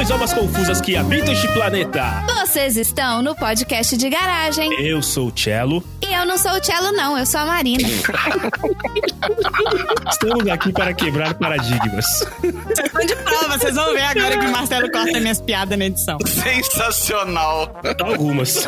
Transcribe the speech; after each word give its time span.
Saudações, 0.00 0.10
almas 0.10 0.32
confusas 0.32 0.80
que 0.80 0.96
habitam 0.96 1.32
este 1.32 1.48
planeta. 1.48 2.24
Vocês 2.40 2.76
estão 2.76 3.22
no 3.22 3.34
podcast 3.34 3.96
de 3.96 4.08
garagem. 4.08 4.72
Eu 4.82 5.02
sou 5.02 5.28
o 5.28 5.38
Cello. 5.38 5.84
E 6.02 6.12
eu 6.12 6.24
não 6.24 6.38
sou 6.38 6.52
o 6.52 6.64
Cello, 6.64 6.92
não, 6.92 7.18
eu 7.18 7.26
sou 7.26 7.40
a 7.40 7.46
Marina. 7.46 7.86
Estamos 10.10 10.48
aqui 10.48 10.72
para 10.72 10.92
quebrar 10.94 11.34
paradigmas. 11.34 12.04
Vocês 12.40 12.86
estão 12.86 13.06
de 13.06 13.14
prova, 13.16 13.58
vocês 13.58 13.74
vão 13.74 13.92
ver 13.92 14.02
agora 14.02 14.38
que 14.38 14.46
o 14.46 14.50
Marcelo 14.50 14.90
corta 14.90 15.20
minhas 15.20 15.40
piadas 15.40 15.78
na 15.78 15.84
edição. 15.84 16.18
Sensacional. 16.26 17.80
Algumas. 18.02 18.66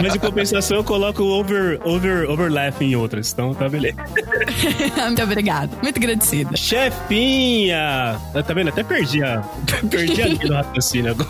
Mas 0.00 0.14
em 0.14 0.18
compensação 0.18 0.78
eu 0.78 0.84
coloco 0.84 1.22
o 1.22 1.38
over, 1.38 1.80
over, 1.84 2.30
overlap 2.30 2.80
em 2.80 2.96
outras, 2.96 3.32
então 3.32 3.52
tá 3.52 3.68
beleza. 3.68 3.96
Muito 5.04 5.22
obrigado. 5.22 5.76
Muito 5.82 5.98
agradecida. 5.98 6.56
Chefinha! 6.56 8.18
Tá 8.32 8.54
vendo? 8.54 8.68
Até 8.68 8.82
perdi 8.82 9.22
a, 9.22 9.42
perdi 9.88 10.22
a 10.22 10.26
linha 10.26 10.46
do 10.46 10.54
raciocínio 10.54 11.10
agora. 11.12 11.28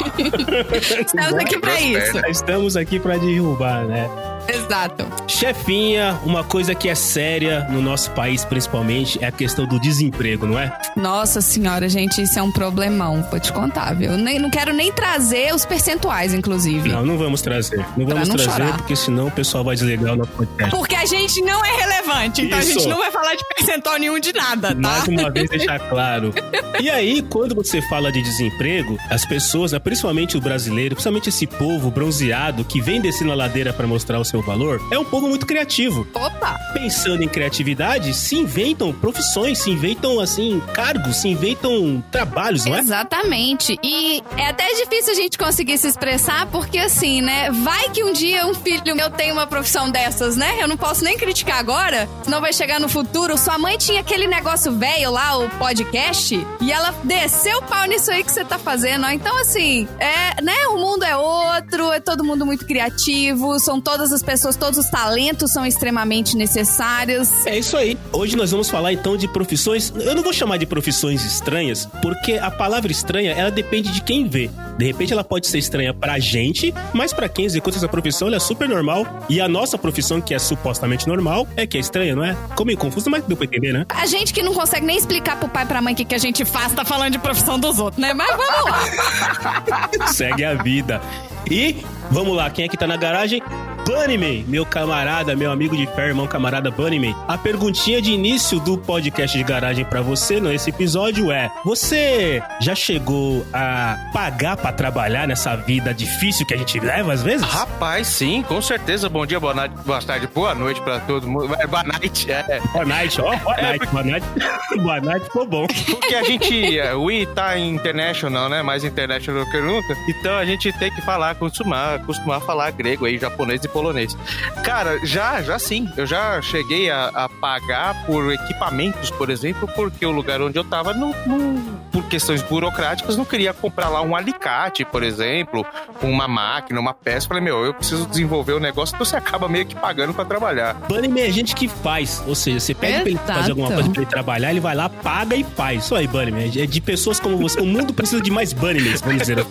Estamos 1.01 1.35
aqui 1.35 1.59
pra 1.59 1.81
isso. 1.81 2.27
Estamos 2.29 2.77
aqui 2.77 2.99
pra 3.01 3.17
derrubar, 3.17 3.87
né? 3.87 4.09
Exato. 4.49 5.07
Chefinha, 5.27 6.19
uma 6.25 6.43
coisa 6.43 6.75
que 6.75 6.89
é 6.89 6.95
séria 6.95 7.67
no 7.71 7.81
nosso 7.83 8.11
país, 8.13 8.45
principalmente, 8.45 9.23
é 9.23 9.27
a 9.29 9.33
questão 9.33 9.67
do 9.67 9.79
desemprego, 9.79 10.47
não 10.47 10.59
é? 10.59 10.77
Nossa 10.97 11.41
senhora, 11.41 11.89
gente, 11.89 12.21
isso 12.23 12.39
é 12.39 12.43
um 12.43 12.51
problemão. 12.51 13.23
Vou 13.31 13.39
te 13.39 13.53
contar, 13.53 13.95
viu? 13.95 14.17
Nem, 14.17 14.39
não 14.39 14.51
quero 14.51 14.73
nem 14.73 14.91
trazer 14.93 15.55
os 15.55 15.65
percentuais, 15.65 16.33
inclusive. 16.35 16.89
Não, 16.89 17.05
não 17.05 17.19
vamos 17.19 17.43
trazer. 17.43 17.79
Não 17.97 18.07
Pra 18.07 18.15
vamos 18.15 18.29
não 18.29 18.37
trazer, 18.37 18.51
chorar. 18.63 18.77
porque 18.79 18.97
senão 18.97 19.27
o 19.29 19.31
pessoal 19.31 19.63
vai 19.63 19.75
desligar 19.77 20.15
o 20.15 20.17
nosso 20.17 20.31
podcast. 20.33 20.71
Porque 20.75 20.95
a 20.97 21.05
gente 21.07 21.41
não 21.43 21.65
é 21.65 21.77
relevante, 21.77 22.43
então 22.43 22.59
Isso. 22.59 22.71
a 22.71 22.73
gente 22.75 22.89
não 22.89 22.99
vai 22.99 23.11
falar 23.11 23.35
de 23.35 23.45
percentual 23.55 23.99
nenhum 23.99 24.19
de 24.19 24.33
nada, 24.33 24.69
tá? 24.69 24.75
Mais 24.81 25.09
uma 25.09 25.31
vez 25.31 25.49
deixar 25.51 25.79
claro. 25.89 26.33
E 26.81 26.89
aí, 26.89 27.23
quando 27.23 27.55
você 27.55 27.83
fala 27.83 28.11
de 28.11 28.23
desemprego, 28.23 28.99
as 29.11 29.25
pessoas, 29.27 29.73
né, 29.73 29.79
principalmente 29.79 30.37
o 30.37 30.41
brasileiro, 30.41 30.95
principalmente 30.95 31.29
esse 31.29 31.47
povo 31.47 31.91
bronzeado 31.91 32.65
que 32.65 32.81
vem 32.81 33.01
descendo 33.01 33.33
a 33.33 33.35
ladeira 33.35 33.73
para 33.73 33.87
mostrar 33.87 34.19
o 34.19 34.25
seu 34.25 34.38
valor, 34.43 34.81
é 34.91 34.99
um 34.99 35.05
povo 35.05 35.29
muito 35.29 35.47
criativo. 35.47 36.07
Opa! 36.15 36.59
Pensando 36.73 37.23
em 37.23 37.29
criatividade, 37.29 38.15
se 38.15 38.37
inventam 38.37 38.93
profissões, 38.93 39.59
se 39.59 39.71
inventam 39.71 40.21
assim 40.21 40.61
cargos, 40.73 41.17
se 41.17 41.29
inventam 41.29 42.03
trabalhos, 42.11 42.65
não 42.65 42.77
é? 42.77 42.81
Exatamente. 42.81 43.79
E 43.83 44.23
é 44.37 44.49
até 44.49 44.67
difícil 44.75 45.13
a 45.13 45.17
gente 45.17 45.39
conseguir 45.39 45.79
se 45.79 45.89
expressar, 45.89 46.47
porque 46.47 46.79
assim, 46.79 47.21
né? 47.21 47.51
Vai 47.51 47.89
que 47.91 48.05
um 48.05 48.13
dia 48.13 48.47
um 48.47 48.55
filho 48.55 48.95
meu 48.95 49.11
tem 49.11 49.33
uma 49.33 49.47
profissão 49.47 49.91
dessas, 49.91 50.37
né? 50.37 50.59
Eu 50.61 50.69
não 50.69 50.77
posso 50.77 51.05
nem 51.05 51.17
criticar 51.17 51.59
agora, 51.59 52.09
senão 52.23 52.41
vai 52.41 52.53
chegar 52.53 52.81
no 52.81 52.89
futuro. 52.89 53.37
Sua 53.37 53.59
mãe 53.59 53.77
tinha 53.79 54.01
aquele 54.01 54.27
negócio 54.27 54.73
velho 54.73 55.11
lá, 55.11 55.39
o 55.39 55.49
podcast, 55.51 56.47
e 56.61 56.73
ela 56.73 56.95
desceu 57.05 57.59
o 57.59 57.63
pau 57.63 57.87
nisso 57.87 58.11
aí 58.11 58.23
que 58.23 58.31
você 58.31 58.45
tá 58.45 58.59
fazendo. 58.59 59.07
ó. 59.07 59.11
Então, 59.11 59.41
assim, 59.41 59.89
é, 59.99 60.43
né? 60.43 60.69
O 60.69 60.79
mundo 60.79 61.05
é 61.05 61.17
outro, 61.17 61.93
é 61.93 62.01
todo 62.01 62.25
mundo 62.25 62.45
muito 62.45 62.65
criativo, 62.67 63.59
são 63.59 63.81
todas 63.81 64.13
as 64.13 64.23
pessoas, 64.29 64.57
todos 64.57 64.79
os 64.79 64.91
talentos 64.91 65.51
são 65.51 65.65
extremamente 65.65 66.37
necessários. 66.37 67.47
É 67.47 67.59
isso 67.59 67.75
aí. 67.79 67.97
Hoje 68.13 68.37
nós 68.37 68.51
vamos 68.51 68.69
falar 68.69 68.93
então 68.93 69.17
de 69.17 69.27
profissões. 69.27 69.91
Eu 69.97 70.15
não 70.15 70.23
vou 70.23 70.35
chamar 70.35 70.59
de 70.59 70.67
profissões 70.67 71.25
estranhas, 71.25 71.89
porque 72.03 72.35
a 72.35 72.51
palavra 72.51 72.93
estranha, 72.93 73.33
ela 73.33 73.51
depende 73.51 73.91
de 73.91 74.03
quem 74.03 74.29
vê. 74.29 74.51
De 74.77 74.85
repente 74.85 75.15
ela 75.15 75.25
pode 75.25 75.47
ser 75.47 75.57
estranha 75.57 75.95
pra 75.95 76.19
gente, 76.19 76.75
mas 76.93 77.11
pra 77.11 77.27
quem 77.27 77.47
executa 77.47 77.79
essa 77.79 77.89
profissão, 77.89 78.29
ela 78.29 78.37
é 78.37 78.41
super 78.41 78.69
normal. 78.69 79.07
E 79.31 79.41
a 79.41 79.49
nossa 79.49 79.79
profissão, 79.79 80.21
que 80.21 80.35
é 80.35 80.39
supostamente 80.39 81.09
normal, 81.09 81.49
é 81.57 81.67
que 81.67 81.79
é 81.79 81.81
estranha, 81.81 82.15
não 82.15 82.23
é? 82.23 82.37
Ficou 82.51 82.67
meio 82.67 82.77
confuso, 82.77 83.09
mas 83.09 83.25
deu 83.25 83.35
pra 83.35 83.47
entender, 83.47 83.73
né? 83.73 83.87
A 83.89 84.05
gente 84.05 84.35
que 84.35 84.43
não 84.43 84.53
consegue 84.53 84.85
nem 84.85 84.99
explicar 84.99 85.39
pro 85.39 85.49
pai 85.49 85.65
e 85.65 85.67
pra 85.67 85.81
mãe 85.81 85.95
o 85.95 85.97
que, 85.97 86.05
que 86.05 86.15
a 86.15 86.19
gente 86.19 86.45
faz, 86.45 86.75
Tá 86.75 86.85
falando 86.85 87.13
de 87.13 87.19
profissão 87.19 87.59
dos 87.59 87.79
outros, 87.79 88.01
né? 88.01 88.13
Mas 88.13 88.29
vamos 88.37 88.71
lá. 88.71 90.07
Segue 90.13 90.45
a 90.45 90.55
vida. 90.55 91.01
E 91.51 91.83
vamos 92.11 92.37
lá, 92.37 92.51
quem 92.51 92.65
é 92.65 92.69
que 92.69 92.77
tá 92.77 92.87
na 92.87 92.97
garagem? 92.97 93.43
Bunnyman, 93.89 94.45
meu 94.47 94.67
camarada, 94.67 95.35
meu 95.35 95.51
amigo 95.51 95.75
de 95.75 95.87
fé, 95.87 96.09
irmão 96.09 96.27
camarada 96.27 96.71
Bunnyman. 96.71 97.17
A 97.27 97.39
perguntinha 97.39 98.03
de 98.03 98.13
início 98.13 98.61
do 98.61 98.77
podcast 98.77 99.37
de 99.37 99.43
garagem 99.43 99.83
pra 99.83 100.03
você 100.03 100.39
nesse 100.39 100.69
episódio 100.69 101.33
é: 101.33 101.51
Você 101.65 102.43
já 102.61 102.75
chegou 102.75 103.47
a 103.51 103.97
pagar 104.13 104.59
pra 104.59 104.73
trabalhar 104.73 105.27
nessa 105.27 105.57
vida 105.57 105.95
difícil 105.95 106.45
que 106.45 106.53
a 106.53 106.59
gente 106.59 106.79
leva 106.79 107.15
às 107.15 107.23
vezes? 107.23 107.47
Rapaz, 107.47 108.07
sim, 108.09 108.43
com 108.43 108.61
certeza. 108.61 109.09
Bom 109.09 109.25
dia, 109.25 109.41
boa 109.41 109.55
noite, 109.55 109.75
boa 109.87 110.03
tarde, 110.03 110.29
boa 110.35 110.55
noite 110.55 110.83
pra 110.83 111.01
todo 111.01 111.27
mundo. 111.27 111.55
É, 111.59 111.67
Boa 111.67 111.83
night, 111.85 112.31
é. 112.31 112.61
Boa 112.75 112.85
night, 112.85 113.21
ó, 113.23 113.37
boa 113.37 113.57
night, 113.57 113.87
boa 113.87 114.05
night. 114.05 114.27
boa 114.83 115.01
night, 115.01 115.25
ficou 115.25 115.47
bom. 115.47 115.67
Porque 115.67 116.15
a 116.15 116.25
gente, 116.25 116.79
é, 116.79 116.95
we 116.95 117.25
tá 117.25 117.59
international, 117.59 118.51
né? 118.51 118.61
Mais 118.63 118.85
international 118.85 119.47
do 119.47 119.51
que 119.51 119.59
nunca. 119.63 119.97
Então 120.11 120.37
a 120.37 120.45
gente 120.45 120.71
tem 120.75 120.91
que 120.91 121.01
falar, 121.01 121.31
acostumar, 121.31 121.98
acostumar 121.99 122.39
a 122.39 122.41
falar 122.41 122.71
grego 122.73 123.05
aí, 123.07 123.19
japonês 123.19 123.63
e 123.65 123.69
polonês. 123.69 124.17
Cara, 124.65 124.99
já, 125.05 125.43
já 125.43 125.59
sim. 125.59 125.89
Eu 125.97 126.07
já 126.07 126.41
cheguei 126.43 126.91
a, 126.91 127.09
a 127.15 127.29
pagar 127.29 128.07
por 128.07 128.33
equipamentos, 128.33 129.11
por 129.11 129.31
exemplo, 129.31 129.69
porque 129.75 130.05
o 130.07 130.11
lugar 130.11 130.41
onde 130.41 130.59
eu 130.59 130.65
tava, 130.65 130.93
não, 130.95 131.15
não- 131.27 131.79
por 131.93 132.05
questões 132.05 132.43
burocráticas, 132.43 133.17
não 133.17 133.25
queria 133.25 133.53
comprar 133.53 133.89
lá 133.89 134.03
um 134.03 134.15
alicate, 134.15 134.85
por 134.85 135.03
exemplo, 135.03 135.67
uma 136.03 136.29
máquina, 136.29 136.79
uma 136.81 136.95
peça. 136.95 137.27
Falei, 137.27 137.43
meu, 137.43 137.65
eu 137.65 137.75
preciso 137.75 138.07
desenvolver 138.07 138.53
o 138.53 138.61
negócio, 138.61 138.95
então 138.95 139.05
você 139.05 139.17
acaba 139.17 139.49
meio 139.49 139.67
que 139.67 139.75
pagando 139.75 140.13
pra 140.15 140.25
trabalhar. 140.25 140.75
Bunnyman 140.89 141.23
é 141.25 141.31
gente 141.31 141.55
que 141.55 141.67
faz, 141.69 142.23
ou 142.27 142.35
seja, 142.35 142.61
você 142.61 142.75
pede 142.75 143.01
pra 143.01 143.11
ele 143.11 143.19
fazer 143.27 143.51
alguma 143.51 143.69
coisa 143.73 143.91
pra 143.91 144.03
ele 144.03 144.11
trabalhar, 144.11 144.51
ele 144.51 144.61
vai 144.61 144.75
lá, 144.75 144.89
paga 144.89 145.35
e 145.35 145.43
faz. 145.45 145.85
Isso 145.85 145.95
aí, 145.95 146.07
Bunnyman. 146.07 146.53
É 146.57 146.67
de 146.67 146.81
pessoas 146.81 147.19
como 147.19 147.37
você. 147.39 147.59
O 147.61 147.67
mundo 147.67 147.93
precisa 147.93 148.21
de 148.21 148.31
mais 148.31 148.53
Bunnymans, 148.53 149.01
vamos 149.01 149.19
dizer 149.21 149.39
assim. 149.41 149.49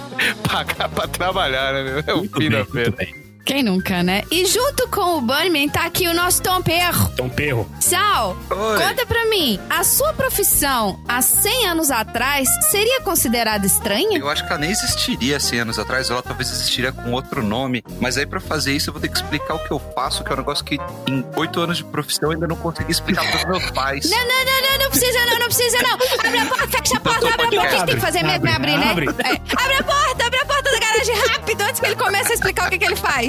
Pagar 0.48 0.88
pra 0.88 1.06
trabalhar, 1.08 1.72
né? 1.72 1.89
É 2.06 2.12
o 2.14 2.18
Muito 2.18 2.32
fim 2.38 2.48
bem, 2.48 2.58
da 2.58 2.64
feira. 2.64 2.90
muito 2.90 2.96
bem. 2.96 3.30
Quem 3.42 3.62
nunca, 3.64 4.02
né? 4.02 4.22
E 4.30 4.44
junto 4.44 4.86
com 4.88 5.16
o 5.16 5.20
Bunnyman 5.22 5.68
tá 5.68 5.84
aqui 5.84 6.06
o 6.06 6.14
nosso 6.14 6.40
Tom 6.40 6.62
Perro. 6.62 7.10
Tom 7.16 7.28
Perro. 7.28 7.68
Sal, 7.80 8.36
Oi. 8.48 8.78
conta 8.78 9.04
pra 9.06 9.26
mim, 9.26 9.58
a 9.68 9.82
sua 9.82 10.12
profissão 10.12 11.02
há 11.08 11.20
100 11.20 11.66
anos 11.66 11.90
atrás 11.90 12.48
seria 12.70 13.00
considerada 13.00 13.66
estranha? 13.66 14.18
Eu 14.18 14.28
acho 14.28 14.44
que 14.46 14.50
ela 14.52 14.60
nem 14.60 14.70
existiria 14.70 15.40
100 15.40 15.60
anos 15.60 15.78
atrás, 15.80 16.10
ela 16.10 16.22
talvez 16.22 16.50
existiria 16.50 16.92
com 16.92 17.10
outro 17.12 17.42
nome. 17.42 17.82
Mas 17.98 18.16
aí, 18.18 18.26
pra 18.26 18.38
fazer 18.40 18.72
isso, 18.76 18.90
eu 18.90 18.92
vou 18.92 19.00
ter 19.02 19.08
que 19.08 19.16
explicar 19.16 19.54
o 19.54 19.58
que 19.58 19.70
eu 19.72 19.80
faço, 19.96 20.22
que 20.22 20.30
é 20.30 20.34
um 20.34 20.38
negócio 20.38 20.64
que 20.64 20.76
em 21.08 21.24
oito 21.34 21.60
anos 21.60 21.78
de 21.78 21.84
profissão 21.84 22.28
eu 22.28 22.34
ainda 22.34 22.46
não 22.46 22.56
consegui 22.56 22.92
explicar 22.92 23.28
pros 23.32 23.44
meus 23.46 23.70
pais. 23.72 24.08
Não, 24.08 24.18
não, 24.18 24.44
não, 24.44 24.70
não, 24.70 24.84
não 24.84 24.90
precisa 24.90 25.18
não, 25.26 25.38
não 25.38 25.46
precisa 25.46 25.78
não. 25.82 25.94
Abre 26.24 26.38
a 26.38 26.46
porta, 26.46 26.68
fecha 26.68 26.96
a 26.96 27.00
porta, 27.00 27.26
abre 27.26 27.46
a 27.46 27.50
porta. 27.62 27.66
A 27.66 27.70
gente 27.78 27.86
tem 27.86 27.94
que 27.96 28.00
fazer 28.00 28.22
mesmo 28.22 28.46
é 28.46 28.52
abrir, 28.52 28.76
né? 28.78 28.86
É. 29.24 29.62
Abre 29.62 29.74
a 29.76 29.82
porta, 29.82 30.26
abre 30.26 30.38
a 30.40 30.44
porta 30.44 30.59
da 30.70 30.78
garagem 30.78 31.14
rápido 31.28 31.60
antes 31.62 31.80
que 31.80 31.86
ele 31.86 31.96
comece 31.96 32.30
a 32.30 32.34
explicar 32.34 32.66
o 32.66 32.70
que, 32.70 32.78
que 32.78 32.84
ele 32.84 32.96
faz. 32.96 33.28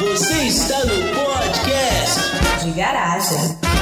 Você 0.00 0.34
está 0.46 0.78
no 0.84 1.14
podcast 1.14 2.64
de 2.64 2.70
garagem. 2.72 3.73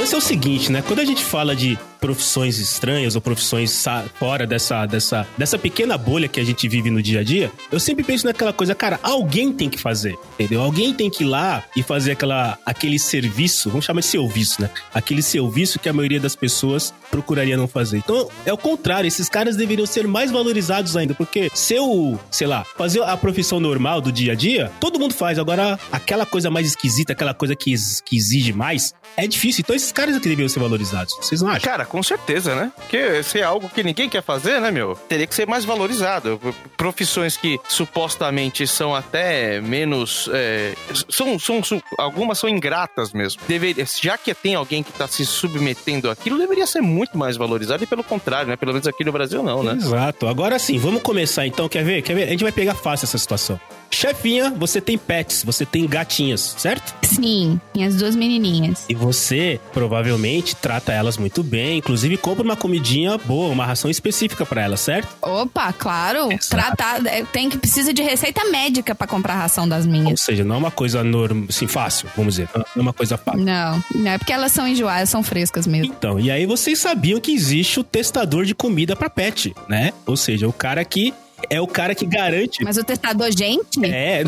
Lance 0.00 0.14
é 0.14 0.18
o 0.18 0.20
seguinte, 0.20 0.72
né? 0.72 0.82
Quando 0.86 1.00
a 1.00 1.04
gente 1.04 1.22
fala 1.22 1.54
de 1.54 1.78
profissões 2.00 2.58
estranhas 2.58 3.14
ou 3.14 3.20
profissões 3.20 3.84
fora 4.18 4.46
dessa, 4.46 4.86
dessa, 4.86 5.26
dessa 5.36 5.58
pequena 5.58 5.98
bolha 5.98 6.26
que 6.26 6.40
a 6.40 6.44
gente 6.44 6.66
vive 6.66 6.90
no 6.90 7.02
dia 7.02 7.20
a 7.20 7.22
dia, 7.22 7.52
eu 7.70 7.78
sempre 7.78 8.02
penso 8.02 8.24
naquela 8.24 8.52
coisa, 8.52 8.74
cara, 8.74 8.98
alguém 9.02 9.52
tem 9.52 9.68
que 9.68 9.78
fazer, 9.78 10.16
entendeu? 10.38 10.62
Alguém 10.62 10.94
tem 10.94 11.10
que 11.10 11.22
ir 11.22 11.26
lá 11.26 11.62
e 11.76 11.82
fazer 11.82 12.12
aquela, 12.12 12.58
aquele 12.64 12.98
serviço, 12.98 13.68
vamos 13.68 13.84
chamar 13.84 14.00
de 14.00 14.06
serviço, 14.06 14.62
né? 14.62 14.70
Aquele 14.94 15.20
serviço 15.20 15.78
que 15.78 15.90
a 15.90 15.92
maioria 15.92 16.18
das 16.18 16.34
pessoas 16.34 16.94
procuraria 17.10 17.56
não 17.56 17.68
fazer. 17.68 17.98
Então, 17.98 18.30
é 18.46 18.52
o 18.52 18.56
contrário, 18.58 19.06
esses 19.06 19.28
caras 19.28 19.54
deveriam 19.54 19.86
ser 19.86 20.06
mais 20.06 20.30
valorizados 20.30 20.96
ainda, 20.96 21.12
porque 21.12 21.50
se 21.52 21.74
eu, 21.74 22.18
sei 22.30 22.46
lá, 22.46 22.64
fazer 22.64 23.02
a 23.02 23.16
profissão 23.18 23.60
normal 23.60 24.00
do 24.00 24.10
dia 24.10 24.32
a 24.32 24.34
dia, 24.34 24.72
todo 24.80 24.98
mundo 24.98 25.12
faz. 25.12 25.38
Agora, 25.38 25.78
aquela 25.92 26.24
coisa 26.24 26.50
mais 26.50 26.66
esquisita, 26.68 27.12
aquela 27.12 27.34
coisa 27.34 27.54
que, 27.54 27.74
que 28.06 28.16
exige 28.16 28.54
mais, 28.54 28.94
é 29.16 29.26
difícil. 29.26 29.60
Então, 29.62 29.76
esses 29.76 29.89
caras 29.92 30.14
é 30.14 30.18
que 30.18 30.28
deveriam 30.28 30.48
ser 30.48 30.60
valorizados. 30.60 31.14
Vocês 31.20 31.40
não 31.42 31.48
acham? 31.50 31.60
Cara, 31.70 31.84
com 31.84 32.02
certeza, 32.02 32.54
né? 32.54 32.72
Porque 32.76 33.22
se 33.22 33.38
é 33.40 33.42
algo 33.42 33.68
que 33.68 33.82
ninguém 33.82 34.08
quer 34.08 34.22
fazer, 34.22 34.60
né, 34.60 34.70
meu? 34.70 34.94
Teria 35.08 35.26
que 35.26 35.34
ser 35.34 35.46
mais 35.46 35.64
valorizado. 35.64 36.40
Profissões 36.76 37.36
que 37.36 37.58
supostamente 37.68 38.66
são 38.66 38.94
até 38.94 39.60
menos. 39.60 40.28
é, 40.32 40.74
são, 41.08 41.38
são, 41.38 41.62
são- 41.62 41.82
Algumas 41.98 42.38
são 42.38 42.48
ingratas 42.48 43.12
mesmo. 43.12 43.40
Deveria, 43.48 43.84
já 44.00 44.16
que 44.16 44.34
tem 44.34 44.54
alguém 44.54 44.82
que 44.82 44.92
tá 44.92 45.06
se 45.06 45.24
submetendo 45.26 46.10
àquilo, 46.10 46.38
deveria 46.38 46.66
ser 46.66 46.80
muito 46.80 47.16
mais 47.18 47.36
valorizado 47.36 47.82
e 47.84 47.86
pelo 47.86 48.02
contrário, 48.04 48.48
né? 48.48 48.56
Pelo 48.56 48.72
menos 48.72 48.86
aqui 48.86 49.04
no 49.04 49.12
Brasil, 49.12 49.42
não, 49.42 49.62
né? 49.62 49.72
Exato. 49.74 50.26
Agora 50.26 50.58
sim, 50.58 50.78
vamos 50.78 51.02
começar 51.02 51.46
então. 51.46 51.68
Quer 51.68 51.84
ver? 51.84 52.02
Quer 52.02 52.14
ver? 52.14 52.24
A 52.24 52.30
gente 52.30 52.42
vai 52.42 52.52
pegar 52.52 52.74
fácil 52.74 53.04
essa 53.06 53.18
situação. 53.18 53.60
Chefinha, 53.90 54.50
você 54.50 54.80
tem 54.80 54.96
pets, 54.96 55.42
você 55.44 55.66
tem 55.66 55.86
gatinhas, 55.86 56.54
certo? 56.58 56.94
Sim, 57.02 57.60
minhas 57.74 57.96
duas 57.96 58.14
menininhas. 58.14 58.84
E 58.88 58.94
você 58.94 59.60
provavelmente 59.72 60.54
trata 60.56 60.92
elas 60.92 61.18
muito 61.18 61.42
bem, 61.42 61.78
inclusive, 61.78 62.16
compra 62.16 62.44
uma 62.44 62.56
comidinha 62.56 63.18
boa, 63.18 63.48
uma 63.52 63.66
ração 63.66 63.90
específica 63.90 64.46
pra 64.46 64.62
ela, 64.62 64.76
certo? 64.76 65.08
Opa, 65.20 65.72
claro. 65.72 66.32
Exato. 66.32 66.48
Tratar, 66.48 67.06
é, 67.06 67.24
tem 67.24 67.50
que 67.50 67.58
precisa 67.58 67.92
de 67.92 68.02
receita 68.02 68.44
médica 68.50 68.94
pra 68.94 69.06
comprar 69.06 69.34
a 69.34 69.38
ração 69.38 69.68
das 69.68 69.84
Ou 69.84 69.90
minhas. 69.90 70.20
seja, 70.20 70.44
não 70.44 70.54
é 70.54 70.58
uma 70.58 70.70
coisa 70.70 71.02
normal, 71.02 71.46
assim, 71.48 71.66
fácil, 71.66 72.08
vamos 72.16 72.34
dizer. 72.34 72.48
Não 72.54 72.64
é 72.76 72.80
uma 72.80 72.92
coisa 72.92 73.18
fácil. 73.18 73.40
Não, 73.44 73.84
não 73.94 74.10
é 74.10 74.18
porque 74.18 74.32
elas 74.32 74.52
são 74.52 74.66
enjoadas, 74.66 75.10
são 75.10 75.22
frescas 75.22 75.66
mesmo. 75.66 75.92
Então, 75.92 76.18
e 76.18 76.30
aí 76.30 76.46
vocês 76.46 76.78
sabiam 76.78 77.20
que 77.20 77.32
existe 77.32 77.80
o 77.80 77.84
testador 77.84 78.44
de 78.44 78.54
comida 78.54 78.94
pra 78.94 79.10
pet, 79.10 79.52
né? 79.68 79.92
Ou 80.06 80.16
seja, 80.16 80.46
o 80.48 80.52
cara 80.52 80.84
que 80.84 81.12
é 81.48 81.60
o 81.60 81.66
cara 81.66 81.94
que 81.94 82.04
garante. 82.06 82.62
Mas 82.64 82.76
o 82.76 82.84
testador, 82.84 83.30
gente, 83.36 83.84
É, 83.84 84.24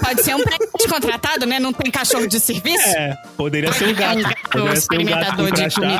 Pode 0.00 0.22
ser 0.22 0.34
um 0.34 0.42
pet 0.42 0.88
contratado, 0.88 1.46
né? 1.46 1.58
Não 1.60 1.72
tem 1.72 1.90
cachorro 1.90 2.26
de 2.26 2.40
serviço? 2.40 2.86
é, 2.88 3.16
poderia 3.36 3.72
ser 3.72 3.88
um 3.88 3.94
gato. 3.94 4.18
Um 4.18 4.22
gato 4.22 4.50
Poderia 4.52 4.80
ser 4.80 4.90
um 5.00 5.00
gato 5.00 5.36
com 5.36 5.50
crachá. 5.50 5.98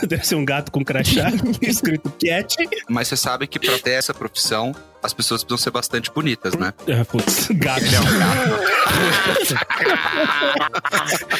Poderia 0.00 0.24
ser 0.24 0.34
um 0.34 0.44
gato 0.44 0.72
com 0.72 0.84
crachá 0.84 1.32
escrito 1.62 2.12
cat. 2.20 2.56
Mas 2.88 3.08
você 3.08 3.16
sabe 3.16 3.46
que 3.46 3.58
pra 3.58 3.78
ter 3.78 3.92
essa 3.92 4.12
profissão, 4.12 4.74
as 5.06 5.14
pessoas 5.14 5.42
precisam 5.42 5.62
ser 5.62 5.70
bastante 5.70 6.10
bonitas, 6.10 6.54
né? 6.54 6.72
É, 6.86 7.02
putz, 7.04 7.48
gato. 7.52 7.82
Ele 7.84 7.94
é 7.96 8.00
um 8.00 8.18
gato. 8.18 9.56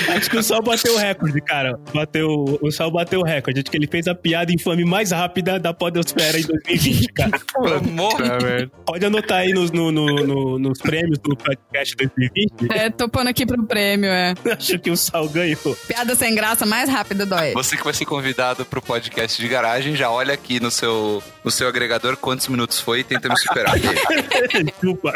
Acho 0.17 0.31
que 0.31 0.37
o 0.39 0.43
Sal 0.43 0.63
bateu 0.63 0.95
o 0.95 0.99
recorde, 0.99 1.41
cara. 1.41 1.79
Bateu, 1.95 2.59
o 2.61 2.71
Sal 2.71 2.91
bateu 2.91 3.21
o 3.21 3.25
recorde. 3.25 3.61
Acho 3.61 3.71
que 3.71 3.77
ele 3.77 3.87
fez 3.87 4.07
a 4.07 4.15
piada 4.15 4.53
infame 4.53 4.85
mais 4.85 5.11
rápida 5.11 5.59
da 5.59 5.73
Podosfera 5.75 6.39
em 6.39 6.43
2020, 6.43 7.13
cara. 7.13 7.31
Amor. 7.77 8.41
Velho. 8.43 8.71
Pode 8.87 9.05
anotar 9.05 9.39
aí 9.39 9.53
nos, 9.53 9.71
no- 9.71 9.91
no- 9.93 10.27
no- 10.27 10.59
nos 10.59 10.79
prêmios 10.79 11.19
do 11.19 11.37
podcast 11.37 11.97
2020. 11.97 12.71
é, 12.73 12.91
tô 12.91 13.09
pondo 13.09 13.29
aqui 13.29 13.45
pro 13.47 13.63
prêmio, 13.65 14.11
é. 14.11 14.35
Acho 14.57 14.79
que 14.79 14.91
o 14.91 14.97
Sal 14.97 15.29
ganhou. 15.29 15.57
Piada 15.87 16.15
sem 16.15 16.35
graça 16.35 16.65
mais 16.67 16.89
rápida 16.89 17.27
do 17.27 17.35
Oeste. 17.35 17.55
Você 17.55 17.77
que 17.77 17.85
vai 17.85 17.93
ser 17.95 18.05
convidado 18.05 18.65
pro 18.65 18.81
podcast 18.83 19.41
de 19.41 19.49
garagem, 19.49 19.97
já 19.97 20.11
olha 20.11 20.35
aqui 20.35 20.61
no 20.61 20.71
seu, 20.71 21.23
no 21.45 21.51
seu 21.51 21.69
agregador 21.69 22.17
quantos 22.17 22.49
minutos 22.49 22.81
foi 22.81 23.01
e 23.01 23.05
tenta 23.05 23.29
me 23.29 23.39
Desculpa. 24.65 25.15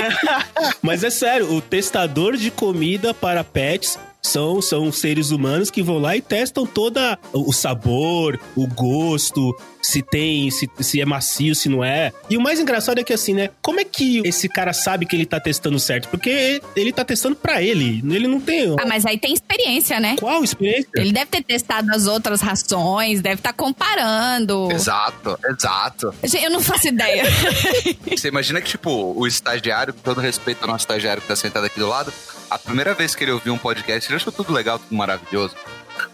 Mas 0.82 1.04
é 1.04 1.10
sério, 1.10 1.52
o 1.52 1.60
testador 1.60 2.36
de 2.36 2.50
comida 2.50 3.12
para 3.12 3.44
pets 3.44 3.98
são, 4.26 4.60
são 4.60 4.90
seres 4.92 5.30
humanos 5.30 5.70
que 5.70 5.82
vão 5.82 5.98
lá 5.98 6.16
e 6.16 6.20
testam 6.20 6.66
toda 6.66 7.18
o 7.32 7.52
sabor, 7.52 8.38
o 8.54 8.66
gosto, 8.66 9.56
se 9.82 10.02
tem, 10.02 10.50
se, 10.50 10.68
se 10.80 11.00
é 11.00 11.04
macio, 11.04 11.54
se 11.54 11.68
não 11.68 11.84
é. 11.84 12.12
E 12.28 12.36
o 12.36 12.40
mais 12.40 12.58
engraçado 12.58 12.98
é 12.98 13.04
que 13.04 13.12
assim, 13.12 13.34
né? 13.34 13.50
Como 13.62 13.80
é 13.80 13.84
que 13.84 14.20
esse 14.24 14.48
cara 14.48 14.72
sabe 14.72 15.06
que 15.06 15.14
ele 15.14 15.24
tá 15.24 15.38
testando 15.38 15.78
certo? 15.78 16.08
Porque 16.08 16.60
ele 16.74 16.92
tá 16.92 17.04
testando 17.04 17.36
pra 17.36 17.62
ele. 17.62 18.02
Ele 18.12 18.26
não 18.26 18.40
tem. 18.40 18.74
Ah, 18.80 18.86
mas 18.86 19.06
aí 19.06 19.18
tem 19.18 19.32
experiência, 19.32 20.00
né? 20.00 20.16
Qual 20.18 20.42
experiência? 20.42 20.90
Ele 20.96 21.12
deve 21.12 21.26
ter 21.26 21.42
testado 21.42 21.88
as 21.94 22.06
outras 22.06 22.40
rações, 22.40 23.20
deve 23.20 23.36
estar 23.36 23.52
comparando. 23.52 24.68
exato, 24.72 25.38
exato. 25.48 26.14
Gente, 26.24 26.44
Eu 26.44 26.50
não 26.50 26.60
faço 26.60 26.88
ideia. 26.88 27.24
Você 28.16 28.28
imagina 28.28 28.60
que, 28.60 28.70
tipo, 28.70 28.90
o 29.16 29.26
estagiário, 29.26 29.94
com 29.94 30.00
todo 30.00 30.20
respeito 30.20 30.62
ao 30.62 30.68
nosso 30.68 30.82
estagiário 30.82 31.22
que 31.22 31.28
tá 31.28 31.36
sentado 31.36 31.64
aqui 31.66 31.78
do 31.78 31.88
lado, 31.88 32.12
a 32.56 32.58
primeira 32.58 32.94
vez 32.94 33.14
que 33.14 33.22
ele 33.22 33.32
ouviu 33.32 33.52
um 33.52 33.58
podcast, 33.58 34.10
ele 34.10 34.16
achou 34.16 34.32
tudo 34.32 34.52
legal, 34.52 34.78
tudo 34.78 34.96
maravilhoso. 34.96 35.54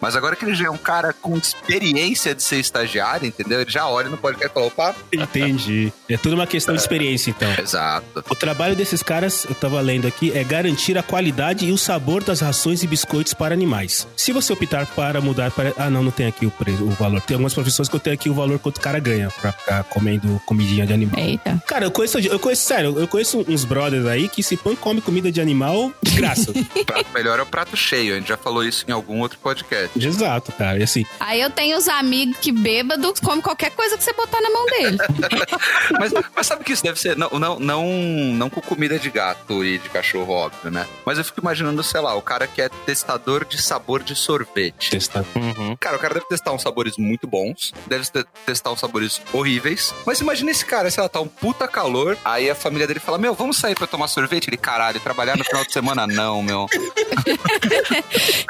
Mas 0.03 0.17
agora 0.17 0.35
que 0.35 0.45
ele 0.45 0.55
já 0.55 0.67
é 0.67 0.71
um 0.71 0.77
cara 0.77 1.13
com 1.13 1.37
experiência 1.37 2.35
de 2.35 2.43
ser 2.43 2.57
estagiário, 2.57 3.25
entendeu? 3.25 3.61
Ele 3.61 3.71
já 3.71 3.87
olha 3.89 4.09
no 4.09 4.19
podcast 4.19 4.51
e 4.51 4.55
fala, 4.55 4.67
opa, 4.67 4.95
Entendi. 5.13 5.93
É 6.09 6.17
tudo 6.17 6.35
uma 6.35 6.47
questão 6.47 6.75
de 6.75 6.81
experiência, 6.81 7.31
então. 7.31 7.49
exato. 7.57 8.25
O 8.29 8.35
trabalho 8.35 8.75
desses 8.75 9.01
caras, 9.01 9.47
eu 9.49 9.55
tava 9.55 9.81
lendo 9.81 10.09
aqui, 10.09 10.37
é 10.37 10.43
garantir 10.43 10.99
a 10.99 11.05
qualidade 11.05 11.67
e 11.67 11.71
o 11.71 11.79
sabor 11.79 12.25
das 12.25 12.41
rações 12.41 12.83
e 12.83 12.87
biscoitos 12.89 13.33
para 13.33 13.55
animais. 13.55 14.09
Se 14.17 14.33
você 14.33 14.53
optar 14.53 14.87
para 14.87 15.21
mudar 15.21 15.53
para. 15.53 15.73
Ah, 15.79 15.89
não, 15.89 16.03
não 16.03 16.11
tem 16.11 16.27
aqui 16.27 16.47
o 16.47 16.51
preço, 16.51 16.83
o 16.83 16.91
valor. 16.91 17.21
Tem 17.21 17.35
algumas 17.37 17.55
profissões 17.55 17.89
que 17.89 17.95
eu 17.95 18.01
tenho 18.01 18.15
aqui 18.15 18.29
o 18.29 18.35
valor 18.35 18.59
quanto 18.59 18.79
o 18.79 18.81
cara 18.81 18.99
ganha 18.99 19.31
pra 19.41 19.53
ficar 19.53 19.85
comendo 19.85 20.43
comidinha 20.45 20.85
de 20.85 20.93
animal. 20.93 21.21
Eita. 21.21 21.63
Cara, 21.67 21.85
eu 21.85 21.93
conheço, 21.93 22.19
eu 22.19 22.39
conheço, 22.41 22.63
sério, 22.65 22.99
eu 22.99 23.07
conheço 23.07 23.45
uns 23.49 23.65
brothers 23.65 24.07
aí 24.07 24.29
que 24.29 24.43
se 24.43 24.57
põe 24.57 24.75
come 24.75 25.01
comida 25.01 25.31
de 25.31 25.41
animal 25.41 25.93
de 26.03 26.11
graça. 26.17 26.53
O 26.75 26.85
prato 26.85 27.13
melhor 27.13 27.39
é 27.39 27.43
o 27.43 27.47
prato 27.47 27.77
cheio. 27.77 28.15
A 28.15 28.19
gente 28.19 28.29
já 28.29 28.37
falou 28.37 28.65
isso 28.65 28.85
em 28.89 28.93
algum 28.93 29.21
outro 29.21 29.39
podcast. 29.39 29.92
Exato, 29.99 30.53
cara. 30.53 30.79
E 30.79 30.83
assim, 30.83 31.05
Aí 31.21 31.41
eu 31.41 31.51
tenho 31.51 31.77
os 31.77 31.89
amigos 31.89 32.37
que 32.39 32.51
bêbado 32.53 33.13
come 33.23 33.43
qualquer 33.43 33.71
coisa 33.71 33.97
que 33.97 34.05
você 34.05 34.13
botar 34.13 34.41
na 34.41 34.51
mão 34.51 34.67
dele. 34.67 34.99
Mas, 35.99 36.13
mas 36.35 36.47
sabe 36.47 36.65
que 36.65 36.73
isso 36.73 36.83
deve 36.83 36.99
ser. 36.99 37.17
Não, 37.17 37.29
não, 37.31 37.59
não, 37.59 37.87
não 37.87 38.51
com 38.51 38.61
comida 38.61 38.99
de 38.99 39.11
gato 39.11 39.65
e 39.65 39.79
de 39.79 39.89
cachorro, 39.91 40.33
óbvio, 40.33 40.71
né? 40.71 40.87
Mas 41.05 41.19
eu 41.19 41.25
fico 41.25 41.41
imaginando, 41.41 41.83
sei 41.83 42.01
lá, 42.01 42.15
o 42.15 42.23
cara 42.23 42.47
que 42.47 42.61
é 42.63 42.69
testador 42.87 43.45
de 43.45 43.61
sabor 43.61 44.03
de 44.03 44.15
sorvete. 44.17 44.91
testar. 44.91 45.25
Uhum. 45.35 45.77
Cara, 45.79 45.97
o 45.97 46.01
cara 46.01 46.15
deve 46.15 46.27
testar 46.27 46.53
uns 46.53 46.63
sabores 46.63 46.97
muito 46.97 47.27
bons, 47.27 47.73
deve 47.87 48.05
te- 48.11 48.25
testar 48.47 48.71
uns 48.73 48.81
sabores 48.81 49.21
horríveis. 49.33 49.95
Mas 50.07 50.21
imagina 50.21 50.51
esse 50.51 50.65
cara, 50.65 50.91
sei 50.91 51.03
lá, 51.03 51.09
tá 51.09 51.21
um 51.21 51.29
puta 51.29 51.69
calor, 51.69 52.17
aí 52.25 52.49
a 52.51 52.55
família 52.55 52.87
dele 52.87 53.01
fala: 53.01 53.19
Meu, 53.19 53.35
vamos 53.35 53.59
sair 53.59 53.75
pra 53.75 53.87
tomar 53.87 54.09
sorvete? 54.09 54.49
Ele, 54.49 54.57
caralho, 54.57 54.99
trabalhar 55.01 55.37
no 55.37 55.45
final 55.45 55.65
de 55.65 55.73
semana 55.73 56.07
não, 56.07 56.43
meu. 56.43 56.67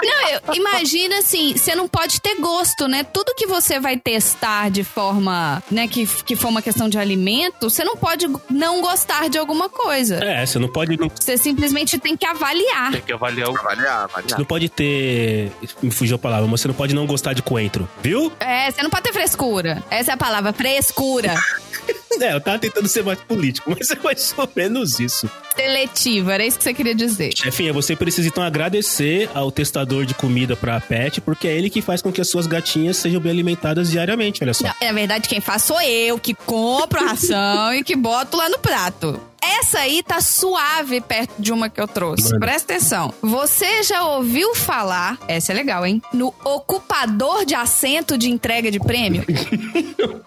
Não, 0.03 0.29
eu, 0.31 0.55
imagina 0.55 1.19
assim, 1.33 1.57
você 1.57 1.75
não 1.75 1.89
pode 1.89 2.21
ter 2.21 2.37
gosto, 2.37 2.87
né? 2.87 3.03
Tudo 3.03 3.35
que 3.35 3.47
você 3.47 3.81
vai 3.81 3.97
testar 3.97 4.71
de 4.71 4.85
forma, 4.85 5.63
né, 5.71 5.89
que, 5.89 6.07
que 6.25 6.37
for 6.37 6.49
uma 6.49 6.61
questão 6.61 6.89
de 6.89 6.99
alimento, 6.99 7.71
você 7.71 7.83
não 7.83 7.97
pode 7.97 8.29
não 8.51 8.83
gostar 8.83 9.31
de 9.31 9.39
alguma 9.39 9.69
coisa. 9.69 10.23
É, 10.23 10.45
você 10.45 10.59
não 10.59 10.69
pode. 10.69 10.97
Não, 10.97 11.09
Você 11.09 11.39
simplesmente 11.39 11.99
tem 11.99 12.17
que 12.17 12.27
avaliar. 12.27 12.93
Tem 12.93 13.01
que 13.01 13.13
avaliar 13.13 13.49
o. 13.49 13.59
Avaliar, 13.59 14.09
você 14.09 14.15
avaliar. 14.19 14.39
não 14.39 14.45
pode 14.45 14.69
ter. 14.69 15.51
Me 15.83 15.91
fugiu 15.91 16.17
a 16.17 16.19
palavra, 16.19 16.47
mas 16.47 16.61
você 16.61 16.69
não 16.69 16.75
pode 16.75 16.95
não 16.95 17.07
gostar 17.07 17.33
de 17.33 17.43
coentro, 17.43 17.89
viu? 18.03 18.31
É, 18.39 18.71
você 18.71 18.83
não 18.83 18.91
pode 18.91 19.05
ter 19.05 19.13
frescura. 19.13 19.83
Essa 19.91 20.13
é 20.13 20.15
a 20.15 20.17
palavra, 20.17 20.53
frescura. 20.53 21.35
É, 22.21 22.35
eu 22.35 22.41
tava 22.41 22.59
tentando 22.59 22.87
ser 22.87 23.03
mais 23.03 23.19
político, 23.21 23.75
mas 23.77 23.91
é 23.91 23.97
mais 23.97 24.35
ou 24.37 24.49
menos 24.55 25.01
isso. 25.01 25.29
Seletiva, 25.55 26.35
era 26.35 26.47
isso 26.47 26.59
que 26.59 26.65
você 26.65 26.75
queria 26.75 26.95
dizer. 26.95 27.33
Chefinha, 27.37 27.73
você 27.73 27.95
precisa 27.95 28.29
então 28.29 28.43
agradecer 28.43 29.29
ao 29.35 29.51
testador 29.51 30.07
de 30.07 30.15
comida 30.15 30.57
pra 30.57 30.81
pet, 30.81 31.21
porque 31.21 31.47
é 31.47 31.57
ele 31.57 31.69
que 31.69 31.83
faz 31.83 32.01
com 32.01 32.11
que 32.11 32.21
as 32.21 32.29
suas 32.29 32.47
gatinhas 32.47 32.97
sejam 32.97 33.21
bem 33.21 33.33
alimentadas 33.33 33.91
diariamente, 33.91 34.43
olha 34.43 34.55
só. 34.55 34.65
Não, 34.65 34.89
na 34.89 34.93
verdade, 34.93 35.29
quem 35.29 35.41
faz 35.41 35.63
sou 35.65 35.81
eu, 35.81 36.19
que 36.19 36.35
compro 36.35 37.01
a 37.01 37.09
ração 37.09 37.75
e 37.75 37.85
que 37.85 37.95
boto 37.97 38.37
lá 38.37 38.49
no 38.49 38.59
prato. 38.59 39.32
Essa 39.43 39.81
aí 39.81 40.03
tá 40.03 40.21
suave 40.21 41.01
perto 41.01 41.35
de 41.39 41.53
uma 41.53 41.69
que 41.69 41.81
eu 41.81 41.89
trouxe. 41.89 42.25
Manda. 42.33 42.39
Presta 42.41 42.73
atenção. 42.75 43.13
Você 43.21 43.83
já 43.83 44.05
ouviu 44.05 44.55
falar, 44.55 45.19
essa 45.27 45.53
é 45.53 45.55
legal, 45.55 45.85
hein? 45.85 46.01
No 46.13 46.33
ocupador 46.45 47.45
de 47.45 47.55
assento 47.55 48.17
de 48.17 48.31
entrega 48.31 48.71
de 48.71 48.79
prêmio? 48.79 49.25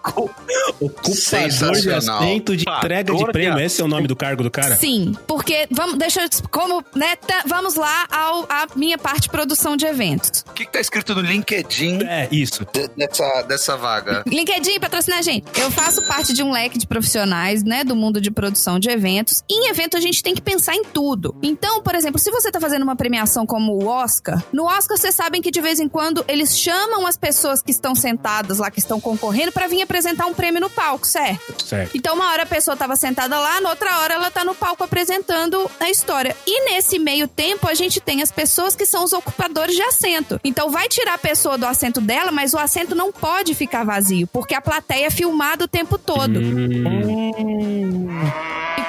Ocupador 0.80 1.72
de 1.80 1.90
assento 1.90 2.56
de 2.56 2.64
entrega 2.68 3.14
de 3.14 3.24
prêmio. 3.26 3.58
Esse 3.60 3.80
é 3.80 3.84
o 3.84 3.88
nome 3.88 4.06
do 4.06 4.16
cargo 4.16 4.42
do 4.42 4.50
cara? 4.50 4.76
Sim, 4.76 5.14
porque 5.26 5.66
vamos, 5.70 5.96
deixa 5.98 6.22
eu, 6.22 6.28
como, 6.50 6.84
né, 6.94 7.16
tá- 7.16 7.42
vamos 7.46 7.74
lá 7.74 8.06
ao 8.10 8.44
a 8.48 8.66
minha 8.76 8.98
parte 8.98 9.22
de 9.22 9.28
produção 9.30 9.76
de 9.76 9.86
eventos. 9.86 10.44
O 10.48 10.52
que, 10.52 10.64
que 10.66 10.72
tá 10.72 10.80
escrito 10.80 11.14
no 11.14 11.20
LinkedIn 11.20 12.02
É, 12.04 12.28
isso. 12.30 12.66
de- 12.72 12.88
dessa, 12.88 13.42
dessa 13.42 13.76
vaga? 13.76 14.22
LinkedIn 14.26 14.78
patrocina 14.80 15.18
a 15.18 15.22
gente. 15.22 15.46
Eu 15.60 15.70
faço 15.70 16.02
parte 16.06 16.32
de 16.32 16.42
um 16.42 16.52
leque 16.52 16.78
de 16.78 16.86
profissionais, 16.86 17.62
né, 17.62 17.82
do 17.84 17.96
mundo 17.96 18.20
de 18.20 18.30
produção 18.30 18.78
de 18.78 18.88
eventos. 18.90 19.05
E 19.48 19.54
em 19.54 19.68
evento 19.70 19.96
a 19.96 20.00
gente 20.00 20.22
tem 20.22 20.34
que 20.34 20.40
pensar 20.40 20.74
em 20.74 20.84
tudo. 20.84 21.36
Então, 21.42 21.82
por 21.82 21.94
exemplo, 21.94 22.18
se 22.18 22.30
você 22.30 22.50
tá 22.50 22.60
fazendo 22.60 22.82
uma 22.82 22.96
premiação 22.96 23.46
como 23.46 23.72
o 23.72 23.86
Oscar, 23.86 24.42
no 24.52 24.64
Oscar 24.64 24.96
vocês 24.96 25.14
sabem 25.14 25.40
que 25.40 25.50
de 25.50 25.60
vez 25.60 25.78
em 25.80 25.88
quando 25.88 26.24
eles 26.28 26.58
chamam 26.58 27.06
as 27.06 27.16
pessoas 27.16 27.62
que 27.62 27.70
estão 27.70 27.94
sentadas 27.94 28.58
lá, 28.58 28.70
que 28.70 28.78
estão 28.78 29.00
concorrendo, 29.00 29.52
pra 29.52 29.66
vir 29.68 29.82
apresentar 29.82 30.26
um 30.26 30.34
prêmio 30.34 30.60
no 30.60 30.70
palco, 30.70 31.06
certo? 31.06 31.64
Certo. 31.64 31.96
Então, 31.96 32.14
uma 32.14 32.30
hora 32.30 32.42
a 32.42 32.46
pessoa 32.46 32.76
tava 32.76 32.96
sentada 32.96 33.38
lá, 33.38 33.60
na 33.60 33.70
outra 33.70 33.98
hora 34.00 34.14
ela 34.14 34.30
tá 34.30 34.44
no 34.44 34.54
palco 34.54 34.84
apresentando 34.84 35.70
a 35.78 35.88
história. 35.90 36.36
E 36.46 36.70
nesse 36.70 36.98
meio 36.98 37.28
tempo, 37.28 37.68
a 37.68 37.74
gente 37.74 38.00
tem 38.00 38.22
as 38.22 38.32
pessoas 38.32 38.74
que 38.74 38.86
são 38.86 39.04
os 39.04 39.12
ocupadores 39.12 39.74
de 39.74 39.82
assento. 39.82 40.40
Então, 40.42 40.70
vai 40.70 40.88
tirar 40.88 41.14
a 41.14 41.18
pessoa 41.18 41.56
do 41.56 41.66
assento 41.66 42.00
dela, 42.00 42.32
mas 42.32 42.54
o 42.54 42.58
assento 42.58 42.94
não 42.94 43.12
pode 43.12 43.54
ficar 43.54 43.84
vazio, 43.84 44.26
porque 44.28 44.54
a 44.54 44.60
plateia 44.60 45.06
é 45.06 45.10
filmada 45.10 45.64
o 45.64 45.68
tempo 45.68 45.98
todo. 45.98 46.38
Hum, 46.38 48.08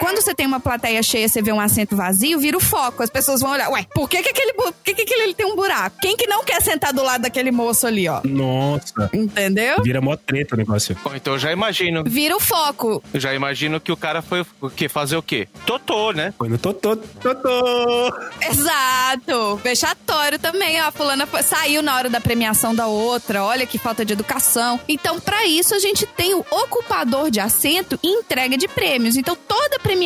quando 0.08 0.22
você 0.22 0.34
tem 0.34 0.46
uma 0.46 0.60
plateia 0.62 1.04
cheia, 1.04 1.28
você 1.28 1.42
vê 1.42 1.52
um 1.52 1.60
assento 1.60 1.94
vazio, 1.94 2.40
vira 2.40 2.56
o 2.56 2.62
foco. 2.62 3.04
As 3.04 3.10
pessoas 3.10 3.42
vão 3.42 3.52
olhar, 3.52 3.70
ué, 3.70 3.86
por 3.94 4.08
que, 4.10 4.22
que 4.24 4.30
aquele, 4.30 4.54
por 4.54 4.74
que, 4.82 4.94
que 4.94 5.02
aquele 5.02 5.24
ali 5.24 5.34
tem 5.34 5.46
um 5.46 5.54
buraco? 5.54 5.98
Quem 6.02 6.16
que 6.16 6.26
não 6.28 6.46
quer 6.46 6.62
sentar 6.62 6.94
do 6.94 7.04
lado 7.04 7.24
daquele 7.24 7.52
moço 7.52 7.86
ali, 7.86 8.08
ó? 8.08 8.22
nossa. 8.24 9.10
Entendeu? 9.14 9.84
Vira 9.84 10.00
mó 10.00 10.16
treta 10.16 10.56
o 10.56 10.58
negócio. 10.58 10.96
Bom, 11.04 11.14
então 11.14 11.34
eu 11.34 11.40
já 11.40 11.52
imagino. 11.52 12.06
Vira 12.06 12.38
o 12.38 12.40
foco. 12.40 13.04
Eu 13.14 13.20
já 13.20 13.34
imagino 13.34 13.82
que 13.82 13.92
o 13.92 13.98
cara 13.98 14.22
foi 14.22 14.46
o 14.62 14.70
quê? 14.70 14.88
fazer 14.88 15.18
o 15.18 15.22
quê? 15.22 15.46
Totô, 15.66 16.14
né? 16.14 16.34
Foi 16.38 16.48
no 16.48 16.58
Totô. 16.58 16.96
Totô. 16.96 18.14
Exato! 18.50 19.58
Vexatório 19.58 20.40
também, 20.40 20.82
ó. 20.82 20.86
A 20.86 20.92
fulana 20.92 21.28
foi- 21.28 21.44
saiu 21.44 21.84
na 21.84 21.96
hora 21.96 22.10
da 22.10 22.22
premiação 22.22 22.74
da 22.74 22.88
outra. 22.88 23.44
Olha 23.44 23.66
que 23.68 23.78
falta 23.78 24.06
de 24.06 24.14
educação. 24.14 24.80
Então, 24.88 25.20
pra 25.20 25.46
isso, 25.46 25.76
a 25.76 25.80
gente 25.80 26.06
tem 26.06 26.34
o 26.34 26.46
ocupador 26.50 27.30
de 27.30 27.42
assento 27.42 28.00
e 28.02 28.08
entrega 28.08 28.58
de 28.58 28.70
prêmios. 28.70 29.18
Então, 29.18 29.36
toda 29.36 29.78
premiação 29.80 29.97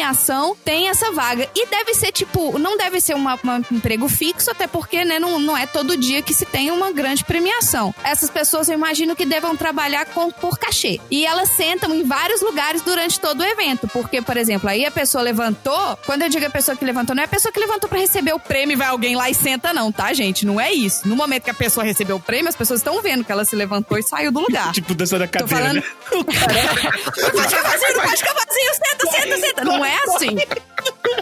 tem 0.63 0.87
essa 0.87 1.11
vaga. 1.11 1.49
E 1.55 1.67
deve 1.67 1.93
ser, 1.93 2.11
tipo, 2.11 2.57
não 2.57 2.77
deve 2.77 3.01
ser 3.01 3.15
um 3.15 3.25
emprego 3.71 4.07
fixo, 4.07 4.51
até 4.51 4.67
porque, 4.67 5.03
né, 5.03 5.19
não, 5.19 5.39
não 5.39 5.57
é 5.57 5.65
todo 5.65 5.97
dia 5.97 6.21
que 6.21 6.33
se 6.33 6.45
tem 6.45 6.71
uma 6.71 6.91
grande 6.91 7.23
premiação. 7.23 7.93
Essas 8.03 8.29
pessoas 8.29 8.69
eu 8.69 8.75
imagino 8.75 9.15
que 9.15 9.25
devam 9.25 9.55
trabalhar 9.55 10.05
com, 10.07 10.31
por 10.31 10.57
cachê. 10.57 10.99
E 11.09 11.25
elas 11.25 11.49
sentam 11.49 11.93
em 11.93 12.03
vários 12.03 12.41
lugares 12.41 12.81
durante 12.81 13.19
todo 13.19 13.41
o 13.41 13.45
evento. 13.45 13.87
Porque, 13.87 14.21
por 14.21 14.37
exemplo, 14.37 14.69
aí 14.69 14.85
a 14.85 14.91
pessoa 14.91 15.23
levantou. 15.23 15.97
Quando 16.05 16.23
eu 16.23 16.29
digo 16.29 16.45
a 16.45 16.49
pessoa 16.49 16.75
que 16.75 16.85
levantou, 16.85 17.15
não 17.15 17.23
é 17.23 17.25
a 17.25 17.29
pessoa 17.29 17.51
que 17.51 17.59
levantou 17.59 17.89
pra 17.89 17.99
receber 17.99 18.33
o 18.33 18.39
prêmio 18.39 18.73
e 18.73 18.77
vai 18.77 18.87
alguém 18.87 19.15
lá 19.15 19.29
e 19.29 19.33
senta, 19.33 19.73
não, 19.73 19.91
tá, 19.91 20.13
gente? 20.13 20.45
Não 20.45 20.59
é 20.59 20.71
isso. 20.71 21.07
No 21.07 21.15
momento 21.15 21.43
que 21.43 21.49
a 21.51 21.53
pessoa 21.53 21.83
recebeu 21.83 22.15
o 22.17 22.19
prêmio, 22.19 22.49
as 22.49 22.55
pessoas 22.55 22.79
estão 22.79 23.01
vendo 23.01 23.23
que 23.23 23.31
ela 23.31 23.45
se 23.45 23.55
levantou 23.55 23.97
e 23.97 24.03
saiu 24.03 24.31
do 24.31 24.39
lugar. 24.39 24.71
Tipo, 24.81 24.93
dança 24.95 25.19
da 25.19 25.27
Tô 25.27 25.39
cadeira, 25.39 25.63
falando. 25.63 25.75
né? 25.75 25.83
O 26.11 26.25
cara... 26.25 26.53
Faz 26.53 27.53
cavazinho, 27.53 28.01
faz 28.01 28.21
cavazinho, 28.21 28.73
senta, 28.73 29.11
senta, 29.11 29.37
senta. 29.37 29.63
Não 29.63 29.80
é 29.85 29.95
assim. 30.03 30.37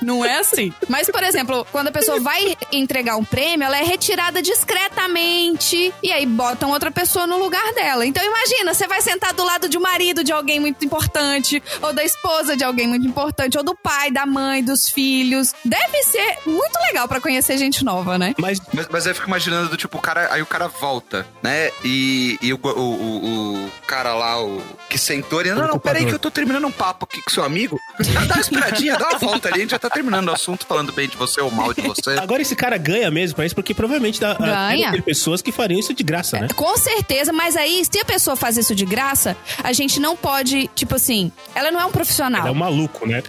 Não 0.02 0.24
é 0.24 0.38
assim. 0.40 0.74
Mas, 0.88 1.10
por 1.10 1.24
exemplo, 1.24 1.66
quando 1.72 1.88
a 1.88 1.92
pessoa 1.92 2.20
vai 2.20 2.56
entregar 2.72 3.18
um 3.18 3.24
prêmio, 3.24 3.66
ela 3.66 3.78
é 3.78 3.84
retirada 3.84 4.42
discretamente 4.42 5.94
e 6.02 6.12
aí 6.12 6.26
botam 6.26 6.72
outra 6.72 6.92
pessoa 6.92 7.28
no 7.28 7.38
lugar 7.38 7.74
dela. 7.74 8.06
Então 8.06 8.24
imagina, 8.24 8.74
você 8.74 8.88
vai 8.88 9.02
sentar 9.02 9.34
do 9.34 9.44
lado 9.44 9.68
de 9.68 9.78
um 9.78 9.82
marido 9.82 10.24
de 10.24 10.32
alguém 10.32 10.60
muito 10.60 10.84
importante, 10.86 11.62
ou 11.82 11.94
da 11.94 12.04
esposa 12.04 12.56
de 12.56 12.64
alguém 12.64 12.88
muito 12.88 13.06
importante, 13.08 13.58
ou 13.58 13.64
do 13.64 13.76
pai, 13.76 14.12
da 14.12 14.26
mãe, 14.26 14.64
dos 14.64 14.90
filhos. 14.90 15.54
Deve 15.66 16.04
ser 16.04 16.38
muito 16.46 16.78
legal 16.88 17.08
pra 17.08 17.20
conhecer 17.20 17.58
gente 17.58 17.84
nova, 17.84 18.18
né? 18.18 18.34
Mas 18.38 18.60
Mas, 18.74 18.88
mas 18.90 19.06
eu 19.06 19.16
fico 19.16 19.28
imaginando 19.28 19.70
do 19.70 19.78
tipo, 19.78 19.98
o 19.98 20.02
cara, 20.02 20.34
aí 20.34 20.42
o 20.42 20.46
cara 20.46 20.68
volta, 20.68 21.28
né? 21.42 21.72
E, 21.84 22.38
e 22.42 22.54
o, 22.54 22.60
o, 22.62 22.80
o, 22.80 23.66
o 23.66 23.72
cara 23.88 24.14
lá, 24.14 24.42
o 24.42 24.62
que 24.90 24.98
sentou, 24.98 25.42
ele, 25.42 25.54
não, 25.54 25.68
não, 25.68 25.80
peraí 25.80 26.06
que 26.06 26.14
eu 26.14 26.20
tô 26.20 26.32
terminando 26.32 26.66
um 26.66 26.72
papo 26.72 27.06
aqui 27.06 27.22
com 27.22 27.30
seu 27.30 27.44
amigo. 27.44 27.80
Dá 28.28 28.36
uma 28.36 28.42
esperadinha, 28.42 28.98
dá 28.98 29.10
uma 29.10 29.20
volta 29.20 29.49
ali, 29.50 29.60
a 29.60 29.62
gente 29.62 29.72
já 29.72 29.80
tá 29.80 29.90
terminando 29.90 30.30
o 30.30 30.32
assunto, 30.32 30.66
falando 30.66 30.92
bem 30.92 31.08
de 31.08 31.18
você 31.18 31.42
ou 31.42 31.52
mal 31.52 31.74
de 31.74 31.82
você. 31.82 32.12
agora 32.20 32.42
esse 32.42 32.56
cara 32.56 32.78
ganha 32.78 33.10
mesmo 33.12 33.36
pra 33.36 33.46
isso, 33.46 33.56
porque 33.56 33.74
provavelmente 33.74 34.20
dá, 34.20 34.34
Ganha. 34.34 34.92
deve 34.92 34.98
ter 34.98 35.04
pessoas 35.04 35.42
que 35.42 35.52
fariam 35.52 35.80
isso 35.80 35.94
de 35.94 36.04
graça, 36.04 36.40
né? 36.40 36.48
Com 36.56 36.78
certeza, 36.78 37.32
mas 37.34 37.56
aí, 37.56 37.84
se 37.86 38.00
a 38.00 38.06
pessoa 38.06 38.36
faz 38.36 38.58
isso 38.58 38.74
de 38.76 38.86
graça, 38.86 39.36
a 39.64 39.74
gente 39.74 40.00
não 40.00 40.16
pode, 40.16 40.70
tipo 40.76 40.96
assim, 40.96 41.32
ela 41.54 41.72
não 41.72 41.80
é 41.80 41.86
um 41.86 41.92
profissional. 41.92 42.48
É 42.48 42.52
um 42.52 42.56
maluco, 42.56 43.08
né? 43.08 43.22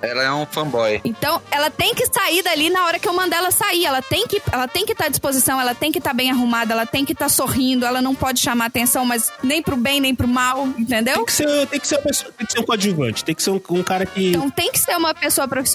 Ela 0.00 0.22
é 0.22 0.32
um 0.32 0.46
fanboy. 0.46 1.00
Então, 1.04 1.42
ela 1.50 1.70
tem 1.70 1.94
que 1.94 2.06
sair 2.06 2.42
dali 2.42 2.70
na 2.70 2.84
hora 2.86 2.98
que 2.98 3.08
eu 3.08 3.12
mandar 3.12 3.38
ela 3.38 3.50
sair. 3.50 3.84
Ela 3.84 4.00
tem 4.00 4.26
que 4.26 4.40
ela 4.52 4.68
tem 4.68 4.86
que 4.86 4.92
estar 4.92 5.06
à 5.06 5.08
disposição, 5.08 5.60
ela 5.60 5.74
tem 5.74 5.90
que 5.90 5.98
estar 5.98 6.14
bem 6.14 6.30
arrumada, 6.30 6.72
ela 6.72 6.86
tem 6.86 7.04
que 7.04 7.12
estar 7.12 7.28
sorrindo, 7.28 7.84
ela 7.84 8.00
não 8.00 8.14
pode 8.14 8.40
chamar 8.40 8.66
atenção, 8.66 9.04
mas 9.04 9.32
nem 9.42 9.62
pro 9.62 9.76
bem, 9.76 10.00
nem 10.00 10.14
pro 10.14 10.28
mal, 10.28 10.66
entendeu? 10.78 11.16
Tem 11.16 11.24
que 11.24 11.32
ser, 11.32 11.66
tem 11.66 11.80
que 11.80 11.88
ser 11.88 11.96
uma 11.96 12.02
pessoa, 12.02 12.32
tem 12.36 12.46
que 12.46 12.52
ser 12.52 12.60
um 12.60 12.62
coadjuvante, 12.64 13.24
tem 13.24 13.34
que 13.34 13.42
ser 13.42 13.50
um, 13.50 13.60
um 13.70 13.82
cara 13.82 14.06
que. 14.06 14.28
Então 14.28 14.50
tem 14.50 14.70
que 14.70 14.78
ser 14.78 14.96
uma 14.96 15.14
pessoa 15.14 15.48
profissional. 15.48 15.67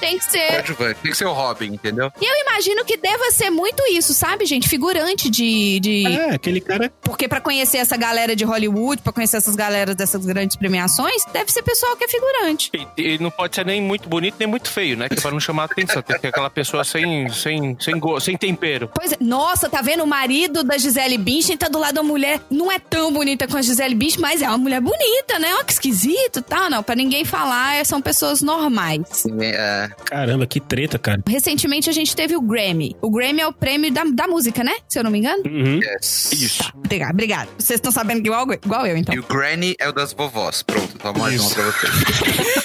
Tem 0.00 0.18
que 0.18 0.24
ser. 0.24 0.62
Tem 1.02 1.10
que 1.10 1.14
ser 1.16 1.24
o 1.26 1.32
Robin, 1.32 1.66
entendeu? 1.74 2.10
E 2.20 2.24
eu 2.24 2.42
imagino 2.48 2.84
que 2.84 2.96
deva 2.96 3.30
ser 3.30 3.50
muito 3.50 3.82
isso, 3.90 4.12
sabe, 4.14 4.44
gente? 4.46 4.68
Figurante 4.68 5.28
de. 5.30 5.80
de... 5.80 6.06
É, 6.06 6.30
aquele 6.34 6.60
cara. 6.60 6.92
Porque 7.02 7.28
pra 7.28 7.40
conhecer 7.40 7.78
essa 7.78 7.96
galera 7.96 8.34
de 8.34 8.44
Hollywood, 8.44 9.02
pra 9.02 9.12
conhecer 9.12 9.36
essas 9.36 9.54
galeras 9.54 9.94
dessas 9.94 10.24
grandes 10.24 10.56
premiações, 10.56 11.24
deve 11.32 11.50
ser 11.52 11.62
pessoal 11.62 11.96
que 11.96 12.04
é 12.04 12.08
figurante. 12.08 12.70
E, 12.96 13.14
e 13.14 13.18
não 13.18 13.30
pode 13.30 13.54
ser 13.54 13.64
nem 13.64 13.80
muito 13.80 14.08
bonito, 14.08 14.36
nem 14.38 14.48
muito 14.48 14.70
feio, 14.70 14.96
né? 14.96 15.08
Que 15.08 15.18
é 15.18 15.20
pra 15.20 15.30
não 15.30 15.40
chamar 15.40 15.64
atenção. 15.64 16.02
Tem 16.02 16.16
que 16.16 16.22
ter 16.22 16.28
aquela 16.28 16.50
pessoa 16.50 16.84
sem, 16.84 17.28
sem, 17.28 17.76
sem, 17.80 17.98
go- 17.98 18.18
sem 18.20 18.36
tempero. 18.36 18.90
Pois 18.94 19.12
é, 19.12 19.16
nossa, 19.20 19.68
tá 19.68 19.80
vendo? 19.82 20.02
O 20.04 20.06
marido 20.06 20.62
da 20.64 20.78
Gisele 20.78 21.18
Bündchen 21.18 21.56
tá 21.56 21.68
do 21.68 21.78
lado 21.78 21.94
da 21.94 22.02
mulher. 22.02 22.40
Não 22.50 22.70
é 22.70 22.78
tão 22.78 23.12
bonita 23.12 23.46
com 23.46 23.56
a 23.56 23.62
Gisele 23.62 23.94
Bündchen, 23.94 24.20
mas 24.20 24.42
é 24.42 24.48
uma 24.48 24.58
mulher 24.58 24.80
bonita, 24.80 25.38
né? 25.38 25.54
Ó, 25.60 25.64
que 25.64 25.72
esquisito, 25.72 26.42
tá? 26.42 26.68
Não, 26.70 26.82
pra 26.82 26.94
ninguém 26.94 27.24
falar, 27.24 27.84
são 27.86 28.00
pessoas 28.00 28.40
normais. 28.42 29.24
É, 29.40 29.88
Caramba, 30.04 30.46
que 30.46 30.60
treta, 30.60 30.98
cara. 30.98 31.22
Recentemente 31.26 31.88
a 31.90 31.92
gente 31.92 32.14
teve 32.14 32.36
o 32.36 32.40
Grammy. 32.40 32.96
O 33.00 33.10
Grammy 33.10 33.40
é 33.40 33.46
o 33.46 33.52
prêmio 33.52 33.92
da, 33.92 34.04
da 34.04 34.26
música, 34.26 34.62
né? 34.64 34.72
Se 34.88 34.98
eu 34.98 35.04
não 35.04 35.10
me 35.10 35.18
engano. 35.18 35.42
Uhum. 35.46 35.80
yes. 35.82 36.32
Isso. 36.32 36.72
Obrigado, 36.74 37.12
obrigado. 37.12 37.48
Vocês 37.58 37.78
estão 37.78 37.92
sabendo 37.92 38.22
que 38.22 38.28
igual, 38.28 38.46
igual 38.52 38.86
eu, 38.86 38.96
então. 38.96 39.14
E 39.14 39.18
o 39.18 39.22
Granny 39.24 39.74
é 39.78 39.88
o 39.88 39.92
das 39.92 40.12
vovós. 40.12 40.62
Pronto, 40.62 40.98
toma 40.98 41.18
mais 41.20 41.34
Isso. 41.34 41.46
uma 41.46 41.54
pra 41.54 41.72
você. 41.72 41.86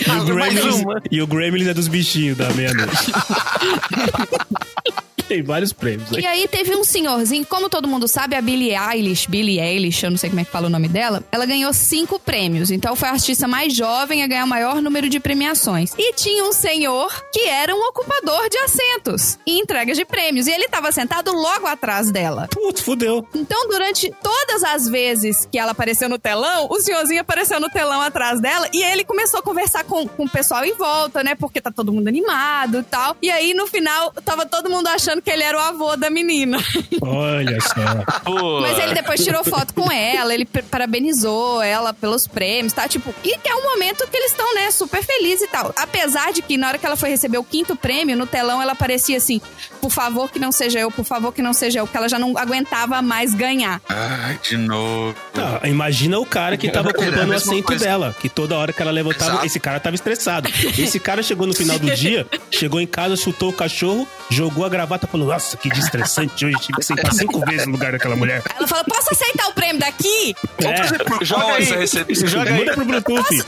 E 0.08 0.32
o 0.32 0.36
mais 0.36 0.66
uma. 0.76 1.02
e 1.12 1.22
o 1.22 1.28
Gremlins 1.28 1.68
é 1.68 1.74
dos 1.74 1.88
bichinhos 1.88 2.38
da 2.38 2.50
meia-noite. 2.54 2.92
Tem 5.32 5.42
vários 5.42 5.72
prêmios 5.72 6.12
aí. 6.12 6.24
E 6.24 6.28
aí 6.28 6.46
teve 6.46 6.76
um 6.76 6.84
senhorzinho, 6.84 7.46
como 7.46 7.70
todo 7.70 7.88
mundo 7.88 8.06
sabe, 8.06 8.36
a 8.36 8.42
Billie 8.42 8.76
Eilish, 8.76 9.30
Billie 9.30 9.62
Eilish, 9.62 10.04
eu 10.04 10.12
não 10.12 10.18
sei 10.18 10.30
como 10.30 10.42
é 10.42 10.44
que 10.44 10.52
fala 10.52 10.68
o 10.68 10.70
nome 10.70 10.90
dela, 10.90 11.24
ela 11.32 11.46
ganhou 11.46 11.72
cinco 11.72 12.20
prêmios. 12.20 12.70
Então 12.70 12.98
foi 12.98 13.08
a 13.08 13.14
artista 13.14 13.48
mais 13.48 13.74
jovem 13.74 14.24
a 14.24 14.28
ganhar 14.28 14.44
o 14.44 14.48
maior 14.48 14.82
número 14.82 15.08
de 15.08 15.22
premiações. 15.22 15.94
E 15.98 16.12
tinha 16.16 16.44
um 16.44 16.52
senhor 16.52 17.24
que 17.32 17.48
era 17.48 17.74
um 17.74 17.80
ocupador 17.80 18.50
de 18.50 18.58
assentos 18.58 19.40
e 19.48 19.58
entregas 19.58 19.96
de 19.96 20.04
prêmios. 20.04 20.48
E 20.48 20.52
ele 20.52 20.66
estava 20.66 20.92
sentado 20.92 21.32
logo 21.32 21.66
atrás 21.66 22.12
dela. 22.12 22.50
Putz, 22.52 22.82
fudeu. 22.82 23.26
Então, 23.34 23.70
durante 23.70 24.14
todas 24.22 24.66
as 24.66 24.90
vezes 24.90 25.48
que 25.50 25.58
ela 25.58 25.72
apareceu 25.72 26.10
no 26.10 26.20
telão, 26.20 26.68
o 26.70 26.82
senhorzinho 26.82 27.22
apareceu 27.22 27.58
no 27.58 27.70
telão 27.70 28.02
atrás 28.02 28.42
dela 28.42 28.68
e 28.74 28.84
ele 28.84 29.06
começou 29.06 29.40
a 29.40 29.44
conversar 29.44 29.86
com, 29.86 30.06
com 30.10 30.26
o 30.26 30.30
pessoal 30.30 30.66
em 30.66 30.74
volta, 30.74 31.24
né? 31.24 31.36
Porque 31.36 31.62
tá 31.62 31.72
todo 31.72 31.94
mundo 31.94 32.10
animado 32.10 32.80
e 32.80 32.84
tal. 32.84 33.16
E 33.22 33.32
aí, 33.32 33.54
no 33.54 33.66
final, 33.66 34.12
tava 34.26 34.46
todo 34.46 34.70
mundo 34.70 34.88
achando 34.88 35.21
que 35.24 35.30
ele 35.30 35.44
era 35.44 35.58
o 35.58 35.62
avô 35.62 35.96
da 35.96 36.10
menina. 36.10 36.58
Olha 37.02 37.58
só. 37.62 38.62
Mas 38.62 38.78
ele 38.80 38.94
depois 38.94 39.24
tirou 39.24 39.44
foto 39.44 39.74
com 39.74 39.92
ela, 39.92 40.34
ele 40.34 40.46
parabenizou 40.46 41.62
ela 41.62 41.94
pelos 41.94 42.28
prêmios, 42.28 42.74
tá? 42.74 42.88
Tipo, 42.88 43.14
e 43.24 43.38
que 43.38 43.50
é 43.50 43.56
um 43.56 43.64
momento 43.64 44.08
que 44.08 44.18
eles 44.18 44.32
estão, 44.32 44.54
né, 44.56 44.72
super 44.72 45.04
felizes 45.04 45.48
e 45.48 45.48
tal. 45.48 45.74
Apesar 45.76 46.32
de 46.34 46.42
que 46.42 46.58
na 46.58 46.68
hora 46.68 46.78
que 46.78 46.86
ela 46.86 46.96
foi 46.96 47.10
receber 47.10 47.38
o 47.38 47.44
quinto 47.44 47.76
prêmio, 47.76 48.18
no 48.18 48.26
telão 48.26 48.62
ela 48.62 48.76
parecia 48.76 49.18
assim: 49.18 49.42
por 49.80 49.92
favor 49.92 50.32
que 50.32 50.40
não 50.40 50.52
seja 50.52 50.80
eu, 50.80 50.92
por 50.92 51.06
favor 51.06 51.34
que 51.34 51.42
não 51.42 51.54
seja 51.54 51.80
eu, 51.80 51.86
porque 51.86 51.98
ela 51.98 52.10
já 52.10 52.20
não 52.20 52.38
aguentava 52.38 53.02
mais 53.02 53.34
ganhar. 53.34 53.82
Ai, 53.88 54.40
de 54.42 54.58
novo. 54.58 55.16
Ah, 55.36 55.68
imagina 55.68 56.20
o 56.20 56.26
cara 56.26 56.58
que 56.58 56.70
tava 56.70 56.90
ocupando 56.90 57.32
o 57.32 57.36
assento 57.36 57.64
coisa. 57.64 57.86
dela. 57.86 58.16
Que 58.20 58.30
toda 58.30 58.58
hora 58.58 58.74
que 58.74 58.82
ela 58.82 58.92
levantava, 58.92 59.32
Exato. 59.32 59.46
esse 59.46 59.60
cara 59.60 59.80
tava 59.80 59.96
estressado. 59.96 60.50
Esse 60.82 61.00
cara 61.00 61.22
chegou 61.22 61.46
no 61.46 61.54
final 61.54 61.78
do 61.78 61.92
dia, 61.92 62.26
chegou 62.50 62.80
em 62.80 62.88
casa, 62.88 63.16
chutou 63.16 63.50
o 63.50 63.54
cachorro, 63.54 64.08
jogou 64.30 64.66
a 64.66 64.70
gravata 64.70 65.06
falou: 65.12 65.28
Nossa, 65.28 65.58
que 65.58 65.70
estressante 65.70 66.46
hoje. 66.46 66.58
Tive 66.62 66.80
que 66.80 66.86
sentar 66.86 67.14
cinco 67.14 67.40
vezes 67.46 67.66
no 67.66 67.74
lugar 67.74 67.92
daquela 67.92 68.16
mulher. 68.16 68.42
Ela 68.58 68.68
falou: 68.68 68.84
posso 68.86 69.10
aceitar 69.12 69.48
o 69.48 69.54
prêmio 69.54 69.80
daqui? 69.80 70.36
É. 70.60 71.26
Joga 71.26 71.54
aí. 71.54 71.64
essa 71.64 71.76
recepção? 71.76 72.28
Joga 72.28 72.52
aí. 72.52 72.60
Manda 72.60 72.74
por 72.74 72.86
Bluetooth. 72.86 73.46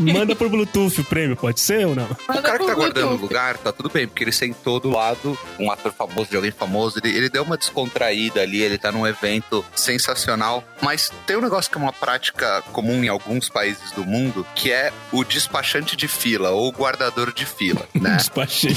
Manda 0.00 0.36
por 0.36 0.48
Bluetooth 0.48 1.00
o 1.00 1.04
prêmio, 1.04 1.36
pode 1.36 1.60
ser 1.60 1.86
ou 1.86 1.94
não? 1.94 2.04
O 2.04 2.42
cara 2.42 2.58
que 2.58 2.66
tá 2.66 2.74
guardando 2.74 3.12
o 3.12 3.16
lugar, 3.16 3.56
tá 3.58 3.72
tudo 3.72 3.88
bem, 3.88 4.06
porque 4.06 4.24
ele 4.24 4.32
sentou 4.32 4.80
do 4.80 4.90
lado, 4.90 5.38
um 5.58 5.70
ator 5.70 5.92
famoso 5.92 6.30
de 6.30 6.36
alguém 6.36 6.50
famoso, 6.50 6.98
ele, 7.02 7.16
ele 7.16 7.28
deu 7.28 7.42
uma 7.42 7.56
descontraída 7.56 8.40
ali, 8.40 8.60
ele 8.60 8.78
tá 8.78 8.90
num 8.90 9.06
evento 9.06 9.64
sensacional. 9.74 10.64
Mas 10.80 11.12
tem 11.26 11.36
um 11.36 11.40
negócio 11.40 11.70
que 11.70 11.78
é 11.78 11.80
uma 11.80 11.92
prática 11.92 12.62
comum 12.72 13.04
em 13.04 13.08
alguns 13.08 13.48
países 13.48 13.92
do 13.92 14.04
mundo, 14.04 14.46
que 14.54 14.72
é 14.72 14.92
o 15.12 15.24
despachante 15.24 15.96
de 15.96 16.08
fila, 16.08 16.50
ou 16.50 16.68
o 16.68 16.72
guardador 16.72 17.32
de 17.32 17.46
fila, 17.46 17.86
né? 17.94 18.16
Despachei. 18.24 18.74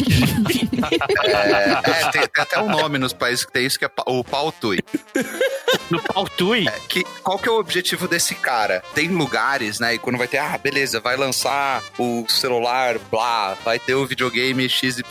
É, 1.23 1.89
é, 1.89 2.11
tem, 2.11 2.26
tem 2.33 2.43
até 2.43 2.59
um 2.61 2.69
nome 2.69 2.97
nos 2.97 3.13
países 3.13 3.45
que 3.45 3.51
tem 3.51 3.65
isso, 3.65 3.77
que 3.79 3.85
é 3.85 3.91
o 4.05 4.23
pautui. 4.23 4.79
no 5.89 6.01
pau 6.01 6.27
tui. 6.37 6.65
que, 6.89 7.03
qual 7.23 7.37
que 7.39 7.47
é 7.47 7.51
o 7.51 7.59
objetivo 7.59 8.07
desse 8.07 8.35
cara? 8.35 8.83
Tem 8.93 9.07
lugares, 9.09 9.79
né? 9.79 9.95
E 9.95 9.99
quando 9.99 10.17
vai 10.17 10.27
ter, 10.27 10.37
ah, 10.37 10.57
beleza, 10.57 10.99
vai 10.99 11.15
lançar 11.15 11.81
o 11.97 12.25
celular, 12.27 12.97
blá, 13.11 13.55
vai 13.63 13.79
ter 13.79 13.95
o 13.95 14.05
videogame 14.05 14.67
XYZ, 14.69 15.01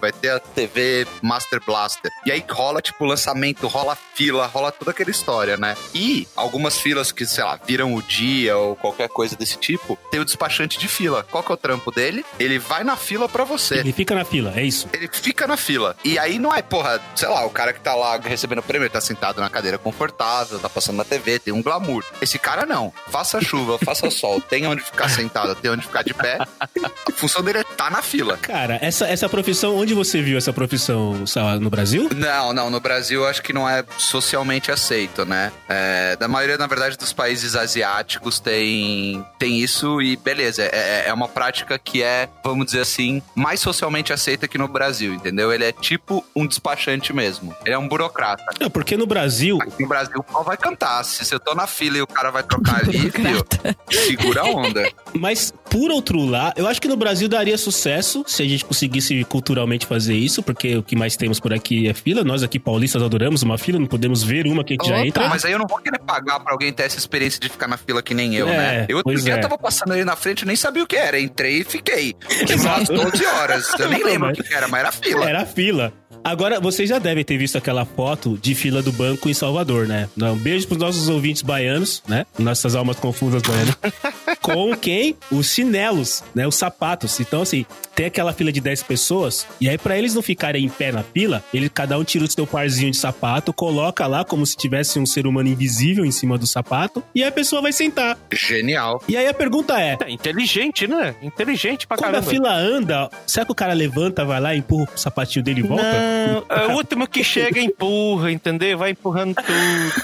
vai 0.00 0.12
ter 0.12 0.30
a 0.30 0.40
TV 0.40 1.06
Master 1.20 1.60
Blaster. 1.64 2.10
E 2.24 2.30
aí 2.30 2.44
rola, 2.48 2.80
tipo, 2.80 3.04
lançamento, 3.04 3.66
rola 3.66 3.96
fila, 4.14 4.46
rola 4.46 4.70
toda 4.72 4.90
aquela 4.90 5.10
história, 5.10 5.56
né? 5.56 5.76
E 5.94 6.26
algumas 6.36 6.78
filas 6.78 7.12
que, 7.12 7.26
sei 7.26 7.44
lá, 7.44 7.58
viram 7.66 7.94
o 7.94 8.02
dia 8.02 8.56
ou 8.56 8.76
qualquer 8.76 9.08
coisa 9.08 9.36
desse 9.36 9.56
tipo, 9.56 9.98
tem 10.10 10.20
o 10.20 10.24
despachante 10.24 10.78
de 10.78 10.88
fila. 10.88 11.26
Qual 11.30 11.42
que 11.42 11.50
é 11.50 11.54
o 11.54 11.58
trampo 11.58 11.90
dele? 11.90 12.24
Ele 12.38 12.58
vai 12.58 12.84
na 12.84 12.96
fila 12.96 13.28
pra 13.28 13.44
você 13.44 13.78
Ele 13.78 13.92
fica 13.92 14.14
na 14.14 14.24
fila, 14.24 14.52
é 14.56 14.64
isso. 14.64 14.88
ele 14.92 15.08
fica 15.10 15.46
na 15.46 15.56
fila. 15.56 15.96
E 16.04 16.18
aí 16.18 16.38
não 16.42 16.52
é, 16.52 16.60
porra, 16.60 17.00
sei 17.14 17.28
lá, 17.28 17.46
o 17.46 17.50
cara 17.50 17.72
que 17.72 17.80
tá 17.80 17.94
lá 17.94 18.18
recebendo 18.18 18.58
o 18.58 18.62
prêmio, 18.62 18.90
tá 18.90 19.00
sentado 19.00 19.40
na 19.40 19.48
cadeira 19.48 19.78
confortável, 19.78 20.58
tá 20.58 20.68
passando 20.68 20.96
na 20.96 21.04
TV, 21.04 21.38
tem 21.38 21.54
um 21.54 21.62
glamour. 21.62 22.04
Esse 22.20 22.38
cara 22.38 22.66
não. 22.66 22.92
Faça 23.08 23.40
chuva, 23.40 23.78
faça 23.78 24.10
sol, 24.10 24.40
tem 24.50 24.66
onde 24.66 24.82
ficar 24.82 25.08
sentado, 25.08 25.54
tem 25.54 25.70
onde 25.70 25.86
ficar 25.86 26.02
de 26.02 26.12
pé. 26.12 26.38
A 26.60 27.12
função 27.14 27.42
dele 27.42 27.58
é 27.58 27.64
tá 27.64 27.88
na 27.88 28.02
fila. 28.02 28.36
Cara, 28.36 28.78
essa, 28.82 29.06
essa 29.06 29.28
profissão, 29.28 29.76
onde 29.76 29.94
você 29.94 30.20
viu 30.20 30.36
essa 30.36 30.52
profissão, 30.52 31.24
no 31.60 31.70
Brasil? 31.70 32.08
Não, 32.14 32.52
não, 32.52 32.68
no 32.68 32.80
Brasil 32.80 33.26
acho 33.26 33.42
que 33.42 33.52
não 33.52 33.68
é 33.68 33.84
socialmente 33.96 34.72
aceito, 34.72 35.24
né? 35.24 35.52
É, 35.68 36.16
da 36.16 36.26
maioria, 36.26 36.58
na 36.58 36.66
verdade, 36.66 36.98
dos 36.98 37.12
países 37.12 37.54
asiáticos 37.54 38.40
tem, 38.40 39.24
tem 39.38 39.60
isso 39.60 40.02
e 40.02 40.16
beleza, 40.16 40.62
é, 40.62 41.04
é 41.06 41.12
uma 41.12 41.28
prática 41.28 41.78
que 41.78 42.02
é, 42.02 42.28
vamos 42.44 42.66
dizer 42.66 42.80
assim, 42.80 43.22
mais 43.34 43.60
socialmente 43.60 44.12
aceita 44.12 44.48
que 44.48 44.58
no 44.58 44.66
Brasil, 44.66 45.14
entendeu? 45.14 45.52
Ele 45.52 45.64
é 45.64 45.72
tipo 45.72 46.24
um 46.34 46.46
despachante 46.46 47.12
mesmo. 47.12 47.54
Ele 47.64 47.74
é 47.74 47.78
um 47.78 47.88
burocrata. 47.88 48.42
Não, 48.60 48.70
porque 48.70 48.96
no 48.96 49.06
Brasil, 49.06 49.58
No 49.78 49.88
Brasil, 49.88 50.14
o 50.18 50.22
pau 50.22 50.42
vai 50.44 50.56
cantar. 50.56 51.04
Se 51.04 51.32
eu 51.32 51.40
tô 51.40 51.54
na 51.54 51.66
fila 51.66 51.98
e 51.98 52.02
o 52.02 52.06
cara 52.06 52.30
vai 52.30 52.42
trocar 52.42 52.80
ali, 52.80 53.10
filho, 53.12 53.44
segura 53.90 54.42
a 54.42 54.44
onda. 54.44 54.90
Mas, 55.14 55.52
por 55.70 55.90
outro 55.90 56.24
lado, 56.24 56.54
eu 56.56 56.66
acho 56.66 56.80
que 56.80 56.88
no 56.88 56.96
Brasil 56.96 57.28
daria 57.28 57.56
sucesso 57.58 58.24
se 58.26 58.42
a 58.42 58.46
gente 58.46 58.64
conseguisse 58.64 59.24
culturalmente 59.24 59.86
fazer 59.86 60.14
isso, 60.14 60.42
porque 60.42 60.76
o 60.76 60.82
que 60.82 60.96
mais 60.96 61.16
temos 61.16 61.38
por 61.40 61.52
aqui 61.52 61.88
é 61.88 61.94
fila. 61.94 62.24
Nós 62.24 62.42
aqui 62.42 62.58
paulistas 62.58 63.02
adoramos 63.02 63.42
uma 63.42 63.58
fila, 63.58 63.78
não 63.78 63.86
podemos 63.86 64.22
ver 64.22 64.46
uma 64.46 64.64
que 64.64 64.72
a 64.72 64.76
gente 64.76 64.88
já 64.88 64.96
Opa. 64.96 65.06
entra. 65.06 65.28
Mas 65.28 65.44
aí 65.44 65.52
eu 65.52 65.58
não 65.58 65.66
vou 65.66 65.78
querer 65.78 65.98
pagar 66.00 66.40
pra 66.40 66.52
alguém 66.52 66.72
ter 66.72 66.84
essa 66.84 66.98
experiência 66.98 67.40
de 67.40 67.48
ficar 67.48 67.68
na 67.68 67.76
fila 67.76 68.02
que 68.02 68.14
nem 68.14 68.34
eu, 68.34 68.48
É, 68.48 68.56
né? 68.56 68.86
Eu 68.88 68.98
outro 68.98 69.14
dia 69.20 69.34
é. 69.34 69.38
tava 69.38 69.58
passando 69.58 69.92
ali 69.92 70.04
na 70.04 70.16
frente, 70.16 70.42
eu 70.42 70.46
nem 70.46 70.56
sabia 70.56 70.82
o 70.82 70.86
que 70.86 70.96
era. 70.96 71.18
Entrei 71.20 71.60
e 71.60 71.64
fiquei. 71.64 72.14
Fiquei 72.28 72.56
umas 72.56 72.88
Exato. 72.88 73.10
12 73.10 73.26
horas. 73.26 73.68
Eu 73.78 73.88
nem 73.88 74.02
lembro 74.04 74.30
o 74.30 74.32
que 74.32 74.52
era, 74.54 74.68
mas 74.68 74.80
era 74.80 74.92
fila. 74.92 75.28
Era 75.28 75.42
a 75.42 75.46
fila. 75.46 75.92
Agora, 76.24 76.60
vocês 76.60 76.88
já 76.88 76.98
devem 76.98 77.24
ter 77.24 77.36
visto 77.36 77.56
aquela 77.56 77.84
foto 77.84 78.38
de 78.40 78.54
fila 78.54 78.82
do 78.82 78.92
banco 78.92 79.28
em 79.28 79.34
Salvador, 79.34 79.86
né? 79.86 80.08
Um 80.16 80.36
beijo 80.36 80.66
pros 80.68 80.78
nossos 80.78 81.08
ouvintes 81.08 81.42
baianos, 81.42 82.02
né? 82.06 82.24
Nossas 82.38 82.74
almas 82.74 82.96
confusas 82.98 83.42
baianas. 83.42 83.76
Com 84.40 84.76
quem? 84.76 85.16
Os 85.30 85.52
chinelos, 85.52 86.22
né? 86.34 86.46
Os 86.46 86.54
sapatos. 86.54 87.18
Então, 87.20 87.42
assim, 87.42 87.66
tem 87.94 88.06
aquela 88.06 88.32
fila 88.32 88.50
de 88.52 88.60
10 88.60 88.82
pessoas, 88.84 89.46
e 89.60 89.68
aí, 89.68 89.76
pra 89.76 89.98
eles 89.98 90.14
não 90.14 90.22
ficarem 90.22 90.64
em 90.64 90.68
pé 90.68 90.90
na 90.92 91.02
fila, 91.02 91.44
ele, 91.52 91.68
cada 91.68 91.98
um 91.98 92.04
tira 92.04 92.24
o 92.24 92.30
seu 92.30 92.46
parzinho 92.46 92.90
de 92.90 92.96
sapato, 92.96 93.52
coloca 93.52 94.06
lá 94.06 94.24
como 94.24 94.46
se 94.46 94.56
tivesse 94.56 94.98
um 94.98 95.06
ser 95.06 95.26
humano 95.26 95.48
invisível 95.48 96.04
em 96.04 96.10
cima 96.10 96.38
do 96.38 96.46
sapato, 96.46 97.02
e 97.14 97.22
aí 97.22 97.28
a 97.28 97.32
pessoa 97.32 97.60
vai 97.60 97.72
sentar. 97.72 98.16
Genial. 98.32 99.02
E 99.06 99.16
aí 99.16 99.26
a 99.26 99.34
pergunta 99.34 99.78
é: 99.80 99.96
É 100.00 100.10
inteligente, 100.10 100.86
né? 100.86 101.14
Inteligente 101.22 101.86
pra 101.86 101.96
quando 101.96 102.08
a 102.08 102.12
caramba. 102.20 102.30
fila 102.30 102.54
anda, 102.54 103.10
será 103.26 103.44
que 103.44 103.52
o 103.52 103.54
cara 103.54 103.72
levanta, 103.72 104.24
vai 104.24 104.40
lá, 104.40 104.56
empurra 104.56 104.88
o 104.94 104.98
sapatinho 104.98 105.44
dele 105.44 105.60
e 105.60 105.62
volta? 105.62 105.82
Não, 105.84 106.11
é 106.48 106.66
o 106.68 106.72
último 106.72 107.06
que 107.06 107.22
chega 107.24 107.60
empurra, 107.60 108.30
entendeu? 108.30 108.78
Vai 108.78 108.90
empurrando 108.90 109.34
tudo. 109.34 110.02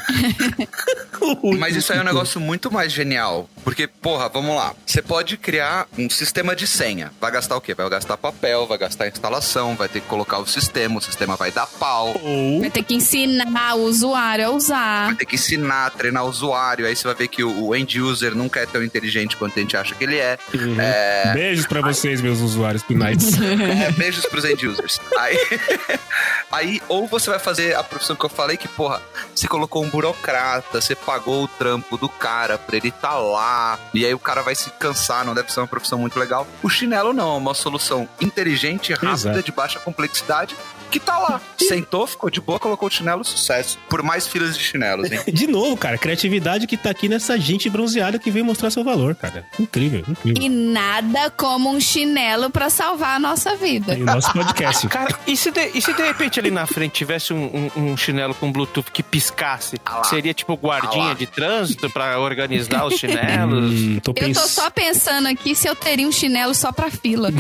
Mas 1.59 1.77
isso 1.77 1.93
aí 1.93 1.99
é 1.99 2.03
um 2.03 2.05
negócio 2.05 2.41
muito 2.41 2.71
mais 2.71 2.93
genial. 2.93 3.49
Porque, 3.65 3.87
porra, 3.87 4.29
vamos 4.29 4.55
lá. 4.57 4.75
Você 4.87 5.03
pode 5.03 5.37
criar 5.37 5.87
um 5.97 6.09
sistema 6.09 6.55
de 6.55 6.67
senha. 6.67 7.13
Vai 7.21 7.31
gastar 7.31 7.57
o 7.57 7.61
quê? 7.61 7.75
Vai 7.75 7.89
gastar 7.89 8.17
papel, 8.17 8.67
vai 8.67 8.79
gastar 8.79 9.09
instalação, 9.09 9.75
vai 9.77 9.89
ter 9.89 10.01
que 10.01 10.07
colocar 10.07 10.39
o 10.39 10.47
sistema, 10.47 10.99
o 10.99 11.03
sistema 11.03 11.37
vai 11.37 11.51
dar 11.51 11.67
pau. 11.67 12.15
Ou 12.23 12.61
Vai 12.61 12.71
ter 12.71 12.83
que 12.83 12.95
ensinar 12.95 13.75
o 13.75 13.83
usuário 13.85 14.47
a 14.47 14.51
usar. 14.51 15.07
Vai 15.07 15.15
ter 15.17 15.27
que 15.27 15.35
ensinar, 15.35 15.91
treinar 15.91 16.25
o 16.25 16.29
usuário. 16.29 16.87
Aí 16.87 16.95
você 16.95 17.07
vai 17.07 17.15
ver 17.15 17.29
que 17.29 17.43
o 17.45 17.75
end 17.75 18.01
user 18.01 18.35
nunca 18.35 18.61
é 18.61 18.67
tão 18.67 18.83
inteligente 18.83 19.37
quanto 19.37 19.59
a 19.59 19.63
gente 19.63 19.77
acha 19.77 19.95
que 19.95 20.05
ele 20.05 20.17
é. 20.19 20.39
Beijos 21.35 21.67
pra 21.67 21.81
vocês, 21.81 22.21
meus 22.21 22.41
usuários 22.41 22.83
Pinites. 22.83 23.37
É, 23.69 23.91
beijos 23.93 24.25
pros 24.27 24.45
end 24.45 24.67
users. 24.67 25.01
Aí, 25.19 25.37
aí, 26.51 26.83
ou 26.89 27.07
você 27.07 27.31
vai 27.31 27.39
fazer 27.39 27.75
a 27.77 27.83
profissão 27.83 28.17
que 28.17 28.25
eu 28.25 28.29
falei, 28.29 28.57
que, 28.57 28.69
porra, 28.69 29.01
você 29.35 29.47
colocou 29.47 29.85
um 29.85 29.89
burocrata, 29.89 30.81
você 30.81 30.95
pagou 30.95 31.45
o 31.45 31.49
trampo 31.49 31.97
do 31.97 32.09
cara 32.09 32.57
pra 32.57 32.77
ele 32.77 32.91
tá 32.91 33.15
lá, 33.15 33.58
e 33.95 34.05
aí 34.05 34.15
o 34.15 34.19
cara 34.19 34.43
vai 34.43 34.55
se 34.55 34.71
cansar, 34.71 35.25
não 35.25 35.35
deve 35.35 35.53
ser 35.53 35.61
uma 35.61 35.67
profissão 35.67 35.99
muito 35.99 36.19
legal. 36.19 36.47
O 36.63 36.69
chinelo 36.69 37.13
não, 37.13 37.35
é 37.35 37.39
uma 37.39 37.55
solução 37.55 38.09
inteligente, 38.21 38.93
rápida, 38.93 39.13
Exato. 39.13 39.43
de 39.43 39.53
baixa 39.53 39.79
complexidade, 39.81 40.57
que 40.89 40.99
tá 41.01 41.19
lá. 41.19 41.41
Sentou, 41.59 42.07
ficou 42.07 42.31
de 42.31 42.41
boa, 42.41 42.59
colocou 42.59 42.89
o 42.89 42.91
chinelo, 42.91 43.25
sucesso. 43.25 43.79
Por 43.89 44.03
mais 44.03 44.27
filas 44.27 44.57
de 44.57 44.63
chinelos, 44.65 45.11
hein? 45.11 45.21
De 45.33 45.47
novo, 45.47 45.77
cara, 45.77 45.99
criatividade 45.99 46.67
que 46.67 46.77
tá 46.77 46.91
aqui 46.91 47.09
nessa 47.09 47.39
gente 47.39 47.69
bronzeada 47.69 48.19
que 48.19 48.31
veio 48.31 48.45
mostrar 48.45 48.71
seu 48.71 48.83
valor, 48.83 49.15
cara. 49.15 49.45
Incrível, 49.59 50.05
incrível. 50.09 50.43
E 50.43 50.49
nada 50.49 51.31
como 51.31 51.71
um 51.71 51.79
chinelo 51.81 52.51
pra 52.51 52.71
salvar 52.71 53.17
a 53.17 53.19
nossa 53.19 53.55
vida. 53.57 53.95
E 53.95 54.03
o 54.03 54.07
nosso 54.07 54.33
podcast. 54.33 54.89
Cara, 54.89 55.15
e 55.27 55.37
se, 55.37 55.51
de, 55.51 55.71
e 55.75 55.81
se 55.83 55.93
de 55.93 56.03
repente 56.03 56.41
ali 56.41 56.51
na 56.51 56.67
frente 56.67 56.93
tivesse 56.93 57.33
um, 57.35 57.71
um- 57.77 57.83
um 57.93 57.97
chinelo 57.97 58.35
com 58.35 58.51
Bluetooth 58.51 58.91
que 58.91 59.03
piscasse? 59.03 59.77
Ah. 59.85 60.03
Seria 60.05 60.33
tipo 60.33 60.53
Ah 60.55 60.57
guardinha 60.57 61.05
lá. 61.09 61.15
de 61.15 61.27
trânsito 61.27 61.91
pra 61.91 62.19
organizar 62.19 62.85
os 62.87 62.95
chinelos? 62.95 63.19
Hum, 63.79 64.01
tô 64.03 64.13
Eu 64.17 64.33
tô 64.33 64.41
só 64.41 64.71
pensando 64.71 65.27
aqui 65.29 65.55
se 65.55 65.69
eu 65.69 65.75
teria 65.77 66.07
um 66.07 66.13
chinelo 66.13 66.55
só 66.55 66.73
pra 66.73 66.91
fila. 66.91 67.31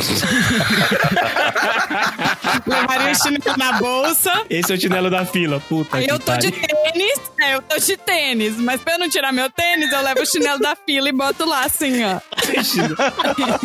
Levaria 2.66 3.12
o 3.12 3.14
chinelo 3.14 3.38
na 3.57 3.73
bolsa. 3.78 4.33
Esse 4.50 4.73
é 4.73 4.76
o 4.76 4.80
chinelo 4.80 5.11
da 5.11 5.25
fila, 5.25 5.61
puta 5.68 6.00
que 6.00 6.11
Eu 6.11 6.18
tô 6.18 6.37
de 6.37 6.50
pariu. 6.52 6.68
tênis, 6.92 7.21
é, 7.40 7.54
eu 7.54 7.62
tô 7.62 7.78
de 7.78 7.97
tênis. 7.97 8.57
Mas 8.59 8.80
pra 8.80 8.95
eu 8.95 8.99
não 8.99 9.09
tirar 9.09 9.33
meu 9.33 9.50
tênis, 9.50 9.92
eu 9.92 10.02
levo 10.02 10.20
o 10.22 10.27
chinelo 10.27 10.59
da 10.61 10.77
fila 10.77 11.09
e 11.09 11.12
boto 11.12 11.44
lá 11.46 11.64
assim, 11.64 12.03
ó. 12.05 12.20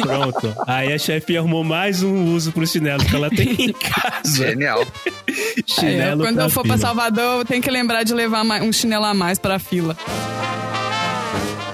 Pronto. 0.02 0.56
Aí 0.68 0.94
a 0.94 0.98
chefe 0.98 1.38
arrumou 1.38 1.64
mais 1.64 2.04
um 2.04 2.34
uso 2.34 2.52
pro 2.52 2.66
chinelo 2.66 3.04
que 3.06 3.16
ela 3.16 3.30
tem 3.30 3.54
em 3.66 3.74
casa. 3.74 4.48
Genial. 4.48 4.82
É, 5.28 5.34
Chinelo 5.66 6.24
quando 6.24 6.36
pra 6.36 6.46
eu 6.46 6.50
for 6.50 6.64
fila. 6.64 6.78
pra 6.78 6.88
Salvador, 6.88 7.40
eu 7.40 7.46
tenho 7.46 7.62
que 7.62 7.72
lembrar 7.72 8.04
de 8.04 8.14
levar 8.14 8.44
um 8.62 8.72
chinelo 8.72 9.06
a 9.06 9.14
mais 9.14 9.40
pra 9.40 9.60
fila. 9.60 9.96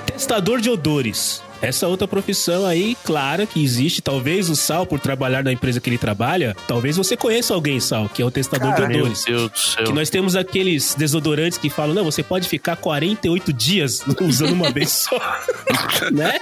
Testador 0.06 0.60
de 0.62 0.70
odores. 0.70 1.42
Essa 1.62 1.88
outra 1.88 2.08
profissão 2.08 2.66
aí, 2.66 2.96
clara 3.04 3.46
que 3.46 3.64
existe. 3.64 4.02
Talvez 4.02 4.50
o 4.50 4.56
Sal, 4.56 4.86
por 4.86 5.00
trabalhar 5.00 5.44
na 5.44 5.52
empresa 5.52 5.80
que 5.80 5.90
ele 5.90 5.98
trabalha, 5.98 6.56
talvez 6.68 6.98
você 6.98 7.18
conheça 7.18 7.54
alguém, 7.54 7.80
Sal, 7.80 8.10
que 8.10 8.22
é 8.22 8.26
o 8.26 8.32
testador 8.32 8.74
de 8.76 8.88
Meu 8.88 9.00
odores. 9.02 9.24
Deus 9.26 9.52
do 9.52 9.58
céu. 9.58 9.84
Que 9.86 9.94
nós 9.94 10.10
temos 10.10 10.36
aqueles 10.36 10.96
desodorantes 10.96 11.58
que 11.58 11.70
falam, 11.70 11.94
não, 11.94 12.04
você 12.04 12.24
pode 12.24 12.48
ficar 12.48 12.76
48 12.76 13.52
dias 13.54 14.04
usando 14.22 14.54
uma 14.54 14.72
vez 14.72 14.90
só. 14.90 15.20
né? 16.12 16.40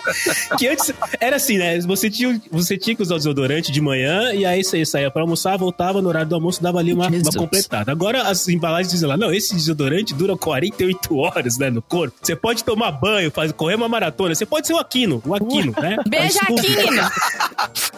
Que 0.57 0.67
antes 0.67 0.93
era 1.19 1.35
assim, 1.35 1.57
né? 1.57 1.79
Você 1.81 2.09
tinha, 2.09 2.39
você 2.51 2.77
tinha 2.77 2.95
que 2.95 3.01
usar 3.01 3.15
o 3.15 3.17
desodorante 3.17 3.71
de 3.71 3.81
manhã 3.81 4.33
e 4.33 4.45
aí 4.45 4.63
você 4.63 4.85
saía 4.85 5.09
pra 5.09 5.21
almoçar, 5.21 5.57
voltava 5.57 6.01
no 6.01 6.09
horário 6.09 6.29
do 6.29 6.35
almoço, 6.35 6.61
dava 6.61 6.79
ali 6.79 6.93
uma, 6.93 7.07
uma 7.07 7.31
completada. 7.31 7.91
Agora 7.91 8.23
as 8.23 8.47
embalagens 8.47 8.91
dizem 8.91 9.07
lá, 9.07 9.17
não, 9.17 9.31
esse 9.31 9.55
desodorante 9.55 10.13
dura 10.13 10.35
48 10.37 11.15
horas, 11.17 11.57
né, 11.57 11.69
no 11.69 11.81
corpo. 11.81 12.17
Você 12.21 12.35
pode 12.35 12.63
tomar 12.63 12.91
banho, 12.91 13.31
faz, 13.31 13.51
correr 13.51 13.75
uma 13.75 13.89
maratona, 13.89 14.35
você 14.35 14.45
pode 14.45 14.67
ser 14.67 14.73
o 14.73 14.77
Aquino, 14.77 15.06
o 15.25 15.35
Aquino, 15.35 15.73
né? 15.81 15.97
Beijo. 16.07 16.37
Aquino! 16.41 17.09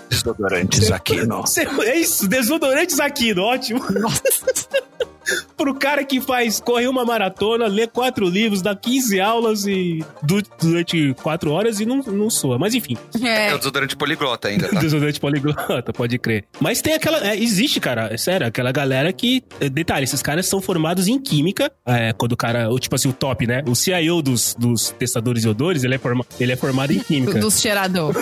Desodorantes 0.10 0.92
aqui, 0.92 1.26
não. 1.26 1.42
Você- 1.42 1.68
É 1.82 1.96
isso, 1.98 2.28
desodorantes 2.28 3.00
Aquino, 3.00 3.44
ótimo. 3.44 3.82
Pro 5.60 5.74
cara 5.76 6.06
que 6.06 6.22
faz, 6.22 6.62
corre 6.62 6.88
uma 6.88 7.04
maratona, 7.04 7.68
lê 7.68 7.86
quatro 7.86 8.28
livros, 8.30 8.62
dá 8.62 8.74
15 8.74 9.20
aulas 9.20 9.66
e 9.68 10.04
du- 10.24 10.42
durante 10.62 11.14
quatro 11.22 11.52
horas 11.52 11.82
e 11.82 11.86
não, 11.86 11.98
não 11.98 12.30
soa. 12.30 12.58
Mas 12.58 12.74
enfim, 12.74 12.98
É 13.22 13.50
É, 13.50 13.54
o 13.54 13.58
desodorante 13.58 13.96
poliglota 13.98 14.48
ainda, 14.48 14.70
tá? 14.70 14.80
desodorante 14.80 15.20
poliglota, 15.20 15.92
pode 15.92 16.18
crer. 16.18 16.46
Mas 16.62 16.82
tem 16.82 16.94
aquela. 16.94 17.28
é, 17.28 17.36
existe, 17.38 17.80
cara, 17.82 18.08
é 18.14 18.18
sério, 18.18 18.48
aquela 18.48 18.72
galera 18.72 19.12
que. 19.12 19.44
é, 19.60 19.68
Detalhe, 19.70 20.06
esses 20.06 20.22
caras 20.22 20.46
são 20.48 20.62
formados 20.62 21.08
em 21.10 21.20
química. 21.20 21.70
É, 21.86 22.14
quando 22.14 22.32
o 22.32 22.38
cara. 22.38 22.70
o 22.72 22.80
Tipo 22.80 22.96
assim, 22.96 23.10
o 23.10 23.14
top, 23.14 23.46
né? 23.46 23.62
O 23.68 23.76
CIO 23.76 24.22
dos, 24.22 24.56
dos 24.58 24.92
testadores 24.98 25.42
de 25.42 25.50
odores, 25.50 25.84
ele 25.84 25.96
é, 25.96 25.98
forma, 25.98 26.26
ele 26.40 26.54
é 26.54 26.56
formado 26.56 26.92
em 26.94 27.00
química. 27.00 27.38
dos 27.40 27.60
cheirador. 27.60 28.14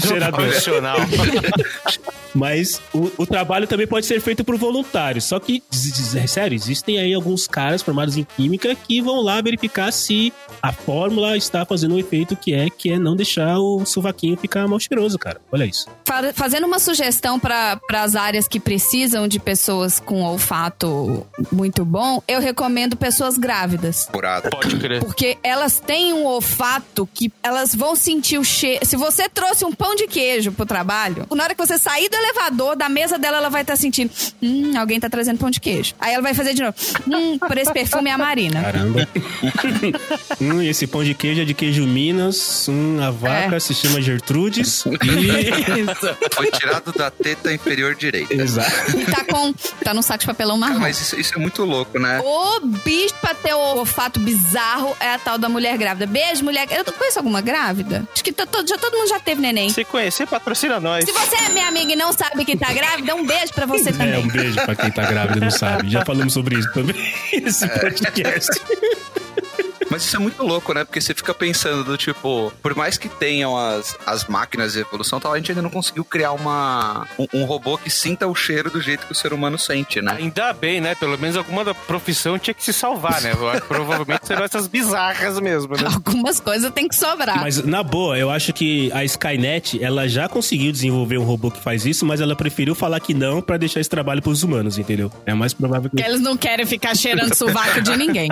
Cheirador. 0.00 0.40
Profissional. 0.40 0.96
Mas 2.34 2.80
o, 2.92 3.10
o 3.18 3.26
trabalho 3.26 3.66
também 3.66 3.86
pode 3.86 4.06
ser 4.06 4.20
feito 4.20 4.42
por 4.42 4.56
voluntários. 4.56 5.24
Só 5.24 5.38
que, 5.38 5.62
z- 5.72 6.18
existem 6.54 6.98
aí 6.98 7.12
alguns 7.12 7.46
caras 7.46 7.82
formados 7.82 8.16
em 8.16 8.24
química 8.24 8.74
que 8.74 9.00
vão 9.02 9.20
lá 9.20 9.40
verificar 9.40 9.92
se 9.92 10.32
a 10.62 10.72
fórmula 10.72 11.36
está 11.36 11.64
fazendo 11.66 11.94
o 11.94 11.98
efeito 11.98 12.36
que 12.36 12.54
é, 12.54 12.70
que 12.70 12.90
é 12.92 12.98
não 12.98 13.14
deixar 13.16 13.58
o 13.58 13.84
sovaquinho 13.84 14.36
ficar 14.36 14.66
mal 14.68 14.78
cheiroso, 14.80 15.18
cara. 15.18 15.40
Olha 15.52 15.64
isso. 15.64 15.86
Fa- 16.06 16.32
Fazendo 16.32 16.66
uma 16.66 16.78
sugestão 16.78 17.38
para 17.38 17.78
as 17.92 18.14
áreas 18.14 18.46
que 18.48 18.58
precisam 18.60 19.26
de 19.28 19.38
pessoas 19.38 19.98
com 20.00 20.22
olfato 20.22 21.26
muito 21.50 21.84
bom, 21.84 22.22
eu 22.28 22.40
recomendo 22.40 22.96
pessoas 22.96 23.36
grávidas. 23.36 24.08
Curado. 24.10 24.50
Pode 24.50 24.76
crer. 24.76 25.00
Porque 25.04 25.36
elas 25.42 25.80
têm 25.80 26.12
um 26.12 26.24
olfato 26.24 27.08
que 27.12 27.32
elas 27.42 27.74
vão 27.74 27.96
sentir 27.96 28.38
o 28.38 28.44
cheiro. 28.44 28.84
Se 28.86 28.96
você 28.96 29.28
trouxe 29.28 29.64
um 29.64 29.72
pão 29.72 29.94
de 29.94 30.06
queijo 30.06 30.52
pro 30.52 30.64
trabalho, 30.66 31.26
na 31.34 31.44
hora 31.44 31.54
que 31.54 31.66
você 31.66 31.78
sair 31.78 32.08
do 32.08 32.16
elevador, 32.16 32.76
da 32.76 32.88
mesa 32.88 33.18
dela, 33.18 33.38
ela 33.38 33.48
vai 33.50 33.62
estar 33.62 33.76
sentindo: 33.76 34.10
hum, 34.42 34.78
alguém 34.78 35.00
tá 35.00 35.08
trazendo 35.08 35.38
pão 35.38 35.50
de 35.50 35.60
queijo. 35.60 35.94
Aí 35.98 36.12
ela 36.14 36.22
vai 36.22 36.34
fazer 36.34 36.43
de 36.52 36.62
novo: 36.62 36.74
hum, 37.08 37.38
por 37.38 37.56
esse 37.56 37.72
perfume 37.72 38.10
é 38.10 38.12
a 38.12 38.18
Marina. 38.18 38.60
Caramba. 38.62 39.08
hum, 40.40 40.62
esse 40.62 40.86
pão 40.86 41.02
de 41.04 41.14
queijo 41.14 41.40
é 41.42 41.44
de 41.44 41.54
queijo 41.54 41.86
Minas. 41.86 42.68
Hum, 42.68 42.98
a 43.02 43.10
vaca 43.10 43.56
É. 43.56 43.60
se 43.60 43.74
chama 43.74 44.00
Gertrudes. 44.00 44.84
E... 44.86 46.30
Foi 46.34 46.50
tirado 46.50 46.92
da 46.92 47.10
teta 47.10 47.52
inferior 47.52 47.94
direita. 47.94 48.34
Exato. 48.34 48.98
E 48.98 49.04
tá 49.06 49.24
com. 49.24 49.52
tá 49.82 49.94
no 49.94 50.02
saco 50.02 50.20
de 50.20 50.26
papelão 50.26 50.56
marrom. 50.58 50.78
Mas 50.80 51.00
isso, 51.00 51.18
isso 51.18 51.34
é 51.34 51.38
muito 51.38 51.64
louco, 51.64 51.98
né? 51.98 52.20
O 52.24 52.60
bicho 52.60 53.14
pra 53.20 53.34
ter 53.34 53.54
o 53.54 53.58
olfato 53.78 54.18
bizarro 54.20 54.96
é 55.00 55.14
a 55.14 55.18
tal 55.18 55.38
da 55.38 55.48
mulher 55.48 55.76
grávida. 55.78 56.06
Beijo, 56.06 56.44
mulher. 56.44 56.66
Eu 56.70 56.84
conheço 56.92 57.18
alguma 57.18 57.40
grávida? 57.40 58.06
Acho 58.12 58.24
que 58.24 58.32
tá 58.32 58.46
todo, 58.46 58.68
já, 58.68 58.76
todo 58.78 58.96
mundo 58.96 59.08
já 59.08 59.18
teve 59.20 59.40
neném. 59.40 59.68
Se 59.70 59.84
conhecer, 59.84 60.26
patrocina 60.26 60.80
nós. 60.80 61.04
Se 61.04 61.12
você 61.12 61.36
é 61.36 61.48
minha 61.50 61.68
amiga 61.68 61.92
e 61.92 61.96
não 61.96 62.12
sabe 62.12 62.44
que 62.44 62.56
tá 62.56 62.72
grávida, 62.72 63.14
um 63.14 63.24
beijo 63.26 63.52
pra 63.52 63.66
você 63.66 63.90
É, 63.90 63.92
também. 63.92 64.18
um 64.24 64.28
beijo 64.28 64.54
pra 64.64 64.74
quem 64.74 64.90
tá 64.90 65.02
grávida 65.06 65.38
e 65.38 65.40
não 65.40 65.50
sabe. 65.50 65.88
Já 65.90 66.04
falamos 66.04 66.33
sobre 66.34 66.58
isso 66.58 66.72
também 66.72 66.96
nesse 67.40 67.68
podcast. 67.68 68.50
Mas 69.90 70.04
isso 70.04 70.16
é 70.16 70.18
muito 70.18 70.42
louco, 70.42 70.72
né? 70.72 70.84
Porque 70.84 71.00
você 71.00 71.14
fica 71.14 71.34
pensando 71.34 71.84
do 71.84 71.96
tipo, 71.96 72.52
por 72.62 72.74
mais 72.74 72.96
que 72.96 73.08
tenham 73.08 73.56
as, 73.56 73.96
as 74.06 74.26
máquinas 74.26 74.72
de 74.72 74.80
evolução 74.80 75.20
tal, 75.20 75.32
a 75.32 75.36
gente 75.36 75.50
ainda 75.50 75.62
não 75.62 75.70
conseguiu 75.70 76.04
criar 76.04 76.32
uma, 76.32 77.06
um, 77.18 77.40
um 77.40 77.44
robô 77.44 77.76
que 77.78 77.90
sinta 77.90 78.26
o 78.26 78.34
cheiro 78.34 78.70
do 78.70 78.80
jeito 78.80 79.06
que 79.06 79.12
o 79.12 79.14
ser 79.14 79.32
humano 79.32 79.58
sente, 79.58 80.00
né? 80.00 80.16
Ainda 80.18 80.52
bem, 80.52 80.80
né? 80.80 80.94
Pelo 80.94 81.18
menos 81.18 81.36
alguma 81.36 81.64
da 81.64 81.74
profissão 81.74 82.38
tinha 82.38 82.54
que 82.54 82.64
se 82.64 82.72
salvar, 82.72 83.20
né? 83.20 83.32
Provavelmente 83.68 84.26
serão 84.26 84.44
essas 84.44 84.66
bizarras 84.66 85.38
mesmo, 85.40 85.76
né? 85.76 85.84
Algumas 85.94 86.40
coisas 86.40 86.70
tem 86.72 86.88
que 86.88 86.94
sobrar. 86.94 87.40
Mas, 87.40 87.62
na 87.64 87.82
boa, 87.82 88.18
eu 88.18 88.30
acho 88.30 88.52
que 88.52 88.90
a 88.92 89.04
Skynet, 89.04 89.82
ela 89.82 90.08
já 90.08 90.28
conseguiu 90.28 90.72
desenvolver 90.72 91.18
um 91.18 91.24
robô 91.24 91.50
que 91.50 91.60
faz 91.60 91.86
isso, 91.86 92.04
mas 92.04 92.20
ela 92.20 92.34
preferiu 92.34 92.74
falar 92.74 93.00
que 93.00 93.14
não 93.14 93.40
pra 93.40 93.56
deixar 93.56 93.80
esse 93.80 93.90
trabalho 93.90 94.20
pros 94.20 94.42
humanos, 94.42 94.78
entendeu? 94.78 95.10
É 95.24 95.34
mais 95.34 95.54
provável 95.54 95.90
que... 95.90 95.96
Porque 95.96 96.08
eles 96.08 96.20
não 96.20 96.36
querem 96.36 96.66
ficar 96.66 96.94
cheirando 96.96 97.32
sovaco 97.34 97.80
de 97.80 97.96
ninguém. 97.96 98.28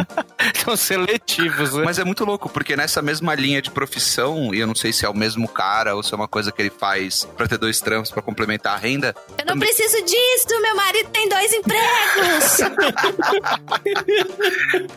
São 0.65 0.77
seletivos, 1.13 1.75
né? 1.75 1.85
Mas 1.85 1.99
é 1.99 2.05
muito 2.05 2.25
louco, 2.25 2.49
porque 2.49 2.77
nessa 2.77 3.03
mesma 3.03 3.35
linha 3.35 3.61
de 3.61 3.71
profissão, 3.71 4.55
e 4.55 4.61
eu 4.61 4.67
não 4.67 4.75
sei 4.75 4.93
se 4.93 5.05
é 5.05 5.09
o 5.09 5.15
mesmo 5.15 5.49
cara 5.49 5.95
ou 5.95 6.03
se 6.03 6.13
é 6.13 6.17
uma 6.17 6.29
coisa 6.29 6.51
que 6.51 6.63
ele 6.63 6.71
faz 6.71 7.25
pra 7.37 7.47
ter 7.47 7.59
dois 7.59 7.81
trampos 7.81 8.11
pra 8.11 8.23
complementar 8.23 8.75
a 8.75 8.79
renda, 8.79 9.15
Eu 9.39 9.45
não 9.47 9.59
preciso 9.59 10.03
disso, 10.05 10.61
meu 10.61 10.77
marido 10.77 11.11
tem 11.11 11.29
dois 11.29 11.53
empregos. 11.53 12.61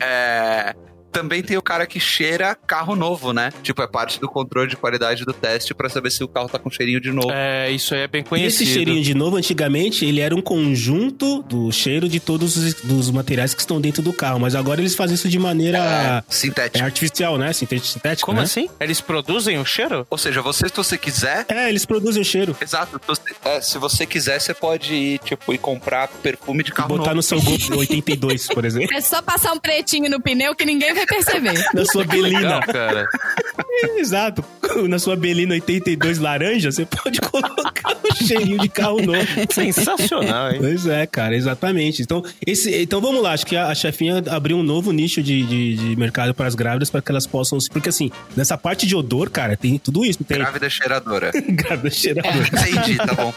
é. 0.00 0.74
Também 1.16 1.42
tem 1.42 1.56
o 1.56 1.62
cara 1.62 1.86
que 1.86 1.98
cheira 1.98 2.54
carro 2.66 2.94
novo, 2.94 3.32
né? 3.32 3.50
Tipo, 3.62 3.82
é 3.82 3.86
parte 3.86 4.20
do 4.20 4.28
controle 4.28 4.68
de 4.68 4.76
qualidade 4.76 5.24
do 5.24 5.32
teste 5.32 5.74
pra 5.74 5.88
saber 5.88 6.10
se 6.10 6.22
o 6.22 6.28
carro 6.28 6.48
tá 6.48 6.58
com 6.58 6.68
cheirinho 6.70 7.00
de 7.00 7.10
novo. 7.10 7.30
É, 7.32 7.70
isso 7.70 7.94
aí 7.94 8.00
é 8.02 8.06
bem 8.06 8.20
E 8.20 8.24
conhecido. 8.24 8.62
esse 8.64 8.72
cheirinho 8.72 9.02
de 9.02 9.14
novo, 9.14 9.36
antigamente, 9.36 10.04
ele 10.04 10.20
era 10.20 10.34
um 10.34 10.42
conjunto 10.42 11.42
do 11.44 11.72
cheiro 11.72 12.08
de 12.08 12.20
todos 12.20 12.56
os 12.56 12.74
dos 12.82 13.10
materiais 13.10 13.54
que 13.54 13.60
estão 13.60 13.80
dentro 13.80 14.02
do 14.02 14.12
carro. 14.12 14.38
Mas 14.40 14.54
agora 14.54 14.80
eles 14.80 14.94
fazem 14.94 15.14
isso 15.14 15.28
de 15.28 15.38
maneira 15.38 15.78
é, 15.78 16.22
Sintético. 16.28 16.84
artificial, 16.84 17.38
né? 17.38 17.52
Sinté- 17.52 17.78
Sintética, 17.78 18.26
Como 18.26 18.38
né? 18.38 18.44
assim? 18.44 18.68
Eles 18.78 19.00
produzem 19.00 19.58
o 19.58 19.64
cheiro? 19.64 20.06
Ou 20.10 20.18
seja, 20.18 20.42
você, 20.42 20.68
se 20.68 20.76
você 20.76 20.98
quiser. 20.98 21.46
É, 21.48 21.68
eles 21.68 21.84
produzem 21.86 22.20
o 22.20 22.24
cheiro. 22.24 22.54
Exato. 22.60 23.00
se 23.00 23.06
você- 23.06 23.34
é, 23.44 23.60
se 23.60 23.78
você 23.78 24.04
quiser, 24.06 24.38
você 24.40 24.52
pode 24.52 24.92
ir, 24.94 25.18
tipo, 25.20 25.52
ir 25.54 25.58
comprar 25.58 26.08
perfume 26.08 26.62
de 26.62 26.72
carro 26.72 26.88
Botar 26.90 27.04
novo. 27.04 27.16
no 27.16 27.22
seu 27.22 27.40
Golf 27.40 27.70
82, 27.70 28.48
por 28.48 28.64
exemplo. 28.66 28.94
É 28.94 29.00
só 29.00 29.22
passar 29.22 29.52
um 29.52 29.58
pretinho 29.58 30.10
no 30.10 30.20
pneu 30.20 30.54
que 30.54 30.64
ninguém 30.64 30.92
vai 30.94 31.05
perceber. 31.06 31.64
Na 31.74 31.84
sua 31.84 32.04
Belina. 32.04 32.38
Legal, 32.40 32.60
cara. 32.62 33.06
Exato. 33.98 34.44
Na 34.88 34.98
sua 34.98 35.16
Belina 35.16 35.54
82 35.54 36.18
laranja, 36.18 36.70
você 36.72 36.84
pode 36.86 37.20
colocar 37.20 37.96
o 38.02 38.14
cheirinho 38.24 38.58
de 38.58 38.68
carro 38.68 39.00
novo. 39.02 39.26
Sensacional, 39.50 40.50
hein? 40.52 40.58
Pois 40.60 40.86
é, 40.86 41.06
cara, 41.06 41.34
exatamente. 41.36 42.02
Então, 42.02 42.22
esse, 42.46 42.74
então 42.82 43.00
vamos 43.00 43.22
lá, 43.22 43.32
acho 43.32 43.46
que 43.46 43.56
a, 43.56 43.68
a 43.68 43.74
chefinha 43.74 44.22
abriu 44.30 44.56
um 44.56 44.62
novo 44.62 44.92
nicho 44.92 45.22
de, 45.22 45.42
de, 45.44 45.76
de 45.76 45.96
mercado 45.96 46.34
para 46.34 46.46
as 46.46 46.54
grávidas 46.54 46.90
para 46.90 47.00
que 47.02 47.10
elas 47.10 47.26
possam. 47.26 47.60
se- 47.60 47.68
Porque 47.70 47.88
assim, 47.88 48.10
nessa 48.36 48.56
parte 48.58 48.86
de 48.86 48.94
odor, 48.96 49.30
cara, 49.30 49.56
tem 49.56 49.78
tudo 49.78 50.04
isso. 50.04 50.22
Tem 50.24 50.38
Grávida 50.38 50.68
cheiradora. 50.70 51.30
grávida 51.48 51.90
cheiradora. 51.90 52.46
Entendi, 52.46 52.96
tá 52.96 53.14
bom. 53.14 53.32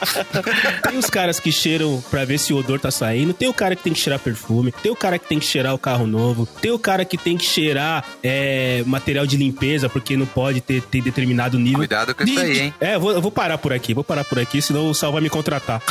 Tem 0.90 0.98
os 0.98 1.10
caras 1.10 1.40
que 1.40 1.52
cheiram 1.52 2.04
pra 2.10 2.26
ver 2.26 2.38
se 2.40 2.54
o 2.54 2.58
odor 2.58 2.80
tá 2.80 2.92
saindo. 2.92 3.34
Tem 3.34 3.48
o 3.48 3.54
cara 3.54 3.76
que 3.76 3.84
tem 3.84 3.94
que 3.94 4.00
cheirar 4.00 4.20
perfume. 4.20 4.72
Tem 4.84 4.92
o 4.92 4.96
cara 4.96 5.20
que 5.20 5.28
tem 5.28 5.40
que 5.40 5.46
cheirar 5.46 5.74
o 5.74 5.78
carro 5.80 6.08
novo. 6.08 6.46
Tem 6.62 6.72
o 6.72 6.80
cara 6.80 7.04
que 7.06 7.18
tem 7.18 7.38
que 7.38 7.46
cheirar 7.60 8.04
é, 8.24 8.84
material 8.86 9.26
de 9.26 9.36
limpeza, 9.38 9.90
porque 9.90 10.16
não 10.16 10.26
pode 10.26 10.62
ter, 10.62 10.82
ter 10.82 11.02
determinado 11.02 11.58
nível. 11.60 11.80
Cuidado 11.80 12.16
com 12.16 12.24
isso 12.24 12.34
de- 12.34 12.40
aí, 12.40 12.54
de- 12.54 12.60
hein? 12.62 12.74
É, 12.80 12.96
eu 12.96 13.00
vou, 13.00 13.12
eu 13.12 13.22
vou 13.22 13.32
parar 13.32 13.58
por 13.58 13.74
aqui, 13.74 13.94
vou 13.94 14.04
parar 14.04 14.24
por 14.24 14.40
aqui, 14.40 14.62
senão 14.62 14.90
o 14.90 14.94
Sal 14.94 15.12
vai 15.12 15.22
me 15.22 15.30
contratar. 15.30 15.80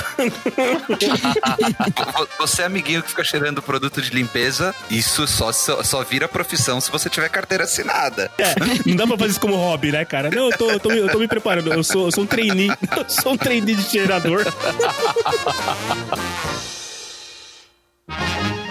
Vo- 2.17 2.29
Você 2.39 2.63
é 2.63 2.67
amiguinho 2.67 3.03
que 3.03 3.11
fica 3.11 3.25
cheirando 3.25 3.61
produto 3.63 4.01
de 4.01 4.11
limpeza, 4.11 4.75
isso 4.91 5.27
só, 5.27 5.53
só, 5.53 5.83
só 5.83 6.03
vira 6.03 6.29
profissão 6.29 6.81
se 6.81 6.91
você 6.91 7.09
tiver 7.11 7.29
carteira 7.29 7.65
assinada. 7.65 8.31
É, 8.39 8.55
não 8.87 8.97
dá 8.97 9.07
pra 9.07 9.19
fazer 9.19 9.31
isso 9.33 9.41
como 9.41 9.57
hobby, 9.57 9.93
né, 9.93 10.05
cara? 10.05 10.31
Não, 10.31 10.51
eu 10.51 10.57
tô, 10.57 10.71
eu 10.71 10.81
tô, 10.81 10.89
me- 10.89 10.99
eu 10.99 11.09
tô 11.11 11.19
me 11.19 11.29
preparando. 11.29 11.73
Eu 11.73 11.85
sou, 11.85 12.07
eu 12.07 12.13
sou 12.13 12.25
um 12.25 12.27
trainee. 12.27 12.69
Eu 12.97 13.05
sou 13.09 13.33
um 13.33 13.37
trainee 13.37 13.75
de 13.75 13.83
cheirador. 13.83 14.45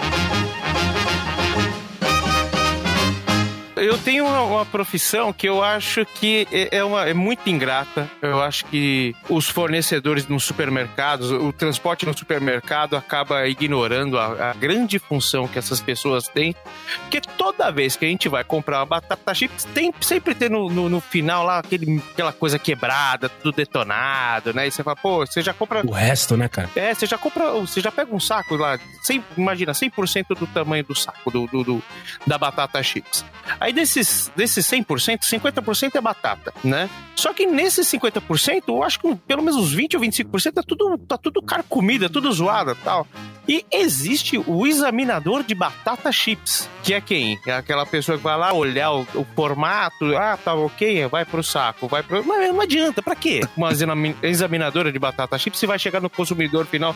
Eu 3.80 3.98
tenho 3.98 4.24
uma, 4.26 4.42
uma 4.42 4.66
profissão 4.66 5.32
que 5.32 5.48
eu 5.48 5.62
acho 5.62 6.04
que 6.04 6.46
é, 6.52 6.78
é 6.78 6.84
uma, 6.84 7.06
é 7.08 7.14
muito 7.14 7.48
ingrata. 7.48 8.10
Eu 8.22 8.42
acho 8.42 8.64
que 8.66 9.14
os 9.28 9.48
fornecedores 9.48 10.26
nos 10.28 10.44
supermercados, 10.44 11.30
o 11.30 11.52
transporte 11.52 12.04
no 12.06 12.16
supermercado 12.16 12.96
acaba 12.96 13.46
ignorando 13.46 14.18
a, 14.18 14.50
a 14.50 14.52
grande 14.54 14.98
função 14.98 15.46
que 15.48 15.58
essas 15.58 15.80
pessoas 15.80 16.28
têm. 16.28 16.54
Porque 17.02 17.20
toda 17.20 17.70
vez 17.70 17.96
que 17.96 18.04
a 18.04 18.08
gente 18.08 18.28
vai 18.28 18.44
comprar 18.44 18.78
uma 18.80 18.86
batata 18.86 19.34
chips, 19.34 19.64
tem, 19.74 19.92
sempre 20.00 20.34
tem 20.34 20.48
no, 20.48 20.68
no, 20.68 20.88
no 20.88 21.00
final 21.00 21.44
lá 21.44 21.58
aquele, 21.58 22.02
aquela 22.12 22.32
coisa 22.32 22.58
quebrada, 22.58 23.28
tudo 23.28 23.54
detonado, 23.54 24.52
né? 24.52 24.66
E 24.66 24.70
você 24.70 24.82
fala, 24.82 24.96
pô, 24.96 25.24
você 25.26 25.42
já 25.42 25.52
compra 25.54 25.84
O 25.86 25.90
resto, 25.92 26.36
né, 26.36 26.48
cara? 26.48 26.68
é, 26.76 26.94
você 26.94 27.06
já 27.06 27.18
compra, 27.18 27.50
você 27.52 27.80
já 27.80 27.90
pega 27.92 28.14
um 28.14 28.20
saco 28.20 28.56
lá, 28.56 28.78
100, 29.02 29.24
imagina, 29.36 29.72
100% 29.72 30.36
do 30.38 30.46
tamanho 30.46 30.84
do 30.84 30.94
saco 30.94 31.30
do, 31.30 31.46
do- 31.46 31.64
do- 31.64 31.82
da 32.26 32.36
batata 32.38 32.82
chips. 32.82 33.24
Aí 33.60 33.67
desses, 33.72 34.30
desses 34.36 34.66
100%, 34.66 35.20
50% 35.20 35.94
é 35.96 36.00
batata, 36.00 36.52
né? 36.62 36.88
Só 37.16 37.32
que 37.32 37.46
nesses 37.46 37.86
50%, 37.88 38.62
eu 38.68 38.82
acho 38.82 39.00
que 39.00 39.14
pelo 39.26 39.42
menos 39.42 39.56
uns 39.56 39.72
20 39.72 39.96
ou 39.96 40.02
25% 40.02 40.52
tá 40.52 40.62
tudo, 40.62 40.98
tá 40.98 41.18
tudo 41.18 41.42
carcomida, 41.42 42.08
tudo 42.08 42.30
zoada 42.32 42.74
tal. 42.76 43.06
E 43.48 43.64
existe 43.72 44.38
o 44.46 44.66
examinador 44.66 45.42
de 45.42 45.54
batata 45.54 46.12
chips, 46.12 46.68
que 46.82 46.92
é 46.92 47.00
quem? 47.00 47.38
É 47.46 47.52
aquela 47.54 47.86
pessoa 47.86 48.18
que 48.18 48.24
vai 48.24 48.36
lá 48.36 48.52
olhar 48.52 48.90
o, 48.92 49.06
o 49.14 49.26
formato, 49.34 50.14
ah, 50.16 50.36
tá 50.36 50.54
ok, 50.54 51.06
vai 51.06 51.24
pro 51.24 51.42
saco, 51.42 51.88
vai 51.88 52.02
pro... 52.02 52.22
Mas 52.24 52.52
não 52.52 52.60
adianta, 52.60 53.02
pra 53.02 53.16
quê? 53.16 53.40
Uma 53.56 53.70
exami- 53.72 54.16
examinadora 54.22 54.92
de 54.92 54.98
batata 54.98 55.38
chips, 55.38 55.58
se 55.58 55.66
vai 55.66 55.78
chegar 55.78 56.00
no 56.00 56.10
consumidor 56.10 56.66
final, 56.66 56.94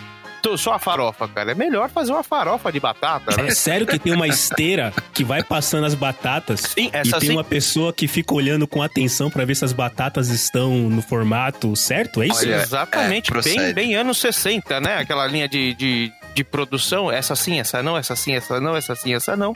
só 0.56 0.74
a 0.74 0.78
farofa, 0.78 1.28
cara. 1.28 1.52
É 1.52 1.54
melhor 1.54 1.88
fazer 1.90 2.12
uma 2.12 2.22
farofa 2.22 2.70
de 2.72 2.80
batata, 2.80 3.36
né? 3.36 3.48
É 3.48 3.54
sério 3.54 3.86
que 3.86 3.98
tem 3.98 4.12
uma 4.12 4.26
esteira 4.26 4.92
que 5.12 5.24
vai 5.24 5.42
passando 5.42 5.86
as 5.86 5.94
batatas 5.94 6.60
Sim, 6.60 6.90
essa 6.92 7.16
e 7.16 7.20
tem 7.20 7.28
sim. 7.30 7.36
uma 7.36 7.44
pessoa 7.44 7.92
que 7.92 8.06
fica 8.06 8.34
olhando 8.34 8.66
com 8.66 8.82
atenção 8.82 9.30
pra 9.30 9.44
ver 9.44 9.54
se 9.54 9.64
as 9.64 9.72
batatas 9.72 10.28
estão 10.28 10.70
no 10.88 11.02
formato 11.02 11.74
certo? 11.76 12.22
É 12.22 12.26
isso? 12.26 12.40
Olha, 12.40 12.56
Exatamente, 12.56 13.30
é, 13.36 13.42
bem, 13.42 13.74
bem 13.74 13.94
anos 13.94 14.18
60, 14.18 14.80
né? 14.80 14.98
Aquela 14.98 15.26
linha 15.26 15.48
de, 15.48 15.74
de, 15.74 16.12
de 16.34 16.44
produção, 16.44 17.10
essa 17.10 17.34
sim, 17.36 17.58
essa 17.60 17.82
não, 17.82 17.96
essa 17.96 18.14
sim, 18.16 18.34
essa 18.34 18.60
não, 18.60 18.76
essa 18.76 18.94
sim, 18.94 19.14
essa 19.14 19.36
não. 19.36 19.52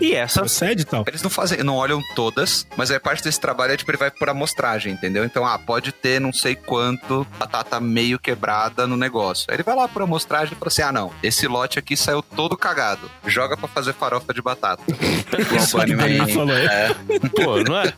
E 0.00 0.12
essa 0.14 0.40
Procede 0.40 0.82
e 0.82 0.84
tal. 0.84 1.04
Eles 1.06 1.22
não 1.22 1.30
fazem, 1.30 1.62
não 1.62 1.76
olham 1.76 2.00
todas, 2.14 2.66
mas 2.76 2.90
aí 2.90 2.98
parte 2.98 3.22
desse 3.22 3.40
trabalho 3.40 3.72
é 3.72 3.76
tipo, 3.76 3.90
ele 3.90 3.98
vai 3.98 4.10
por 4.10 4.28
amostragem, 4.28 4.92
entendeu? 4.92 5.24
Então, 5.24 5.44
ah, 5.44 5.58
pode 5.58 5.92
ter 5.92 6.20
não 6.20 6.32
sei 6.32 6.54
quanto 6.54 7.26
batata 7.38 7.80
meio 7.80 8.18
quebrada 8.18 8.86
no 8.86 8.96
negócio. 8.96 9.46
Aí 9.48 9.56
ele 9.56 9.62
vai 9.62 9.74
lá 9.76 9.88
por 9.88 10.02
amostragem 10.02 10.52
e 10.54 10.56
fala 10.56 10.68
assim: 10.68 10.82
ah, 10.82 10.92
não, 10.92 11.12
esse 11.22 11.46
lote 11.46 11.78
aqui 11.78 11.96
saiu 11.96 12.22
todo 12.22 12.56
cagado. 12.56 13.10
Joga 13.26 13.56
pra 13.56 13.68
fazer 13.68 13.92
farofa 13.94 14.32
de 14.34 14.42
batata. 14.42 14.82
Igual 15.38 15.86
o 15.86 16.18
Man. 16.18 16.28
falou, 16.28 16.56
É, 16.56 16.94
Pô, 17.34 17.62
não 17.62 17.78
é? 17.78 17.92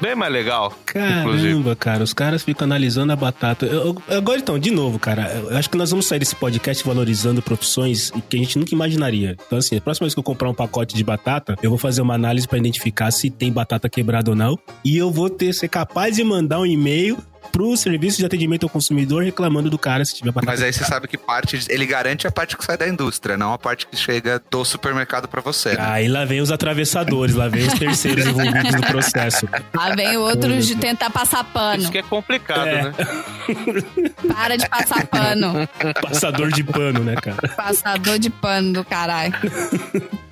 Bem 0.00 0.14
mais 0.14 0.32
legal. 0.32 0.72
Inclusive. 0.90 1.48
Caramba, 1.52 1.76
cara, 1.76 2.02
os 2.04 2.12
caras 2.12 2.42
ficam 2.42 2.64
analisando 2.64 3.12
a 3.12 3.16
batata. 3.16 3.66
Eu- 3.66 3.96
eu- 4.08 4.16
agora 4.18 4.38
então, 4.38 4.58
de 4.58 4.70
novo, 4.70 4.98
cara, 4.98 5.30
eu 5.50 5.56
acho 5.56 5.70
que 5.70 5.76
nós 5.76 5.90
vamos 5.90 6.06
sair 6.06 6.18
desse 6.18 6.34
podcast 6.36 6.84
valorizando 6.84 7.40
profissões 7.56 8.10
que 8.28 8.36
a 8.36 8.38
gente 8.38 8.58
nunca 8.58 8.74
imaginaria. 8.74 9.36
Então, 9.46 9.58
assim, 9.58 9.76
a 9.76 9.80
próxima 9.80 10.06
vez 10.06 10.14
que 10.14 10.20
eu 10.20 10.24
comprar 10.24 10.50
um 10.50 10.54
pacote 10.54 10.94
de 10.94 11.04
batata, 11.04 11.56
eu 11.62 11.70
vou 11.70 11.78
fazer 11.78 12.02
uma 12.02 12.14
análise 12.14 12.46
pra 12.48 12.58
identificar 12.58 13.10
se 13.10 13.30
tem 13.30 13.52
batata 13.52 13.88
quebrada 13.88 14.30
ou 14.30 14.36
não. 14.36 14.58
E 14.84 14.96
eu 14.96 15.10
vou 15.10 15.30
ter 15.30 15.52
ser 15.52 15.68
capaz 15.68 16.16
de 16.16 16.24
mandar 16.24 16.60
um 16.60 16.66
e-mail 16.66 17.18
pro 17.52 17.76
serviço 17.76 18.18
de 18.18 18.26
atendimento 18.26 18.64
ao 18.64 18.70
consumidor 18.70 19.22
reclamando 19.22 19.70
do 19.70 19.78
cara 19.78 20.04
se 20.04 20.14
tiver 20.14 20.32
batata. 20.32 20.52
mas 20.52 20.62
aí 20.62 20.72
você 20.72 20.84
sabe 20.84 21.06
que 21.08 21.16
parte. 21.18 21.58
Ele 21.68 21.86
garante 21.86 22.26
a 22.26 22.30
parte 22.30 22.56
que 22.56 22.64
sai 22.64 22.76
da 22.76 22.88
indústria, 22.88 23.36
não 23.36 23.52
a 23.52 23.58
parte 23.58 23.86
que 23.86 23.96
chega 23.96 24.42
do 24.50 24.64
supermercado 24.64 25.28
pra 25.28 25.40
você. 25.40 25.70
né? 25.74 25.78
Aí 25.80 26.08
lá 26.08 26.24
vem 26.24 26.40
os 26.40 26.50
atravessadores, 26.50 27.34
lá 27.34 27.48
vem 27.48 27.66
os 27.66 27.74
terceiros 27.74 28.26
envolvidos 28.26 28.72
no 28.74 28.80
processo. 28.86 29.48
Lá 29.74 29.94
vem 29.94 30.16
o 30.16 30.20
outro 30.22 30.56
de 30.60 30.74
tentar 30.76 31.10
passar 31.10 31.44
pano. 31.44 31.82
Isso 31.82 31.92
que 31.92 31.98
é 31.98 32.02
complicado, 32.02 32.66
É. 32.66 32.82
né? 32.84 32.94
Para 34.34 34.56
de 34.56 34.68
passar 34.68 35.06
pano. 35.06 35.68
Passador 36.02 36.50
de 36.50 36.64
pano, 36.64 37.00
né, 37.04 37.14
cara? 37.16 37.48
Passador 37.56 38.18
de 38.18 38.30
pano 38.30 38.72
do 38.72 38.84
caralho. 38.84 39.34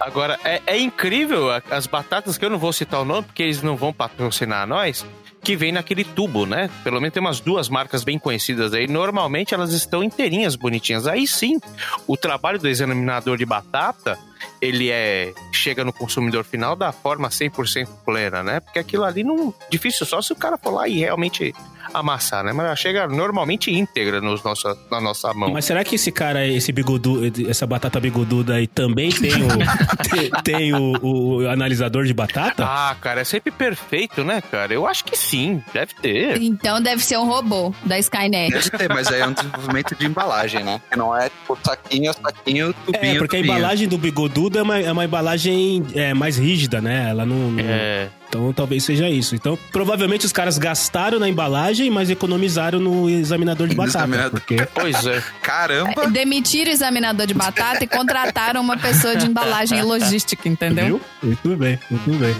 Agora, 0.01 0.38
é, 0.44 0.61
é 0.66 0.79
incrível 0.79 1.48
as 1.70 1.87
batatas, 1.87 2.37
que 2.38 2.44
eu 2.44 2.51
não 2.51 2.59
vou 2.59 2.72
citar 2.72 3.01
o 3.01 3.05
nome, 3.05 3.22
porque 3.27 3.42
eles 3.42 3.62
não 3.62 3.77
vão 3.77 3.92
patrocinar 3.92 4.66
nós, 4.66 5.05
que 5.42 5.57
vem 5.57 5.72
naquele 5.72 6.05
tubo, 6.05 6.46
né? 6.46 6.70
Pelo 6.85 7.00
menos 7.00 7.12
tem 7.12 7.20
umas 7.20 7.40
duas 7.40 7.68
marcas 7.68 8.05
bem 8.05 8.18
conhecidas 8.18 8.72
aí. 8.72 8.87
Normalmente 8.87 9.52
elas 9.52 9.72
estão 9.72 10.02
inteirinhas, 10.02 10.55
bonitinhas. 10.55 11.07
Aí 11.07 11.26
sim, 11.26 11.59
o 12.07 12.16
trabalho 12.16 12.59
do 12.59 12.68
examinador 12.68 13.37
de 13.37 13.44
batata, 13.44 14.16
ele 14.61 14.90
é 14.90 15.35
chega 15.52 15.85
no 15.85 15.92
consumidor 15.92 16.44
final 16.44 16.76
da 16.76 16.92
forma 16.92 17.28
100% 17.28 17.88
plena, 18.05 18.42
né? 18.42 18.61
Porque 18.61 18.78
aquilo 18.78 19.05
ali 19.05 19.24
não 19.24 19.52
difícil 19.68 20.07
só 20.07 20.22
se 20.22 20.33
o 20.33 20.37
cara 20.37 20.57
for 20.57 20.70
lá 20.70 20.88
e 20.88 21.00
realmente 21.00 21.52
amassar, 21.94 22.44
né? 22.44 22.52
Mas 22.52 22.66
ela 22.66 22.76
chega 22.76 23.07
normalmente 23.07 23.70
íntegra 23.70 24.20
nos 24.20 24.42
nossa, 24.42 24.76
na 24.90 25.00
nossa 25.00 25.33
mão. 25.35 25.50
Mas 25.52 25.64
será 25.64 25.85
que 25.85 25.94
esse 25.96 26.11
cara, 26.12 26.46
esse 26.46 26.72
bigodu, 26.72 27.20
essa 27.48 27.66
batata 27.66 27.98
bigoduda 28.00 28.55
aí 28.55 28.66
também 28.66 29.11
tem 29.11 29.33
o, 29.42 29.48
tem, 30.11 30.31
tem 30.44 30.74
o, 30.74 30.98
o 31.42 31.48
analisador 31.48 32.05
de 32.05 32.14
batata? 32.14 32.64
Ah, 32.64 32.96
cara, 33.00 33.20
é 33.20 33.24
sempre 33.24 33.50
perfeito, 33.50 34.24
né, 34.24 34.40
cara? 34.40 34.72
Eu 34.72 34.87
acho 34.87 35.05
que 35.05 35.16
sim, 35.16 35.62
deve 35.72 35.94
ter. 35.94 36.40
Então 36.42 36.81
deve 36.81 37.02
ser 37.05 37.16
um 37.18 37.26
robô 37.26 37.74
da 37.85 37.98
Skynet. 37.98 38.52
Deve 38.52 38.70
ter, 38.70 38.88
mas 38.88 39.09
aí 39.09 39.20
é 39.20 39.26
um 39.26 39.33
desenvolvimento 39.33 39.94
de 39.94 40.07
embalagem, 40.07 40.62
né? 40.64 40.81
Que 40.90 40.96
não 40.96 41.16
é 41.16 41.28
tipo 41.28 41.59
saquinho, 41.64 42.12
saquinho, 42.12 42.74
tubinho, 42.87 43.14
É, 43.14 43.18
porque 43.18 43.37
a 43.37 43.40
tubinho. 43.40 43.44
embalagem 43.57 43.88
do 43.88 43.98
bigodudo 43.98 44.59
é 44.59 44.62
uma, 44.62 44.78
é 44.78 44.92
uma 44.92 45.05
embalagem 45.05 45.85
é, 45.94 46.12
mais 46.14 46.38
rígida, 46.38 46.81
né? 46.81 47.11
Ela 47.11 47.24
não. 47.26 47.50
não- 47.50 47.61
É. 47.64 48.09
Então 48.32 48.50
talvez 48.50 48.82
seja 48.82 49.10
isso. 49.10 49.34
Então, 49.34 49.58
provavelmente 49.70 50.24
os 50.24 50.32
caras 50.32 50.56
gastaram 50.56 51.18
na 51.18 51.28
embalagem, 51.28 51.90
mas 51.90 52.08
economizaram 52.08 52.80
no 52.80 53.10
examinador 53.10 53.68
de 53.68 53.74
batata. 53.74 53.98
examinador. 53.98 54.30
Porque 54.30 54.56
Pois 54.74 55.06
é. 55.06 55.22
Caramba! 55.42 56.08
Demitiram 56.08 56.70
o 56.70 56.74
examinador 56.74 57.26
de 57.26 57.34
batata 57.34 57.84
e 57.84 57.86
contrataram 57.86 58.62
uma 58.62 58.78
pessoa 58.78 59.14
de 59.16 59.26
embalagem 59.26 59.78
e 59.78 59.82
logística, 59.82 60.48
entendeu? 60.48 60.86
Viu? 60.86 61.00
Muito 61.22 61.56
bem, 61.58 61.78
muito 61.90 62.18
bem. 62.18 62.34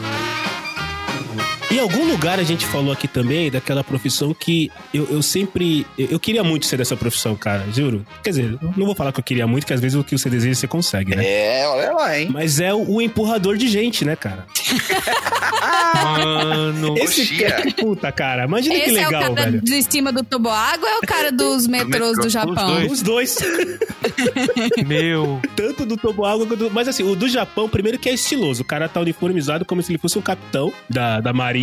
Em 1.73 1.79
algum 1.79 2.05
lugar 2.05 2.39
a 2.39 2.43
gente 2.43 2.67
falou 2.67 2.93
aqui 2.93 3.09
também 3.09 3.51
daquela 3.51 3.83
profissão 3.83 4.35
que 4.35 4.71
eu, 4.93 5.09
eu 5.11 5.23
sempre. 5.23 5.87
Eu, 5.99 6.09
eu 6.13 6.21
queria 6.21 6.45
muito 6.45 6.67
ser 6.67 6.77
dessa 6.77 6.97
profissão, 6.97 7.35
cara, 7.35 7.65
juro. 7.73 8.05
Quer 8.23 8.31
dizer, 8.31 8.59
eu 8.61 8.73
não 8.77 8.85
vou 8.85 8.95
falar 8.95 9.11
que 9.11 9.21
eu 9.21 9.25
queria 9.25 9.47
muito, 9.47 9.67
que 9.67 9.73
às 9.73 9.81
vezes 9.81 9.99
o 9.99 10.05
que 10.05 10.17
você 10.17 10.29
deseja 10.29 10.55
você 10.55 10.69
consegue, 10.69 11.17
né? 11.17 11.25
É, 11.25 11.67
olha 11.67 11.93
lá, 11.93 12.19
hein? 12.19 12.29
Mas 12.31 12.61
é 12.61 12.75
o, 12.75 12.97
o 12.97 13.01
empurrador 13.01 13.57
de 13.57 13.69
gente, 13.69 14.05
né, 14.05 14.15
cara? 14.17 14.47
Mano. 15.95 16.97
Esse 17.03 17.23
Coxinha. 17.23 17.51
cara, 17.51 17.73
puta, 17.75 18.13
cara. 18.13 18.45
Imagina 18.45 18.75
que 18.75 18.81
Esse 18.83 18.91
é 18.91 18.93
o 18.93 19.05
legal, 19.07 19.35
cara 19.35 19.51
velho. 19.51 19.63
de 19.63 19.83
cima 19.83 20.13
do 20.13 20.23
tubo 20.23 20.49
água 20.51 20.89
ou 20.89 20.95
é 20.95 20.99
o 20.99 21.01
cara 21.07 21.33
dos 21.33 21.67
metrôs 21.69 22.11
metrô, 22.11 22.23
do 22.23 22.29
Japão? 22.29 22.87
Os 22.87 23.03
dois. 23.03 23.37
Meu. 24.87 25.41
Tanto 25.57 25.87
do 25.87 25.97
toboágua 25.97 26.47
quanto 26.47 26.69
do... 26.69 26.71
Mas 26.71 26.89
assim, 26.89 27.03
o 27.03 27.15
do 27.15 27.29
Japão, 27.29 27.69
primeiro 27.69 27.99
que 27.99 28.09
é 28.09 28.15
estiloso. 28.15 28.63
O 28.63 28.65
cara 28.65 28.89
tá 28.89 29.01
uniformizado 29.01 29.65
como 29.65 29.83
se 29.83 29.93
ele 29.93 29.99
fosse 29.99 30.19
um 30.19 30.23
capitão 30.23 30.73
da, 30.89 31.21
da 31.21 31.33
marinha. 31.33 31.62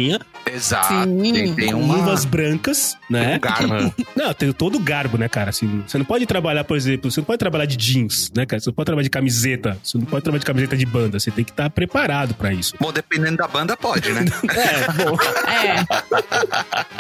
Exato. 0.52 1.04
Sim. 1.04 1.34
Tem, 1.34 1.54
tem 1.56 1.74
uma... 1.74 1.96
luvas 1.96 2.26
brancas, 2.26 2.98
né? 3.10 3.36
um 3.36 3.40
garbo. 3.40 3.94
Não, 4.16 4.34
tem 4.34 4.52
todo 4.52 4.76
o 4.76 4.80
garbo, 4.80 5.18
né, 5.18 5.30
cara? 5.30 5.50
Assim, 5.52 5.84
você 5.88 5.98
não 5.98 6.06
pode 6.06 6.26
trabalhar, 6.26 6.64
por 6.64 6.76
exemplo, 6.76 7.10
você 7.12 7.20
não 7.22 7.26
pode 7.26 7.38
trabalhar 7.40 7.66
de 7.66 7.78
jeans, 7.78 8.32
né, 8.36 8.46
cara? 8.46 8.60
Você 8.60 8.70
não 8.70 8.74
pode 8.74 8.86
trabalhar 8.86 9.04
de 9.04 9.10
camiseta. 9.10 9.78
Você 9.84 9.98
não 9.98 10.06
pode 10.06 10.24
trabalhar 10.24 10.40
de 10.40 10.46
camiseta 10.46 10.76
de 10.78 10.86
banda. 10.86 11.20
Você 11.20 11.32
tem 11.32 11.46
que 11.46 11.52
estar 11.52 11.70
preparado 11.70 12.34
pra 12.34 12.52
isso. 12.52 12.74
Bom, 12.80 12.92
dependendo 12.92 13.38
da 13.38 13.48
banda, 13.48 13.78
pode, 13.78 14.12
né? 14.12 14.26
É, 14.50 14.92
bom, 15.04 15.18
É. 15.50 15.86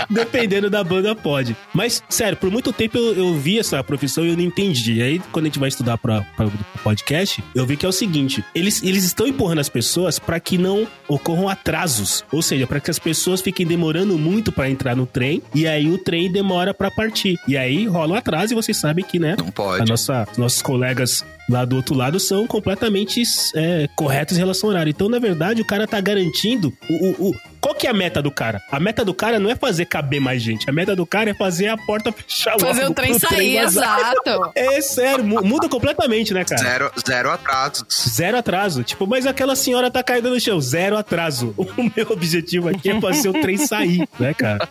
dependendo 0.09 0.69
da 0.69 0.83
banda, 0.83 1.15
pode. 1.15 1.55
Mas, 1.73 2.03
sério, 2.09 2.37
por 2.37 2.49
muito 2.51 2.71
tempo 2.71 2.97
eu, 2.97 3.13
eu 3.15 3.37
vi 3.37 3.59
essa 3.59 3.83
profissão 3.83 4.25
e 4.25 4.29
eu 4.29 4.37
não 4.37 4.43
entendi. 4.43 4.93
E 4.93 5.01
aí, 5.01 5.19
quando 5.31 5.45
a 5.45 5.47
gente 5.47 5.59
vai 5.59 5.69
estudar 5.69 5.97
pra, 5.97 6.21
pra, 6.35 6.47
pro 6.47 6.59
podcast, 6.83 7.43
eu 7.55 7.65
vi 7.65 7.75
que 7.77 7.85
é 7.85 7.89
o 7.89 7.93
seguinte: 7.93 8.43
eles, 8.53 8.81
eles 8.83 9.03
estão 9.03 9.27
empurrando 9.27 9.59
as 9.59 9.69
pessoas 9.69 10.19
pra 10.19 10.39
que 10.39 10.57
não 10.57 10.87
ocorram 11.07 11.49
atrasos. 11.49 12.23
Ou 12.31 12.41
seja, 12.41 12.65
pra 12.67 12.79
que 12.79 12.88
as 12.89 12.99
pessoas 12.99 13.41
fiquem 13.41 13.65
demorando 13.65 14.17
muito 14.17 14.51
pra 14.51 14.69
entrar 14.69 14.95
no 14.95 15.05
trem 15.05 15.41
e 15.53 15.67
aí 15.67 15.89
o 15.89 15.97
trem 15.97 16.31
demora 16.31 16.73
pra 16.73 16.89
partir. 16.91 17.37
E 17.47 17.57
aí 17.57 17.85
rola 17.87 18.13
um 18.13 18.17
atraso 18.17 18.53
e 18.53 18.55
vocês 18.55 18.77
sabem 18.77 19.03
que, 19.05 19.19
né? 19.19 19.35
Não 19.37 19.47
A 19.47 19.51
pode. 19.51 19.89
nossa, 19.89 20.27
nossos 20.37 20.61
colegas 20.61 21.25
lá 21.49 21.65
do 21.65 21.75
outro 21.75 21.95
lado 21.95 22.19
são 22.19 22.45
completamente 22.47 23.21
é, 23.55 23.89
corretos 23.95 24.37
em 24.37 24.39
relação 24.39 24.69
ao 24.69 24.73
horário. 24.75 24.89
Então, 24.91 25.09
na 25.09 25.19
verdade, 25.19 25.61
o 25.61 25.65
cara 25.65 25.87
tá 25.87 25.99
garantindo 25.99 26.71
o, 26.89 26.93
o, 26.93 27.29
o- 27.31 27.35
Qual 27.59 27.75
que 27.75 27.87
é 27.87 27.89
a 27.89 27.93
meta 27.93 28.21
do 28.21 28.31
cara? 28.31 28.61
A 28.71 28.79
meta 28.79 29.03
do 29.03 29.13
cara 29.13 29.37
não 29.39 29.49
é 29.49 29.55
fazer 29.55 29.85
caber 29.85 30.21
mais 30.21 30.41
gente. 30.41 30.69
A 30.69 30.73
meta 30.73 30.95
do 30.95 31.05
cara 31.05 31.31
é 31.31 31.33
fazer 31.33 31.67
a 31.67 31.77
porta 31.77 32.11
fechar 32.11 32.51
logo. 32.53 32.65
Fazer 32.65 32.85
o 32.85 32.93
trem 32.93 33.17
sair, 33.19 33.61
vazar. 33.63 33.99
exato. 33.99 34.51
É 34.55 34.81
sério, 34.81 35.23
mu- 35.25 35.43
muda 35.43 35.67
completamente, 35.67 36.33
né, 36.33 36.45
cara? 36.45 36.61
Zero, 36.61 36.91
zero 37.05 37.31
atrasos. 37.31 37.85
Zero 38.09 38.37
atraso. 38.37 38.83
Tipo, 38.83 39.05
mas 39.07 39.25
aquela 39.25 39.55
senhora 39.55 39.89
tá 39.91 40.01
caindo 40.03 40.29
no 40.29 40.39
chão. 40.39 40.59
Zero 40.61 40.95
atraso. 40.97 41.53
O 41.79 41.83
meu 41.95 42.11
objetivo 42.11 42.69
aqui 42.69 42.89
é 42.91 43.01
fazer 43.01 43.29
o 43.29 43.33
trem 43.33 43.57
sair, 43.57 44.07
né, 44.19 44.33
cara? 44.33 44.67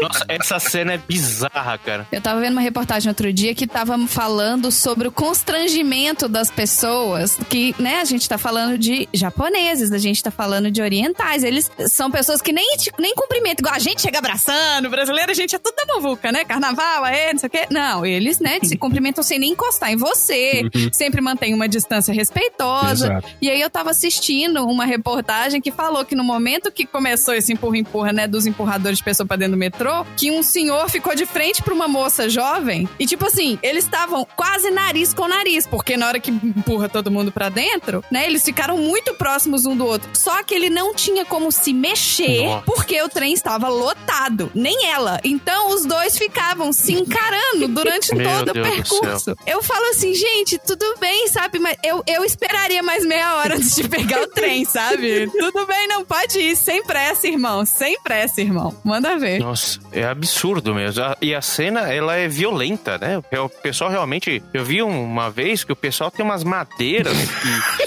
Nossa, 0.00 0.24
essa 0.28 0.58
cena 0.58 0.94
é 0.94 0.98
bizarra, 0.98 1.78
cara. 1.78 2.06
Eu 2.10 2.20
tava 2.20 2.40
vendo 2.40 2.52
uma 2.52 2.60
reportagem 2.60 3.08
outro 3.08 3.32
dia 3.32 3.54
que 3.54 3.66
tava 3.66 3.96
falando 4.06 4.70
sobre 4.70 5.08
o 5.08 5.12
constrangimento 5.14 6.28
das 6.28 6.50
pessoas, 6.50 7.36
que, 7.48 7.74
né, 7.78 8.00
a 8.00 8.04
gente 8.04 8.28
tá 8.28 8.38
falando 8.38 8.76
de 8.78 9.08
japoneses, 9.12 9.92
a 9.92 9.98
gente 9.98 10.22
tá 10.22 10.30
falando 10.30 10.70
de 10.70 10.80
orientais. 10.82 11.44
Eles 11.44 11.70
são 11.88 12.10
pessoas 12.10 12.40
que 12.40 12.52
nem, 12.52 12.76
te- 12.76 12.92
nem 12.98 13.14
cumprimentam, 13.14 13.62
igual 13.62 13.74
a 13.74 13.78
gente 13.78 14.02
chega 14.02 14.18
abraçando, 14.18 14.88
brasileiro, 14.90 15.30
a 15.30 15.34
gente 15.34 15.54
é 15.54 15.58
tudo 15.58 15.74
da 15.76 15.94
muvuca, 15.94 16.32
né? 16.32 16.44
Carnaval, 16.44 17.06
é, 17.06 17.32
não 17.32 17.38
sei 17.40 17.46
o 17.46 17.50
quê. 17.50 17.66
Não, 17.70 18.04
eles, 18.06 18.38
né, 18.38 18.58
se 18.62 18.76
cumprimentam 18.76 19.22
sem 19.22 19.38
nem 19.38 19.52
encostar 19.52 19.90
em 19.92 19.96
você, 19.96 20.62
sempre 20.92 21.20
mantém 21.20 21.54
uma 21.54 21.68
distância 21.68 22.12
respeitosa. 22.12 23.06
Exato. 23.06 23.28
E 23.40 23.50
aí 23.50 23.60
eu 23.60 23.70
tava 23.70 23.90
assistindo 23.90 24.64
uma 24.64 24.84
reportagem 24.84 25.60
que 25.60 25.70
falou 25.70 26.04
que 26.04 26.14
no 26.14 26.24
momento 26.24 26.70
que 26.72 26.86
começou 26.86 27.34
esse 27.34 27.52
empurra-empurra, 27.52 28.12
né, 28.12 28.26
dos 28.26 28.46
empurradores 28.46 28.98
de 28.98 29.04
pessoa 29.04 29.26
pra 29.26 29.36
dentro 29.36 29.52
do 29.52 29.58
metrô, 29.58 30.04
que 30.16 30.30
um 30.30 30.42
senhor 30.42 30.88
ficou 30.90 31.14
de 31.14 31.26
frente 31.26 31.62
pra 31.62 31.72
uma 31.74 31.86
moça 31.88 32.28
jovem 32.28 32.88
e 32.98 33.06
tipo 33.06 33.26
assim, 33.26 33.58
eles 33.62 33.84
estavam 33.84 34.26
quase 34.36 34.70
nariz 34.70 35.03
com 35.12 35.28
nariz, 35.28 35.66
porque 35.66 35.96
na 35.96 36.06
hora 36.08 36.20
que 36.20 36.30
empurra 36.30 36.88
todo 36.88 37.10
mundo 37.10 37.32
pra 37.32 37.48
dentro, 37.48 38.02
né, 38.10 38.26
eles 38.26 38.44
ficaram 38.44 38.78
muito 38.78 39.14
próximos 39.14 39.66
um 39.66 39.76
do 39.76 39.86
outro. 39.86 40.08
Só 40.14 40.42
que 40.42 40.54
ele 40.54 40.70
não 40.70 40.94
tinha 40.94 41.24
como 41.24 41.50
se 41.50 41.72
mexer 41.72 42.46
Nossa. 42.46 42.62
porque 42.64 43.00
o 43.02 43.08
trem 43.08 43.32
estava 43.32 43.68
lotado, 43.68 44.50
nem 44.54 44.86
ela. 44.86 45.20
Então 45.24 45.74
os 45.74 45.84
dois 45.84 46.16
ficavam 46.16 46.72
se 46.72 46.92
encarando 46.92 47.68
durante 47.68 48.08
todo 48.08 48.20
o 48.20 48.24
Deus 48.24 48.44
do 48.44 48.52
percurso. 48.52 49.36
Eu 49.46 49.62
falo 49.62 49.86
assim, 49.90 50.14
gente, 50.14 50.58
tudo 50.58 50.84
bem, 51.00 51.28
sabe? 51.28 51.58
Mas 51.58 51.76
eu, 51.82 52.02
eu 52.06 52.24
esperaria 52.24 52.82
mais 52.82 53.04
meia 53.04 53.36
hora 53.36 53.56
antes 53.56 53.74
de 53.74 53.88
pegar 53.88 54.22
o 54.22 54.26
trem, 54.28 54.64
sabe? 54.64 55.28
Tudo 55.30 55.66
bem, 55.66 55.88
não 55.88 56.04
pode 56.04 56.38
ir. 56.38 56.56
Sem 56.56 56.84
pressa, 56.84 57.26
irmão. 57.26 57.64
Sem 57.66 58.00
pressa, 58.00 58.40
irmão. 58.40 58.76
Manda 58.84 59.18
ver. 59.18 59.38
Nossa, 59.40 59.78
é 59.92 60.04
absurdo 60.04 60.74
mesmo. 60.74 61.02
E 61.20 61.34
a 61.34 61.42
cena, 61.42 61.92
ela 61.92 62.14
é 62.16 62.28
violenta, 62.28 62.98
né? 62.98 63.18
O 63.38 63.48
pessoal 63.48 63.90
realmente. 63.90 64.42
Eu 64.52 64.64
vi 64.64 64.82
uma 65.02 65.30
vez 65.30 65.64
que 65.64 65.72
o 65.72 65.76
pessoal 65.76 66.10
tem 66.10 66.24
umas 66.24 66.44
madeiras 66.44 67.16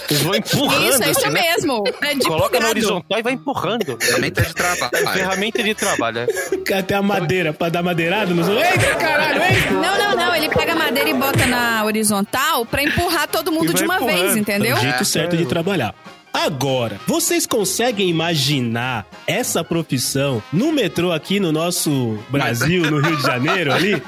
que 0.07 0.13
eles 0.13 0.23
vão 0.23 0.35
empurrando. 0.35 0.89
Isso, 0.89 1.03
é 1.03 1.09
isso 1.11 1.19
assim, 1.21 1.29
né? 1.29 1.41
mesmo. 1.41 1.83
É 2.01 2.13
de 2.15 2.21
Coloca 2.25 2.59
na 2.59 2.69
horizontal 2.69 3.19
e 3.19 3.23
vai 3.23 3.33
empurrando. 3.33 3.97
Ferramenta 3.99 4.41
de 4.41 4.49
É 4.49 4.53
trabalho. 4.53 5.07
ferramenta 5.13 5.63
de 5.63 5.73
trabalho. 5.75 6.19
é. 6.19 6.73
Até 6.77 6.95
a 6.95 7.01
madeira 7.01 7.53
pra 7.53 7.69
dar 7.69 7.81
madeirada 7.83 8.33
nos. 8.33 8.47
Eita, 8.47 8.95
caralho, 8.95 9.41
eita! 9.43 9.71
Não, 9.71 9.97
não, 9.97 10.15
não. 10.15 10.35
Ele 10.35 10.49
pega 10.49 10.73
a 10.73 10.75
madeira 10.75 11.09
e 11.09 11.13
bota 11.13 11.45
na 11.45 11.83
horizontal 11.85 12.65
pra 12.65 12.83
empurrar 12.83 13.27
todo 13.27 13.51
mundo 13.51 13.73
de 13.73 13.83
uma 13.83 13.99
vez, 13.99 14.35
entendeu? 14.35 14.75
É 14.75 14.79
o 14.79 14.81
jeito 14.81 15.01
É. 15.01 15.05
certo 15.05 15.35
de 15.37 15.45
trabalhar. 15.45 15.93
Agora, 16.33 16.99
vocês 17.07 17.45
conseguem 17.45 18.09
imaginar 18.09 19.05
essa 19.25 19.63
profissão 19.63 20.41
no 20.53 20.71
metrô 20.71 21.11
aqui 21.11 21.39
no 21.39 21.51
nosso 21.51 22.19
Brasil, 22.29 22.89
no 22.89 22.99
Rio 22.99 23.17
de 23.17 23.23
Janeiro 23.23 23.73
ali? 23.73 24.01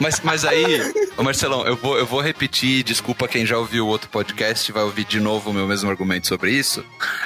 Mas, 0.00 0.20
mas 0.20 0.44
aí, 0.44 0.92
Marcelão, 1.22 1.64
eu 1.66 1.76
vou, 1.76 1.96
eu 1.96 2.04
vou 2.04 2.20
repetir, 2.20 2.82
desculpa 2.82 3.28
quem 3.28 3.46
já 3.46 3.56
ouviu 3.56 3.86
o 3.86 3.88
outro 3.88 4.08
podcast, 4.10 4.70
vai 4.72 4.82
ouvir 4.82 5.04
de 5.04 5.20
novo 5.20 5.50
o 5.50 5.54
meu 5.54 5.66
mesmo 5.66 5.88
argumento 5.88 6.26
sobre 6.26 6.50
isso. 6.50 6.84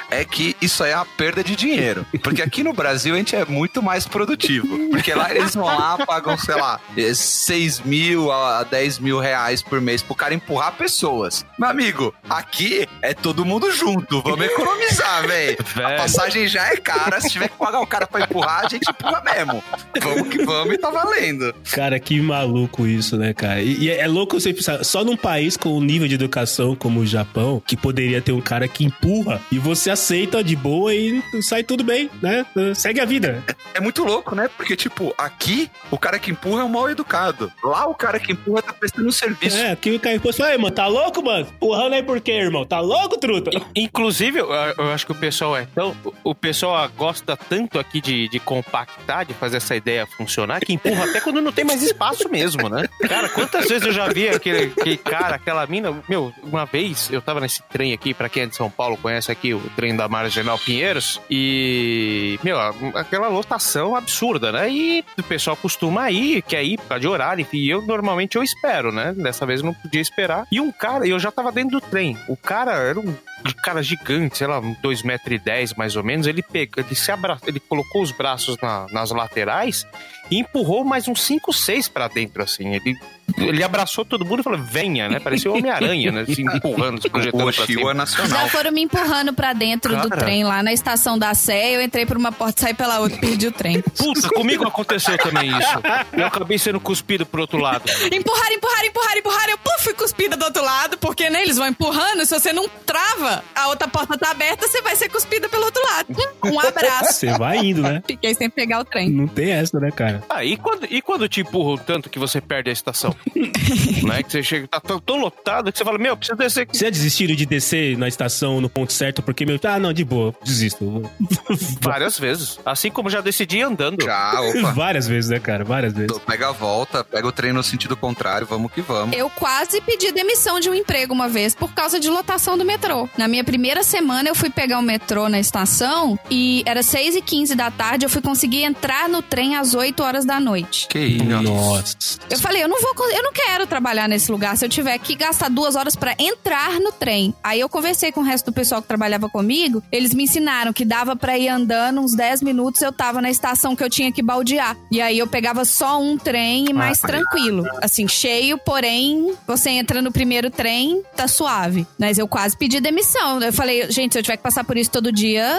É 0.09 0.23
que 0.23 0.55
isso 0.61 0.83
aí 0.83 0.91
é 0.91 0.95
uma 0.95 1.05
perda 1.05 1.43
de 1.43 1.55
dinheiro. 1.55 2.05
Porque 2.21 2.41
aqui 2.41 2.63
no 2.63 2.71
Brasil 2.71 3.15
a 3.15 3.17
gente 3.17 3.35
é 3.35 3.43
muito 3.45 3.81
mais 3.81 4.05
produtivo. 4.05 4.89
Porque 4.89 5.13
lá 5.13 5.33
eles 5.33 5.55
vão 5.55 5.65
lá, 5.65 5.97
pagam, 6.05 6.37
sei 6.37 6.55
lá, 6.55 6.79
eh, 6.95 7.13
6 7.13 7.81
mil 7.81 8.31
a 8.31 8.63
10 8.63 8.99
mil 8.99 9.19
reais 9.19 9.61
por 9.61 9.81
mês 9.81 10.01
pro 10.03 10.15
cara 10.15 10.33
empurrar 10.33 10.73
pessoas. 10.73 11.45
Meu 11.57 11.69
amigo, 11.69 12.13
aqui 12.29 12.87
é 13.01 13.13
todo 13.13 13.43
mundo 13.43 13.71
junto. 13.71 13.90
Vamos 14.09 14.45
economizar, 14.45 15.25
velho. 15.27 15.57
A 15.85 15.91
passagem 15.97 16.47
já 16.47 16.67
é 16.71 16.77
cara. 16.77 17.19
Se 17.21 17.29
tiver 17.29 17.49
que 17.49 17.57
pagar 17.57 17.79
o 17.81 17.87
cara 17.87 18.07
pra 18.07 18.21
empurrar, 18.21 18.65
a 18.65 18.69
gente 18.69 18.89
empurra 18.89 19.21
mesmo. 19.23 19.63
Vamos 20.01 20.27
que 20.29 20.43
vamos 20.43 20.73
e 20.73 20.77
tá 20.77 20.89
valendo. 20.89 21.53
Cara, 21.71 21.99
que 21.99 22.19
maluco 22.21 22.85
isso, 22.87 23.17
né, 23.17 23.33
cara? 23.33 23.61
E, 23.61 23.83
e 23.85 23.89
é 23.89 24.07
louco 24.07 24.39
você 24.39 24.53
pensar, 24.53 24.83
só 24.83 25.03
num 25.03 25.17
país 25.17 25.57
com 25.57 25.77
um 25.77 25.81
nível 25.81 26.07
de 26.07 26.15
educação 26.15 26.75
como 26.75 26.99
o 27.01 27.05
Japão, 27.05 27.61
que 27.65 27.75
poderia 27.77 28.21
ter 28.21 28.31
um 28.31 28.41
cara 28.41 28.67
que 28.67 28.83
empurra 28.83 29.41
e 29.51 29.57
você 29.59 29.89
aceita 29.89 30.43
de 30.43 30.55
boa 30.55 30.93
e 30.93 31.21
sai 31.41 31.63
tudo 31.63 31.83
bem, 31.83 32.09
né? 32.21 32.45
Segue 32.75 32.99
a 32.99 33.05
vida. 33.05 33.43
É 33.73 33.79
muito 33.79 34.03
louco, 34.03 34.35
né? 34.35 34.49
Porque, 34.57 34.75
tipo, 34.75 35.13
aqui 35.17 35.69
o 35.89 35.97
cara 35.97 36.19
que 36.19 36.31
empurra 36.31 36.61
é 36.61 36.63
um 36.65 36.69
mal 36.69 36.89
educado. 36.89 37.51
Lá 37.63 37.87
o 37.87 37.95
cara 37.95 38.19
que 38.19 38.31
empurra 38.33 38.61
tá 38.61 38.73
prestando 38.73 39.07
um 39.07 39.11
serviço. 39.11 39.57
É, 39.57 39.71
aqui 39.71 39.91
o 39.91 39.99
cara 39.99 40.15
impôs, 40.15 40.35
fala, 40.37 40.51
"Ei, 40.51 40.57
mano, 40.57 40.73
tá 40.73 40.87
louco, 40.87 41.23
mano? 41.23 41.47
Empurrando 41.55 41.93
aí 41.93 42.03
por 42.03 42.19
quê, 42.21 42.31
irmão? 42.33 42.65
Tá 42.65 42.79
louco, 42.79 43.17
truta? 43.17 43.51
Inclusive, 43.75 44.39
eu, 44.39 44.51
eu 44.51 44.91
acho 44.91 45.05
que 45.05 45.11
o 45.11 45.15
pessoal 45.15 45.55
é 45.55 45.65
tão. 45.65 45.95
O 46.23 46.35
pessoal 46.35 46.89
gosta 46.89 47.37
tanto 47.37 47.79
aqui 47.79 48.01
de, 48.01 48.27
de 48.29 48.39
compactar, 48.39 49.25
de 49.25 49.33
fazer 49.33 49.57
essa 49.57 49.75
ideia 49.75 50.05
funcionar, 50.05 50.61
que 50.61 50.73
empurra 50.73 51.05
até 51.05 51.19
quando 51.19 51.41
não 51.41 51.51
tem 51.51 51.65
mais 51.65 51.81
espaço 51.81 52.29
mesmo, 52.29 52.69
né? 52.69 52.87
Cara, 53.07 53.29
quantas 53.29 53.67
vezes 53.67 53.85
eu 53.85 53.93
já 53.93 54.07
vi 54.07 54.29
aquele, 54.29 54.73
aquele 54.77 54.97
cara, 54.97 55.35
aquela 55.35 55.65
mina. 55.67 56.01
Meu, 56.07 56.33
uma 56.43 56.65
vez 56.65 57.09
eu 57.11 57.21
tava 57.21 57.39
nesse 57.39 57.61
trem 57.63 57.93
aqui, 57.93 58.13
pra 58.13 58.29
quem 58.29 58.43
é 58.43 58.45
de 58.45 58.55
São 58.55 58.69
Paulo, 58.69 58.97
conhece 58.97 59.31
aqui 59.31 59.53
o 59.53 59.61
trem 59.75 59.95
da 59.95 60.07
Marginal 60.07 60.57
Pinheiros 60.57 61.19
e, 61.29 62.39
meu, 62.43 62.59
aquela 62.95 63.27
lotação 63.27 63.95
absurda, 63.95 64.51
né? 64.51 64.69
E 64.69 65.03
o 65.17 65.23
pessoal 65.23 65.55
costuma 65.55 66.11
ir, 66.11 66.41
quer 66.41 66.63
ir 66.63 66.77
por 66.77 66.87
causa 66.87 67.01
de 67.01 67.07
horário, 67.07 67.41
enfim, 67.41 67.65
eu 67.65 67.81
normalmente 67.81 68.35
eu 68.35 68.43
espero, 68.43 68.91
né? 68.91 69.13
Dessa 69.13 69.45
vez 69.45 69.61
eu 69.61 69.67
não 69.67 69.73
podia 69.73 70.01
esperar. 70.01 70.45
E 70.51 70.59
um 70.59 70.71
cara, 70.71 71.07
eu 71.07 71.19
já 71.19 71.31
tava 71.31 71.51
dentro 71.51 71.79
do 71.79 71.81
trem, 71.81 72.17
o 72.27 72.35
cara 72.35 72.73
era 72.73 72.99
um 72.99 73.15
cara 73.61 73.81
gigante, 73.83 74.37
sei 74.37 74.47
lá, 74.47 74.59
2,10 74.61 75.03
metros 75.05 75.35
e 75.35 75.37
dez, 75.39 75.73
mais 75.75 75.95
ou 75.95 76.03
menos, 76.03 76.27
ele 76.27 76.41
pega, 76.41 76.81
ele 76.81 76.95
se 76.95 77.11
abra, 77.11 77.37
ele 77.45 77.59
colocou 77.59 78.01
os 78.01 78.11
braços 78.11 78.57
na- 78.61 78.87
nas 78.91 79.11
laterais 79.11 79.85
e 80.31 80.39
empurrou 80.39 80.83
mais 80.85 81.07
uns 81.07 81.21
5, 81.23 81.51
6 81.51 81.89
pra 81.89 82.07
dentro, 82.07 82.41
assim. 82.41 82.73
Ele, 82.73 82.95
ele 83.37 83.63
abraçou 83.63 84.05
todo 84.05 84.23
mundo 84.25 84.39
e 84.39 84.43
falou, 84.43 84.59
venha, 84.59 85.09
né? 85.09 85.19
Parecia 85.19 85.51
o 85.51 85.57
Homem-Aranha, 85.57 86.11
né? 86.11 86.21
Assim, 86.21 86.43
empurrando, 86.55 87.01
se 87.01 87.07
O 87.07 87.11
projetando 87.11 87.39
pra 87.39 87.47
Oshio 87.49 87.63
é 87.63 87.65
cima. 87.79 87.93
nacional. 87.93 88.29
Já 88.29 88.47
foram 88.49 88.71
me 88.71 88.81
empurrando 88.81 89.33
pra 89.33 89.51
dentro 89.53 89.95
do 90.01 90.09
Cara. 90.09 90.21
trem 90.21 90.43
lá 90.43 90.63
na 90.63 90.71
estação 90.71 91.19
da 91.19 91.33
Sé. 91.33 91.75
Eu 91.75 91.81
entrei 91.81 92.05
por 92.05 92.15
uma 92.17 92.31
porta, 92.31 92.61
saí 92.61 92.73
pela 92.73 92.99
outra, 92.99 93.17
perdi 93.19 93.47
o 93.47 93.51
trem. 93.51 93.81
Puta, 93.97 94.29
comigo 94.29 94.65
aconteceu 94.67 95.17
também 95.17 95.49
isso. 95.49 95.69
Eu 96.13 96.25
acabei 96.25 96.57
sendo 96.57 96.79
cuspido 96.79 97.25
pro 97.25 97.41
outro 97.41 97.59
lado. 97.59 97.83
Empurraram, 98.11 98.53
empurraram, 98.55 98.87
empurraram, 98.87 99.19
empurraram. 99.19 99.51
Eu 99.51 99.57
puf, 99.57 99.83
fui 99.83 99.93
cuspida 99.93 100.37
do 100.37 100.45
outro 100.45 100.63
lado, 100.63 100.97
porque 100.97 101.29
né, 101.29 101.41
eles 101.43 101.57
vão 101.57 101.67
empurrando. 101.67 102.25
Se 102.25 102.39
você 102.39 102.53
não 102.53 102.69
trava, 102.85 103.43
a 103.53 103.67
outra 103.67 103.87
porta 103.87 104.17
tá 104.17 104.31
aberta, 104.31 104.67
você 104.67 104.81
vai 104.81 104.95
ser 104.95 105.09
cuspida 105.09 105.49
pelo 105.49 105.65
outro 105.65 105.81
lado. 105.83 106.07
Um 106.45 106.59
abraço. 106.59 107.13
Você 107.13 107.37
vai 107.37 107.57
indo, 107.57 107.81
né? 107.81 108.01
Fiquei 108.07 108.33
sem 108.33 108.49
pegar 108.49 108.79
o 108.79 108.85
trem. 108.85 109.09
Não 109.09 109.27
tem 109.27 109.51
essa, 109.51 109.79
né, 109.79 109.91
cara? 109.91 110.20
Ah, 110.29 110.43
e 110.43 110.57
quando, 110.57 110.85
e 110.89 111.01
quando 111.01 111.27
te 111.27 111.41
empurram 111.41 111.77
tanto 111.77 112.09
que 112.09 112.19
você 112.19 112.39
perde 112.41 112.69
a 112.69 112.73
estação? 112.73 113.15
né? 114.03 114.23
Que 114.23 114.31
você 114.31 114.43
chega, 114.43 114.67
tá 114.67 114.79
tão, 114.79 114.99
tão 114.99 115.17
lotado 115.17 115.71
que 115.71 115.77
você 115.77 115.83
fala, 115.83 115.97
meu, 115.97 116.15
precisa 116.17 116.37
descer 116.37 116.61
aqui. 116.61 116.77
Você 116.77 116.85
já 116.85 116.91
desistiu 116.91 117.27
de 117.27 117.45
descer 117.45 117.97
na 117.97 118.07
estação 118.07 118.61
no 118.61 118.69
ponto 118.69 118.93
certo 118.93 119.21
porque, 119.21 119.45
meu, 119.45 119.59
ah, 119.63 119.79
não, 119.79 119.93
de 119.93 120.03
boa, 120.03 120.33
desisto. 120.43 121.03
Várias 121.81 122.19
vezes. 122.19 122.59
Assim 122.65 122.89
como 122.89 123.09
já 123.09 123.21
decidi 123.21 123.61
andando. 123.61 124.03
Já, 124.03 124.41
opa. 124.41 124.71
Várias 124.73 125.07
vezes, 125.07 125.29
né, 125.29 125.39
cara? 125.39 125.63
Várias 125.63 125.93
vezes. 125.93 126.17
Pega 126.19 126.49
a 126.49 126.51
volta, 126.51 127.03
pega 127.03 127.27
o 127.27 127.31
trem 127.31 127.53
no 127.53 127.63
sentido 127.63 127.95
contrário, 127.95 128.47
vamos 128.47 128.71
que 128.71 128.81
vamos. 128.81 129.15
Eu 129.15 129.29
quase 129.29 129.81
pedi 129.81 130.11
demissão 130.11 130.59
de 130.59 130.69
um 130.69 130.73
emprego 130.73 131.13
uma 131.13 131.27
vez 131.29 131.55
por 131.55 131.73
causa 131.73 131.99
de 131.99 132.09
lotação 132.09 132.57
do 132.57 132.65
metrô. 132.65 133.09
Na 133.17 133.27
minha 133.27 133.43
primeira 133.43 133.83
semana, 133.83 134.29
eu 134.29 134.35
fui 134.35 134.49
pegar 134.49 134.79
o 134.79 134.81
metrô 134.81 135.29
na 135.29 135.39
estação 135.39 136.17
e 136.29 136.63
era 136.65 136.83
6 136.83 137.15
e 137.15 137.21
15 137.21 137.55
da 137.55 137.71
tarde. 137.71 138.05
Eu 138.05 138.09
fui 138.09 138.21
conseguir 138.21 138.63
entrar 138.63 139.07
no 139.07 139.21
trem 139.21 139.55
às 139.55 139.73
8 139.73 140.01
horas 140.03 140.10
da 140.25 140.39
noite. 140.39 140.87
Que 140.87 140.99
isso. 140.99 141.23
Nossa. 141.23 142.19
Eu 142.29 142.39
falei, 142.39 142.63
eu 142.63 142.67
não 142.67 142.79
vou, 142.81 142.93
eu 143.11 143.23
não 143.23 143.31
quero 143.31 143.65
trabalhar 143.65 144.07
nesse 144.07 144.31
lugar 144.31 144.55
se 144.57 144.65
eu 144.65 144.69
tiver 144.69 144.97
que 144.99 145.15
gastar 145.15 145.49
duas 145.49 145.75
horas 145.75 145.95
pra 145.95 146.15
entrar 146.19 146.79
no 146.79 146.91
trem. 146.91 147.33
Aí 147.43 147.59
eu 147.59 147.69
conversei 147.69 148.11
com 148.11 148.21
o 148.21 148.23
resto 148.23 148.51
do 148.51 148.53
pessoal 148.53 148.81
que 148.81 148.87
trabalhava 148.87 149.29
comigo, 149.29 149.81
eles 149.91 150.13
me 150.13 150.23
ensinaram 150.23 150.73
que 150.73 150.85
dava 150.85 151.15
pra 151.15 151.37
ir 151.37 151.47
andando 151.47 152.01
uns 152.01 152.15
10 152.15 152.41
minutos, 152.41 152.81
eu 152.81 152.91
tava 152.91 153.21
na 153.21 153.29
estação 153.29 153.75
que 153.75 153.83
eu 153.83 153.89
tinha 153.89 154.11
que 154.11 154.21
baldear. 154.21 154.75
E 154.91 155.01
aí 155.01 155.17
eu 155.17 155.27
pegava 155.27 155.65
só 155.65 156.01
um 156.01 156.17
trem 156.17 156.65
e 156.69 156.73
mais 156.73 156.99
tranquilo, 156.99 157.63
assim, 157.81 158.07
cheio, 158.07 158.57
porém, 158.57 159.33
você 159.47 159.69
entra 159.69 160.01
no 160.01 160.11
primeiro 160.11 160.49
trem, 160.49 161.01
tá 161.15 161.27
suave. 161.27 161.87
Mas 161.99 162.17
eu 162.17 162.27
quase 162.27 162.57
pedi 162.57 162.79
demissão. 162.79 163.41
Eu 163.41 163.53
falei, 163.53 163.89
gente, 163.91 164.13
se 164.13 164.19
eu 164.19 164.23
tiver 164.23 164.37
que 164.37 164.43
passar 164.43 164.63
por 164.63 164.77
isso 164.77 164.91
todo 164.91 165.11
dia, 165.11 165.57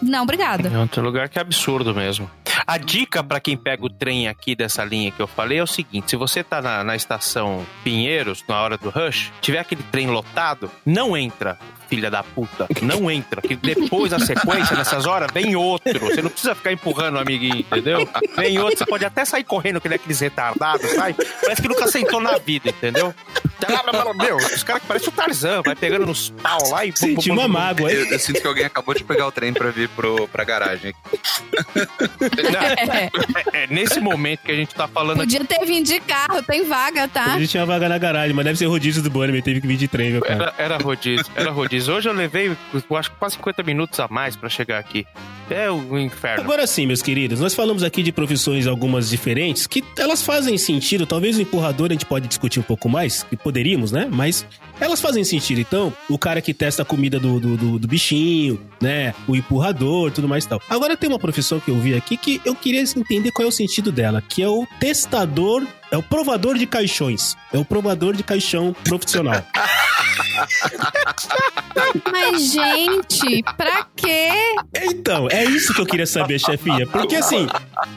não, 0.00 0.22
obrigada. 0.22 0.68
É 0.68 0.78
outro 0.78 1.02
lugar 1.02 1.28
que 1.28 1.38
é 1.38 1.42
absurdo 1.42 1.94
mesmo. 1.94 2.30
A 2.66 2.76
dica 2.76 3.22
pra 3.22 3.40
quem 3.40 3.56
pega 3.56 3.77
o 3.78 3.88
trem 3.88 4.28
aqui 4.28 4.54
dessa 4.54 4.84
linha 4.84 5.10
que 5.10 5.20
eu 5.20 5.26
falei 5.26 5.58
é 5.58 5.62
o 5.62 5.66
seguinte: 5.66 6.10
se 6.10 6.16
você 6.16 6.42
tá 6.42 6.60
na, 6.60 6.84
na 6.84 6.96
estação 6.96 7.64
Pinheiros, 7.82 8.44
na 8.48 8.60
hora 8.60 8.76
do 8.76 8.90
rush, 8.90 9.32
tiver 9.40 9.58
aquele 9.58 9.82
trem 9.84 10.08
lotado, 10.08 10.70
não 10.84 11.16
entra. 11.16 11.58
Filha 11.88 12.10
da 12.10 12.22
puta, 12.22 12.66
não 12.82 13.10
entra. 13.10 13.40
Que 13.40 13.56
depois, 13.56 14.12
na 14.12 14.18
sequência, 14.18 14.76
nessas 14.76 15.06
horas, 15.06 15.30
vem 15.32 15.56
outro. 15.56 15.98
Você 16.00 16.20
não 16.20 16.28
precisa 16.28 16.54
ficar 16.54 16.70
empurrando 16.70 17.14
o 17.14 17.18
amiguinho, 17.18 17.60
entendeu? 17.60 18.06
Vem 18.36 18.58
outro, 18.58 18.76
você 18.76 18.84
pode 18.84 19.06
até 19.06 19.24
sair 19.24 19.44
correndo, 19.44 19.80
que 19.80 19.88
nem 19.88 19.96
aqueles 19.96 20.20
retardados, 20.20 20.90
sai. 20.90 21.14
Parece 21.14 21.62
que 21.62 21.68
nunca 21.68 21.88
sentou 21.88 22.20
na 22.20 22.36
vida, 22.36 22.68
entendeu? 22.68 23.14
Meu, 24.16 24.36
os 24.36 24.62
caras 24.62 24.82
que 24.82 24.88
parecem 24.88 25.08
o 25.08 25.12
Tarzan, 25.12 25.62
vai 25.64 25.74
pegando 25.74 26.06
nos 26.06 26.30
pau 26.30 26.58
lá 26.70 26.84
e. 26.84 26.96
Senti 26.96 27.30
uma 27.30 27.48
mágoa? 27.48 27.90
Eu, 27.90 28.04
eu 28.06 28.18
sinto 28.18 28.40
que 28.40 28.46
alguém 28.46 28.64
acabou 28.64 28.94
de 28.94 29.02
pegar 29.02 29.26
o 29.26 29.32
trem 29.32 29.52
pra 29.52 29.70
vir 29.70 29.88
pro, 29.88 30.28
pra 30.28 30.44
garagem. 30.44 30.94
Não, 31.74 32.60
é, 32.60 33.64
é 33.64 33.66
nesse 33.70 34.00
momento 34.00 34.40
que 34.40 34.52
a 34.52 34.56
gente 34.56 34.74
tá 34.74 34.86
falando 34.88 35.20
aqui. 35.22 35.38
Podia 35.38 35.44
ter 35.44 35.64
vindo 35.66 35.86
de 35.86 36.00
carro, 36.00 36.42
tem 36.42 36.64
vaga, 36.66 37.08
tá? 37.08 37.34
A 37.34 37.38
gente 37.38 37.50
tinha 37.50 37.66
vaga 37.66 37.88
na 37.88 37.98
garagem, 37.98 38.34
mas 38.34 38.44
deve 38.44 38.58
ser 38.58 38.66
rodízio 38.66 39.02
do 39.02 39.10
Bunnyman, 39.10 39.42
teve 39.42 39.60
que 39.60 39.66
vir 39.66 39.76
de 39.76 39.88
trem, 39.88 40.12
meu 40.12 40.22
cara. 40.22 40.54
Era, 40.56 40.74
era 40.74 40.76
rodízio, 40.78 41.26
era 41.34 41.50
rodízio. 41.50 41.94
Hoje 41.94 42.08
eu 42.08 42.12
levei, 42.12 42.56
eu 42.72 42.96
acho 42.96 43.10
que 43.10 43.16
quase 43.16 43.36
50 43.36 43.62
minutos 43.62 43.98
a 44.00 44.08
mais 44.08 44.36
pra 44.36 44.48
chegar 44.48 44.78
aqui. 44.78 45.06
É 45.50 45.70
o 45.70 45.98
inferno. 45.98 46.42
Agora 46.44 46.66
sim, 46.66 46.86
meus 46.86 47.00
queridos, 47.02 47.40
nós 47.40 47.54
falamos 47.54 47.82
aqui 47.82 48.02
de 48.02 48.12
profissões 48.12 48.66
algumas 48.66 49.08
diferentes, 49.08 49.66
que 49.66 49.82
elas 49.98 50.22
fazem 50.22 50.56
sentido, 50.58 51.06
talvez 51.06 51.38
o 51.38 51.42
empurrador 51.42 51.88
a 51.90 51.92
gente 51.92 52.04
pode 52.06 52.28
discutir 52.28 52.60
um 52.60 52.62
pouco 52.62 52.88
mais, 52.88 53.22
que 53.22 53.36
poderíamos, 53.36 53.90
né? 53.92 54.08
Mas 54.10 54.44
elas 54.80 55.00
fazem 55.00 55.24
sentido. 55.24 55.60
Então, 55.60 55.92
o 56.08 56.18
cara 56.18 56.40
que 56.40 56.52
testa 56.54 56.82
a 56.82 56.84
comida 56.84 57.18
do, 57.18 57.40
do, 57.40 57.56
do- 57.56 57.78
do 57.78 57.88
bichinho, 57.88 58.60
né? 58.80 59.14
O 59.26 59.34
empurrador, 59.34 60.10
tudo 60.10 60.28
mais 60.28 60.44
e 60.44 60.48
tal. 60.48 60.60
Agora 60.68 60.96
tem 60.96 61.08
uma 61.08 61.18
profissão 61.18 61.58
que 61.60 61.70
eu 61.70 61.78
vi 61.78 61.94
aqui 61.94 62.16
que 62.16 62.40
eu 62.44 62.54
queria 62.54 62.80
entender 62.82 63.30
qual 63.32 63.46
é 63.46 63.48
o 63.48 63.52
sentido 63.52 63.90
dela, 63.90 64.22
que 64.22 64.42
é 64.42 64.48
o 64.48 64.66
testador, 64.78 65.66
é 65.90 65.96
o 65.96 66.02
provador 66.02 66.56
de 66.56 66.66
caixões. 66.66 67.36
É 67.52 67.58
o 67.58 67.64
provador 67.64 68.14
de 68.14 68.22
caixão 68.22 68.74
profissional. 68.84 69.42
Mas, 72.10 72.52
gente, 72.52 73.42
pra 73.56 73.86
quê? 73.96 74.30
Então, 74.74 75.28
é 75.30 75.44
isso 75.44 75.72
que 75.74 75.80
eu 75.80 75.86
queria 75.86 76.06
saber, 76.06 76.38
chefinha. 76.38 76.86
Porque 76.86 77.16
assim, 77.16 77.46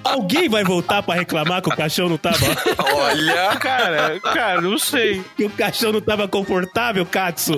alguém 0.04 0.50
vai 0.50 0.64
voltar 0.64 1.04
pra 1.04 1.16
reclamar 1.16 1.62
que 1.62 1.70
o 1.70 1.76
caixão 1.76 2.10
não 2.10 2.18
tava. 2.18 2.38
Olha! 2.96 3.56
Cara, 3.58 4.20
cara, 4.20 4.62
não 4.62 4.78
sei. 4.78 5.24
que 5.36 5.44
o 5.46 5.50
caixão 5.50 5.92
não 5.92 6.02
tava 6.02 6.28
confortável, 6.28 7.06
Katsu. 7.06 7.56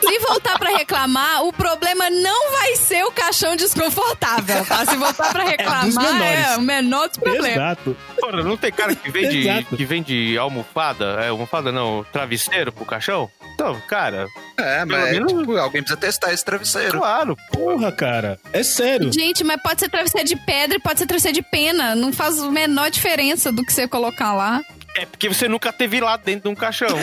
Se 0.00 0.18
voltar 0.20 0.58
pra 0.58 0.70
reclamar, 0.70 1.42
o 1.44 1.52
problema 1.52 2.08
não 2.08 2.52
vai 2.52 2.76
ser 2.76 3.04
o 3.04 3.10
caixão 3.10 3.56
desconfortável, 3.56 4.64
tá? 4.64 4.86
Se 4.86 4.96
voltar 4.96 5.32
pra 5.32 5.44
reclamar, 5.44 5.84
menores. 5.86 6.46
é, 6.46 6.56
o 6.56 6.60
menor 6.62 7.08
dos 7.08 7.18
problemas. 7.18 7.50
Exato. 7.50 7.96
Porra, 8.18 8.42
não 8.42 8.56
tem 8.56 8.72
cara 8.72 8.94
que 8.94 9.10
vende, 9.10 9.47
Exato. 9.48 9.76
que 9.76 9.84
vende 9.84 10.36
almofada, 10.38 11.04
é, 11.20 11.28
almofada 11.28 11.72
não, 11.72 12.04
travesseiro 12.12 12.72
pro 12.72 12.84
caixão? 12.84 13.30
Então, 13.54 13.80
cara, 13.88 14.26
É, 14.56 14.84
mas 14.84 15.10
menos- 15.12 15.32
tipo, 15.32 15.56
alguém 15.56 15.82
precisa 15.82 15.98
testar 16.00 16.32
esse 16.32 16.44
travesseiro. 16.44 16.98
claro. 16.98 17.36
Porra, 17.52 17.90
cara. 17.92 18.38
É 18.52 18.62
sério. 18.62 19.12
Gente, 19.12 19.42
mas 19.44 19.60
pode 19.62 19.80
ser 19.80 19.88
travesseiro 19.88 20.26
de 20.28 20.36
pedra 20.36 20.76
e 20.76 20.80
pode 20.80 20.98
ser 20.98 21.06
travesseiro 21.06 21.34
de 21.34 21.42
pena. 21.42 21.94
Não 21.94 22.12
faz 22.12 22.38
a 22.40 22.50
menor 22.50 22.90
diferença 22.90 23.50
do 23.50 23.64
que 23.64 23.72
você 23.72 23.88
colocar 23.88 24.32
lá. 24.34 24.60
É 24.96 25.04
porque 25.06 25.28
você 25.28 25.46
nunca 25.48 25.72
teve 25.72 26.00
lá 26.00 26.16
dentro 26.16 26.42
de 26.42 26.48
um 26.48 26.54
caixão. 26.54 26.88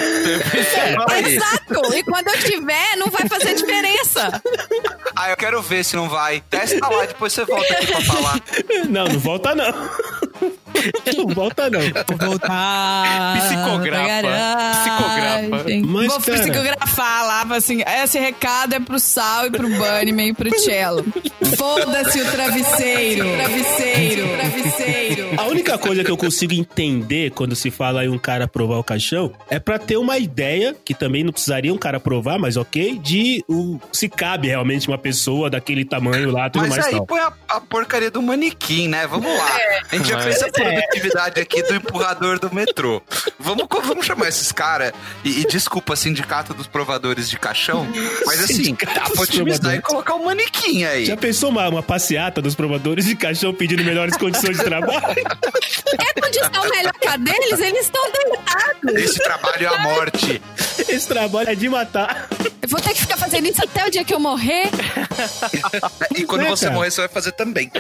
É, 1.13 1.19
Exato! 1.29 1.95
E 1.95 2.03
quando 2.03 2.27
eu 2.27 2.39
tiver, 2.39 2.95
não 2.97 3.07
vai 3.07 3.27
fazer 3.27 3.53
diferença. 3.55 4.41
Ah, 5.15 5.29
eu 5.29 5.37
quero 5.37 5.61
ver 5.61 5.83
se 5.83 5.95
não 5.95 6.09
vai. 6.09 6.41
Testa 6.49 6.87
lá, 6.87 7.05
depois 7.05 7.31
você 7.33 7.45
volta 7.45 7.73
aqui 7.73 7.87
pra 7.87 8.01
falar. 8.01 8.39
Não, 8.89 9.05
não 9.05 9.19
volta 9.19 9.55
não. 9.55 9.71
Não 11.17 11.27
volta 11.27 11.69
não. 11.69 11.79
Vou 11.79 12.29
voltar. 12.29 13.37
Psicografa. 13.39 14.27
Psicografa. 14.81 15.65
Mas, 15.87 16.07
Vou 16.07 16.21
cara- 16.21 16.39
psicografar 16.39 17.25
lá, 17.25 17.55
assim, 17.55 17.81
esse 18.03 18.19
recado 18.19 18.75
é 18.75 18.79
pro 18.79 18.99
Sal 18.99 19.47
e 19.47 19.51
pro 19.51 19.67
Bunnyman 19.69 20.29
e 20.29 20.33
pro 20.33 20.49
Cello. 20.59 21.03
Foda-se 21.57 22.21
o 22.21 22.31
travesseiro. 22.31 23.25
Travesseiro. 23.35 24.27
Travesseiro. 24.37 25.29
A 25.37 25.43
única 25.45 25.64
coisa 25.77 26.03
que 26.03 26.11
eu 26.11 26.17
consigo 26.17 26.53
entender 26.53 27.31
quando 27.31 27.55
se 27.55 27.71
fala 27.71 28.05
em 28.05 28.09
um 28.09 28.17
cara 28.17 28.47
provar 28.47 28.77
o 28.77 28.83
caixão 28.83 29.31
é 29.49 29.59
pra 29.59 29.77
ter 29.77 29.97
uma 29.97 30.17
ideia, 30.17 30.75
que 30.83 30.93
também 30.93 31.23
não 31.23 31.31
precisaria 31.31 31.73
um 31.73 31.77
cara 31.77 31.99
provar, 31.99 32.39
mas 32.39 32.57
ok, 32.57 32.97
de 32.99 33.43
o, 33.47 33.79
se 33.91 34.09
cabe 34.09 34.47
realmente 34.47 34.87
uma 34.87 34.97
pessoa 34.97 35.49
daquele 35.49 35.85
tamanho 35.85 36.31
lá, 36.31 36.49
tudo 36.49 36.61
Mas 36.61 36.69
mais 36.71 36.85
aí 36.85 36.91
tal. 36.93 37.05
põe 37.05 37.19
a, 37.19 37.33
a 37.49 37.61
porcaria 37.61 38.11
do 38.11 38.21
manequim, 38.21 38.87
né? 38.87 39.07
Vamos 39.07 39.31
lá. 39.31 39.57
A 39.91 39.95
gente 39.95 40.09
já 40.09 40.19
fez 40.19 40.41
a 40.41 40.49
produtividade 40.49 41.39
aqui 41.39 41.61
do 41.63 41.75
empurrador 41.75 42.39
do 42.39 42.53
metrô. 42.53 43.01
Vamos, 43.39 43.65
vamos 43.69 44.05
chamar 44.05 44.27
esses 44.27 44.51
caras. 44.51 44.91
E, 45.23 45.41
e 45.41 45.45
desculpa, 45.47 45.95
sindicato 45.95 46.53
dos 46.53 46.67
provadores 46.67 47.29
de 47.29 47.37
caixão. 47.37 47.87
Mas 48.25 48.43
assim, 48.43 48.75
dá 48.93 49.01
pra 49.01 49.21
otimizar 49.21 49.75
e 49.75 49.81
colocar 49.81 50.15
o 50.15 50.25
manequim 50.25 50.83
aí. 50.83 51.05
Já 51.05 51.17
pensou 51.17 51.49
uma, 51.49 51.67
uma 51.69 51.83
passeata 51.83 52.41
dos 52.41 52.55
provadores 52.55 53.05
de 53.05 53.15
caixão 53.15 53.53
pedindo 53.53 53.83
melhores 53.83 54.17
condições 54.17 54.57
de 54.57 54.63
trabalho? 54.63 55.15
É 55.99 56.21
condição 56.21 56.69
melhor 56.69 56.93
que 56.93 57.07
a 57.07 57.17
deles, 57.17 57.59
eles 57.59 57.81
estão 57.85 58.01
deitados. 58.11 58.95
Esse 58.95 59.19
trabalho 59.19 59.63
é 59.63 59.67
a 59.67 59.79
morte. 59.79 60.41
Esse 60.89 61.07
trabalho 61.07 61.49
é 61.49 61.55
de 61.55 61.69
matar. 61.69 62.27
Eu 62.61 62.69
vou 62.69 62.81
ter 62.81 62.93
que 62.93 63.01
ficar 63.01 63.17
fazendo 63.17 63.47
isso 63.47 63.63
até 63.63 63.85
o 63.85 63.91
dia 63.91 64.03
que 64.03 64.13
eu 64.13 64.19
morrer. 64.19 64.69
E 66.15 66.23
quando 66.25 66.41
É, 66.41 66.49
você 66.49 66.65
cara. 66.65 66.75
morrer, 66.75 66.91
você 66.91 67.01
vai 67.01 67.09
fazer 67.09 67.31
também. 67.33 67.71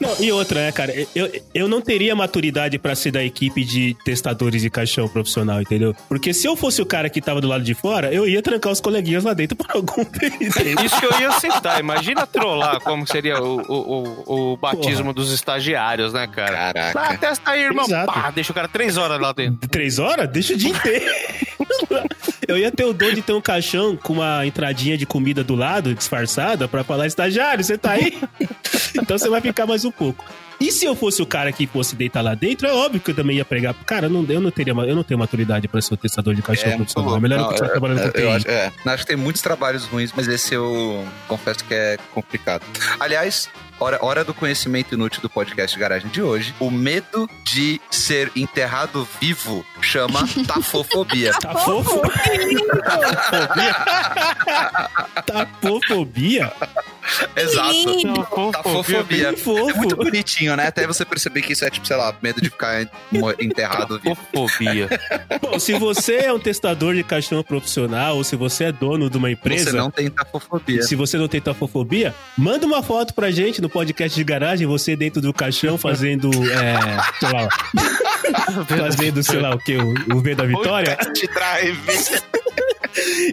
Não, 0.00 0.16
e 0.18 0.32
outra, 0.32 0.60
né, 0.66 0.72
cara? 0.72 0.92
Eu, 1.14 1.30
eu 1.54 1.68
não 1.68 1.80
teria 1.80 2.14
maturidade 2.16 2.78
pra 2.78 2.94
ser 2.94 3.10
da 3.12 3.22
equipe 3.22 3.64
de 3.64 3.94
testadores 4.04 4.62
de 4.62 4.70
caixão 4.70 5.08
profissional, 5.08 5.60
entendeu? 5.60 5.94
Porque 6.08 6.32
se 6.32 6.46
eu 6.46 6.56
fosse 6.56 6.80
o 6.82 6.86
cara 6.86 7.08
que 7.10 7.20
tava 7.20 7.40
do 7.40 7.48
lado 7.48 7.62
de 7.64 7.74
fora, 7.74 8.12
eu 8.12 8.26
ia 8.26 8.42
trancar 8.42 8.72
os 8.72 8.80
coleguinhas 8.80 9.24
lá 9.24 9.34
dentro 9.34 9.56
por 9.56 9.70
algum 9.70 10.04
tempo. 10.04 10.42
Isso 10.84 10.98
que 11.00 11.06
eu 11.06 11.20
ia 11.20 11.32
citar. 11.32 11.78
Imagina 11.80 12.26
trollar 12.26 12.80
como 12.80 13.06
seria 13.06 13.40
o, 13.40 13.60
o, 13.60 14.24
o, 14.26 14.52
o 14.52 14.56
batismo 14.56 15.12
dos 15.12 15.32
estagiários, 15.32 16.12
né, 16.12 16.26
cara? 16.26 16.72
Caraca. 16.72 17.00
Ah, 17.00 17.16
testa 17.30 17.50
aí, 17.50 17.62
irmão. 17.62 17.84
Exato. 17.86 18.12
Pá, 18.12 18.30
deixa 18.30 18.52
o 18.52 18.54
cara 18.54 18.68
três 18.68 18.96
horas 18.96 19.20
lá 19.20 19.32
dentro. 19.32 19.68
Três 19.68 19.98
horas? 19.98 20.28
Deixa 20.28 20.54
o 20.54 20.56
dia 20.56 20.70
inteiro. 20.70 21.04
Eu 22.46 22.58
ia 22.58 22.70
ter 22.72 22.84
o 22.84 22.92
dom 22.92 23.12
de 23.12 23.22
ter 23.22 23.32
um 23.32 23.40
caixão 23.40 23.96
com 23.96 24.14
uma 24.14 24.44
entradinha 24.44 24.96
de 24.98 25.06
comida 25.06 25.44
do 25.44 25.54
lado, 25.54 25.94
disfarçada, 25.94 26.66
pra 26.66 26.82
falar, 26.82 27.06
estagiário, 27.06 27.62
você 27.62 27.78
tá 27.78 27.92
aí? 27.92 28.18
Então 28.92 29.16
você 29.16 29.28
vai 29.28 29.40
ficar 29.40 29.66
mais 29.66 29.84
um 29.84 29.90
pouco. 29.92 30.24
E 30.60 30.72
se 30.72 30.84
eu 30.84 30.96
fosse 30.96 31.22
o 31.22 31.26
cara 31.26 31.52
que 31.52 31.64
fosse 31.64 31.94
deitar 31.94 32.22
lá 32.22 32.34
dentro, 32.34 32.66
é 32.66 32.72
óbvio 32.72 33.00
que 33.00 33.12
eu 33.12 33.14
também 33.14 33.36
ia 33.36 33.44
pregar. 33.44 33.72
Cara, 33.86 34.06
eu 34.06 34.10
não, 34.10 34.26
eu 34.28 34.40
não, 34.40 34.50
teria, 34.50 34.72
eu 34.72 34.96
não 34.96 35.04
tenho 35.04 35.16
maturidade 35.18 35.68
pra 35.68 35.80
ser 35.80 35.94
o 35.94 35.96
testador 35.96 36.34
de 36.34 36.42
caixão 36.42 36.72
É, 36.72 36.76
profissional. 36.76 37.16
É 37.16 37.20
melhor 37.20 37.36
eu 37.36 37.42
Não, 37.42 37.48
continuar 37.50 37.68
é, 37.68 37.70
trabalhando 37.70 38.00
com 38.00 38.18
é, 38.18 38.22
eu 38.22 38.26
TI. 38.28 38.36
acho, 38.36 38.48
é, 38.50 38.72
acho 38.86 39.02
que 39.04 39.06
tem 39.06 39.16
muitos 39.16 39.42
trabalhos 39.42 39.84
ruins, 39.86 40.12
mas 40.14 40.26
esse 40.26 40.52
eu 40.52 41.06
confesso 41.28 41.64
que 41.64 41.72
é 41.72 41.96
complicado. 42.12 42.62
Aliás, 42.98 43.48
hora, 43.80 43.98
hora 44.02 44.22
do 44.22 44.34
conhecimento 44.34 44.94
inútil 44.94 45.22
do 45.22 45.30
podcast 45.30 45.76
Garagem 45.78 46.10
de 46.10 46.22
hoje. 46.22 46.54
O 46.60 46.70
medo 46.70 47.28
de 47.42 47.80
ser 47.90 48.30
enterrado 48.36 49.08
vivo 49.20 49.64
chama 49.80 50.20
tafofobia. 50.46 51.32
Fofo? 51.64 52.02
Tapofobia? 55.26 56.52
Exato. 57.34 58.52
Tafofobia. 58.52 59.28
É 59.28 59.72
muito 59.74 59.96
bonitinho, 59.96 60.56
né? 60.56 60.66
Até 60.66 60.86
você 60.86 61.04
perceber 61.04 61.42
que 61.42 61.52
isso 61.52 61.64
é, 61.64 61.70
tipo, 61.70 61.86
sei 61.86 61.96
lá, 61.96 62.14
medo 62.22 62.40
de 62.40 62.50
ficar 62.50 62.82
enterrado 63.40 63.98
vivo. 63.98 64.18
Fobia. 64.34 64.88
Bom, 65.40 65.58
se 65.58 65.72
você 65.74 66.16
é 66.16 66.32
um 66.32 66.38
testador 66.38 66.94
de 66.94 67.02
caixão 67.02 67.42
profissional 67.42 68.16
ou 68.16 68.24
se 68.24 68.36
você 68.36 68.64
é 68.64 68.72
dono 68.72 69.08
de 69.08 69.16
uma 69.16 69.30
empresa. 69.30 69.70
Você 69.70 69.76
não 69.76 69.90
tem 69.90 70.10
tafofobia. 70.10 70.82
Se 70.82 70.94
você 70.94 71.16
não 71.16 71.28
tem 71.28 71.40
tafofobia, 71.40 72.14
manda 72.36 72.66
uma 72.66 72.82
foto 72.82 73.14
pra 73.14 73.30
gente 73.30 73.60
no 73.60 73.68
podcast 73.70 74.16
de 74.16 74.24
garagem, 74.24 74.66
você 74.66 74.96
dentro 74.96 75.20
do 75.20 75.32
caixão 75.32 75.78
fazendo, 75.78 76.30
é, 76.52 76.76
sei 77.18 77.32
lá, 77.32 77.48
fazendo, 78.66 79.22
sei 79.22 79.40
lá 79.40 79.54
o 79.54 79.58
que, 79.58 79.76
o, 79.76 79.94
o 80.14 80.20
V 80.20 80.34
da 80.34 80.44
Vitória. 80.44 80.98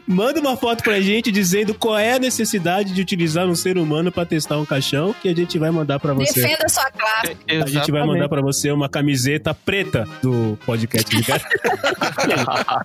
Manda 0.08 0.40
uma 0.40 0.56
foto 0.56 0.84
pra 0.84 1.02
gente 1.02 1.32
dizendo 1.32 1.74
qual 1.74 1.98
é 1.98 2.14
a 2.14 2.20
necessidade 2.20 2.94
de 2.94 3.02
utilizar 3.02 3.48
um 3.48 3.56
ser 3.56 3.78
humano 3.78 4.12
pra 4.12 4.26
testar 4.26 4.58
um 4.58 4.66
caixão 4.66 5.14
que 5.14 5.28
a 5.28 5.36
gente 5.36 5.58
vai 5.58 5.72
mandar 5.72 6.00
pra 6.00 6.14
você. 6.14 6.42
Defenda 6.42 6.70
sua 6.70 6.90
classe. 6.92 7.38
A 7.48 7.68
gente 7.68 7.92
vai 7.92 8.06
mandar 8.06 8.30
pra 8.30 8.42
você 8.42 8.72
uma 8.72 8.88
camiseta 8.88 9.54
preta 9.54 10.08
do 10.22 10.58
podcast 10.66 11.10
de 11.16 11.24
garagem. 11.24 11.50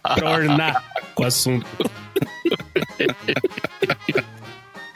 pra 0.15 0.31
ornar 0.31 0.85
com 1.15 1.23
o 1.23 1.27
assunto. 1.27 1.67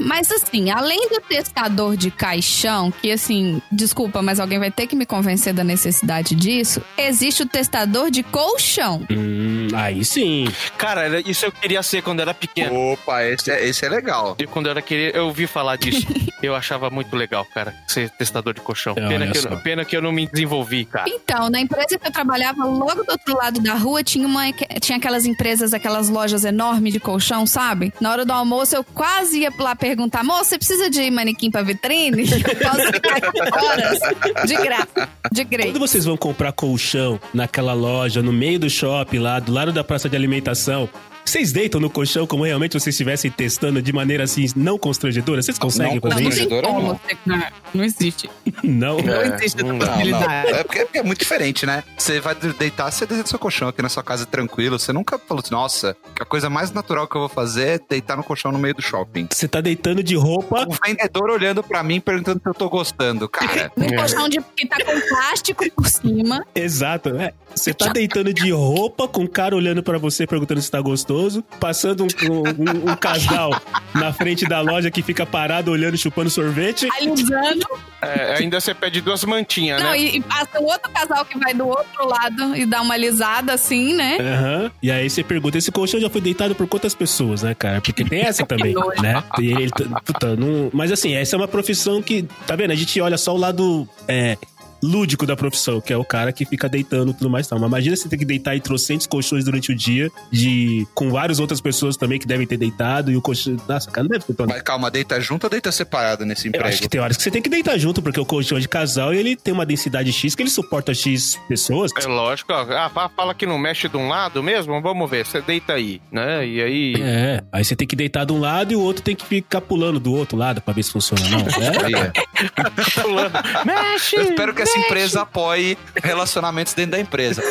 Mas 0.06 0.30
assim, 0.30 0.70
além 0.70 1.08
do 1.08 1.20
testador 1.20 1.96
de 1.96 2.12
caixão, 2.12 2.92
que 2.92 3.10
assim, 3.10 3.60
desculpa, 3.72 4.22
mas 4.22 4.38
alguém 4.38 4.58
vai 4.58 4.70
ter 4.70 4.86
que 4.86 4.94
me 4.94 5.04
convencer 5.04 5.52
da 5.52 5.64
necessidade 5.64 6.36
disso, 6.36 6.80
existe 6.96 7.42
o 7.42 7.46
testador 7.46 8.08
de 8.08 8.22
colchão. 8.22 9.04
Hum, 9.10 9.66
aí 9.74 10.04
sim. 10.04 10.46
Cara, 10.78 11.20
isso 11.20 11.44
eu 11.44 11.50
queria 11.50 11.82
ser 11.82 12.02
quando 12.02 12.20
era 12.20 12.32
pequeno. 12.32 12.92
Opa, 12.92 13.24
esse 13.24 13.50
é, 13.50 13.66
esse 13.66 13.84
é 13.84 13.88
legal. 13.88 14.36
E 14.38 14.46
quando 14.46 14.66
eu 14.66 14.70
era 14.70 14.80
querer, 14.80 15.16
eu 15.16 15.26
ouvi 15.26 15.48
falar 15.48 15.76
disso. 15.76 16.06
eu 16.40 16.54
achava 16.54 16.88
muito 16.88 17.16
legal, 17.16 17.44
cara, 17.44 17.74
ser 17.88 18.08
testador 18.10 18.54
de 18.54 18.60
colchão. 18.60 18.94
É, 18.96 19.08
Pena 19.08 19.26
que, 19.26 19.38
eu, 19.38 19.60
pena 19.60 19.84
que 19.84 19.96
eu 19.96 20.02
não 20.02 20.12
me 20.12 20.26
desenvolvi, 20.28 20.84
cara. 20.84 21.08
Então, 21.08 21.50
na 21.50 21.60
empresa 21.60 21.98
que 21.98 22.06
eu 22.06 22.12
trabalhava, 22.12 22.64
logo 22.64 23.02
do 23.02 23.10
outro 23.10 23.36
lado 23.36 23.60
da 23.60 23.74
rua, 23.74 24.04
tinha, 24.04 24.26
uma, 24.26 24.44
tinha 24.80 24.98
aquelas 24.98 25.24
empresas, 25.24 25.74
aquelas 25.74 26.08
lojas 26.08 26.44
enormes 26.44 26.92
de 26.92 27.00
colchão, 27.00 27.44
sabe? 27.44 27.92
Na 28.00 28.12
hora 28.12 28.24
do 28.24 28.32
almoço, 28.32 28.76
eu 28.76 28.84
quase 28.84 29.40
ia 29.40 29.52
lá 29.58 29.74
perguntar, 29.74 29.95
moça, 30.24 30.44
você 30.50 30.58
precisa 30.58 30.90
de 30.90 31.10
manequim 31.10 31.50
pra 31.50 31.62
vitrine? 31.62 32.22
Eu 32.28 32.70
posso 32.70 32.92
ficar 32.92 33.16
aqui 33.16 33.40
horas 33.40 33.98
de 34.46 34.54
graça, 34.56 35.08
de 35.32 35.44
Quando 35.44 35.50
graça. 35.50 35.78
vocês 35.78 36.04
vão 36.04 36.16
comprar 36.16 36.52
colchão 36.52 37.18
naquela 37.32 37.72
loja, 37.72 38.22
no 38.22 38.32
meio 38.32 38.58
do 38.58 38.70
shopping 38.70 39.18
lá, 39.18 39.38
do 39.40 39.52
lado 39.52 39.72
da 39.72 39.82
praça 39.82 40.08
de 40.08 40.16
alimentação, 40.16 40.88
vocês 41.26 41.52
deitam 41.52 41.80
no 41.80 41.90
colchão 41.90 42.26
como 42.26 42.44
realmente 42.44 42.72
vocês 42.72 42.94
estivessem 42.94 43.30
testando 43.30 43.82
de 43.82 43.92
maneira 43.92 44.24
assim, 44.24 44.46
não 44.56 44.78
constrangedora? 44.78 45.42
Vocês 45.42 45.58
conseguem 45.58 45.94
Não 45.96 46.10
fazer 46.10 46.22
Não 46.22 46.30
isso? 46.30 46.48
não. 46.48 46.80
você- 46.94 47.16
Não, 47.26 47.42
não 47.74 47.84
existe. 47.84 48.30
Não. 48.62 48.96
Não 48.98 49.22
existe 49.22 49.60
essa 49.62 49.74
possibilidade. 49.74 50.48
É 50.52 50.64
porque, 50.64 50.78
é 50.78 50.84
porque 50.84 50.98
é 50.98 51.02
muito 51.02 51.18
diferente, 51.18 51.66
né? 51.66 51.84
Você 51.98 52.20
vai 52.20 52.34
deitar, 52.34 52.90
você 52.90 53.04
deita 53.06 53.22
no 53.22 53.28
seu 53.28 53.38
colchão 53.38 53.68
aqui 53.68 53.82
na 53.82 53.88
sua 53.88 54.02
casa 54.02 54.24
tranquilo. 54.24 54.78
Você 54.78 54.92
nunca 54.92 55.18
falou 55.18 55.42
assim, 55.44 55.52
nossa, 55.54 55.96
que 56.14 56.22
a 56.22 56.26
coisa 56.26 56.48
mais 56.48 56.70
natural 56.72 57.06
que 57.06 57.16
eu 57.16 57.20
vou 57.20 57.28
fazer 57.28 57.68
é 57.68 57.80
deitar 57.88 58.16
no 58.16 58.24
colchão 58.24 58.50
no 58.50 58.58
meio 58.58 58.74
do 58.74 58.82
shopping. 58.82 59.28
Você 59.30 59.46
tá 59.46 59.60
deitando 59.60 60.02
de 60.02 60.14
roupa. 60.16 60.66
O 60.68 60.76
vendedor 60.86 61.30
olhando 61.30 61.62
pra 61.62 61.82
mim, 61.82 62.00
perguntando 62.00 62.40
se 62.42 62.48
eu 62.48 62.54
tô 62.54 62.68
gostando. 62.68 63.28
Cara, 63.28 63.70
Um 63.76 63.84
É. 63.84 63.96
colchão 63.96 64.28
de, 64.28 64.40
que 64.56 64.66
tá 64.66 64.76
com 64.84 65.00
plástico 65.08 65.70
por 65.72 65.86
cima. 65.86 66.44
Exato, 66.54 67.10
né? 67.10 67.32
Você 67.54 67.72
tá 67.74 67.88
deitando 67.92 68.32
de 68.32 68.50
roupa 68.52 69.06
com 69.08 69.24
o 69.24 69.28
cara 69.28 69.54
olhando 69.56 69.82
pra 69.82 69.98
você 69.98 70.26
perguntando 70.26 70.60
se 70.62 70.70
tá 70.70 70.80
gostoso, 71.16 71.42
passando 71.58 72.04
um, 72.04 72.86
um- 72.86 72.92
um 72.92 72.96
casal 72.96 73.50
na 73.94 74.12
frente 74.12 74.46
da 74.46 74.60
loja 74.60 74.90
que 74.90 75.02
fica 75.02 75.24
parado 75.24 75.70
olhando, 75.70 75.96
chupando 75.96 76.28
sorvete. 76.30 76.86
alisando. 77.00 77.66
É, 78.02 78.36
ainda 78.38 78.60
você 78.60 78.74
pede 78.74 79.00
duas 79.00 79.24
mantinhas, 79.24 79.82
Não, 79.82 79.90
né? 79.90 79.98
e, 79.98 80.16
e 80.18 80.20
passa 80.20 80.60
o 80.60 80.64
outro 80.64 80.90
casal 80.92 81.24
que 81.24 81.38
vai 81.38 81.54
do 81.54 81.66
outro 81.66 82.06
lado 82.06 82.54
e 82.54 82.66
dá 82.66 82.82
uma 82.82 82.94
alisada 82.94 83.52
assim, 83.54 83.94
né? 83.94 84.18
Aham. 84.20 84.70
E 84.82 84.90
aí 84.90 85.08
você 85.08 85.22
pergunta, 85.24 85.56
esse 85.58 85.72
colchão 85.72 85.98
já 85.98 86.10
foi 86.10 86.20
deitado 86.20 86.54
por 86.54 86.66
quantas 86.68 86.94
pessoas, 86.94 87.42
né, 87.42 87.54
cara? 87.54 87.80
Porque 87.80 88.04
tem 88.04 88.20
essa 88.22 88.44
também, 88.44 88.74
né? 89.02 89.22
E 89.40 89.46
ele, 89.52 89.70
puta, 90.04 90.36
não... 90.36 90.70
Mas 90.72 90.92
assim, 90.92 91.14
essa 91.14 91.34
é 91.34 91.38
uma 91.38 91.48
profissão 91.48 92.02
que, 92.02 92.22
tá 92.46 92.54
vendo? 92.54 92.70
A 92.72 92.74
gente 92.76 93.00
olha 93.00 93.16
só 93.16 93.34
o 93.34 93.38
lado 93.38 93.88
é, 94.06 94.36
lúdico 94.82 95.26
da 95.26 95.36
profissão, 95.36 95.80
que 95.80 95.92
é 95.92 95.96
o 95.96 96.04
cara 96.04 96.32
que 96.32 96.44
fica 96.44 96.68
deitando 96.68 97.10
e 97.10 97.14
tudo 97.14 97.30
mais 97.30 97.46
e 97.46 97.50
tal. 97.50 97.58
Mas 97.58 97.68
imagina 97.68 97.96
você 97.96 98.08
ter 98.08 98.16
que 98.18 98.24
deitar 98.24 98.56
em 98.56 98.60
trocentos 98.60 99.06
colchões 99.06 99.44
durante 99.44 99.72
o 99.72 99.74
dia, 99.74 100.10
de 100.30 100.86
com 100.94 101.10
várias 101.10 101.38
outras 101.38 101.60
pessoas 101.60 101.96
também 101.96 102.18
que 102.18 102.26
devem 102.26 102.46
ter 102.46 102.56
deitado, 102.56 103.10
e 103.10 103.16
o 103.16 103.22
colchão... 103.22 103.56
Nossa, 103.68 103.90
cara, 103.90 104.02
não 104.04 104.10
deve 104.10 104.24
ter 104.24 104.34
tão... 104.34 104.46
mas 104.46 104.62
calma, 104.62 104.90
deita 104.90 105.20
junto 105.20 105.44
ou 105.44 105.50
deita 105.50 105.70
separado 105.72 106.24
nesse 106.24 106.46
Eu 106.46 106.50
emprego? 106.50 106.68
acho 106.68 106.82
que 106.82 106.88
tem 106.88 107.00
horas 107.00 107.16
que 107.16 107.22
você 107.22 107.30
tem 107.30 107.42
que 107.42 107.48
deitar 107.48 107.78
junto, 107.78 108.00
porque 108.02 108.20
o 108.20 108.24
colchão 108.26 108.58
é 108.58 108.60
de 108.60 108.68
casal 108.68 109.12
ele 109.12 109.36
tem 109.36 109.52
uma 109.52 109.66
densidade 109.66 110.12
X 110.12 110.34
que 110.34 110.42
ele 110.42 110.50
suporta 110.50 110.92
X 110.94 111.38
pessoas. 111.48 111.90
É 112.00 112.06
lógico, 112.06 112.52
ó. 112.52 112.62
Ah, 112.72 112.90
fa- 112.92 113.08
fala 113.08 113.34
que 113.34 113.46
não 113.46 113.58
mexe 113.58 113.88
de 113.88 113.96
um 113.96 114.08
lado 114.08 114.42
mesmo, 114.42 114.80
vamos 114.80 115.10
ver, 115.10 115.24
você 115.26 115.40
deita 115.40 115.74
aí, 115.74 116.00
né? 116.10 116.46
E 116.46 116.60
aí. 116.62 116.94
É, 117.00 117.42
aí 117.52 117.64
você 117.64 117.74
tem 117.76 117.86
que 117.86 117.96
deitar 117.96 118.24
de 118.24 118.32
um 118.32 118.40
lado 118.40 118.72
e 118.72 118.76
o 118.76 118.80
outro 118.80 119.02
tem 119.02 119.14
que 119.16 119.24
ficar 119.24 119.60
pulando 119.60 119.98
do 119.98 120.12
outro 120.12 120.36
lado 120.36 120.60
pra 120.60 120.72
ver 120.74 120.82
se 120.82 120.92
funciona, 120.92 121.22
não. 121.28 121.46
É? 121.56 122.12
É. 122.36 123.00
pulando. 123.02 123.32
Mexe! 123.64 124.16
Eu 124.16 124.22
espero 124.24 124.54
que 124.54 124.62
essa 124.62 124.78
empresa 124.78 125.22
apoie 125.22 125.76
relacionamentos 126.02 126.74
dentro 126.74 126.92
da 126.92 127.00
empresa. 127.00 127.42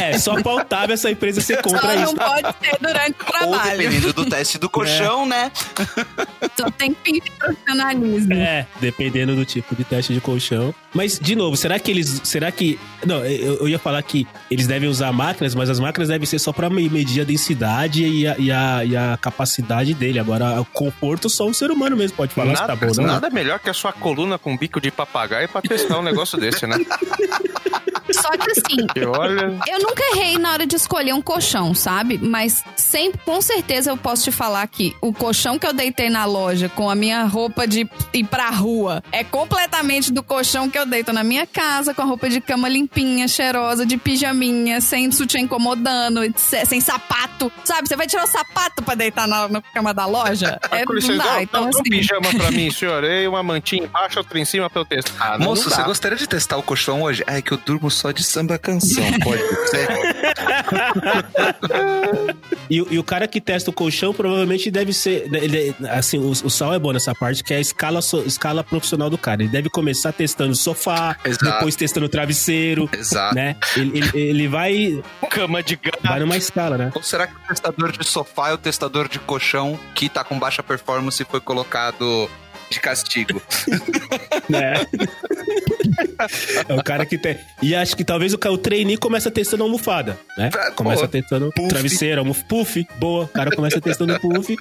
É, 0.00 0.18
só 0.18 0.38
faltava 0.42 0.92
essa 0.92 1.10
empresa 1.10 1.40
ser 1.40 1.60
contra 1.62 1.80
Só 1.80 1.92
isso. 1.94 2.02
não 2.06 2.14
pode 2.14 2.56
ser 2.62 2.76
durante 2.80 3.12
o 3.12 3.24
Ou 3.24 3.32
trabalho. 3.32 3.78
dependendo 3.78 4.12
do 4.12 4.24
teste 4.26 4.58
do 4.58 4.68
colchão, 4.70 5.26
né? 5.26 5.50
Só 6.58 6.70
tem 6.70 6.96
fim 7.04 7.14
de 7.14 7.30
profissionalismo. 7.32 8.32
É, 8.34 8.66
dependendo 8.80 9.34
do 9.34 9.44
tipo 9.44 9.74
de 9.74 9.84
teste 9.84 10.12
de 10.14 10.20
colchão. 10.20 10.74
Mas, 10.92 11.18
de 11.20 11.36
novo, 11.36 11.56
será 11.56 11.78
que 11.78 11.90
eles. 11.90 12.20
Será 12.24 12.50
que. 12.50 12.78
Não, 13.06 13.24
eu, 13.24 13.58
eu 13.60 13.68
ia 13.68 13.78
falar 13.78 14.02
que 14.02 14.26
eles 14.50 14.66
devem 14.66 14.88
usar 14.88 15.12
máquinas, 15.12 15.54
mas 15.54 15.70
as 15.70 15.78
máquinas 15.78 16.08
devem 16.08 16.26
ser 16.26 16.38
só 16.38 16.52
pra 16.52 16.68
me- 16.68 16.88
medir 16.88 17.20
a 17.20 17.24
densidade 17.24 18.04
e 18.04 18.26
a, 18.26 18.36
e 18.38 18.50
a, 18.50 18.84
e 18.84 18.96
a 18.96 19.16
capacidade 19.20 19.94
dele. 19.94 20.18
Agora, 20.18 20.60
o 20.60 20.64
conforto 20.64 21.28
só 21.30 21.46
um 21.46 21.54
ser 21.54 21.70
humano 21.70 21.96
mesmo 21.96 22.16
pode 22.16 22.34
falar 22.34 22.56
se 22.56 22.60
Nada, 22.62 22.76
tá 22.76 22.86
bom 22.86 22.90
ou 22.92 22.96
não. 22.96 23.14
nada 23.14 23.30
melhor 23.30 23.58
que 23.60 23.70
a 23.70 23.74
sua 23.74 23.89
coluna 23.92 24.38
com 24.38 24.56
bico 24.56 24.80
de 24.80 24.90
papagaio 24.90 25.48
pra 25.48 25.62
testar 25.62 25.98
um 25.98 26.02
negócio 26.02 26.38
desse, 26.38 26.66
né? 26.66 26.76
Só 28.30 28.36
que 28.36 28.50
assim, 28.50 28.86
olha. 29.18 29.58
eu 29.68 29.78
nunca 29.80 30.02
errei 30.14 30.38
na 30.38 30.52
hora 30.52 30.66
de 30.66 30.76
escolher 30.76 31.12
um 31.12 31.22
colchão, 31.22 31.74
sabe? 31.74 32.18
Mas 32.18 32.62
sempre, 32.76 33.20
com 33.24 33.40
certeza 33.40 33.90
eu 33.90 33.96
posso 33.96 34.24
te 34.24 34.32
falar 34.32 34.66
que 34.68 34.94
o 35.00 35.12
colchão 35.12 35.58
que 35.58 35.66
eu 35.66 35.72
deitei 35.72 36.08
na 36.10 36.24
loja 36.24 36.68
com 36.68 36.88
a 36.90 36.94
minha 36.94 37.24
roupa 37.24 37.66
de 37.66 37.88
ir 38.12 38.24
pra 38.24 38.50
rua 38.50 39.02
é 39.12 39.24
completamente 39.24 40.12
do 40.12 40.22
colchão 40.22 40.68
que 40.70 40.78
eu 40.78 40.86
deito 40.86 41.12
na 41.12 41.24
minha 41.24 41.46
casa, 41.46 41.92
com 41.94 42.02
a 42.02 42.04
roupa 42.04 42.28
de 42.28 42.40
cama 42.40 42.68
limpinha, 42.68 43.26
cheirosa, 43.28 43.84
de 43.84 43.96
pijaminha, 43.96 44.80
sem 44.80 45.10
sutiã 45.10 45.40
incomodando, 45.40 46.20
sem 46.36 46.80
sapato. 46.80 47.50
Sabe? 47.64 47.88
Você 47.88 47.96
vai 47.96 48.06
tirar 48.06 48.24
o 48.24 48.26
sapato 48.26 48.82
pra 48.82 48.94
deitar 48.94 49.26
na, 49.26 49.48
na 49.48 49.62
cama 49.62 49.92
da 49.94 50.06
loja? 50.06 50.58
É, 50.70 50.84
Com 50.84 50.94
não 50.94 51.16
dá. 51.16 51.42
Então, 51.42 51.62
dá 51.62 51.66
um 51.66 51.70
assim. 51.70 51.82
pijama 51.82 52.30
pra 52.36 52.50
mim, 52.52 52.70
senhor. 52.70 53.02
E 53.02 53.26
uma 53.26 53.42
mantinha 53.42 53.84
embaixo, 53.84 54.18
outra 54.18 54.38
em 54.38 54.44
cima 54.44 54.70
pra 54.70 54.82
eu 54.82 54.84
testar. 54.84 55.38
Moço, 55.38 55.68
você 55.68 55.82
gostaria 55.82 56.16
de 56.16 56.28
testar 56.28 56.56
o 56.58 56.62
colchão 56.62 57.02
hoje? 57.02 57.24
É 57.26 57.42
que 57.42 57.52
eu 57.52 57.56
durmo 57.58 57.90
só 57.90 58.12
de 58.12 58.19
samba 58.22 58.58
canção, 58.58 59.04
pode 59.22 59.42
ser? 59.68 59.88
E, 62.70 62.76
e 62.76 62.98
o 63.00 63.04
cara 63.04 63.26
que 63.26 63.40
testa 63.40 63.70
o 63.70 63.72
colchão 63.72 64.14
provavelmente 64.14 64.70
deve 64.70 64.92
ser. 64.92 65.28
ele- 65.34 65.74
assim, 65.90 66.18
o, 66.18 66.30
o 66.30 66.48
Sal 66.50 66.72
é 66.72 66.78
bom 66.78 66.92
nessa 66.92 67.12
parte, 67.12 67.42
que 67.42 67.52
é 67.52 67.56
a 67.56 67.60
escala, 67.60 68.00
so- 68.00 68.22
escala 68.24 68.62
profissional 68.62 69.10
do 69.10 69.18
cara. 69.18 69.42
Ele 69.42 69.50
deve 69.50 69.68
começar 69.68 70.12
testando 70.12 70.54
sofá, 70.54 71.16
Exato. 71.24 71.44
depois 71.44 71.74
testando 71.74 72.08
travesseiro, 72.08 72.88
Exato. 72.92 73.34
né? 73.34 73.56
Ele, 73.76 73.98
ele, 73.98 74.10
ele 74.14 74.48
vai, 74.48 75.02
Cama 75.30 75.62
de 75.64 75.74
gato. 75.76 75.98
vai 76.04 76.20
numa 76.20 76.36
escala, 76.36 76.78
né? 76.78 76.92
Ou 76.94 77.02
será 77.02 77.26
que 77.26 77.34
o 77.34 77.48
testador 77.48 77.90
de 77.90 78.06
sofá 78.06 78.50
é 78.50 78.54
o 78.54 78.58
testador 78.58 79.08
de 79.08 79.18
colchão 79.18 79.78
que 79.94 80.08
tá 80.08 80.22
com 80.22 80.38
baixa 80.38 80.62
performance 80.62 81.20
e 81.20 81.26
foi 81.26 81.40
colocado 81.40 82.30
de 82.70 82.80
castigo? 82.80 83.42
É. 84.52 84.74
é 86.68 86.74
o 86.74 86.82
cara 86.82 87.06
que 87.06 87.16
tem. 87.16 87.38
E 87.62 87.72
acho 87.72 87.96
que 87.96 88.02
talvez 88.02 88.34
o, 88.34 88.36
o 88.36 88.58
trainee 88.58 88.96
começa 88.96 89.30
testando 89.30 89.62
almofada, 89.62 90.18
né? 90.36 90.50
Começa 90.74 91.02
pô, 91.02 91.08
testando 91.08 91.52
puff. 91.52 91.68
travesseiro, 91.68 92.20
almof... 92.20 92.42
puff, 92.44 92.84
boa. 92.98 93.24
O 93.26 93.28
cara 93.28 93.54
começa 93.54 93.80
testando 93.80 94.18
puff. 94.18 94.56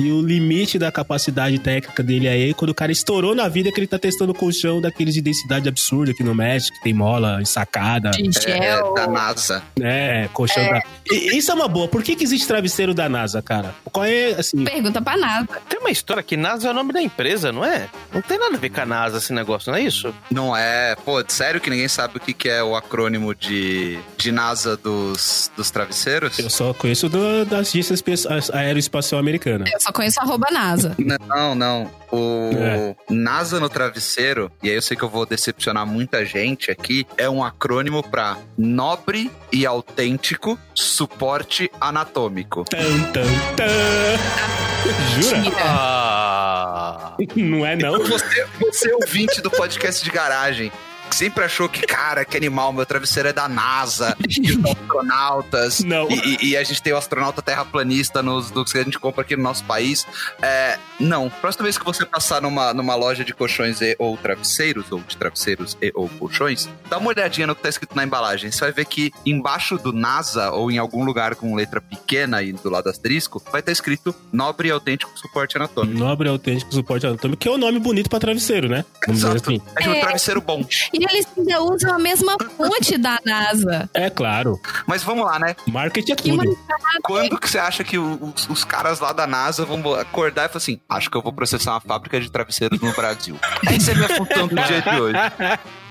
E 0.00 0.10
o 0.10 0.20
limite 0.22 0.78
da 0.78 0.90
capacidade 0.90 1.58
técnica 1.58 2.02
dele 2.02 2.26
aí, 2.28 2.50
é 2.50 2.54
quando 2.54 2.70
o 2.70 2.74
cara 2.74 2.90
estourou 2.90 3.34
na 3.34 3.48
vida, 3.48 3.68
é 3.68 3.72
que 3.72 3.78
ele 3.80 3.86
tá 3.86 3.98
testando 3.98 4.32
colchão 4.34 4.80
daqueles 4.80 5.14
de 5.14 5.20
densidade 5.20 5.68
absurda 5.68 6.12
aqui 6.12 6.22
no 6.24 6.34
México, 6.34 6.76
que 6.78 6.82
tem 6.84 6.94
mola 6.94 7.40
ensacada, 7.40 8.10
De 8.10 8.28
É, 8.50 8.62
gel. 8.62 8.94
da 8.94 9.06
NASA. 9.06 9.62
né? 9.78 10.28
Colchão 10.32 10.64
da. 10.68 10.80
E- 11.10 11.36
isso 11.36 11.50
é 11.50 11.54
uma 11.54 11.68
boa. 11.68 11.86
Por 11.88 12.02
que, 12.02 12.16
que 12.16 12.24
existe 12.24 12.46
travesseiro 12.48 12.94
da 12.94 13.08
NASA, 13.08 13.40
cara? 13.42 13.74
Qual 13.84 14.04
é, 14.04 14.30
assim. 14.32 14.64
Pergunta 14.64 15.00
pra 15.02 15.16
nada. 15.16 15.48
Tem 15.68 15.78
uma 15.78 15.90
história 15.90 16.22
que 16.22 16.36
NASA 16.36 16.68
é 16.68 16.70
o 16.70 16.74
nome 16.74 16.92
da 16.92 17.02
empresa, 17.02 17.52
não 17.52 17.64
é? 17.64 17.88
Não 18.12 18.22
tem 18.22 18.38
nada 18.38 18.56
a 18.56 18.58
ver 18.58 18.70
com 18.70 18.80
a 18.80 18.86
NASA 18.86 19.18
esse 19.18 19.32
negócio, 19.32 19.70
não 19.70 19.78
é 19.78 19.82
isso? 19.82 20.12
Não 20.30 20.56
é. 20.56 20.96
Pô, 21.04 21.22
sério 21.28 21.60
que 21.60 21.68
ninguém 21.70 21.88
sabe 21.88 22.16
o 22.16 22.20
que, 22.20 22.32
que 22.32 22.48
é 22.48 22.62
o 22.62 22.74
acrônimo 22.74 23.34
de, 23.34 23.98
de 24.16 24.32
NASA 24.32 24.76
dos, 24.76 25.50
dos 25.56 25.70
travesseiros? 25.70 26.38
Eu 26.38 26.50
só 26.50 26.72
conheço 26.74 27.08
do, 27.08 27.44
da 27.44 27.58
Agência 27.58 27.94
Espe- 27.94 28.14
Aeroespacial 28.52 29.20
Americana. 29.20 29.64
Eu 29.72 29.80
só 29.82 29.92
conheço 29.92 30.20
arroba 30.20 30.46
NASA. 30.50 30.94
Não, 31.28 31.54
não. 31.54 31.90
O 32.10 32.50
É. 32.54 32.94
NASA 33.10 33.58
no 33.58 33.68
travesseiro, 33.68 34.50
e 34.62 34.68
aí 34.68 34.74
eu 34.76 34.82
sei 34.82 34.96
que 34.96 35.02
eu 35.02 35.08
vou 35.08 35.24
decepcionar 35.24 35.86
muita 35.86 36.24
gente 36.24 36.70
aqui, 36.70 37.06
é 37.16 37.28
um 37.28 37.42
acrônimo 37.42 38.02
pra 38.02 38.36
nobre 38.56 39.30
e 39.52 39.64
autêntico 39.66 40.58
suporte 40.74 41.70
anatômico. 41.80 42.64
Tan, 42.64 43.02
tan, 43.12 43.22
tan. 43.56 45.20
Jura? 45.20 45.52
Ah. 45.64 47.16
Não 47.36 47.64
é, 47.64 47.76
não. 47.76 47.98
Você, 48.04 48.46
você 48.60 48.92
ouvinte 48.92 49.40
do 49.40 49.50
podcast 49.50 50.04
de 50.04 50.10
garagem, 50.10 50.70
que 51.12 51.16
sempre 51.18 51.44
achou 51.44 51.68
que, 51.68 51.82
cara, 51.82 52.24
que 52.24 52.36
animal, 52.38 52.72
meu 52.72 52.86
travesseiro 52.86 53.28
é 53.28 53.32
da 53.34 53.46
NASA, 53.46 54.16
e 54.26 54.50
os 54.52 54.64
astronautas, 54.64 55.80
Não. 55.80 56.08
E, 56.10 56.14
e- 56.42 56.48
e 56.52 56.56
a 56.56 56.64
gente 56.64 56.80
tem 56.82 56.92
o 56.92 56.96
astronauta 56.96 57.42
terraplanista 57.42 58.22
nos 58.22 58.50
dos 58.50 58.72
que 58.72 58.78
a 58.78 58.82
gente 58.82 58.98
compra 58.98 59.22
aqui 59.22 59.36
no 59.36 59.42
nosso 59.42 59.62
país. 59.64 60.06
É, 60.40 60.78
não. 60.98 61.28
Próxima 61.28 61.64
vez 61.64 61.76
que 61.78 61.84
você 61.84 62.04
passar 62.06 62.40
numa, 62.40 62.72
numa 62.72 62.94
loja 62.94 63.24
de 63.24 63.32
colchões 63.34 63.80
e, 63.80 63.94
ou 63.98 64.16
travesseiros, 64.16 64.90
ou 64.90 65.00
de 65.00 65.16
travesseiros 65.16 65.76
e 65.82 65.92
ou 65.94 66.08
colchões, 66.08 66.68
dá 66.88 66.98
uma 66.98 67.08
olhadinha 67.08 67.46
no 67.46 67.54
que 67.54 67.62
tá 67.62 67.68
escrito 67.68 67.94
na 67.94 68.04
embalagem. 68.04 68.50
Você 68.50 68.60
vai 68.60 68.72
ver 68.72 68.84
que 68.86 69.12
embaixo 69.26 69.76
do 69.78 69.92
NASA, 69.92 70.50
ou 70.50 70.70
em 70.70 70.78
algum 70.78 71.04
lugar 71.04 71.34
com 71.36 71.54
letra 71.54 71.80
pequena 71.80 72.42
e 72.42 72.52
do 72.52 72.70
lado 72.70 72.88
asterisco, 72.88 73.42
vai 73.52 73.60
estar 73.60 73.72
escrito 73.72 74.14
Nobre 74.32 74.68
e 74.68 74.70
Autêntico 74.70 75.12
Suporte 75.18 75.56
Anatômico. 75.56 75.98
Nobre 75.98 76.28
autêntico 76.28 76.72
suporte 76.72 77.06
anatômico, 77.06 77.40
que 77.40 77.48
é 77.48 77.50
o 77.50 77.58
nome 77.58 77.78
bonito 77.78 78.08
pra 78.08 78.18
travesseiro, 78.18 78.68
né? 78.68 78.84
Vamos 79.06 79.22
Exato. 79.22 79.36
assim. 79.50 79.60
É 79.80 79.88
um 79.88 79.94
É. 79.94 80.00
travesseiro 80.00 80.40
bom. 80.40 80.64
E 80.92 81.01
eles 81.04 81.26
ainda 81.36 81.62
usam 81.62 81.94
a 81.94 81.98
mesma 81.98 82.36
fonte 82.56 82.96
da 82.98 83.18
NASA. 83.24 83.88
É 83.94 84.10
claro. 84.10 84.60
Mas 84.86 85.02
vamos 85.02 85.24
lá, 85.24 85.38
né? 85.38 85.56
Marketing 85.66 86.12
é 86.12 86.16
tudo. 86.16 86.58
Quando 87.02 87.38
que 87.38 87.48
você 87.48 87.58
acha 87.58 87.84
que 87.84 87.98
os, 87.98 88.48
os 88.48 88.64
caras 88.64 89.00
lá 89.00 89.12
da 89.12 89.26
NASA 89.26 89.64
vão 89.64 89.94
acordar 89.94 90.46
e 90.46 90.48
falar 90.48 90.58
assim: 90.58 90.80
acho 90.88 91.10
que 91.10 91.16
eu 91.16 91.22
vou 91.22 91.32
processar 91.32 91.72
uma 91.72 91.80
fábrica 91.80 92.20
de 92.20 92.30
travesseiros 92.30 92.80
no 92.80 92.92
Brasil? 92.92 93.38
Essa 93.66 93.92
é 93.92 93.94
minha 93.94 94.08
função 94.08 94.48
do 94.48 94.54
dia 94.54 94.82
de 94.82 95.00
hoje. 95.00 95.18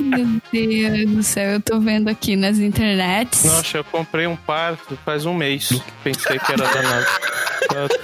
Meu 0.00 0.26
Deus 0.52 1.10
do 1.10 1.22
céu, 1.22 1.52
eu 1.52 1.60
tô 1.60 1.78
vendo 1.80 2.08
aqui 2.08 2.36
nas 2.36 2.58
internets. 2.58 3.44
Nossa, 3.44 3.78
eu 3.78 3.84
comprei 3.84 4.26
um 4.26 4.36
par 4.36 4.76
faz 5.04 5.26
um 5.26 5.34
mês. 5.34 5.70
Pensei 6.02 6.38
que 6.38 6.52
era 6.52 6.64
da 6.66 6.82
NASA. 6.82 7.06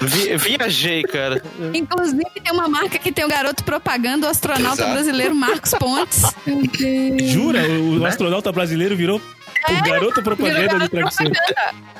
Eu 0.00 0.08
vi- 0.08 0.36
viajei, 0.36 1.02
cara. 1.02 1.42
Inclusive, 1.74 2.24
tem 2.42 2.52
uma 2.52 2.68
marca 2.68 2.98
que 2.98 3.12
tem 3.12 3.24
o 3.24 3.28
garoto 3.28 3.62
propaganda, 3.64 4.26
o 4.26 4.30
astronauta 4.30 4.82
Exato. 4.82 4.92
brasileiro 4.92 5.34
Marcos 5.34 5.72
Pontes. 5.74 6.22
Meu 6.46 6.62
Deus. 6.66 7.30
Jura? 7.30 7.62
O, 7.68 8.00
o 8.00 8.06
astronauta 8.06 8.50
brasileiro 8.52 8.96
virou 8.96 9.20
o 9.68 9.82
garoto 9.82 10.22
propaganda 10.22 10.78
de 10.78 10.88
travesseiro. 10.88 11.32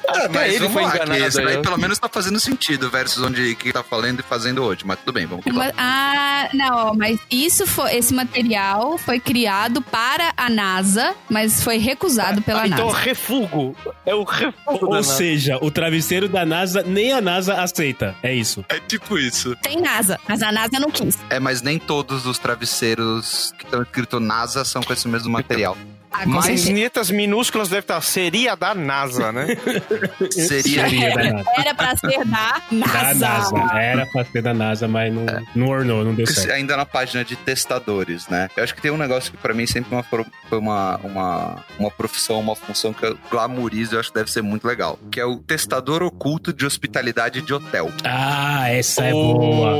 Ah, 0.09 0.25
Até 0.25 0.49
ele 0.49 0.59
vamos 0.59 0.73
foi 0.73 0.83
lá, 0.83 0.95
enganado 0.97 1.31
daí 1.45 1.63
pelo 1.63 1.79
menos 1.79 1.99
tá 1.99 2.09
fazendo 2.09 2.39
sentido 2.41 2.91
versus 2.91 3.23
onde 3.23 3.55
que 3.55 3.73
tá 3.73 3.83
falando 3.83 4.21
e 4.21 4.23
fazendo 4.23 4.63
hoje. 4.63 4.83
Mas 4.85 4.99
tudo 5.01 5.13
bem, 5.13 5.27
vamos. 5.27 5.45
Mas- 5.47 5.73
ah, 5.79 6.49
não, 6.53 6.95
mas 6.95 7.19
isso 7.31 7.67
foi, 7.67 7.95
esse 7.97 8.13
material 8.13 8.99
foi 8.99 9.21
criado 9.21 9.81
para 9.81 10.33
a 10.37 10.51
NASA, 10.51 11.15
mas 11.31 11.63
foi 11.63 11.79
recusado 11.79 12.43
pela 12.43 12.63
Ah, 12.63 12.67
então 12.69 12.87
NASA. 12.87 12.99
refugo. 12.99 13.77
É 14.05 14.15
o 14.15 14.25
refugo 14.25 14.79
da 14.81 14.87
Ou 14.87 14.93
NASA. 14.97 15.15
seja, 15.15 15.59
o 15.63 15.71
travesseiro 15.71 16.29
da 16.29 16.45
NASA, 16.45 16.83
nem 16.83 17.13
a 17.13 17.21
NASA 17.21 17.55
aceita. 17.63 18.15
É 18.23 18.35
isso. 18.35 18.65
É 18.69 18.81
tipo 18.81 19.19
isso. 19.19 19.55
Tem 19.63 19.81
NASA, 19.81 20.19
mas 20.29 20.43
a 20.43 20.51
NASA 20.51 20.79
não 20.81 20.91
quis. 20.91 21.17
É, 21.31 21.39
mas 21.39 21.63
nem 21.63 21.79
todos 21.79 22.27
os 22.27 22.39
travesseiros 22.39 23.53
que 23.59 23.65
estão 23.65 23.83
escrito 23.83 24.19
NASA 24.21 24.65
são 24.65 24.83
com 24.83 24.93
esse 24.93 25.07
mesmo 25.09 25.31
material. 25.31 25.77
Ah, 26.13 26.25
com 26.25 26.31
Mas- 26.31 26.67
letras 26.67 27.11
minúsculas 27.11 27.69
deve 27.69 27.81
estar. 27.81 28.01
Seria 28.03 28.55
da 28.55 28.75
NASA, 28.75 29.33
né? 29.33 29.47
Seria. 30.31 30.89
Seria 30.89 31.15
da 31.15 31.33
NASA. 31.33 31.51
Era 31.59 31.75
pra 31.75 31.97
ser 31.97 32.19
da 32.25 32.63
Da 32.71 32.87
NASA. 32.87 33.15
NASA. 33.29 33.79
Era 33.79 34.07
pra 34.07 34.25
ser 34.25 34.43
da 34.43 34.55
NASA, 34.55 34.89
mas 34.89 35.13
não, 35.13 35.25
não 35.55 35.69
ornou, 35.69 36.05
não 36.05 36.15
deu 36.15 36.27
certo. 36.27 36.53
Ainda 36.53 36.77
na 36.77 36.85
página 36.87 37.25
de 37.25 37.35
testadores, 37.37 38.29
né? 38.29 38.49
Eu 38.57 38.65
acho 38.65 38.75
que 38.75 38.81
tem 38.83 38.91
um 38.91 38.97
negócio 38.97 39.31
que 39.31 39.39
pra 39.39 39.55
mim 39.55 39.67
sempre 39.67 39.95
uma- 39.95 40.03
foi 40.03 40.25
uma, 40.59 40.97
uma, 41.03 41.65
uma 41.79 41.91
profissão, 41.91 42.39
uma 42.41 42.55
função 42.55 42.93
que 42.93 43.05
eu 43.05 43.19
glamorizo 43.31 43.95
e 43.95 43.97
eu 43.97 44.01
acho 44.01 44.11
que 44.11 44.15
deve 44.19 44.31
ser 44.31 44.43
muito 44.43 44.67
legal. 44.67 44.99
Que 45.11 45.19
é 45.21 45.25
o 45.25 45.37
testador 45.37 46.03
oculto 46.03 46.53
de 46.53 46.67
hospitalidade 46.67 47.41
de 47.43 47.55
hotel. 47.55 47.91
Ah, 48.05 48.69
essa 48.71 49.05
é 49.05 49.11
boa. 49.13 49.75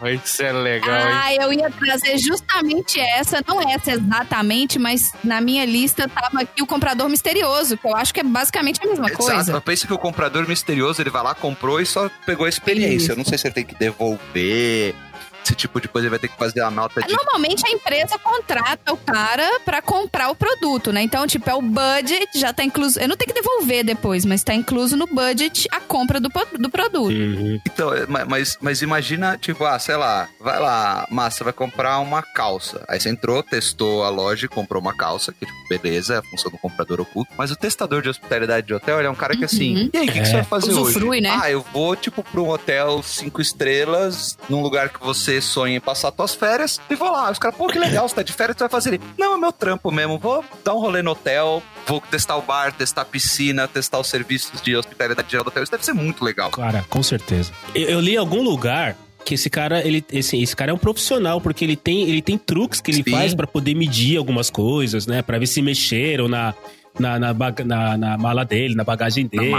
Oh, 0.00 0.06
isso 0.08 0.42
é 0.42 0.52
legal, 0.52 0.94
hein? 0.94 1.06
Ah, 1.12 1.34
eu 1.34 1.52
ia 1.52 1.70
trazer 1.70 2.18
justamente 2.18 3.00
essa, 3.00 3.42
não 3.46 3.60
essa 3.70 3.92
exatamente, 3.92 4.78
mas 4.78 5.12
na 5.24 5.37
minha 5.40 5.64
lista 5.64 6.08
tava 6.08 6.42
aqui 6.42 6.62
o 6.62 6.66
comprador 6.66 7.08
misterioso, 7.08 7.76
que 7.76 7.86
eu 7.86 7.96
acho 7.96 8.12
que 8.12 8.20
é 8.20 8.24
basicamente 8.24 8.80
a 8.82 8.86
mesma 8.86 9.06
Exato. 9.06 9.24
coisa. 9.24 9.52
Eu 9.52 9.60
penso 9.60 9.86
que 9.86 9.92
o 9.92 9.98
comprador 9.98 10.48
misterioso, 10.48 11.00
ele 11.02 11.10
vai 11.10 11.22
lá, 11.22 11.34
comprou 11.34 11.80
e 11.80 11.86
só 11.86 12.10
pegou 12.24 12.46
a 12.46 12.48
experiência. 12.48 12.96
Isso. 12.96 13.12
Eu 13.12 13.16
não 13.16 13.24
sei 13.24 13.38
se 13.38 13.46
ele 13.46 13.54
tem 13.54 13.64
que 13.64 13.74
devolver, 13.74 14.94
esse 15.48 15.54
tipo 15.54 15.80
de 15.80 15.88
coisa 15.88 16.06
ele 16.06 16.10
vai 16.10 16.18
ter 16.18 16.28
que 16.28 16.36
fazer 16.36 16.60
a 16.60 16.70
nota 16.70 17.00
de... 17.00 17.12
Normalmente 17.12 17.66
a 17.66 17.70
empresa 17.70 18.18
contrata 18.18 18.92
o 18.92 18.96
cara 18.98 19.60
pra 19.64 19.80
comprar 19.80 20.28
o 20.30 20.34
produto, 20.34 20.92
né? 20.92 21.00
Então, 21.02 21.26
tipo, 21.26 21.48
é 21.48 21.54
o 21.54 21.62
budget, 21.62 22.38
já 22.38 22.52
tá 22.52 22.62
incluso. 22.62 23.00
Eu 23.00 23.08
não 23.08 23.16
tenho 23.16 23.32
que 23.32 23.40
devolver 23.40 23.84
depois, 23.84 24.24
mas 24.24 24.42
tá 24.44 24.52
incluso 24.54 24.96
no 24.96 25.06
budget 25.06 25.66
a 25.70 25.80
compra 25.80 26.20
do, 26.20 26.28
do 26.58 26.68
produto. 26.70 27.10
Uhum. 27.14 27.60
Então, 27.66 27.94
é, 27.94 28.06
ma- 28.06 28.24
mas, 28.26 28.58
mas 28.60 28.82
imagina, 28.82 29.38
tipo, 29.38 29.64
ah, 29.64 29.78
sei 29.78 29.96
lá, 29.96 30.28
vai 30.40 30.58
lá, 30.60 31.06
Massa, 31.10 31.44
vai 31.44 31.52
comprar 31.52 31.98
uma 32.00 32.22
calça. 32.22 32.84
Aí 32.88 33.00
você 33.00 33.08
entrou, 33.08 33.42
testou 33.42 34.04
a 34.04 34.08
loja 34.10 34.44
e 34.46 34.48
comprou 34.48 34.80
uma 34.82 34.94
calça, 34.94 35.32
que, 35.32 35.46
tipo, 35.46 35.58
beleza, 35.68 36.14
é 36.14 36.18
a 36.18 36.22
função 36.22 36.50
do 36.50 36.58
comprador 36.58 37.00
oculto. 37.00 37.32
Mas 37.38 37.50
o 37.50 37.56
testador 37.56 38.02
de 38.02 38.08
hospitalidade 38.08 38.66
de 38.66 38.74
hotel, 38.74 38.98
ele 38.98 39.06
é 39.06 39.10
um 39.10 39.14
cara 39.14 39.36
que, 39.36 39.44
assim, 39.44 39.68
Uhum. 39.76 39.90
e 39.94 39.96
aí, 39.98 40.08
o 40.08 40.12
que, 40.12 40.20
que 40.20 40.26
você 40.26 40.32
vai 40.34 40.44
fazer 40.44 40.70
Usufrui, 40.72 41.08
hoje? 41.10 41.20
né? 41.22 41.38
Ah, 41.42 41.50
eu 41.50 41.64
vou, 41.72 41.96
tipo, 41.96 42.22
pra 42.22 42.40
um 42.40 42.48
hotel 42.50 43.02
cinco 43.02 43.40
estrelas, 43.40 44.36
num 44.48 44.62
lugar 44.62 44.88
que 44.88 45.00
você 45.00 45.37
sonha 45.40 45.76
em 45.76 45.80
passar 45.80 46.12
suas 46.14 46.34
férias, 46.34 46.80
e 46.88 46.94
vou 46.94 47.10
lá. 47.10 47.30
Os 47.30 47.38
caras, 47.38 47.56
pô, 47.56 47.66
que 47.68 47.78
legal, 47.78 48.08
você 48.08 48.14
tá 48.14 48.22
de 48.22 48.32
férias, 48.32 48.56
você 48.56 48.64
vai 48.64 48.70
fazer 48.70 48.94
ele. 48.94 49.00
Não, 49.18 49.34
é 49.34 49.38
meu 49.38 49.52
trampo 49.52 49.90
mesmo, 49.90 50.18
vou 50.18 50.44
dar 50.64 50.74
um 50.74 50.78
rolê 50.78 51.02
no 51.02 51.12
hotel, 51.12 51.62
vou 51.86 52.00
testar 52.00 52.36
o 52.36 52.42
bar, 52.42 52.72
testar 52.72 53.02
a 53.02 53.04
piscina, 53.04 53.68
testar 53.68 53.98
os 53.98 54.06
serviços 54.08 54.60
de 54.60 54.76
hospitalidade 54.76 55.30
geral 55.30 55.44
do 55.44 55.48
hotel. 55.48 55.62
Isso 55.62 55.72
deve 55.72 55.84
ser 55.84 55.92
muito 55.92 56.24
legal. 56.24 56.50
Cara, 56.50 56.84
com 56.88 57.02
certeza. 57.02 57.52
Eu, 57.74 57.88
eu 57.88 58.00
li 58.00 58.14
em 58.14 58.18
algum 58.18 58.42
lugar 58.42 58.96
que 59.24 59.34
esse 59.34 59.50
cara, 59.50 59.86
ele, 59.86 60.02
esse, 60.10 60.40
esse 60.40 60.56
cara 60.56 60.70
é 60.70 60.74
um 60.74 60.78
profissional, 60.78 61.40
porque 61.40 61.64
ele 61.64 61.76
tem, 61.76 62.08
ele 62.08 62.22
tem 62.22 62.38
truques 62.38 62.80
que 62.80 62.90
ele 62.90 63.02
Sim. 63.02 63.10
faz 63.10 63.34
pra 63.34 63.46
poder 63.46 63.74
medir 63.74 64.16
algumas 64.16 64.48
coisas, 64.48 65.06
né? 65.06 65.20
Pra 65.20 65.38
ver 65.38 65.46
se 65.46 65.60
mexeram 65.60 66.28
na, 66.28 66.54
na, 66.98 67.18
na, 67.18 67.32
na, 67.64 67.96
na 67.96 68.18
mala 68.18 68.44
dele, 68.44 68.74
na 68.74 68.84
bagagem 68.84 69.26
dele. 69.26 69.52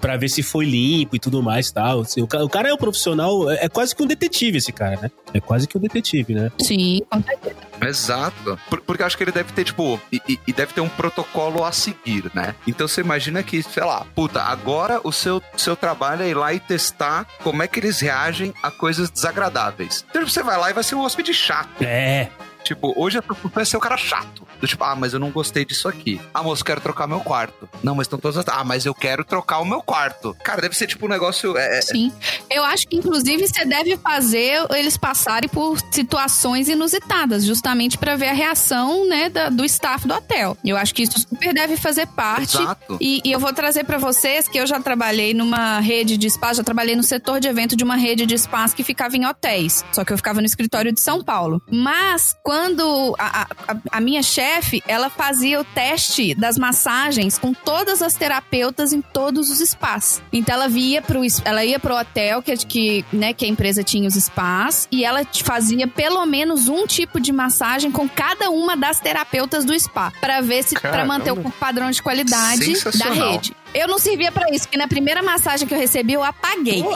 Pra 0.00 0.16
ver 0.16 0.28
se 0.28 0.42
foi 0.42 0.64
limpo 0.64 1.16
e 1.16 1.18
tudo 1.18 1.42
mais 1.42 1.68
e 1.68 1.74
tal. 1.74 2.00
Assim, 2.00 2.20
o, 2.20 2.24
o 2.24 2.48
cara 2.48 2.68
é 2.68 2.74
um 2.74 2.76
profissional, 2.76 3.50
é, 3.50 3.64
é 3.66 3.68
quase 3.68 3.94
que 3.94 4.02
um 4.02 4.06
detetive 4.06 4.58
esse 4.58 4.72
cara, 4.72 4.98
né? 5.00 5.10
É 5.32 5.40
quase 5.40 5.66
que 5.66 5.76
um 5.76 5.80
detetive, 5.80 6.34
né? 6.34 6.50
Sim, 6.60 7.02
com 7.10 7.22
certeza. 7.22 7.56
Exato. 7.82 8.58
Por- 8.70 8.80
porque 8.80 9.02
eu 9.02 9.06
acho 9.06 9.16
que 9.16 9.24
ele 9.24 9.32
deve 9.32 9.52
ter, 9.52 9.64
tipo, 9.64 10.00
e, 10.12 10.20
e- 10.46 10.52
deve 10.52 10.72
ter 10.72 10.80
um 10.80 10.88
protocolo 10.88 11.64
a 11.64 11.72
seguir, 11.72 12.30
né? 12.34 12.54
Então 12.66 12.86
você 12.88 13.00
imagina 13.00 13.42
que, 13.42 13.62
sei 13.62 13.84
lá, 13.84 14.06
puta, 14.14 14.42
agora 14.42 15.00
o 15.04 15.12
seu, 15.12 15.42
seu 15.56 15.76
trabalho 15.76 16.22
é 16.22 16.28
ir 16.28 16.34
lá 16.34 16.52
e 16.52 16.60
testar 16.60 17.26
como 17.42 17.62
é 17.62 17.68
que 17.68 17.78
eles 17.80 18.00
reagem 18.00 18.52
a 18.62 18.70
coisas 18.70 19.10
desagradáveis. 19.10 20.04
Então 20.10 20.26
você 20.26 20.42
vai 20.42 20.58
lá 20.58 20.70
e 20.70 20.72
vai 20.72 20.84
ser 20.84 20.94
um 20.94 21.00
hóspede 21.00 21.34
chato. 21.34 21.82
É. 21.82 22.28
Tipo, 22.62 22.94
hoje 22.96 23.18
a 23.18 23.22
função 23.22 23.50
é 23.60 23.64
ser 23.64 23.76
o 23.76 23.80
cara 23.80 23.96
chato. 23.96 24.43
Do 24.60 24.66
tipo, 24.66 24.82
ah, 24.84 24.94
mas 24.96 25.12
eu 25.12 25.20
não 25.20 25.30
gostei 25.30 25.64
disso 25.64 25.88
aqui. 25.88 26.20
Ah, 26.32 26.42
moço, 26.42 26.64
quero 26.64 26.80
trocar 26.80 27.06
meu 27.06 27.20
quarto. 27.20 27.68
Não, 27.82 27.94
mas 27.94 28.06
estão 28.06 28.18
todas. 28.18 28.44
Ah, 28.48 28.64
mas 28.64 28.86
eu 28.86 28.94
quero 28.94 29.24
trocar 29.24 29.58
o 29.58 29.64
meu 29.64 29.82
quarto. 29.82 30.34
Cara, 30.42 30.60
deve 30.62 30.76
ser 30.76 30.86
tipo 30.86 31.06
um 31.06 31.08
negócio. 31.08 31.56
É, 31.56 31.78
é- 31.78 31.82
Sim. 31.82 32.12
Eu 32.50 32.64
acho 32.64 32.86
que, 32.88 32.96
inclusive, 32.96 33.46
você 33.46 33.64
deve 33.64 33.96
fazer 33.98 34.64
eles 34.70 34.96
passarem 34.96 35.48
por 35.48 35.78
situações 35.90 36.68
inusitadas, 36.68 37.44
justamente 37.44 37.98
pra 37.98 38.16
ver 38.16 38.28
a 38.28 38.32
reação, 38.32 39.06
né, 39.08 39.28
da- 39.28 39.48
do 39.48 39.64
staff 39.64 40.06
do 40.06 40.14
hotel. 40.14 40.56
Eu 40.64 40.76
acho 40.76 40.94
que 40.94 41.02
isso 41.02 41.18
super 41.20 41.52
deve 41.52 41.76
fazer 41.76 42.06
parte. 42.06 42.56
Exato. 42.56 42.96
E, 43.00 43.20
e 43.24 43.32
eu 43.32 43.40
vou 43.40 43.52
trazer 43.52 43.84
pra 43.84 43.98
vocês 43.98 44.46
que 44.48 44.58
eu 44.58 44.66
já 44.66 44.80
trabalhei 44.80 45.34
numa 45.34 45.80
rede 45.80 46.16
de 46.16 46.28
spa, 46.30 46.52
já 46.52 46.62
trabalhei 46.62 46.94
no 46.96 47.02
setor 47.02 47.40
de 47.40 47.48
evento 47.48 47.76
de 47.76 47.84
uma 47.84 47.96
rede 47.96 48.24
de 48.26 48.38
spas 48.38 48.72
que 48.72 48.82
ficava 48.84 49.16
em 49.16 49.26
hotéis. 49.26 49.84
Só 49.92 50.04
que 50.04 50.12
eu 50.12 50.16
ficava 50.16 50.40
no 50.40 50.46
escritório 50.46 50.92
de 50.92 51.00
São 51.00 51.22
Paulo. 51.22 51.62
Mas 51.70 52.36
quando 52.42 53.14
a, 53.18 53.42
a- 53.42 53.46
a- 53.68 53.76
a 53.92 54.00
minha 54.00 54.22
chefe, 54.22 54.44
ela 54.86 55.10
fazia 55.10 55.60
o 55.60 55.64
teste 55.64 56.34
das 56.34 56.58
massagens 56.58 57.38
com 57.38 57.52
todas 57.52 58.02
as 58.02 58.14
terapeutas 58.14 58.92
em 58.92 59.00
todos 59.00 59.50
os 59.50 59.58
spas. 59.68 60.22
Então 60.32 60.54
ela 60.54 60.68
via 60.68 61.02
pro, 61.02 61.20
ela 61.44 61.64
ia 61.64 61.78
pro 61.78 61.94
hotel 61.94 62.42
que, 62.42 62.56
que, 62.56 63.04
né, 63.12 63.32
que 63.32 63.44
a 63.44 63.48
empresa 63.48 63.82
tinha 63.82 64.08
os 64.08 64.14
spas 64.14 64.88
e 64.90 65.04
ela 65.04 65.24
fazia 65.42 65.86
pelo 65.86 66.24
menos 66.26 66.68
um 66.68 66.86
tipo 66.86 67.20
de 67.20 67.32
massagem 67.32 67.90
com 67.90 68.08
cada 68.08 68.50
uma 68.50 68.76
das 68.76 69.00
terapeutas 69.00 69.64
do 69.64 69.78
spa 69.78 70.12
para 70.20 70.40
ver 70.40 70.62
se 70.62 70.74
para 70.78 71.04
manter 71.04 71.32
o 71.32 71.50
padrão 71.52 71.90
de 71.90 72.02
qualidade 72.02 72.72
da 72.98 73.10
rede. 73.10 73.54
Eu 73.74 73.88
não 73.88 73.98
servia 73.98 74.30
pra 74.32 74.48
isso, 74.50 74.62
porque 74.66 74.78
na 74.78 74.88
primeira 74.88 75.22
massagem 75.22 75.66
que 75.66 75.74
eu 75.74 75.78
recebi 75.78 76.12
eu 76.14 76.22
apaguei. 76.22 76.82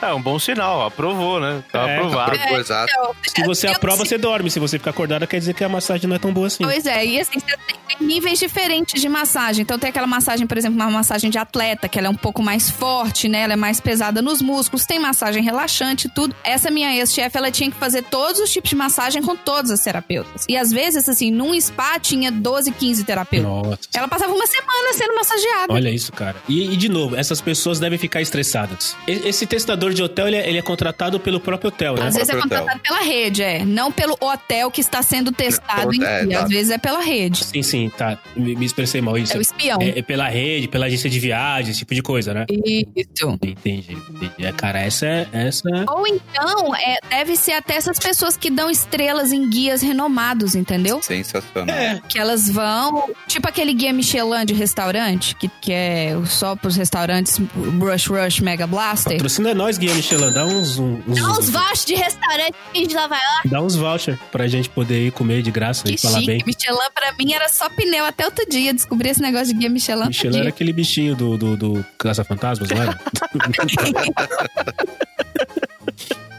É 0.00 0.12
um 0.14 0.22
bom 0.22 0.38
sinal, 0.38 0.86
aprovou, 0.86 1.40
né? 1.40 1.62
Tá 1.70 1.88
É, 1.88 1.96
aprovado. 1.96 2.34
Aprovou, 2.36 2.60
exato. 2.60 2.90
Então, 2.92 3.14
Se 3.24 3.44
você 3.44 3.66
aprova, 3.66 4.04
você 4.04 4.16
dorme. 4.16 4.50
Se 4.50 4.58
você 4.58 4.78
ficar 4.78 4.90
acordada, 4.90 5.26
quer 5.26 5.38
dizer 5.38 5.54
que 5.54 5.62
a 5.64 5.68
massagem 5.68 6.08
não 6.08 6.16
é 6.16 6.18
tão 6.18 6.32
boa 6.32 6.46
assim. 6.46 6.64
Pois 6.64 6.86
é, 6.86 7.04
e 7.04 7.20
assim, 7.20 7.38
você 7.38 7.56
tem 7.66 8.06
níveis 8.06 8.38
diferentes 8.38 9.00
de 9.00 9.08
massagem. 9.08 9.62
Então 9.62 9.78
tem 9.78 9.90
aquela 9.90 10.06
massagem, 10.06 10.46
por 10.46 10.56
exemplo, 10.56 10.76
uma 10.80 10.90
massagem 10.90 11.30
de 11.30 11.36
atleta, 11.38 11.88
que 11.88 11.98
ela 11.98 12.06
é 12.06 12.10
um 12.10 12.14
pouco 12.14 12.42
mais 12.42 12.70
forte, 12.70 13.28
né? 13.28 13.40
Ela 13.42 13.54
é 13.54 13.56
mais 13.56 13.80
pesada 13.80 14.22
nos 14.22 14.40
músculos, 14.40 14.86
tem 14.86 14.98
massagem 14.98 15.42
relaxante 15.42 16.06
e 16.06 16.10
tudo. 16.10 16.34
Essa 16.44 16.70
minha 16.70 16.94
ex-chefe, 16.96 17.36
ela 17.36 17.50
tinha 17.50 17.70
que 17.70 17.76
fazer 17.76 18.02
todos 18.04 18.40
os 18.40 18.50
tipos 18.50 18.70
de 18.70 18.76
massagem 18.76 19.22
com 19.22 19.36
todas 19.36 19.70
as 19.70 19.80
terapeutas. 19.82 20.46
E 20.48 20.56
às 20.56 20.70
vezes, 20.70 21.08
assim, 21.08 21.30
num 21.30 21.58
spa 21.60 21.98
tinha 21.98 22.30
12, 22.30 22.70
15 22.72 23.04
terapeutas. 23.10 23.48
Nossa. 23.50 23.78
Ela 23.94 24.08
passava 24.08 24.32
uma 24.32 24.46
semana 24.46 24.92
sendo 24.94 25.14
massageada. 25.14 25.72
Olha 25.72 25.90
isso, 25.90 26.12
cara. 26.12 26.36
E, 26.48 26.72
e, 26.72 26.76
de 26.76 26.88
novo, 26.88 27.16
essas 27.16 27.40
pessoas 27.40 27.80
devem 27.80 27.98
ficar 27.98 28.20
estressadas. 28.20 28.96
E- 29.06 29.28
Esse 29.30 29.46
testador 29.46 29.92
de 29.92 30.02
hotel, 30.02 30.28
ele 30.28 30.36
é, 30.36 30.48
ele 30.48 30.58
é 30.58 30.62
contratado 30.62 31.18
pelo 31.18 31.40
próprio 31.40 31.68
hotel, 31.68 31.94
né? 31.94 32.06
Às 32.06 32.14
vezes 32.14 32.28
é 32.28 32.32
próprio 32.32 32.46
hotel. 32.46 32.58
contratado 32.60 32.82
pela 32.82 33.00
rede, 33.00 33.42
é. 33.42 33.64
Não 33.64 33.90
pelo 33.90 34.16
hotel 34.20 34.70
que 34.70 34.80
está 34.80 35.02
sendo 35.02 35.32
testado 35.32 35.92
em 35.94 36.02
É, 36.04 36.24
si. 36.24 36.34
Às 36.34 36.48
vezes 36.48 36.70
é 36.72 36.78
pela 36.78 37.00
rede. 37.00 37.44
Sim, 37.44 37.62
sim, 37.62 37.90
tá. 37.96 38.18
Me, 38.36 38.54
me 38.54 38.64
expressei 38.64 39.00
mal. 39.00 39.16
Isso 39.18 39.34
É 39.34 39.38
o 39.38 39.40
espião. 39.40 39.78
é, 39.82 39.98
é 39.98 40.02
pela 40.02 40.28
rede, 40.28 40.68
pela 40.68 40.86
agência 40.86 41.10
de 41.10 41.18
viagem, 41.18 41.70
esse 41.70 41.80
tipo 41.80 41.94
de 41.94 42.02
coisa, 42.02 42.32
né? 42.32 42.46
Isso. 42.48 43.38
Entendi, 43.42 43.96
entendi. 44.08 44.30
É, 44.38 44.52
cara, 44.52 44.80
essa 44.80 45.06
é. 45.06 45.28
Essa... 45.32 45.68
Ou 45.88 46.06
então, 46.06 46.74
é, 46.76 46.98
deve 47.08 47.36
ser 47.36 47.52
até 47.52 47.74
essas 47.74 47.98
pessoas 47.98 48.36
que 48.36 48.50
dão 48.50 48.70
estrelas 48.70 49.32
em 49.32 49.48
guias 49.48 49.82
renomados, 49.82 50.54
entendeu? 50.54 51.02
Sensacional. 51.02 52.00
Que 52.08 52.18
elas 52.18 52.48
vão. 52.48 52.99
Tipo 53.26 53.48
aquele 53.48 53.72
guia 53.74 53.92
Michelin 53.92 54.44
de 54.44 54.54
restaurante, 54.54 55.34
que, 55.36 55.48
que 55.60 55.72
é 55.72 56.16
só 56.26 56.56
pros 56.56 56.76
restaurantes 56.76 57.38
Brush 57.38 58.06
Rush 58.08 58.40
Mega 58.40 58.66
Blaster. 58.66 59.12
Patrocina 59.14 59.54
nós, 59.54 59.78
Guia 59.78 59.94
Michelin. 59.94 60.32
Dá 60.32 60.44
uns. 60.44 60.78
um- 60.78 61.00
uns, 61.06 61.20
Dá 61.20 61.30
uns 61.32 61.50
vouchers 61.50 61.84
de 61.84 61.94
restaurante 61.94 62.54
de 62.74 62.94
Nova 62.94 63.14
York. 63.14 63.48
Dá 63.48 63.60
uns 63.62 63.76
voucher 63.76 64.18
pra 64.32 64.46
gente 64.48 64.68
poder 64.68 65.06
ir 65.06 65.12
comer 65.12 65.42
de 65.42 65.50
graça 65.50 65.84
Que 65.84 65.94
e 65.94 65.98
falar 65.98 66.18
chique. 66.20 66.26
bem. 66.26 66.42
Michelin 66.46 66.90
pra 66.94 67.12
mim 67.18 67.32
era 67.32 67.48
só 67.48 67.68
pneu 67.68 68.04
até 68.04 68.24
outro 68.24 68.44
dia. 68.48 68.72
Descobri 68.74 69.08
esse 69.10 69.22
negócio 69.22 69.48
de 69.48 69.54
guia 69.54 69.70
Michelin. 69.70 70.06
Michelin 70.08 70.30
dia. 70.32 70.40
era 70.40 70.48
aquele 70.48 70.72
bichinho 70.72 71.14
do, 71.14 71.36
do, 71.38 71.56
do 71.56 71.86
Caça 71.98 72.24
Fantasmas, 72.24 72.68
não 72.70 72.82
era? 72.82 73.00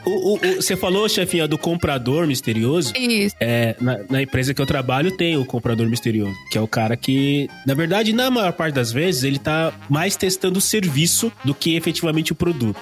O- 0.04 0.34
o- 0.34 0.34
o- 0.36 0.56
Você 0.56 0.76
falou, 0.76 1.08
chefinha, 1.08 1.48
do 1.48 1.60
comprador 1.60 2.26
misterioso. 2.26 2.92
Isso. 2.98 3.36
É, 3.40 3.76
na, 3.80 4.00
na 4.10 4.22
empresa 4.24 4.52
que 4.52 4.60
eu 4.60 4.66
trabalho 4.66 5.16
tem 5.16 5.38
o 5.38 5.46
comprador 5.46 5.88
misterioso, 5.88 6.34
que 6.52 6.58
é 6.58 6.62
o 6.62 6.68
cara 6.68 6.98
que, 6.98 7.48
na 7.68 7.76
verdade, 7.76 8.12
na 8.12 8.32
maior 8.32 8.52
parte 8.52 8.74
das 8.74 8.92
vezes, 8.92 9.24
ele 9.24 9.38
tá 9.38 9.72
mais 9.88 10.16
testando 10.16 10.58
o 10.58 10.62
serviço 10.62 11.32
do 11.46 11.54
que 11.54 11.76
efetivamente 11.76 12.32
o 12.32 12.36
produto. 12.36 12.80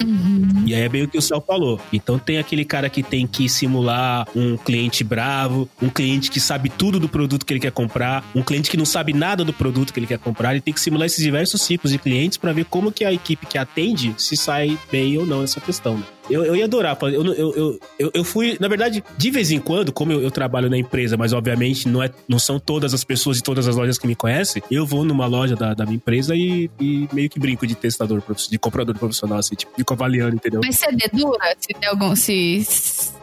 E 0.65 0.73
aí 0.73 0.79
é 0.81 0.87
bem 0.87 1.03
o 1.03 1.09
que 1.09 1.17
o 1.17 1.21
Sal 1.21 1.43
falou. 1.45 1.77
Então 1.91 2.17
tem 2.17 2.37
aquele 2.37 2.63
cara 2.63 2.89
que 2.89 3.03
tem 3.03 3.27
que 3.27 3.49
simular 3.49 4.25
um 4.33 4.55
cliente 4.55 5.03
bravo, 5.03 5.67
um 5.81 5.89
cliente 5.89 6.31
que 6.31 6.39
sabe 6.39 6.69
tudo 6.69 7.01
do 7.01 7.09
produto 7.09 7.45
que 7.45 7.51
ele 7.51 7.59
quer 7.59 7.71
comprar, 7.73 8.23
um 8.33 8.41
cliente 8.41 8.69
que 8.71 8.77
não 8.77 8.85
sabe 8.85 9.11
nada 9.11 9.43
do 9.43 9.51
produto 9.51 9.91
que 9.93 9.99
ele 9.99 10.07
quer 10.07 10.19
comprar. 10.19 10.51
Ele 10.51 10.61
tem 10.61 10.73
que 10.73 10.79
simular 10.79 11.05
esses 11.05 11.21
diversos 11.21 11.67
tipos 11.67 11.91
de 11.91 11.97
clientes 11.97 12.37
para 12.37 12.53
ver 12.53 12.63
como 12.63 12.93
que 12.93 13.03
a 13.03 13.11
equipe 13.11 13.45
que 13.45 13.57
atende 13.57 14.13
se 14.17 14.37
sai 14.37 14.77
bem 14.89 15.17
ou 15.17 15.25
não 15.25 15.41
nessa 15.41 15.59
questão. 15.59 15.97
né? 15.97 16.03
Eu, 16.29 16.45
eu 16.45 16.55
ia 16.55 16.65
adorar. 16.65 16.97
Eu, 17.01 17.25
eu, 17.33 17.79
eu, 17.97 18.11
eu, 18.13 18.23
fui, 18.23 18.57
na 18.59 18.67
verdade, 18.67 19.03
de 19.17 19.31
vez 19.31 19.51
em 19.51 19.59
quando, 19.59 19.91
como 19.91 20.11
eu, 20.11 20.21
eu 20.21 20.31
trabalho 20.31 20.69
na 20.69 20.77
empresa, 20.77 21.17
mas 21.17 21.33
obviamente 21.33 21.87
não, 21.87 22.03
é, 22.03 22.09
não 22.27 22.39
são 22.39 22.59
todas 22.59 22.93
as 22.93 23.03
pessoas 23.03 23.37
de 23.37 23.43
todas 23.43 23.67
as 23.67 23.75
lojas 23.75 23.97
que 23.97 24.07
me 24.07 24.15
conhecem, 24.15 24.61
eu 24.69 24.85
vou 24.85 25.03
numa 25.03 25.25
loja 25.25 25.55
da, 25.55 25.73
da 25.73 25.85
minha 25.85 25.97
empresa 25.97 26.35
e, 26.35 26.69
e 26.79 27.07
meio 27.11 27.29
que 27.29 27.39
brinco 27.39 27.65
de 27.65 27.75
testador, 27.75 28.21
de 28.49 28.59
comprador 28.59 28.97
profissional, 28.97 29.39
assim, 29.39 29.55
tipo, 29.55 29.71
fico 29.75 29.93
avaliando, 29.93 30.35
entendeu? 30.35 30.61
Mas 30.63 30.77
você 30.77 30.91
dedura 30.91 31.55
se, 31.59 31.73
der 31.79 31.87
algum, 31.87 32.15
se, 32.15 32.63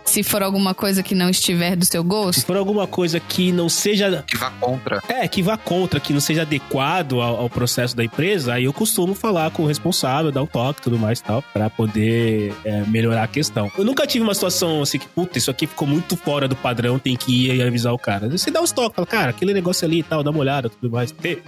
se 0.04 0.22
for 0.22 0.42
alguma 0.42 0.74
coisa 0.74 1.02
que 1.02 1.14
não 1.14 1.28
estiver 1.28 1.76
do 1.76 1.84
seu 1.84 2.02
Se 2.02 2.08
gosto? 2.08 2.46
for 2.46 2.56
alguma 2.56 2.86
coisa 2.86 3.20
que 3.20 3.52
não 3.52 3.68
seja. 3.68 4.24
Que 4.26 4.36
vá 4.36 4.50
contra. 4.50 5.02
É, 5.08 5.26
que 5.28 5.42
vá 5.42 5.56
contra, 5.56 6.00
que 6.00 6.12
não 6.12 6.20
seja 6.20 6.42
adequado 6.42 7.20
ao, 7.20 7.36
ao 7.42 7.50
processo 7.50 7.96
da 7.96 8.04
empresa, 8.04 8.54
aí 8.54 8.64
eu 8.64 8.72
costumo 8.72 9.14
falar 9.14 9.50
com 9.50 9.64
o 9.64 9.66
responsável, 9.66 10.32
dar 10.32 10.42
o 10.42 10.46
toque 10.46 10.80
e 10.80 10.82
tudo 10.84 10.98
mais 10.98 11.18
e 11.18 11.24
tal, 11.24 11.42
pra 11.52 11.68
poder 11.68 12.54
é, 12.64 12.82
melhorar 12.96 13.22
a 13.24 13.26
questão. 13.28 13.70
Eu 13.76 13.84
nunca 13.84 14.06
tive 14.06 14.24
uma 14.24 14.34
situação 14.34 14.82
assim 14.82 14.98
que, 14.98 15.06
puta, 15.08 15.36
isso 15.38 15.50
aqui 15.50 15.66
ficou 15.66 15.86
muito 15.86 16.16
fora 16.16 16.48
do 16.48 16.56
padrão, 16.56 16.98
tem 16.98 17.16
que 17.16 17.46
ir 17.48 17.54
e 17.56 17.62
avisar 17.62 17.92
o 17.92 17.98
cara. 17.98 18.28
Você 18.28 18.50
dá 18.50 18.60
os 18.62 18.72
toques, 18.72 18.96
fala, 18.96 19.06
cara, 19.06 19.30
aquele 19.30 19.52
negócio 19.52 19.86
ali 19.86 19.98
e 20.00 20.02
tal, 20.02 20.22
dá 20.22 20.30
uma 20.30 20.40
olhada 20.40 20.68
tudo 20.70 20.90
mais. 20.90 21.10
Te- 21.12 21.42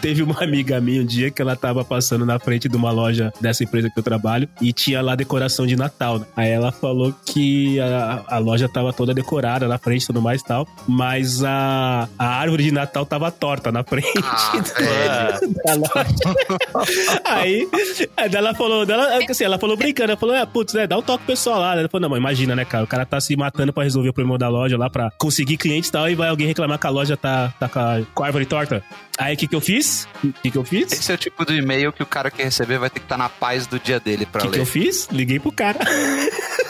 Teve 0.00 0.22
uma 0.22 0.40
amiga 0.44 0.80
minha 0.80 1.02
um 1.02 1.04
dia 1.04 1.28
que 1.30 1.42
ela 1.42 1.56
tava 1.56 1.84
passando 1.84 2.24
na 2.24 2.38
frente 2.38 2.68
de 2.68 2.76
uma 2.76 2.90
loja 2.92 3.32
dessa 3.40 3.64
empresa 3.64 3.90
que 3.90 3.98
eu 3.98 4.02
trabalho 4.02 4.48
e 4.60 4.72
tinha 4.72 5.02
lá 5.02 5.16
decoração 5.16 5.66
de 5.66 5.74
Natal, 5.74 6.20
né? 6.20 6.26
Aí 6.36 6.50
ela 6.50 6.70
falou 6.70 7.12
que 7.26 7.80
a, 7.80 8.22
a 8.28 8.38
loja 8.38 8.68
tava 8.68 8.92
toda 8.92 9.12
decorada 9.12 9.66
na 9.66 9.76
frente 9.76 10.04
e 10.04 10.06
tudo 10.06 10.22
mais 10.22 10.40
e 10.40 10.44
tal, 10.44 10.68
mas 10.86 11.42
a, 11.42 12.08
a 12.16 12.26
árvore 12.26 12.62
de 12.64 12.70
Natal 12.72 13.04
tava 13.04 13.30
torta 13.32 13.72
na 13.72 13.82
frente 13.82 14.06
Ah, 14.22 14.52
velho. 15.40 15.54
da 15.64 15.74
loja. 15.74 17.20
Aí, 17.24 17.68
ela 18.16 18.54
falou, 18.54 18.86
dela, 18.86 19.18
assim, 19.28 19.44
ela 19.44 19.58
falou 19.58 19.76
brincando, 19.76 20.10
ela 20.12 20.18
falou, 20.20 20.34
é, 20.34 20.46
putz, 20.58 20.74
né, 20.74 20.86
dá 20.88 20.98
um 20.98 21.02
toque 21.02 21.24
pessoal 21.24 21.60
lá. 21.60 21.78
Ela 21.78 21.88
falou, 21.88 22.02
não, 22.02 22.08
mas 22.10 22.18
imagina, 22.18 22.56
né, 22.56 22.64
cara, 22.64 22.82
o 22.82 22.86
cara 22.86 23.06
tá 23.06 23.20
se 23.20 23.36
matando 23.36 23.72
pra 23.72 23.84
resolver 23.84 24.08
o 24.08 24.12
problema 24.12 24.36
da 24.36 24.48
loja 24.48 24.76
lá, 24.76 24.90
pra 24.90 25.12
conseguir 25.16 25.56
clientes 25.56 25.88
e 25.88 25.92
tal, 25.92 26.10
e 26.10 26.14
vai 26.16 26.28
alguém 26.28 26.46
reclamar 26.48 26.78
que 26.78 26.86
a 26.86 26.90
loja 26.90 27.16
tá, 27.16 27.54
tá 27.60 27.68
com, 27.68 27.78
a, 27.78 28.00
com 28.12 28.22
a 28.24 28.26
árvore 28.26 28.44
torta. 28.44 28.82
Aí, 29.16 29.34
o 29.34 29.36
que 29.36 29.46
que 29.46 29.54
eu 29.54 29.60
fiz? 29.60 30.08
O 30.24 30.32
que 30.32 30.50
que 30.50 30.58
eu 30.58 30.64
fiz? 30.64 30.90
Esse 30.92 31.10
é 31.12 31.14
o 31.14 31.18
tipo 31.18 31.44
de 31.44 31.56
e-mail 31.58 31.92
que 31.92 32.02
o 32.02 32.06
cara 32.06 32.30
que 32.30 32.42
receber 32.42 32.78
vai 32.78 32.90
ter 32.90 32.98
que 33.00 33.04
estar 33.06 33.16
na 33.16 33.28
paz 33.28 33.66
do 33.66 33.78
dia 33.78 34.00
dele 34.00 34.24
O 34.24 34.26
pra 34.26 34.40
que, 34.42 34.48
que 34.48 34.54
ler. 34.54 34.60
eu 34.62 34.66
fiz? 34.66 35.08
Liguei 35.12 35.38
pro 35.38 35.52
cara. 35.52 35.78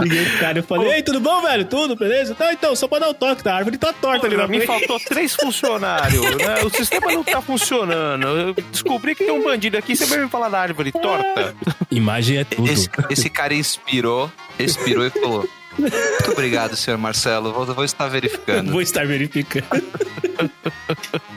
Liguei 0.00 0.24
pro 0.24 0.38
cara 0.38 0.58
e 0.58 0.62
falei, 0.62 0.92
ei, 0.94 1.02
tudo 1.02 1.20
bom, 1.20 1.40
velho? 1.42 1.64
Tudo, 1.64 1.96
beleza? 1.96 2.32
Então, 2.32 2.50
então, 2.52 2.76
só 2.76 2.88
pra 2.88 2.98
dar 2.98 3.08
um 3.10 3.14
toque, 3.14 3.42
tá? 3.42 3.52
A 3.52 3.56
árvore 3.56 3.78
tá 3.78 3.92
torta 3.92 4.26
ali 4.26 4.36
na 4.36 4.46
mim 4.46 4.60
frente. 4.60 4.66
faltou 4.66 5.00
três 5.00 5.34
funcionários, 5.34 6.22
né? 6.36 6.62
O 6.64 6.70
sistema 6.70 7.12
não 7.12 7.22
tá 7.24 7.40
funcionando. 7.40 8.26
Eu 8.26 8.54
descobri 8.70 9.14
que 9.14 9.24
tem 9.24 9.32
um 9.32 9.42
bandido 9.42 9.76
aqui, 9.76 9.96
você 9.96 10.06
vai 10.06 10.18
me 10.18 10.28
falar 10.28 10.48
da 10.48 10.60
árvore 10.60 10.92
torta? 10.92 11.54
Imagem 11.90 12.38
é 12.38 12.44
tudo. 12.44 12.70
Esse, 12.70 12.88
esse 13.10 13.30
cara 13.30 13.54
inspirou, 13.54 14.30
expirou 14.58 15.06
e 15.06 15.10
falou: 15.10 15.48
Muito 15.78 16.30
obrigado, 16.32 16.76
senhor 16.76 16.96
Marcelo. 16.98 17.52
Vou, 17.52 17.66
vou 17.66 17.84
estar 17.84 18.08
verificando. 18.08 18.70
Vou 18.72 18.80
estar 18.80 19.06
verificando. 19.06 19.66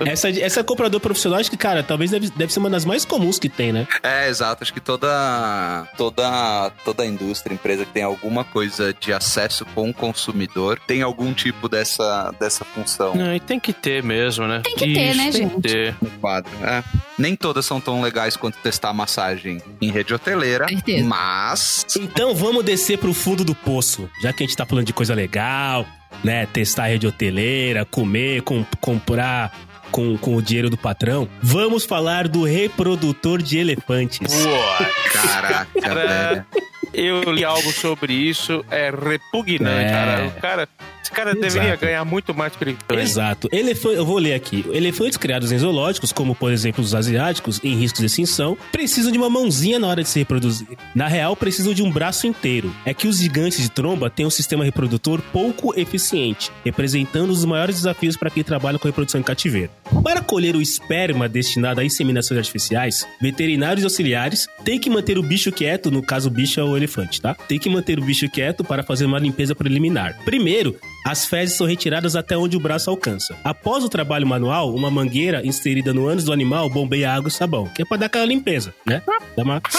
essa, 0.06 0.30
essa 0.30 0.64
comprador 0.64 1.00
profissional, 1.00 1.40
acho 1.40 1.50
que, 1.50 1.58
cara, 1.58 1.84
talvez 1.84 2.12
deve, 2.12 2.30
deve 2.32 2.52
ser 2.52 2.60
uma 2.60 2.70
das 2.70 2.86
mais 2.86 3.06
comuns 3.06 3.40
que 3.40 3.50
tem, 3.50 3.72
né? 3.72 3.88
É, 4.04 4.30
exato. 4.30 4.64
Acho 4.64 4.74
que 4.74 4.80
toda, 4.80 5.88
toda, 5.98 6.72
toda 6.84 7.06
indústria, 7.06 7.54
empresa 7.54 7.86
que 7.86 7.92
tem 7.92 8.04
alguma 8.04 8.44
coisa 8.44 8.94
de 9.00 9.14
acesso 9.14 9.66
com 9.74 9.90
o 9.90 9.94
consumidor 9.94 10.80
tem 10.88 11.02
algum 11.02 11.34
tipo 11.34 11.68
dessa, 11.68 12.34
dessa 12.40 12.64
função 12.66 13.16
Não, 13.16 13.34
e 13.36 13.40
tem 13.40 13.60
que 13.60 13.74
ter 13.74 14.04
mesmo, 14.04 14.48
né? 14.48 14.62
Tem 14.64 14.76
que 14.76 14.94
ter, 14.94 15.16
né, 15.16 15.32
tem 15.32 15.44
gente? 15.44 15.56
que 15.56 15.62
ter. 15.62 15.96
no 16.02 16.10
quadro. 16.20 16.52
É. 16.64 16.84
Nem 17.18 17.36
todas 17.36 17.66
são 17.66 17.82
tão 17.82 18.02
legais 18.02 18.36
quanto 18.38 18.58
testar 18.60 18.94
massagem 18.94 19.62
em 19.82 19.92
rede 19.92 20.14
hoteleira, 20.14 20.68
Certeza. 20.68 21.08
mas 21.08 21.86
Então 21.98 22.34
vamos 22.34 22.64
descer 22.64 22.98
pro 22.98 23.14
fundo 23.14 23.44
do 23.44 23.54
poço. 23.54 24.10
Já 24.22 24.29
que 24.34 24.44
a 24.44 24.46
gente 24.48 24.56
tá 24.56 24.66
falando 24.66 24.86
de 24.86 24.94
coisa 24.94 25.14
legal, 25.14 25.86
né? 26.24 26.46
Testar 26.48 26.84
a 26.86 26.88
rede 26.88 27.06
hoteleira, 27.08 27.86
comer, 27.86 28.42
com- 28.44 28.66
comprar 28.82 29.52
com, 29.92 30.18
com 30.18 30.36
o 30.36 30.42
dinheiro 30.42 30.70
do 30.70 30.78
patrão. 30.78 31.28
Vamos 31.42 31.84
falar 31.86 32.28
do 32.28 32.44
reprodutor 32.44 33.42
de 33.42 33.58
elefantes. 33.58 34.46
Ué. 34.46 34.90
caraca, 35.12 35.68
Cara, 35.82 36.08
velho. 36.08 36.46
Eu 36.92 37.32
li 37.32 37.44
algo 37.46 37.72
sobre 37.72 38.14
isso, 38.14 38.66
é 38.72 38.90
repugnante, 38.90 39.86
É. 39.86 39.92
cara. 39.92 40.26
O 40.28 40.32
cara. 40.42 40.70
Esse 41.02 41.12
cara 41.12 41.34
deveria 41.34 41.70
Exato. 41.70 41.86
ganhar 41.86 42.06
muito 42.06 42.34
mais 42.34 42.56
que 42.56 42.64
ele 42.64 42.78
ganha. 42.88 43.02
Exato. 43.02 43.50
Elefante, 43.52 43.96
eu 43.96 44.06
vou 44.06 44.18
ler 44.18 44.34
aqui. 44.34 44.66
Elefantes 44.72 45.18
criados 45.18 45.52
em 45.52 45.58
zoológicos, 45.58 46.12
como 46.12 46.36
por 46.36 46.52
exemplo 46.52 46.84
os 46.84 46.94
asiáticos, 46.94 47.60
em 47.64 47.76
risco 47.76 48.00
de 48.00 48.06
extinção, 48.06 48.58
precisam 48.72 49.12
de 49.12 49.18
uma 49.18 49.30
mãozinha 49.30 49.80
na 49.80 49.88
hora 49.88 50.04
de 50.04 50.10
se 50.10 50.20
reproduzir. 50.20 50.68
Na 50.94 51.08
real, 51.08 51.36
precisam 51.36 51.74
de 51.74 51.82
um 51.82 51.92
braço 51.92 52.28
inteiro. 52.28 52.74
É 52.86 52.94
que 52.94 53.08
os 53.08 53.20
gigantes 53.20 53.62
de 53.62 53.70
tromba 53.70 54.10
têm 54.10 54.26
um 54.26 54.30
sistema 54.30 54.64
reprodutor 54.64 55.22
pouco 55.34 55.78
eficiente, 55.80 56.52
representando 56.64 57.32
os 57.32 57.46
maiores 57.46 57.78
desafios 57.78 58.18
para 58.18 58.30
quem 58.30 58.44
trabalha 58.44 58.78
com 58.78 58.88
reprodução 58.88 59.20
em 59.20 59.24
cativeiro. 59.24 59.72
Para 60.04 60.22
colher 60.22 60.56
o 60.56 60.62
esperma 60.62 61.28
destinado 61.28 61.82
a 61.82 61.86
inseminações 61.86 62.38
artificiais, 62.38 63.08
veterinários 63.22 63.84
e 63.84 63.86
auxiliares 63.86 64.48
têm 64.64 64.80
que 64.80 64.90
manter 64.90 65.18
o 65.18 65.24
bicho 65.24 65.52
quieto, 65.52 65.90
no 65.90 66.02
caso 66.04 66.28
o 66.28 66.32
bicho 66.32 66.60
é 66.60 66.64
o 66.64 66.78
elefante, 66.78 67.22
tá? 67.22 67.34
Tem 67.34 67.58
que 67.58 67.70
manter 67.70 68.00
o 68.00 68.04
bicho 68.04 68.30
quieto 68.30 68.64
para 68.64 68.84
fazer 68.84 69.06
uma 69.06 69.20
limpeza 69.20 69.56
preliminar. 69.56 70.18
Primeiro, 70.24 70.76
as 71.06 71.26
fezes 71.26 71.58
são 71.58 71.66
retiradas 71.66 72.16
até 72.16 72.38
onde 72.38 72.56
o 72.58 72.60
braço 72.60 72.90
alcança. 72.90 73.36
Após 73.44 73.84
o 73.84 73.90
trabalho 73.90 74.28
manual, 74.28 74.74
uma 74.76 74.92
mangueira 74.92 75.46
inserida 75.46 75.94
no 75.94 76.08
ânus 76.08 76.24
do 76.24 76.34
animal 76.34 76.70
bombeia 76.70 77.12
água 77.14 77.30
e 77.30 77.32
sabão, 77.32 77.68
que 77.74 77.82
é 77.82 77.86
pra 77.86 77.98
dar 77.98 78.06
aquela 78.08 78.26
limpeza, 78.26 78.74
né? 78.86 79.02
Dá 79.36 79.44
uma... 79.44 79.62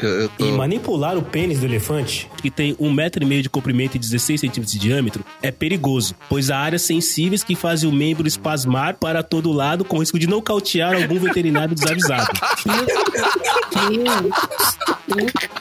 Eu, 0.00 0.08
eu 0.20 0.28
tô- 0.28 0.46
E 0.46 0.52
manipular 0.52 1.16
o 1.18 1.22
pênis 1.22 1.58
do 1.58 1.66
elefante, 1.66 2.30
que 2.40 2.48
tem 2.50 2.76
um 2.78 2.92
metro 2.92 3.22
e 3.24 3.26
meio 3.26 3.42
de 3.42 3.50
comprimento 3.50 3.96
e 3.96 3.98
16 3.98 4.40
centímetros 4.40 4.72
de 4.72 4.78
diâmetro, 4.78 5.24
é 5.42 5.50
perigoso, 5.50 6.14
pois 6.28 6.48
há 6.50 6.58
áreas 6.58 6.82
sensíveis 6.82 7.42
que 7.42 7.56
fazem 7.56 7.88
o 7.88 7.92
membro 7.92 8.28
espasmar 8.28 8.94
para 8.94 9.20
todo 9.24 9.50
lado, 9.50 9.84
com 9.84 9.98
risco 9.98 10.16
de 10.18 10.28
nocautear 10.28 10.94
algum 10.94 11.18
veterinário 11.18 11.74
desavisado. 11.74 12.28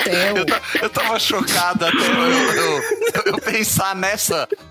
Eu, 0.05 0.45
ta- 0.45 0.61
eu 0.81 0.89
tava 0.89 1.19
chocado 1.19 1.85
até 1.85 1.97
eu, 1.97 2.01
eu- 2.01 2.53
eu- 2.55 3.23
eu 3.25 3.37
pensar 3.41 3.95
nessa, 3.95 4.16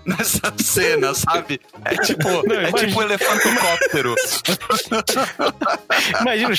nessa 0.05 0.53
cena, 0.57 1.13
sabe? 1.13 1.59
É 1.85 1.95
tipo, 1.97 2.27
é 2.27 2.41
imagina. 2.41 2.71
tipo 2.73 2.99
um 2.99 3.01
elefantocóptero. 3.03 4.15
Imagina 6.21 6.53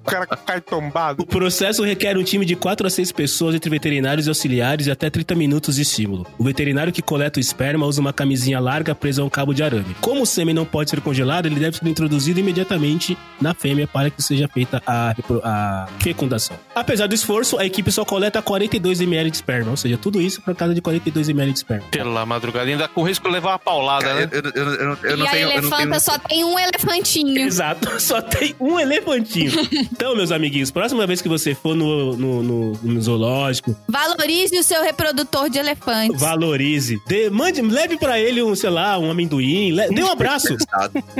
o 0.00 0.10
cara 0.10 0.26
cai 0.26 0.60
tombado. 0.60 1.22
O 1.22 1.26
processo 1.26 1.82
requer 1.84 2.16
um 2.16 2.24
time 2.24 2.44
de 2.44 2.56
4 2.56 2.86
a 2.86 2.90
6 2.90 3.12
pessoas 3.12 3.54
entre 3.54 3.70
veterinários 3.70 4.26
e 4.26 4.30
auxiliares 4.30 4.86
e 4.86 4.90
até 4.90 5.10
30 5.10 5.34
minutos 5.34 5.76
de 5.76 5.82
estímulo. 5.82 6.26
O 6.38 6.44
veterinário 6.44 6.92
que 6.92 7.02
coleta 7.02 7.38
o 7.38 7.40
esperma 7.40 7.86
usa 7.86 8.00
uma 8.00 8.12
camisinha 8.12 8.58
larga 8.58 8.94
presa 8.94 9.22
a 9.22 9.24
um 9.24 9.30
cabo 9.30 9.52
de 9.52 9.62
arame. 9.62 9.94
Como 10.00 10.22
o 10.22 10.26
sêmen 10.26 10.54
não 10.54 10.64
pode 10.64 10.90
ser 10.90 11.00
congelado, 11.00 11.46
ele 11.46 11.60
deve 11.60 11.76
ser 11.76 11.86
introduzido 11.86 12.40
imediatamente 12.40 13.16
na 13.40 13.54
fêmea 13.54 13.86
para 13.86 14.10
que 14.10 14.22
seja 14.22 14.48
feita 14.48 14.82
a, 14.86 15.14
a 15.44 15.88
fecundação. 16.00 16.56
Apesar 16.74 17.06
do 17.06 17.14
esforço, 17.14 17.58
a 17.58 17.66
equipe 17.66 17.90
só 17.92 18.04
coleta 18.04 18.40
42 18.40 19.00
ml 19.00 19.30
de 19.30 19.36
esperma, 19.36 19.70
ou 19.70 19.76
seja, 19.76 19.96
tudo 19.96 20.20
isso 20.20 20.40
por 20.42 20.54
causa 20.54 20.74
de 20.74 20.80
42 20.80 21.28
ml 21.28 21.49
de 21.52 21.58
esperma. 21.58 21.86
Pela 21.90 22.24
madrugada, 22.26 22.68
ainda 22.68 22.88
com 22.88 23.02
risco 23.02 23.26
de 23.26 23.32
levar 23.34 23.50
uma 23.52 23.58
paulada, 23.58 24.12
né? 24.14 24.28
Eu, 24.32 24.40
eu- 24.42 24.52
eu- 24.54 24.74
eu 24.74 24.86
não- 24.86 25.16
não 25.18 25.24
e 25.24 25.28
a 25.28 25.30
tenho. 25.30 25.42
eu 25.42 25.46
não 25.48 25.58
elefanta 25.58 25.76
tenho- 25.88 26.00
só 26.00 26.18
tem 26.18 26.44
um 26.44 26.58
elefantinho. 26.58 27.38
Exato, 27.46 28.00
só 28.00 28.20
tem 28.22 28.54
um 28.60 28.78
elefantinho. 28.78 29.50
Então, 30.00 30.16
meus 30.16 30.32
amiguinhos, 30.32 30.70
próxima 30.70 31.06
vez 31.06 31.20
que 31.20 31.28
você 31.28 31.54
for 31.54 31.74
no, 31.76 32.16
no, 32.16 32.42
no- 32.42 32.72
no 32.82 33.00
zoológico, 33.02 33.76
Valorize 33.88 34.58
o 34.58 34.62
seu 34.62 34.82
reprodutor 34.82 35.48
de 35.50 35.58
elefantes. 35.58 36.18
valorize. 36.20 37.00
Dê, 37.06 37.28
mande, 37.28 37.60
leve 37.60 37.96
pra 37.98 38.18
ele 38.18 38.42
um, 38.42 38.54
sei 38.54 38.70
lá, 38.70 38.98
um 38.98 39.10
amendoim. 39.10 39.72
le- 39.72 39.88
dê 39.90 40.02
um 40.02 40.10
abraço. 40.10 40.56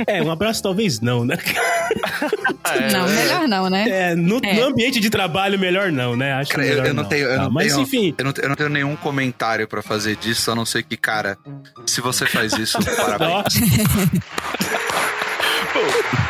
É, 0.07 0.21
um 0.23 0.31
abraço 0.31 0.63
talvez 0.63 0.99
não, 0.99 1.23
né? 1.25 1.37
Não, 2.91 3.07
melhor 3.07 3.47
não, 3.47 3.69
né? 3.69 3.85
É, 3.89 4.15
no, 4.15 4.39
É. 4.43 4.53
no 4.53 4.63
ambiente 4.67 4.99
de 4.99 5.09
trabalho, 5.09 5.59
melhor 5.59 5.91
não, 5.91 6.15
né? 6.15 6.33
Acho 6.33 6.51
Cara, 6.51 6.63
eu, 6.65 6.69
melhor 6.69 6.85
eu 6.87 6.93
não 6.93 7.03
tenho. 7.03 7.27
Eu 7.27 7.37
Tá, 7.37 7.43
não 7.43 7.51
Mas 7.51 7.73
tenho, 7.73 7.83
enfim, 7.83 8.15
Eu 8.17 8.25
não, 8.25 8.33
eu 8.41 8.49
não 8.49 8.55
tenho 8.55 8.69
nenhum 8.69 8.95
comentário 8.95 9.67
pra 9.67 9.81
fazer 9.81 10.15
disso, 10.21 10.51
a 10.51 10.55
não 10.55 10.65
ser 10.65 10.83
que, 10.83 10.95
cara, 10.95 11.37
se 11.85 11.99
você 12.01 12.25
faz 12.25 12.53
isso, 12.53 12.77
parabéns. 12.95 13.53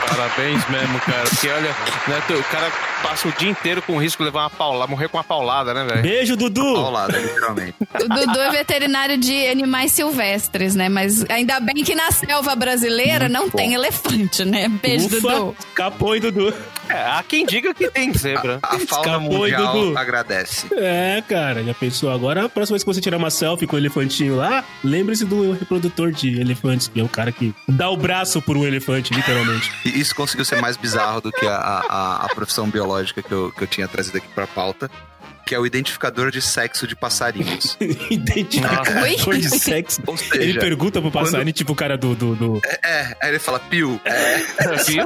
Parabéns 0.08 0.68
mesmo, 0.70 1.00
cara. 1.00 1.24
Porque 1.24 1.48
olha, 1.50 1.70
né, 2.08 2.22
tu- 2.28 2.34
o 2.34 2.44
cara 2.44 2.72
passa 3.02 3.28
o 3.28 3.32
dia 3.32 3.50
inteiro 3.50 3.82
com 3.82 3.98
risco 3.98 4.22
de 4.22 4.26
levar 4.26 4.42
uma 4.42 4.50
paulada, 4.50 4.90
morrer 4.90 5.08
com 5.10 5.18
uma 5.18 5.24
paulada, 5.24 5.74
né, 5.74 5.84
velho? 5.86 6.02
beijo, 6.02 6.36
Dudu. 6.36 6.62
Ao 6.76 6.92
lado, 6.92 7.18
literalmente. 7.18 7.74
O 7.96 8.08
Dudu 8.08 8.40
é 8.40 8.52
veterinário 8.52 9.18
de 9.18 9.48
animais 9.48 9.92
silvestres, 9.94 10.76
né? 10.76 10.90
Mas 10.90 11.26
ainda 11.30 11.60
bem 11.60 11.84
que 11.84 11.96
na 11.96 12.12
selva 12.12 12.56
brasileira 12.56 13.28
não 13.28 13.50
tem 13.50 13.74
elefante, 13.74 14.46
né? 14.46 14.68
Beijo, 14.70 15.08
Ufa, 15.08 15.20
Dudu. 15.20 15.56
hein, 16.14 16.22
Dudu. 16.22 16.54
É, 16.92 17.04
há 17.12 17.24
quem 17.24 17.46
diga 17.46 17.74
que 17.74 17.90
tem 17.90 18.14
zebra. 18.14 18.60
A 18.62 18.68
fauna 18.80 18.84
Escapou, 18.84 19.48
hein, 19.48 19.54
mundial 19.54 19.74
Dudu? 19.74 19.98
agradece. 19.98 20.68
É, 20.76 21.24
cara, 21.28 21.64
já 21.64 21.74
pensou? 21.74 22.12
Agora, 22.12 22.46
a 22.46 22.50
próxima 22.50 22.76
vez 22.76 22.84
que 22.84 22.94
você 22.94 23.02
tirar 23.02 23.18
uma 23.18 23.30
selfie 23.30 23.66
com 23.68 23.76
o 23.76 23.80
elefantinho 23.80 24.36
lá, 24.36 24.64
lembre-se 24.84 25.26
do 25.26 25.54
reprodutor 25.54 26.12
de 26.12 26.40
elefantes, 26.40 26.88
que 26.88 27.00
é 27.00 27.04
o 27.04 27.10
cara 27.10 27.32
que 27.32 27.54
dá 27.68 27.90
o 27.90 27.98
braço 27.98 28.42
por 28.42 28.58
um 28.58 28.66
elefante, 28.66 29.14
literalmente. 29.14 29.72
E 29.86 30.00
isso 30.00 30.16
conseguiu 30.16 30.46
ser 30.46 30.62
mais 30.62 30.78
bizarro 30.78 31.22
do 31.22 31.32
que 31.32 31.46
a, 31.46 31.56
a, 31.56 32.26
a 32.26 32.30
profissão 32.36 32.70
biológica 32.70 33.22
que 33.22 33.32
eu, 33.32 33.52
que 33.52 33.64
eu 33.64 33.68
tinha 33.68 33.88
trazido 33.88 34.18
aqui 34.18 34.28
pra 34.34 34.46
pauta, 34.46 34.90
que 35.52 35.56
é 35.56 35.60
o 35.60 35.66
identificador 35.66 36.32
de 36.32 36.42
sexo 36.42 36.88
de 36.88 36.96
passarinhos. 36.96 37.78
Identificador 38.10 39.36
de 39.38 39.50
sexo. 39.60 40.02
Ou 40.08 40.16
seja, 40.16 40.42
Ele 40.42 40.58
pergunta 40.58 41.02
pro 41.02 41.12
passarinho, 41.12 41.52
tipo 41.52 41.74
o 41.74 41.76
cara 41.76 41.98
do. 41.98 42.16
do, 42.16 42.36
do- 42.38 42.62
é, 42.82 43.18
aí 43.22 43.30
ele 43.32 43.38
fala, 43.40 43.60
Pio, 43.60 44.00
é, 44.06 44.38
Viu? 44.88 45.06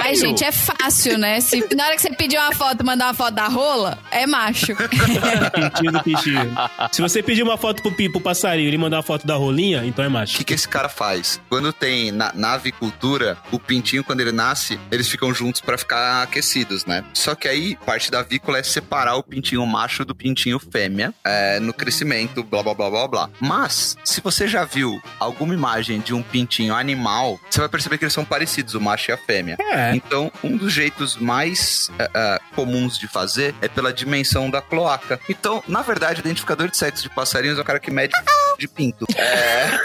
Ai, 0.00 0.14
gente, 0.14 0.44
é 0.44 0.52
fácil, 0.52 1.18
né? 1.18 1.40
Se, 1.40 1.74
na 1.74 1.86
hora 1.86 1.96
que 1.96 2.02
você 2.02 2.10
pedir 2.14 2.38
uma 2.38 2.52
foto, 2.54 2.86
mandar 2.86 3.06
uma 3.06 3.14
foto 3.14 3.34
da 3.34 3.48
rola, 3.48 3.98
é 4.12 4.24
macho. 4.28 4.76
pintinho 5.52 5.92
do 5.92 6.02
pintinho. 6.04 6.54
Se 6.92 7.02
você 7.02 7.24
pedir 7.24 7.42
uma 7.42 7.58
foto 7.58 7.82
pro, 7.82 7.90
pro 8.12 8.20
passarinho 8.20 8.64
e 8.66 8.68
ele 8.68 8.78
mandar 8.78 8.98
uma 8.98 9.02
foto 9.02 9.26
da 9.26 9.34
rolinha, 9.34 9.84
então 9.84 10.04
é 10.04 10.08
O 10.08 10.10
macho. 10.10 10.36
que, 10.36 10.44
que 10.44 10.54
esse 10.54 10.68
cara 10.68 10.88
faz? 10.88 11.40
Quando 11.48 11.72
tem 11.72 12.12
na, 12.12 12.32
na 12.32 12.52
avicultura, 12.52 13.36
o 13.50 13.58
pintinho, 13.58 14.04
quando 14.04 14.20
ele 14.20 14.30
nasce, 14.32 14.78
eles 14.90 15.08
ficam 15.08 15.34
juntos 15.34 15.60
pra 15.60 15.76
ficar 15.76 16.22
aquecidos, 16.22 16.84
né? 16.86 17.04
Só 17.12 17.34
que 17.34 17.48
aí, 17.48 17.76
parte 17.84 18.08
da 18.08 18.19
avícola 18.20 18.58
é 18.58 18.62
separar 18.62 19.16
o 19.16 19.22
pintinho 19.22 19.64
macho 19.66 20.04
do 20.04 20.14
pintinho 20.14 20.58
fêmea 20.58 21.14
é, 21.24 21.60
no 21.60 21.72
crescimento, 21.72 22.42
blá 22.42 22.62
blá 22.62 22.74
blá 22.74 22.90
blá 22.90 23.08
blá. 23.08 23.30
Mas, 23.40 23.96
se 24.04 24.20
você 24.20 24.46
já 24.46 24.64
viu 24.64 25.00
alguma 25.18 25.54
imagem 25.54 26.00
de 26.00 26.14
um 26.14 26.22
pintinho 26.22 26.74
animal, 26.74 27.40
você 27.48 27.60
vai 27.60 27.68
perceber 27.68 27.98
que 27.98 28.04
eles 28.04 28.14
são 28.14 28.24
parecidos, 28.24 28.74
o 28.74 28.80
macho 28.80 29.10
e 29.10 29.14
a 29.14 29.16
fêmea. 29.16 29.56
É. 29.60 29.94
Então, 29.94 30.30
um 30.42 30.56
dos 30.56 30.72
jeitos 30.72 31.16
mais 31.16 31.90
é, 31.98 32.10
é, 32.14 32.40
comuns 32.54 32.98
de 32.98 33.08
fazer 33.08 33.54
é 33.60 33.68
pela 33.68 33.92
dimensão 33.92 34.50
da 34.50 34.60
cloaca. 34.60 35.20
Então, 35.28 35.62
na 35.66 35.82
verdade, 35.82 36.20
o 36.20 36.22
identificador 36.22 36.68
de 36.68 36.76
sexo 36.76 37.02
de 37.02 37.10
passarinhos 37.10 37.58
é 37.58 37.60
o 37.60 37.64
cara 37.64 37.80
que 37.80 37.90
mede 37.90 38.12
de 38.58 38.68
pinto. 38.68 39.06
É. 39.16 39.70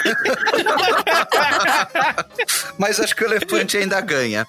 Mas 2.78 3.00
acho 3.00 3.16
que 3.16 3.24
o 3.24 3.28
elefante 3.28 3.78
ainda 3.78 4.02
ganha. 4.02 4.46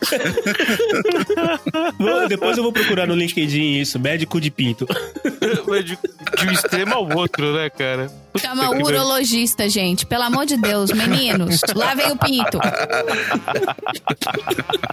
Depois 2.28 2.56
eu 2.56 2.64
vou 2.64 2.72
procurar 2.72 3.06
no 3.06 3.14
LinkedIn 3.14 3.75
isso, 3.80 3.98
médico 3.98 4.40
de 4.40 4.50
pinto. 4.50 4.86
de, 5.84 5.98
um 6.46 6.52
extremo 6.52 6.94
ao 6.94 7.16
outro, 7.16 7.52
né, 7.54 7.70
cara? 7.70 8.10
Chama 8.38 8.68
o 8.70 8.82
urologista, 8.84 9.66
gente. 9.68 10.04
Pelo 10.04 10.24
amor 10.24 10.44
de 10.44 10.56
Deus, 10.58 10.90
meninos, 10.92 11.60
lavem 11.74 12.10
o 12.12 12.16
pinto. 12.18 12.58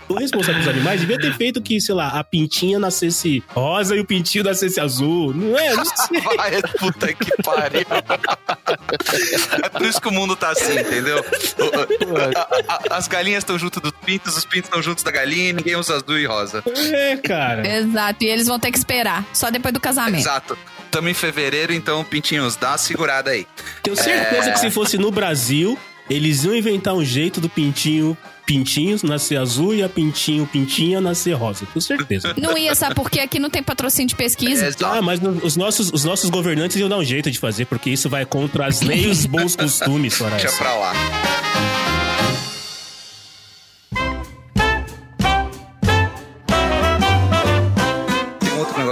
O 0.07 0.13
responsável 0.15 0.59
dos 0.59 0.67
animais 0.67 1.01
devia 1.01 1.17
ter 1.19 1.33
feito 1.35 1.61
que, 1.61 1.79
sei 1.81 1.95
lá, 1.95 2.07
a 2.19 2.23
pintinha 2.23 2.79
nascesse 2.79 3.43
rosa 3.49 3.95
e 3.95 3.99
o 3.99 4.05
pintinho 4.05 4.43
nascesse 4.43 4.79
azul. 4.79 5.33
Não 5.33 5.57
é? 5.57 5.73
Não 5.73 5.83
sei. 5.85 6.21
Vai, 6.37 6.61
puta 6.79 7.13
que 7.13 7.31
pariu. 7.43 7.85
É 9.63 9.69
por 9.69 9.81
isso 9.81 10.01
que 10.01 10.07
o 10.07 10.11
mundo 10.11 10.35
tá 10.35 10.49
assim, 10.51 10.79
entendeu? 10.79 11.17
O- 11.19 12.17
a- 12.37 12.85
a- 12.93 12.97
As 12.97 13.07
galinhas 13.07 13.39
estão 13.43 13.57
junto 13.57 13.79
dos 13.79 13.91
pintos, 14.05 14.37
os 14.37 14.45
pintos 14.45 14.67
estão 14.69 14.81
juntos 14.81 15.03
da 15.03 15.11
galinha 15.11 15.49
e 15.49 15.53
ninguém 15.53 15.75
usa 15.75 15.95
azul 15.95 16.17
e 16.17 16.25
rosa. 16.25 16.63
É, 16.93 17.17
cara. 17.17 17.67
Exato, 17.67 18.23
e 18.23 18.27
eles 18.27 18.47
vão 18.47 18.59
ter 18.59 18.71
que 18.73 18.77
esperar, 18.79 19.25
só 19.33 19.49
depois 19.49 19.73
do 19.73 19.79
casamento. 19.79 20.19
Exato. 20.21 20.57
Tamo 20.91 21.09
em 21.09 21.13
fevereiro, 21.13 21.73
então, 21.73 22.03
pintinhos, 22.03 22.55
dá 22.55 22.71
uma 22.71 22.77
segurada 22.77 23.31
aí. 23.31 23.47
Tenho 23.81 23.95
certeza 23.95 24.51
que 24.51 24.59
se 24.59 24.69
fosse 24.69 24.97
no 24.97 25.09
Brasil, 25.11 25.77
eles 26.09 26.43
iam 26.43 26.55
inventar 26.55 26.93
um 26.93 27.03
jeito 27.03 27.39
do 27.39 27.49
pintinho 27.49 28.17
pintinhos 28.45 29.03
nascer 29.03 29.37
azul 29.37 29.73
e 29.73 29.81
a 29.81 29.87
pintinho 29.87 30.45
pintinha 30.45 30.99
nascer 30.99 31.31
rosa. 31.33 31.65
Tenho 31.65 31.81
certeza. 31.81 32.33
Não 32.37 32.57
ia, 32.57 32.75
sabe? 32.75 32.93
Porque 32.93 33.19
aqui 33.19 33.39
não 33.39 33.49
tem 33.49 33.63
patrocínio 33.63 34.09
de 34.09 34.15
pesquisa. 34.15 34.67
Exato. 34.67 34.85
Ah, 34.85 35.01
mas 35.01 35.19
os 35.41 35.55
nossos, 35.55 35.89
os 35.93 36.03
nossos 36.03 36.29
governantes 36.29 36.75
iam 36.77 36.89
dar 36.89 36.97
um 36.97 37.03
jeito 37.05 37.31
de 37.31 37.39
fazer, 37.39 37.65
porque 37.65 37.89
isso 37.89 38.09
vai 38.09 38.25
contra 38.25 38.67
as 38.67 38.81
leis 38.81 39.05
e 39.05 39.07
os 39.07 39.25
bons 39.25 39.55
costumes, 39.55 40.19
Deixa 40.19 40.49
Soraya. 40.49 40.57
pra 40.57 40.75
lá. 40.75 41.62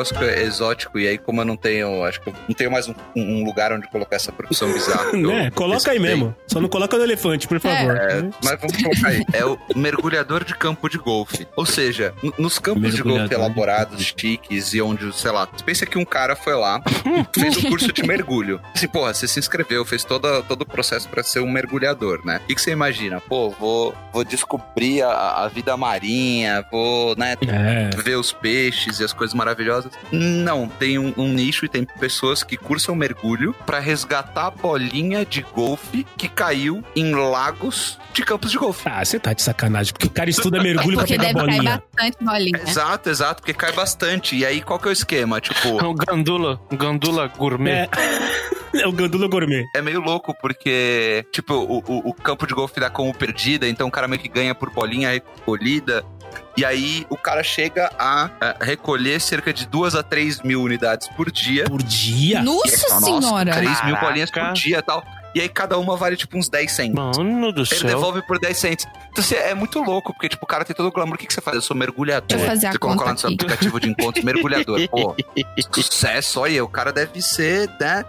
Negócio 0.01 0.17
é 0.23 0.41
exótico, 0.43 0.99
e 0.99 1.07
aí, 1.07 1.17
como 1.17 1.41
eu 1.41 1.45
não 1.45 1.55
tenho, 1.55 2.03
acho 2.03 2.19
que 2.21 2.29
eu 2.29 2.33
não 2.47 2.55
tenho 2.55 2.71
mais 2.71 2.87
um, 2.87 2.93
um 3.15 3.43
lugar 3.43 3.71
onde 3.71 3.87
colocar 3.87 4.15
essa 4.15 4.31
profissão 4.31 4.71
bizarra. 4.71 5.11
eu- 5.13 5.21
né? 5.31 5.51
Coloca 5.51 5.91
aí 5.91 5.99
mesmo. 5.99 6.35
Só 6.47 6.59
não 6.59 6.67
coloca 6.69 6.97
no 6.97 7.03
elefante, 7.03 7.47
por 7.47 7.59
favor. 7.59 7.95
É, 7.95 8.21
mas 8.43 8.59
vamos 8.59 8.77
colocar 8.81 9.07
aí. 9.09 9.23
É 9.33 9.45
o 9.45 9.57
mergulhador 9.75 10.43
de 10.43 10.55
campo 10.55 10.89
de 10.89 10.97
golfe. 10.97 11.47
Ou 11.55 11.65
seja, 11.65 12.13
nos 12.37 12.57
campos 12.59 12.95
de 12.95 13.01
golfe 13.03 13.33
elaborados, 13.33 14.13
chiques, 14.17 14.73
e 14.73 14.81
onde, 14.81 15.11
sei 15.15 15.31
lá, 15.31 15.47
pensa 15.65 15.85
que 15.85 15.97
um 15.97 16.05
cara 16.05 16.35
foi 16.35 16.55
lá, 16.55 16.81
fez 17.33 17.57
um 17.57 17.69
curso 17.69 17.91
de 17.93 18.03
mergulho. 18.03 18.59
Assim, 18.73 18.87
porra, 18.87 19.13
você 19.13 19.27
se 19.27 19.39
inscreveu, 19.39 19.85
fez 19.85 20.03
toda, 20.03 20.41
todo 20.43 20.61
o 20.61 20.65
processo 20.65 21.07
pra 21.09 21.23
ser 21.23 21.39
um 21.41 21.49
mergulhador, 21.51 22.21
né? 22.25 22.39
O 22.43 22.47
que, 22.47 22.55
que 22.55 22.61
você 22.61 22.71
imagina? 22.71 23.21
Pô, 23.21 23.49
vou, 23.51 23.93
vou 24.11 24.23
descobrir 24.23 25.01
a, 25.03 25.43
a 25.43 25.47
vida 25.47 25.75
marinha, 25.77 26.65
vou, 26.71 27.15
né, 27.15 27.35
É. 27.47 27.89
ver 28.01 28.15
os 28.15 28.31
peixes 28.31 28.99
e 28.99 29.03
as 29.03 29.13
coisas 29.13 29.33
maravilhosas. 29.33 29.90
Não, 30.11 30.67
tem 30.67 30.97
um, 30.97 31.13
um 31.17 31.27
nicho 31.27 31.65
e 31.65 31.69
tem 31.69 31.85
pessoas 31.85 32.43
que 32.43 32.57
cursam 32.57 32.95
mergulho 32.95 33.53
pra 33.65 33.79
resgatar 33.79 34.47
a 34.47 34.51
bolinha 34.51 35.25
de 35.25 35.41
golfe 35.41 36.05
que 36.17 36.27
caiu 36.27 36.83
em 36.95 37.13
lagos 37.13 37.97
de 38.13 38.23
campos 38.23 38.51
de 38.51 38.57
golfe. 38.57 38.87
Ah, 38.89 39.03
você 39.03 39.19
tá 39.19 39.33
de 39.33 39.41
sacanagem, 39.41 39.93
porque 39.93 40.07
o 40.07 40.09
cara 40.11 40.29
estuda 40.29 40.61
mergulho 40.61 40.97
pra 40.97 41.05
Porque 41.07 41.17
pegar 41.17 41.33
deve 41.33 41.45
cair 41.45 41.57
bolinha. 41.57 41.83
bastante 41.95 42.17
bolinha. 42.23 42.61
Exato, 42.67 43.09
exato, 43.09 43.41
porque 43.41 43.53
cai 43.53 43.71
bastante. 43.71 44.35
E 44.35 44.45
aí, 44.45 44.61
qual 44.61 44.77
que 44.79 44.87
é 44.87 44.91
o 44.91 44.93
esquema? 44.93 45.39
Tipo, 45.39 45.69
Um 45.85 45.95
gandula, 45.95 46.59
um 46.71 46.77
gandula 46.77 47.27
gourmet. 47.27 47.71
É. 47.71 47.89
É 48.73 48.87
o 48.87 48.91
Gandula 48.93 49.27
Gourmet. 49.27 49.65
é 49.75 49.81
meio 49.81 49.99
louco, 49.99 50.33
porque, 50.41 51.25
tipo, 51.33 51.53
o, 51.55 51.79
o, 51.85 52.09
o 52.11 52.13
campo 52.13 52.47
de 52.47 52.53
golfe 52.53 52.79
dá 52.79 52.89
como 52.89 53.13
perdida, 53.13 53.67
então 53.67 53.89
o 53.89 53.91
cara 53.91 54.07
meio 54.07 54.21
que 54.21 54.29
ganha 54.29 54.55
por 54.55 54.69
bolinha 54.71 55.09
recolhida. 55.11 56.05
E 56.57 56.65
aí, 56.65 57.05
o 57.09 57.17
cara 57.17 57.43
chega 57.43 57.91
a, 57.97 58.29
a 58.39 58.63
recolher 58.63 59.19
cerca 59.21 59.53
de 59.53 59.65
duas 59.65 59.95
a 59.95 60.03
três 60.03 60.41
mil 60.41 60.61
unidades 60.61 61.07
por 61.09 61.31
dia. 61.31 61.65
Por 61.65 61.81
dia? 61.81 62.41
Nossa 62.43 62.99
senhora! 62.99 63.51
3 63.53 63.85
mil 63.85 63.97
bolinhas 63.99 64.29
por 64.31 64.51
dia 64.53 64.79
e 64.79 64.81
tal. 64.81 65.03
E 65.33 65.39
aí, 65.39 65.47
cada 65.47 65.77
uma 65.77 65.95
vale, 65.95 66.17
tipo, 66.17 66.37
uns 66.37 66.49
10 66.49 66.71
cents. 66.71 66.93
Mano 66.93 67.53
do 67.53 67.61
Ele 67.61 67.65
céu. 67.65 67.87
devolve 67.87 68.21
por 68.23 68.37
10 68.37 68.57
cents. 68.57 68.85
Então, 69.11 69.23
assim, 69.23 69.35
é 69.35 69.53
muito 69.53 69.79
louco, 69.81 70.13
porque, 70.13 70.27
tipo, 70.27 70.43
o 70.43 70.47
cara 70.47 70.65
tem 70.65 70.75
todo 70.75 70.87
o 70.87 70.91
glamour. 70.91 71.15
O 71.15 71.17
que, 71.17 71.25
que 71.25 71.33
você 71.33 71.39
faz? 71.39 71.55
Eu 71.55 71.61
sou 71.61 71.75
mergulhador. 71.75 72.27
Deixa 72.27 72.43
eu 72.43 72.49
fazer 72.49 72.67
a 72.67 72.71
você 72.73 72.77
coloca 72.77 73.05
lá 73.05 73.13
no 73.13 73.17
seu 73.17 73.29
aplicativo 73.29 73.79
de 73.79 73.89
encontros, 73.89 74.25
mergulhador. 74.25 74.79
Pô, 74.89 75.15
sucesso, 75.71 76.41
olha, 76.41 76.63
o 76.63 76.67
cara 76.67 76.91
deve 76.91 77.21
ser, 77.21 77.69
né? 77.79 78.03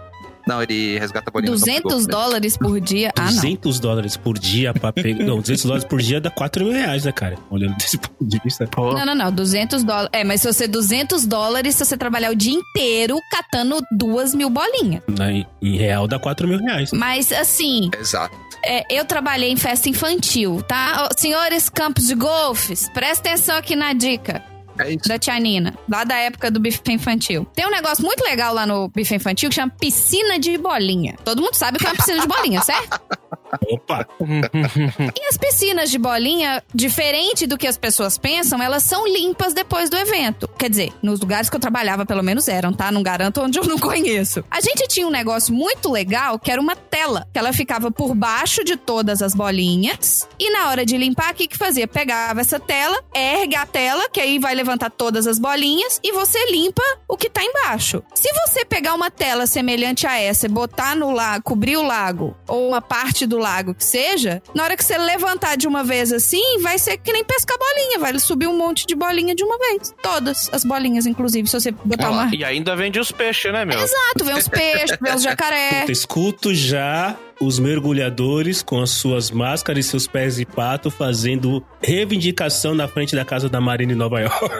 Não, 0.47 0.61
ele 0.61 0.97
resgata 0.99 1.31
bolinha 1.31 1.51
campo 1.51 1.57
de 1.65 1.65
200 1.71 1.91
golfe, 1.91 2.07
né? 2.07 2.11
dólares 2.11 2.57
por 2.57 2.79
dia? 2.79 3.11
Ah, 3.17 3.23
não. 3.25 3.31
200 3.33 3.79
dólares 3.79 4.17
por 4.17 4.37
dia 4.39 4.73
pra 4.73 4.91
pegar. 4.91 5.23
Não, 5.23 5.39
200 5.39 5.63
dólares 5.65 5.85
por 5.85 6.01
dia 6.01 6.19
dá 6.19 6.29
4 6.29 6.65
mil 6.65 6.73
reais, 6.73 7.05
né, 7.05 7.11
cara? 7.11 7.37
Olhando 7.49 7.75
desse 7.77 7.97
ponto 7.97 8.15
de 8.25 8.39
vista. 8.43 8.67
Pô, 8.67 8.93
Não, 8.93 9.05
não, 9.05 9.15
não. 9.15 9.31
200 9.31 9.83
dólares. 9.83 10.09
É, 10.11 10.23
mas 10.23 10.41
se 10.41 10.51
você 10.51 10.67
200 10.67 11.25
dólares, 11.25 11.75
se 11.75 11.85
você 11.85 11.95
trabalhar 11.97 12.31
o 12.31 12.35
dia 12.35 12.53
inteiro 12.53 13.17
catando 13.31 13.79
duas 13.91 14.33
mil 14.35 14.49
bolinhas. 14.49 15.01
Na- 15.07 15.31
Em 15.31 15.77
real 15.77 16.07
dá 16.07 16.19
4 16.19 16.47
mil 16.47 16.59
reais. 16.59 16.91
Mas, 16.93 17.31
assim, 17.31 17.89
Exato. 17.99 18.35
é, 18.65 18.83
eu 18.93 19.05
trabalhei 19.05 19.49
em 19.51 19.57
festa 19.57 19.87
infantil, 19.89 20.61
tá? 20.67 21.09
Senhores 21.17 21.69
campos 21.69 22.07
de 22.07 22.15
golfes, 22.15 22.89
presta 22.93 23.29
atenção 23.29 23.55
aqui 23.55 23.75
na 23.75 23.93
dica 23.93 24.43
É 24.79 24.95
da 25.07 25.19
tia 25.19 25.39
Nina, 25.39 25.73
lá 25.89 26.03
da 26.03 26.15
época 26.15 26.49
do 26.49 26.59
buffet 26.59 26.91
infantil. 26.91 27.45
Tem 27.53 27.65
um 27.65 27.71
negócio 27.71 28.03
muito 28.03 28.23
legal 28.23 28.53
lá 28.53 28.65
no 28.65 28.89
buffet 28.89 29.15
infantil 29.15 29.49
que 29.49 29.55
chama 29.55 29.71
piscina 29.79 30.39
de 30.39 30.57
bolinha. 30.57 31.15
Todo 31.23 31.41
mundo 31.41 31.55
sabe 31.55 31.77
o 31.77 31.79
que 31.79 31.85
é 31.85 31.89
uma 31.89 31.95
piscina 31.95 32.21
de 32.21 32.27
bolinha, 32.27 32.61
certo? 32.61 32.99
Opa! 33.69 34.07
E 35.15 35.25
as 35.27 35.37
piscinas 35.37 35.89
de 35.89 35.97
bolinha, 35.97 36.63
diferente 36.73 37.45
do 37.45 37.57
que 37.57 37.67
as 37.67 37.77
pessoas 37.77 38.17
pensam, 38.17 38.61
elas 38.61 38.83
são 38.83 39.05
limpas 39.07 39.53
depois 39.53 39.89
do 39.89 39.97
evento. 39.97 40.47
Quer 40.57 40.69
dizer, 40.69 40.93
nos 41.01 41.19
lugares 41.19 41.49
que 41.49 41.55
eu 41.55 41.59
trabalhava, 41.59 42.05
pelo 42.05 42.23
menos 42.23 42.47
eram, 42.47 42.73
tá? 42.73 42.91
Não 42.91 43.03
garanto 43.03 43.41
onde 43.41 43.59
eu 43.59 43.63
não 43.63 43.77
conheço. 43.77 44.43
A 44.49 44.59
gente 44.59 44.87
tinha 44.87 45.07
um 45.07 45.11
negócio 45.11 45.53
muito 45.53 45.91
legal 45.91 46.39
que 46.39 46.51
era 46.51 46.59
uma 46.59 46.75
tela, 46.75 47.27
que 47.31 47.39
ela 47.39 47.53
ficava 47.53 47.91
por 47.91 48.13
baixo 48.15 48.63
de 48.63 48.75
todas 48.75 49.21
as 49.21 49.33
bolinhas. 49.33 50.27
E 50.39 50.51
na 50.51 50.69
hora 50.69 50.85
de 50.85 50.97
limpar, 50.97 51.31
o 51.31 51.35
que, 51.35 51.47
que 51.47 51.57
fazia? 51.57 51.87
Pegava 51.87 52.41
essa 52.41 52.59
tela, 52.59 53.01
ergue 53.13 53.55
a 53.55 53.65
tela, 53.65 54.09
que 54.09 54.19
aí 54.19 54.39
vai 54.39 54.55
levantar 54.55 54.89
todas 54.89 55.27
as 55.27 55.39
bolinhas, 55.39 55.99
e 56.03 56.11
você 56.11 56.51
limpa 56.51 56.83
o 57.07 57.15
que 57.15 57.29
tá 57.29 57.43
embaixo. 57.43 58.03
Se 58.13 58.29
você 58.33 58.65
pegar 58.65 58.93
uma 58.93 59.11
tela 59.11 59.45
semelhante 59.47 60.07
a 60.07 60.19
essa 60.19 60.45
e 60.45 60.49
botar 60.49 60.95
no 60.95 61.11
lago, 61.11 61.43
cobrir 61.43 61.77
o 61.77 61.83
lago, 61.83 62.35
ou 62.47 62.69
uma 62.69 62.81
parte 62.81 63.25
do 63.25 63.37
lago 63.37 63.52
que 63.61 63.83
seja, 63.83 64.41
na 64.55 64.63
hora 64.63 64.77
que 64.77 64.83
você 64.83 64.97
levantar 64.97 65.57
de 65.57 65.67
uma 65.67 65.83
vez 65.83 66.11
assim, 66.11 66.59
vai 66.61 66.79
ser 66.79 66.97
que 66.97 67.11
nem 67.11 67.23
pescar 67.23 67.57
bolinha, 67.57 67.99
vai 67.99 68.17
subir 68.19 68.47
um 68.47 68.57
monte 68.57 68.85
de 68.85 68.95
bolinha 68.95 69.35
de 69.35 69.43
uma 69.43 69.57
vez. 69.57 69.93
Todas 70.01 70.49
as 70.51 70.63
bolinhas, 70.63 71.05
inclusive, 71.05 71.47
se 71.47 71.59
você 71.59 71.71
botar 71.71 72.09
uma. 72.09 72.33
E 72.33 72.43
ainda 72.43 72.75
vende 72.75 72.99
os 72.99 73.11
peixes, 73.11 73.51
né, 73.51 73.65
meu? 73.65 73.77
Exato, 73.77 74.23
vem 74.23 74.35
os 74.35 74.47
peixes, 74.47 74.97
vem 75.01 75.13
os 75.13 75.21
jacaré. 75.23 75.81
Puta, 75.81 75.91
escuto 75.91 76.55
já 76.55 77.17
os 77.39 77.59
mergulhadores 77.59 78.61
com 78.61 78.81
as 78.81 78.89
suas 78.89 79.31
máscaras 79.31 79.85
e 79.85 79.89
seus 79.89 80.07
pés 80.07 80.35
de 80.35 80.45
pato 80.45 80.89
fazendo 80.91 81.63
reivindicação 81.81 82.73
na 82.75 82.87
frente 82.87 83.15
da 83.15 83.25
casa 83.25 83.49
da 83.49 83.59
Marina 83.59 83.93
em 83.93 83.95
Nova 83.95 84.19
York. 84.21 84.43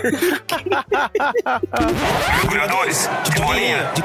Mergulhadores 2.42 3.10
de 3.24 3.42
bolinha 3.42 3.92
de 3.96 4.02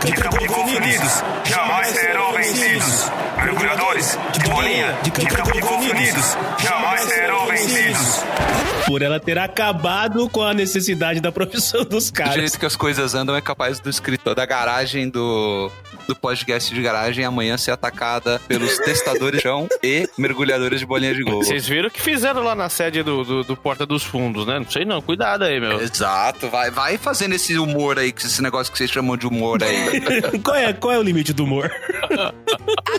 unidos 0.76 1.22
jamais 1.44 1.88
serão 1.88 2.32
vencidos. 2.32 3.10
Mergulhadores 3.36 4.18
de 4.32 4.40
bolinha 4.50 4.98
de 5.02 5.10
unidos 5.90 6.36
jamais 6.58 7.02
serão 7.02 7.46
vencidos. 7.46 8.24
Por 8.86 9.02
ela 9.02 9.20
ter 9.20 9.38
acabado 9.38 10.28
com 10.28 10.42
a 10.42 10.54
necessidade 10.54 11.20
da 11.20 11.30
profissão 11.30 11.84
dos 11.84 12.10
Do 12.10 12.14
caras. 12.14 12.34
jeito 12.34 12.58
que 12.58 12.66
as 12.66 12.76
coisas 12.76 13.14
andam, 13.14 13.36
é 13.36 13.40
capaz 13.40 13.80
do 13.80 13.90
escritor 13.90 14.34
da 14.34 14.46
garagem 14.46 15.08
do, 15.08 15.70
do 16.06 16.16
podcast 16.16 16.74
de 16.74 16.82
garagem 16.82 17.24
amanhã 17.24 17.56
ser 17.58 17.70
atacada 17.72 18.40
pelos 18.58 18.78
testadores 18.78 19.38
de 19.38 19.42
chão 19.42 19.68
e 19.82 20.08
mergulhadores 20.18 20.80
de 20.80 20.86
bolinha 20.86 21.14
de 21.14 21.22
golfe. 21.22 21.46
Vocês 21.46 21.66
viram 21.66 21.88
o 21.88 21.90
que 21.90 22.00
fizeram 22.00 22.42
lá 22.42 22.54
na 22.54 22.68
sede 22.68 23.02
do, 23.02 23.24
do, 23.24 23.44
do 23.44 23.56
Porta 23.56 23.86
dos 23.86 24.02
Fundos, 24.02 24.46
né? 24.46 24.58
Não 24.58 24.68
sei 24.70 24.84
não, 24.84 25.00
cuidado 25.00 25.44
aí, 25.44 25.60
meu. 25.60 25.80
Exato, 25.80 26.48
vai, 26.48 26.70
vai 26.70 26.98
fazendo 26.98 27.34
esse 27.34 27.56
humor 27.58 27.98
aí, 27.98 28.12
esse 28.16 28.42
negócio 28.42 28.72
que 28.72 28.78
vocês 28.78 28.90
chamam 28.90 29.16
de 29.16 29.26
humor 29.26 29.62
aí. 29.62 30.00
qual, 30.42 30.56
é, 30.56 30.72
qual 30.72 30.92
é 30.92 30.98
o 30.98 31.02
limite 31.02 31.32
do 31.32 31.44
humor? 31.44 31.70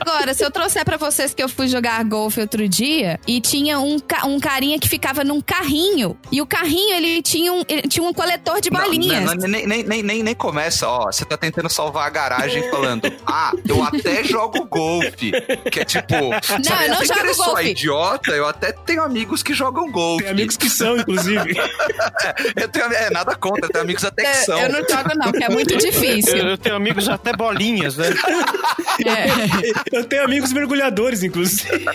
Agora, 0.02 0.34
se 0.34 0.44
eu 0.44 0.52
trouxer 0.52 0.86
pra 0.86 0.98
vocês 0.98 1.34
que 1.34 1.44
eu 1.44 1.50
fui 1.50 1.68
jogar 1.68 2.04
golfe 2.06 2.40
outro 2.40 2.68
dia 2.68 3.20
e 3.28 3.42
tinha 3.42 3.80
um, 3.80 4.00
ca- 4.00 4.26
um 4.26 4.40
carinha 4.40 4.80
que 4.80 4.88
ficava 4.88 5.24
num 5.24 5.42
carrinho 5.42 6.18
e 6.32 6.42
o 6.42 6.46
carrinho 6.46 6.96
ele 6.96 7.22
tinha 7.22 7.52
um, 7.52 7.64
ele 7.68 7.82
tinha 7.84 8.04
um 8.08 8.14
coletor 8.14 8.62
de 8.62 8.70
bolinhas. 8.70 9.24
Não, 9.26 9.34
não, 9.36 9.48
nem, 9.48 9.66
nem, 9.68 9.84
nem, 9.84 10.04
nem, 10.04 10.24
nem 10.24 10.36
começa, 10.36 10.88
ó. 10.88 11.06
Você 11.12 11.26
tá 11.26 11.38
tentando 11.38 11.70
salvar 11.70 12.08
a 12.08 12.10
garagem 12.10 12.70
falando, 12.70 13.12
ah, 13.26 13.52
eu 13.68 13.84
até 13.84 14.24
jogo 14.24 14.66
golfe. 14.66 15.32
Que 15.72 15.80
é 15.82 15.86
tipo, 15.86 16.14
sabe, 16.44 16.86
eu 16.86 16.90
não 16.90 17.06
jogo 17.06 17.36
golfe. 17.36 17.70
idiota, 17.72 18.32
eu 18.32 18.48
até 18.48 18.72
tenho 18.72 19.02
amigos 19.02 19.42
que 19.44 19.54
jogam 19.54 19.92
golfe. 19.92 20.24
Tem 20.24 20.32
amigos 20.32 20.56
que 20.58 20.70
são, 20.70 20.98
inclusive. 20.98 21.54
Eu 22.56 22.68
tenho, 22.70 22.86
é, 22.94 23.10
nada 23.10 23.36
contra, 23.36 23.66
eu 23.66 23.70
tenho 23.70 23.84
amigos 23.84 24.04
até 24.04 24.22
que 24.24 24.28
É, 24.28 24.34
são. 24.34 24.60
eu 24.60 24.70
não 24.70 24.80
jogo 24.80 25.10
não, 25.16 25.32
que 25.32 25.44
é 25.44 25.50
muito 25.50 25.74
Eu, 25.74 25.78
difícil. 25.78 26.38
eu 26.38 26.58
tenho 26.58 26.76
amigos 26.76 27.08
até 27.10 27.34
bolinhas, 27.34 27.98
né? 27.98 28.08
É. 29.06 29.98
Eu 29.98 30.04
tenho 30.06 30.24
amigos 30.24 30.52
mergulhadores, 30.54 31.24
inclusive. 31.24 31.86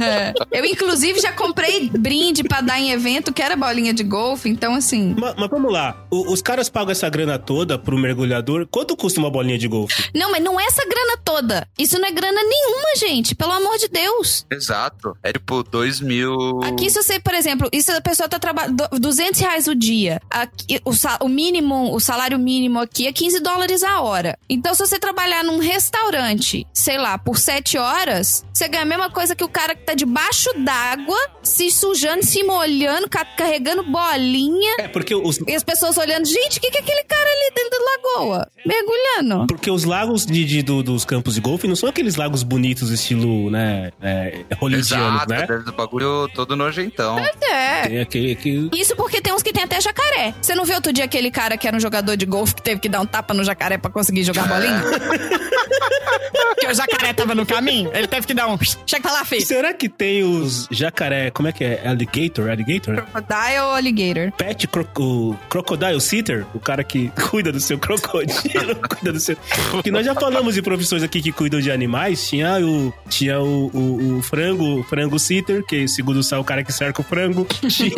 É. 0.00 0.32
Eu, 0.50 0.64
inclusive, 0.64 1.20
já 1.20 1.32
comprei 1.32 1.90
brinde 1.90 2.42
pra 2.44 2.60
dar 2.60 2.78
em 2.78 2.90
evento 2.90 3.32
que 3.32 3.42
era 3.42 3.56
bolinha 3.56 3.92
de 3.92 4.02
golfe, 4.02 4.48
então 4.48 4.74
assim. 4.74 5.14
Mas, 5.18 5.34
mas 5.36 5.50
vamos 5.50 5.72
lá. 5.72 5.96
O- 6.10 6.32
os 6.32 6.40
caras 6.42 6.68
pagam 6.68 6.90
essa 6.92 7.08
grana 7.08 7.38
toda 7.38 7.78
pro 7.78 7.96
mergulhador. 7.98 8.66
Quanto 8.70 8.96
custa 8.96 9.20
uma 9.20 9.30
bolinha 9.30 9.58
de 9.58 9.68
golfe? 9.68 10.10
Não, 10.14 10.30
mas 10.30 10.42
não 10.42 10.58
é 10.58 10.64
essa 10.64 10.82
grana 10.84 11.18
toda. 11.24 11.68
Isso 11.78 11.98
não 11.98 12.08
é 12.08 12.12
grana 12.12 12.40
nenhuma, 12.42 12.63
gente. 12.96 13.34
Pelo 13.34 13.52
amor 13.52 13.76
de 13.78 13.88
Deus. 13.88 14.46
Exato. 14.50 15.16
É 15.22 15.32
tipo, 15.32 15.62
dois 15.62 16.00
mil. 16.00 16.60
Aqui, 16.62 16.88
se 16.90 17.02
você, 17.02 17.18
por 17.20 17.34
exemplo, 17.34 17.68
isso 17.72 17.90
a 17.92 18.00
pessoa 18.00 18.28
tá 18.28 18.38
trabalhando 18.38 18.86
200 18.98 19.40
reais 19.40 19.66
o 19.66 19.74
dia. 19.74 20.20
Aqui, 20.30 20.80
o, 20.84 20.92
sa- 20.92 21.18
o 21.20 21.28
mínimo, 21.28 21.94
o 21.94 22.00
salário 22.00 22.38
mínimo 22.38 22.78
aqui 22.78 23.06
é 23.06 23.12
15 23.12 23.40
dólares 23.40 23.82
a 23.82 24.00
hora. 24.00 24.38
Então, 24.48 24.74
se 24.74 24.86
você 24.86 24.98
trabalhar 24.98 25.42
num 25.44 25.58
restaurante, 25.58 26.66
sei 26.72 26.98
lá, 26.98 27.16
por 27.18 27.38
7 27.38 27.78
horas, 27.78 28.44
você 28.54 28.68
ganha 28.68 28.82
a 28.84 28.86
mesma 28.86 29.10
coisa 29.10 29.34
que 29.34 29.42
o 29.42 29.48
cara 29.48 29.74
que 29.74 29.82
tá 29.82 29.94
debaixo 29.94 30.48
d'água, 30.58 31.18
se 31.42 31.70
sujando, 31.72 32.24
se 32.24 32.42
molhando, 32.44 33.08
ca- 33.08 33.24
carregando 33.24 33.82
bolinha. 33.82 34.76
É, 34.78 34.86
porque 34.88 35.14
os, 35.14 35.38
E 35.46 35.54
as 35.54 35.64
pessoas 35.64 35.98
olhando, 35.98 36.24
gente, 36.24 36.58
o 36.58 36.60
que, 36.60 36.70
que 36.70 36.78
é 36.78 36.80
aquele 36.80 37.02
cara 37.04 37.28
ali 37.28 37.52
dentro 37.54 37.70
da 37.70 37.84
lagoa? 37.84 38.48
Mergulhando. 38.64 39.46
porque 39.48 39.70
os 39.70 39.84
lagos 39.84 40.24
de, 40.24 40.44
de- 40.44 40.62
do- 40.62 40.82
dos 40.82 41.04
campos 41.04 41.34
de 41.34 41.40
golfe 41.40 41.66
não 41.66 41.74
são 41.76 41.88
aqueles 41.88 42.14
lagos 42.16 42.42
bonitos, 42.44 42.90
estilo, 42.90 43.50
né? 43.50 43.90
É, 44.00 44.44
hollywoodianos, 44.60 45.22
Exato, 45.22 45.30
né? 45.30 45.46
deve 45.46 45.64
do 45.64 45.72
bagulho 45.72 46.28
todo 46.34 46.54
nojentão. 46.56 47.18
É. 47.18 47.82
Tem 47.88 48.00
aquele 48.00 48.34
que. 48.36 48.70
Isso 48.72 48.94
porque 48.94 49.20
tem 49.20 49.32
uns 49.32 49.42
que 49.42 49.52
tem 49.52 49.64
até 49.64 49.80
jacaré. 49.80 50.32
Você 50.40 50.54
não 50.54 50.64
viu 50.64 50.76
outro 50.76 50.92
dia 50.92 51.04
aquele 51.04 51.30
cara 51.30 51.56
que 51.56 51.66
era 51.66 51.76
um 51.76 51.80
jogador 51.80 52.16
de 52.16 52.24
golfe 52.24 52.54
que 52.54 52.62
teve 52.62 52.80
que 52.80 52.88
dar 52.88 53.00
um 53.00 53.06
tapa 53.06 53.34
no 53.34 53.42
jacaré 53.44 53.78
pra 53.78 53.90
conseguir 53.90 54.22
jogar 54.22 54.46
bolinha? 54.48 54.80
que 56.58 56.66
o 56.66 56.74
jacaré 56.74 57.12
tava 57.12 57.34
no 57.34 57.44
caminho, 57.44 57.90
ele 57.94 58.06
teve 58.06 58.26
que 58.26 58.34
dar 58.34 58.43
Então, 58.44 58.58
chega 58.86 59.02
pra 59.02 59.12
lá, 59.12 59.24
filho. 59.24 59.46
Será 59.46 59.72
que 59.72 59.88
tem 59.88 60.22
os 60.22 60.68
jacaré, 60.70 61.30
como 61.30 61.48
é 61.48 61.52
que 61.52 61.64
é? 61.64 61.86
Alligator? 61.86 62.50
Alligator? 62.50 62.96
Crocodile 62.96 63.60
ou 63.60 63.70
alligator? 63.72 64.32
Pet 64.32 64.66
cro 64.68 64.86
o 64.98 65.34
Crocodile 65.48 66.00
Sitter, 66.00 66.46
o 66.54 66.60
cara 66.60 66.84
que 66.84 67.10
cuida 67.30 67.50
do 67.50 67.58
seu 67.58 67.78
crocodilo, 67.78 68.76
cuida 68.88 69.12
do 69.12 69.20
seu. 69.20 69.36
Que 69.82 69.90
nós 69.90 70.04
já 70.04 70.14
falamos 70.14 70.54
de 70.54 70.60
profissões 70.62 71.02
aqui 71.02 71.22
que 71.22 71.32
cuidam 71.32 71.60
de 71.60 71.70
animais. 71.70 72.28
Tinha 72.28 72.58
o, 72.60 72.92
tinha 73.08 73.40
o, 73.40 73.70
o, 73.72 74.18
o 74.18 74.22
frango, 74.22 74.82
frango 74.84 75.18
sitter, 75.18 75.64
que 75.64 75.88
segundo 75.88 76.20
o 76.20 76.34
o 76.34 76.44
cara 76.44 76.62
que 76.62 76.72
cerca 76.72 77.00
o 77.00 77.04
frango. 77.04 77.46
Tinha, 77.68 77.94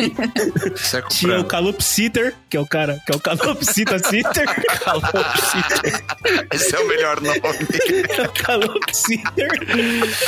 o 1.05 1.09
tinha 1.09 1.39
o 1.39 1.43
calopsitter, 1.43 2.35
que 2.49 2.55
é 2.55 2.59
o 2.59 2.65
cara 2.65 2.99
que 3.05 3.11
é 3.11 3.15
o 3.15 3.19
calopsita 3.19 3.97
sitter. 3.99 4.45
calopsitter. 4.83 6.03
Esse 6.53 6.75
é 6.75 6.79
o 6.79 6.87
melhor 6.87 7.19
nome. 7.19 7.41
calopsitter. 8.43 9.49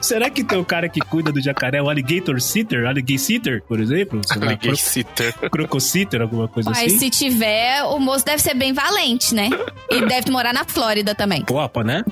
Será 0.00 0.30
que 0.30 0.44
tem 0.44 0.58
o 0.58 0.64
cara 0.64 0.88
que 0.88 1.00
cuida 1.00 1.32
do 1.32 1.40
jacaré, 1.40 1.80
o 1.82 1.88
alligator 1.88 2.40
sitter, 2.40 2.86
alligator 2.86 3.18
sitter, 3.18 3.62
por 3.62 3.80
exemplo? 3.80 4.20
Liguei 4.40 4.76
sitter. 4.76 5.32
cro- 5.34 5.50
Crocositter, 5.50 6.22
alguma 6.22 6.48
coisa 6.48 6.70
Mas 6.70 6.86
assim? 6.86 6.98
se 6.98 7.10
tiver, 7.10 7.82
o 7.84 7.98
moço 7.98 8.24
deve 8.24 8.40
ser 8.42 8.54
bem 8.54 8.72
valente, 8.72 9.34
né? 9.34 9.48
E 9.90 10.00
deve 10.06 10.30
morar 10.30 10.52
na 10.52 10.64
Flórida 10.64 11.14
também. 11.14 11.44
Opa, 11.50 11.82
né? 11.84 12.04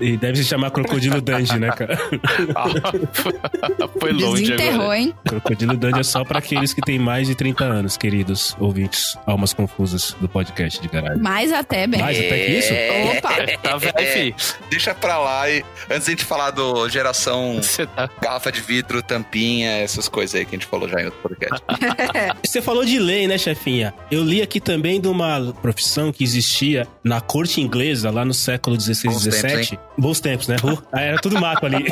E, 0.00 0.12
e 0.12 0.16
deve 0.16 0.38
se 0.38 0.44
chamar 0.44 0.70
Crocodilo 0.70 1.20
Dandy, 1.20 1.58
né, 1.58 1.68
cara? 1.70 1.96
Foi 4.00 4.12
longe 4.12 4.42
Desenterrou, 4.42 4.82
agora. 4.82 4.98
hein? 4.98 5.14
Crocodilo 5.26 5.76
Dandy 5.76 6.00
é 6.00 6.02
só 6.02 6.24
pra 6.24 6.38
aqueles 6.38 6.72
que 6.72 6.80
têm 6.80 6.98
mais 6.98 7.26
de 7.28 7.34
30 7.34 7.64
anos, 7.64 7.96
queridos 7.96 8.56
ouvintes, 8.58 9.16
almas 9.26 9.52
confusas 9.52 10.14
do 10.20 10.28
podcast 10.28 10.80
de 10.80 10.88
garagem. 10.88 11.22
Mais 11.22 11.52
até 11.52 11.86
bem. 11.86 12.00
Mais 12.00 12.18
até 12.18 12.46
que 12.46 12.52
isso? 12.52 12.72
Opa! 13.18 13.34
Tá 13.62 13.76
velho. 13.76 14.34
Deixa 14.70 14.94
pra 14.94 15.18
lá 15.18 15.48
e 15.50 15.64
antes 15.90 16.06
de 16.06 16.12
a 16.12 16.16
gente 16.16 16.24
falar 16.24 16.50
do 16.50 16.85
geração 16.88 17.56
Você 17.62 17.86
tá... 17.86 18.08
garrafa 18.20 18.50
de 18.50 18.60
vidro, 18.60 19.02
tampinha, 19.02 19.70
essas 19.78 20.08
coisas 20.08 20.34
aí 20.34 20.44
que 20.44 20.54
a 20.54 20.58
gente 20.58 20.66
falou 20.66 20.88
já 20.88 21.00
em 21.00 21.06
outro 21.06 21.20
podcast. 21.20 21.62
Você 22.44 22.62
falou 22.62 22.84
de 22.84 22.98
lei, 22.98 23.26
né, 23.26 23.38
chefinha? 23.38 23.94
Eu 24.10 24.22
li 24.24 24.42
aqui 24.42 24.60
também 24.60 25.00
de 25.00 25.08
uma 25.08 25.52
profissão 25.60 26.12
que 26.12 26.24
existia 26.24 26.86
na 27.02 27.20
corte 27.20 27.60
inglesa, 27.60 28.10
lá 28.10 28.24
no 28.24 28.34
século 28.34 28.80
XVI, 28.80 29.08
Bons 29.08 29.22
tempos, 29.24 29.66
XVII. 29.66 29.78
Bons 29.98 30.20
tempos, 30.20 30.48
né? 30.48 30.56
Ah, 30.92 31.00
Era 31.00 31.18
tudo 31.18 31.40
mato 31.40 31.66
ali. 31.66 31.86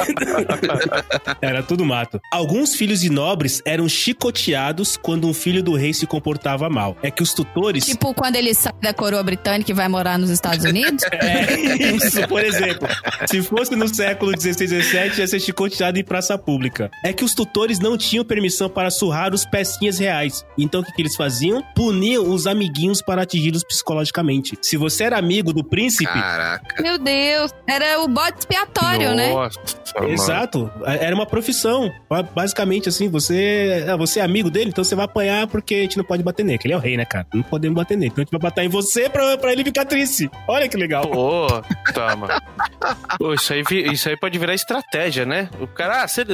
Era 1.40 1.62
tudo 1.62 1.84
mato. 1.84 2.20
Alguns 2.32 2.74
filhos 2.74 3.00
de 3.00 3.10
nobres 3.10 3.62
eram 3.64 3.88
chicoteados 3.88 4.96
quando 4.96 5.28
um 5.28 5.34
filho 5.34 5.62
do 5.62 5.74
rei 5.74 5.92
se 5.92 6.06
comportava 6.06 6.68
mal. 6.68 6.96
É 7.02 7.10
que 7.10 7.22
os 7.22 7.32
tutores... 7.32 7.84
Tipo 7.84 8.14
quando 8.14 8.36
ele 8.36 8.54
sai 8.54 8.72
da 8.82 8.92
coroa 8.92 9.22
britânica 9.22 9.70
e 9.70 9.74
vai 9.74 9.88
morar 9.88 10.18
nos 10.18 10.30
Estados 10.30 10.64
Unidos. 10.64 11.04
É, 11.12 11.54
isso, 11.94 12.26
por 12.28 12.42
exemplo. 12.42 12.88
Se 13.26 13.42
fosse 13.42 13.74
no 13.76 13.88
século 13.88 14.32
XVI, 14.38 14.82
XVII, 14.84 15.18
ia 15.18 15.26
ser 15.26 15.40
chicoteado 15.40 15.98
em 15.98 16.04
praça 16.04 16.36
pública. 16.38 16.90
É 17.04 17.12
que 17.12 17.24
os 17.24 17.34
tutores 17.34 17.78
não 17.78 17.96
tinham 17.96 18.24
permissão 18.24 18.68
para 18.68 18.90
surrar 18.90 19.34
os 19.34 19.44
pecinhas 19.44 19.98
reais. 19.98 20.44
Então 20.58 20.80
o 20.80 20.84
que, 20.84 20.92
que 20.92 21.02
eles 21.02 21.16
faziam? 21.16 21.62
Puniam 21.74 22.28
os 22.28 22.46
amiguinhos 22.46 23.02
para 23.02 23.22
atingi-los 23.22 23.64
psicologicamente. 23.64 24.58
Se 24.62 24.76
você 24.76 25.04
era 25.04 25.18
amigo 25.18 25.52
do 25.52 25.64
príncipe. 25.64 26.12
Caraca. 26.12 26.82
Meu 26.82 26.98
Deus, 26.98 27.52
era 27.66 28.00
o 28.00 28.08
bode 28.08 28.38
expiatório, 28.38 29.14
né? 29.14 29.32
Nossa, 29.32 29.58
mano. 29.98 30.12
Exato, 30.12 30.70
era 30.86 31.14
uma 31.14 31.26
profissão. 31.26 31.90
Basicamente, 32.34 32.88
assim, 32.88 33.08
você, 33.08 33.84
ah, 33.88 33.96
você 33.96 34.20
é 34.20 34.22
amigo 34.22 34.50
dele, 34.50 34.70
então 34.70 34.82
você 34.84 34.94
vai 34.94 35.04
apanhar 35.04 35.46
porque 35.46 35.74
a 35.74 35.82
gente 35.82 35.96
não 35.96 36.04
pode 36.04 36.22
bater 36.22 36.44
nele. 36.44 36.58
que 36.58 36.66
Ele 36.66 36.74
é 36.74 36.76
o 36.76 36.80
rei, 36.80 36.96
né, 36.96 37.04
cara? 37.04 37.26
Não 37.32 37.42
podemos 37.42 37.76
bater 37.76 37.96
nele. 37.96 38.10
Então 38.12 38.22
a 38.22 38.24
gente 38.24 38.32
vai 38.32 38.40
bater 38.40 38.64
em 38.64 38.68
você 38.68 39.08
pra, 39.08 39.36
pra 39.38 39.52
ele 39.52 39.64
ficar 39.64 39.84
triste. 39.84 40.30
Olha 40.48 40.68
que 40.68 40.76
legal. 40.76 41.06
Pô, 41.06 41.46
tá, 41.92 42.16
mano. 42.16 42.34
Pô, 43.18 43.34
isso 43.34 43.52
aí, 43.52 43.62
isso 43.92 44.08
aí 44.08 44.16
pode 44.16 44.38
virar 44.38 44.54
estratégia, 44.54 44.73
né? 45.26 45.50
O 45.60 45.66
cara, 45.66 46.02
ah, 46.02 46.08
você, 46.08 46.24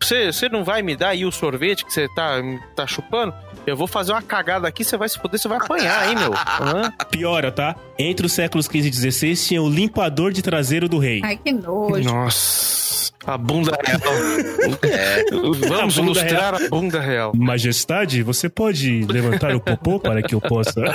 você, 0.00 0.32
você 0.32 0.48
não 0.48 0.64
vai 0.64 0.82
me 0.82 0.96
dar 0.96 1.10
aí 1.10 1.24
o 1.24 1.32
sorvete 1.32 1.84
que 1.84 1.92
você 1.92 2.08
tá, 2.14 2.40
tá 2.74 2.86
chupando? 2.86 3.34
Eu 3.66 3.76
vou 3.76 3.86
fazer 3.86 4.12
uma 4.12 4.22
cagada 4.22 4.68
aqui, 4.68 4.84
você 4.84 4.96
vai 4.96 5.08
se 5.08 5.18
foder, 5.18 5.40
você 5.40 5.48
vai 5.48 5.58
apanhar, 5.58 6.08
hein, 6.08 6.16
meu? 6.16 6.32
Hã? 6.34 6.92
Piora, 7.10 7.50
tá? 7.50 7.74
Entre 7.98 8.24
os 8.24 8.32
séculos 8.32 8.66
XV 8.66 8.78
e 8.78 8.92
XVI 8.92 9.36
tinha 9.36 9.62
o 9.62 9.68
limpador 9.68 10.32
de 10.32 10.42
traseiro 10.42 10.88
do 10.88 10.98
rei. 10.98 11.20
Ai, 11.24 11.36
que 11.36 11.52
nojo. 11.52 12.04
Nossa. 12.04 13.12
A 13.26 13.36
bunda 13.36 13.76
real. 13.84 14.00
É. 14.82 15.24
Vamos 15.68 15.98
A 15.98 16.02
ilustrar 16.02 16.54
a 16.54 16.68
bunda 16.68 17.00
real. 17.00 17.32
Majestade, 17.34 18.22
você 18.22 18.48
pode 18.48 19.04
levantar 19.06 19.54
o 19.54 19.60
popô 19.60 19.98
para 19.98 20.22
que 20.22 20.34
eu 20.34 20.40
possa. 20.40 20.82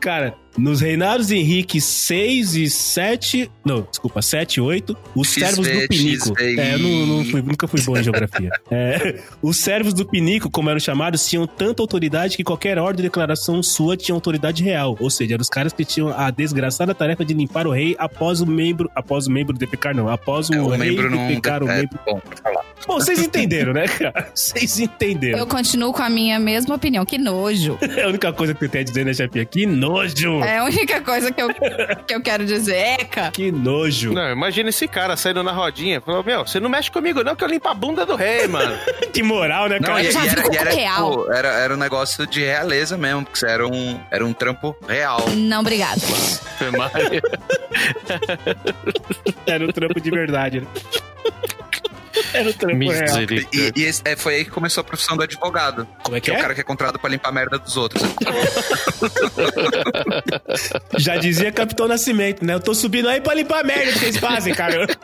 Cara, 0.00 0.34
nos 0.56 0.80
reinados 0.80 1.26
de 1.28 1.36
Henrique 1.36 1.80
6 1.80 2.54
e 2.56 2.70
7. 2.70 3.50
Não, 3.64 3.82
desculpa, 3.82 4.22
7 4.22 4.54
e 4.56 4.60
8, 4.60 4.96
os 5.14 5.28
servos 5.28 5.66
do 5.68 5.88
Pinico. 5.88 6.32
É, 6.38 6.74
eu 6.74 6.78
não, 6.78 7.06
não 7.06 7.24
fui- 7.24 7.42
nunca 7.42 7.66
fui 7.68 7.80
bom 7.82 7.96
em 7.96 8.02
geografia. 8.02 8.50
É, 8.70 9.20
os 9.42 9.58
servos 9.58 9.92
do 9.92 10.06
Pinico, 10.06 10.50
como 10.50 10.70
eram 10.70 10.80
chamados, 10.80 11.26
tinham 11.26 11.46
tanta 11.46 11.82
autoridade 11.82 12.36
que 12.36 12.44
qualquer 12.44 12.78
ordem 12.78 12.96
de 12.98 13.02
declaração 13.02 13.62
sua 13.62 13.96
tinha 13.96 14.14
autoridade 14.14 14.62
real. 14.62 14.96
Ou 15.00 15.10
seja, 15.10 15.34
eram 15.34 15.42
os 15.42 15.48
caras 15.50 15.72
que 15.72 15.84
tinham 15.84 16.08
a 16.08 16.30
desgraçada 16.30 16.94
tarefa 16.94 17.24
de 17.24 17.34
limpar 17.34 17.66
o 17.66 17.70
rei 17.72 17.94
após 17.98 18.40
o 18.40 18.46
membro. 18.46 18.90
Após 18.94 19.26
o 19.26 19.30
membro 19.30 19.56
defecar, 19.56 19.94
não. 19.94 20.08
Após 20.14 20.48
o, 20.48 20.54
o 20.54 20.68
rei 20.68 20.90
membro 20.90 21.10
não. 21.10 21.26
o 21.26 21.30
É, 21.70 21.76
membro. 21.78 21.98
bom, 22.06 22.20
pra 22.20 22.36
falar. 22.36 22.64
Bom, 22.86 22.94
vocês 22.94 23.18
entenderam, 23.20 23.72
né, 23.72 23.88
cara? 23.88 24.28
Vocês 24.34 24.78
entenderam. 24.78 25.38
Eu 25.38 25.46
continuo 25.46 25.90
com 25.92 26.02
a 26.02 26.10
minha 26.10 26.38
mesma 26.38 26.74
opinião. 26.74 27.04
Que 27.04 27.16
nojo. 27.18 27.78
É 27.96 28.02
a 28.02 28.08
única 28.08 28.32
coisa 28.32 28.52
que 28.54 28.64
eu 28.64 28.68
tenho 28.68 28.82
a 28.82 28.84
dizer, 28.84 29.04
né, 29.06 29.14
chefe? 29.14 29.46
Que 29.46 29.64
nojo! 29.66 30.40
É 30.42 30.58
a 30.58 30.64
única 30.64 31.00
coisa 31.00 31.30
que 31.32 31.40
eu, 31.40 31.48
que 32.06 32.14
eu 32.14 32.20
quero 32.20 32.44
dizer. 32.44 32.74
Eca. 33.00 33.30
Que 33.30 33.50
nojo! 33.52 34.12
Não, 34.12 34.30
imagina 34.32 34.68
esse 34.68 34.86
cara 34.88 35.16
saindo 35.16 35.42
na 35.42 35.52
rodinha. 35.52 36.00
Falou, 36.00 36.22
meu, 36.24 36.46
você 36.46 36.58
não 36.60 36.68
mexe 36.68 36.90
comigo 36.90 37.22
não, 37.24 37.34
que 37.36 37.42
eu 37.44 37.48
limpo 37.48 37.68
a 37.68 37.74
bunda 37.74 38.04
do 38.04 38.14
rei, 38.16 38.46
mano. 38.48 38.76
Que 39.14 39.22
moral, 39.22 39.68
né, 39.68 39.78
Não, 39.80 39.88
cara? 39.88 40.02
e, 40.02 40.10
já 40.10 40.20
e 40.26 40.28
vi 40.28 40.28
era, 40.30 40.42
como 40.42 40.54
e 40.54 40.58
era, 40.58 40.70
real. 40.72 41.10
tipo, 41.20 41.32
era, 41.32 41.48
era 41.48 41.74
um 41.74 41.76
negócio 41.76 42.26
de 42.26 42.40
realeza 42.42 42.98
mesmo, 42.98 43.24
porque 43.24 43.46
era 43.46 43.66
um, 43.66 44.00
era 44.10 44.26
um 44.26 44.32
trampo 44.32 44.76
real. 44.88 45.24
Não, 45.36 45.60
obrigado. 45.60 46.00
Foi 46.00 46.70
Maria. 46.72 47.22
Era 49.46 49.64
um 49.64 49.68
trampo 49.72 50.00
de 50.04 50.10
verdade, 50.10 50.60
né? 50.60 50.66
Era 52.32 52.48
um 52.48 52.52
trampo 52.52 52.78
real. 52.78 52.82
E, 52.82 52.86
Misericórdia. 53.00 53.48
e 53.76 53.82
esse- 53.82 54.02
é, 54.04 54.14
foi 54.16 54.36
aí 54.36 54.44
que 54.44 54.50
começou 54.50 54.80
a 54.82 54.84
profissão 54.84 55.16
do 55.16 55.22
advogado. 55.24 55.86
Como 56.02 56.16
é 56.16 56.20
que 56.20 56.26
Que 56.26 56.30
é 56.30 56.34
o 56.34 56.38
é? 56.38 56.42
cara 56.42 56.54
que 56.54 56.60
é 56.60 56.64
contratado 56.64 56.98
pra 56.98 57.10
limpar 57.10 57.30
a 57.30 57.32
merda 57.32 57.58
dos 57.58 57.76
outros. 57.76 58.02
Já 60.98 61.16
dizia 61.16 61.50
Capitão 61.50 61.88
Nascimento, 61.88 62.44
né? 62.44 62.54
Eu 62.54 62.60
tô 62.60 62.72
subindo 62.74 63.08
aí 63.08 63.20
pra 63.20 63.34
limpar 63.34 63.60
a 63.60 63.64
merda 63.64 63.92
que 63.92 63.98
vocês 63.98 64.16
fazem, 64.16 64.54
cara. 64.54 64.86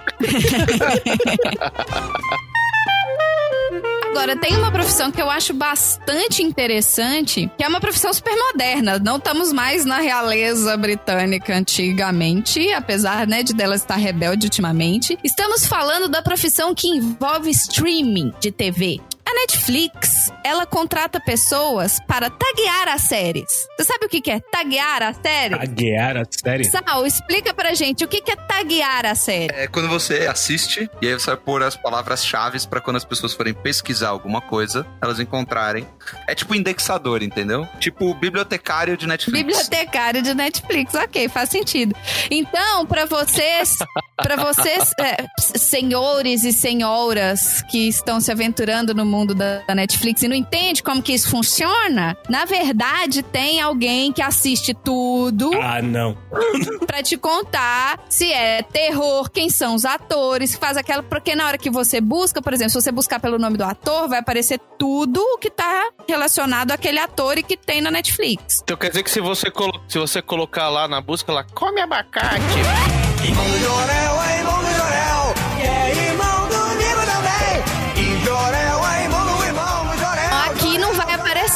Agora, 4.21 4.37
tem 4.37 4.55
uma 4.55 4.71
profissão 4.71 5.11
que 5.11 5.21
eu 5.21 5.31
acho 5.31 5.55
bastante 5.55 6.43
interessante, 6.43 7.51
que 7.57 7.64
é 7.64 7.66
uma 7.66 7.81
profissão 7.81 8.12
super 8.12 8.37
moderna. 8.37 8.99
Não 8.99 9.16
estamos 9.16 9.51
mais 9.51 9.87
na 9.87 9.99
realeza 9.99 10.77
britânica 10.77 11.57
antigamente, 11.57 12.71
apesar 12.75 13.27
né, 13.27 13.43
de 13.43 13.55
dela 13.55 13.75
estar 13.75 13.97
rebelde 13.97 14.45
ultimamente. 14.45 15.18
Estamos 15.25 15.66
falando 15.66 16.07
da 16.07 16.21
profissão 16.21 16.75
que 16.75 16.87
envolve 16.87 17.49
streaming 17.49 18.31
de 18.39 18.51
TV. 18.53 19.01
A 19.31 19.33
Netflix, 19.33 20.33
ela 20.43 20.66
contrata 20.66 21.20
pessoas 21.20 22.01
para 22.09 22.28
taguear 22.28 22.89
as 22.89 23.03
séries. 23.03 23.68
Você 23.78 23.85
sabe 23.85 24.07
o 24.07 24.09
que 24.09 24.28
é 24.28 24.41
taguear 24.41 25.05
a 25.05 25.12
série? 25.14 25.57
Taguear 25.57 26.16
a 26.16 26.24
série? 26.28 26.64
Sal, 26.64 27.07
explica 27.07 27.55
pra 27.55 27.72
gente 27.72 28.05
o 28.05 28.09
que 28.09 28.28
é 28.28 28.35
taguear 28.35 29.07
a 29.07 29.14
série. 29.14 29.55
É 29.55 29.68
quando 29.68 29.89
você 29.89 30.26
assiste 30.26 30.91
e 31.01 31.07
aí 31.07 31.12
você 31.12 31.26
vai 31.26 31.37
pôr 31.37 31.62
as 31.62 31.76
palavras-chave 31.76 32.59
pra 32.66 32.81
quando 32.81 32.97
as 32.97 33.05
pessoas 33.05 33.33
forem 33.33 33.55
pesquisar 33.55 34.09
alguma 34.09 34.41
coisa, 34.41 34.85
elas 35.01 35.20
encontrarem. 35.20 35.87
É 36.26 36.35
tipo 36.35 36.53
indexador, 36.53 37.22
entendeu? 37.22 37.68
Tipo 37.78 38.12
bibliotecário 38.14 38.97
de 38.97 39.07
Netflix. 39.07 39.47
Bibliotecário 39.47 40.22
de 40.22 40.35
Netflix, 40.35 40.93
ok, 40.95 41.28
faz 41.28 41.51
sentido. 41.51 41.95
Então, 42.28 42.85
pra 42.85 43.07
vocês, 43.07 43.76
para 44.16 44.35
vocês, 44.35 44.93
é, 44.99 45.24
senhores 45.39 46.43
e 46.43 46.53
senhoras 46.53 47.62
que 47.70 47.87
estão 47.89 48.20
se 48.20 48.33
aventurando 48.33 48.93
no 48.93 49.07
mundo 49.07 49.20
da, 49.27 49.59
da 49.66 49.75
Netflix 49.75 50.23
e 50.23 50.29
não 50.29 50.37
entende 50.37 50.83
como 50.83 51.03
que 51.03 51.12
isso 51.12 51.29
funciona, 51.31 52.16
na 52.29 52.45
verdade 52.45 53.23
tem 53.23 53.61
alguém 53.61 54.12
que 54.12 54.23
assiste 54.23 54.75
tudo 54.75 55.51
Ah, 55.61 55.81
não. 55.83 56.16
pra 56.87 57.03
te 57.03 57.16
contar 57.16 58.01
se 58.09 58.33
é 58.33 58.62
terror, 58.62 59.31
quem 59.31 59.49
são 59.51 59.75
os 59.75 59.85
atores, 59.85 60.55
faz 60.55 60.77
aquela. 60.77 61.03
Porque 61.03 61.35
na 61.35 61.47
hora 61.47 61.59
que 61.59 61.71
você 61.71 62.01
busca, 62.01 62.41
por 62.43 62.53
exemplo, 62.53 62.71
se 62.71 62.81
você 62.81 62.93
buscar 62.93 63.21
pelo 63.21 63.39
nome 63.39 63.57
do 63.57 63.64
ator, 63.64 64.09
vai 64.09 64.18
aparecer 64.18 64.59
tudo 64.79 65.21
o 65.21 65.39
que 65.39 65.51
tá 65.51 65.91
relacionado 66.09 66.71
àquele 66.73 66.99
ator 66.99 67.39
e 67.39 67.43
que 67.43 67.57
tem 67.57 67.81
na 67.81 67.91
Netflix. 67.91 68.61
Então 68.62 68.77
quer 68.77 68.89
dizer 68.89 69.03
que 69.03 69.11
se 69.11 69.21
você, 69.21 69.51
colo- 69.51 69.81
se 69.89 69.99
você 69.99 70.21
colocar 70.23 70.68
lá 70.68 70.87
na 70.89 71.01
busca, 71.01 71.33
lá, 71.33 71.45
come 71.45 71.81
abacate. 71.81 72.41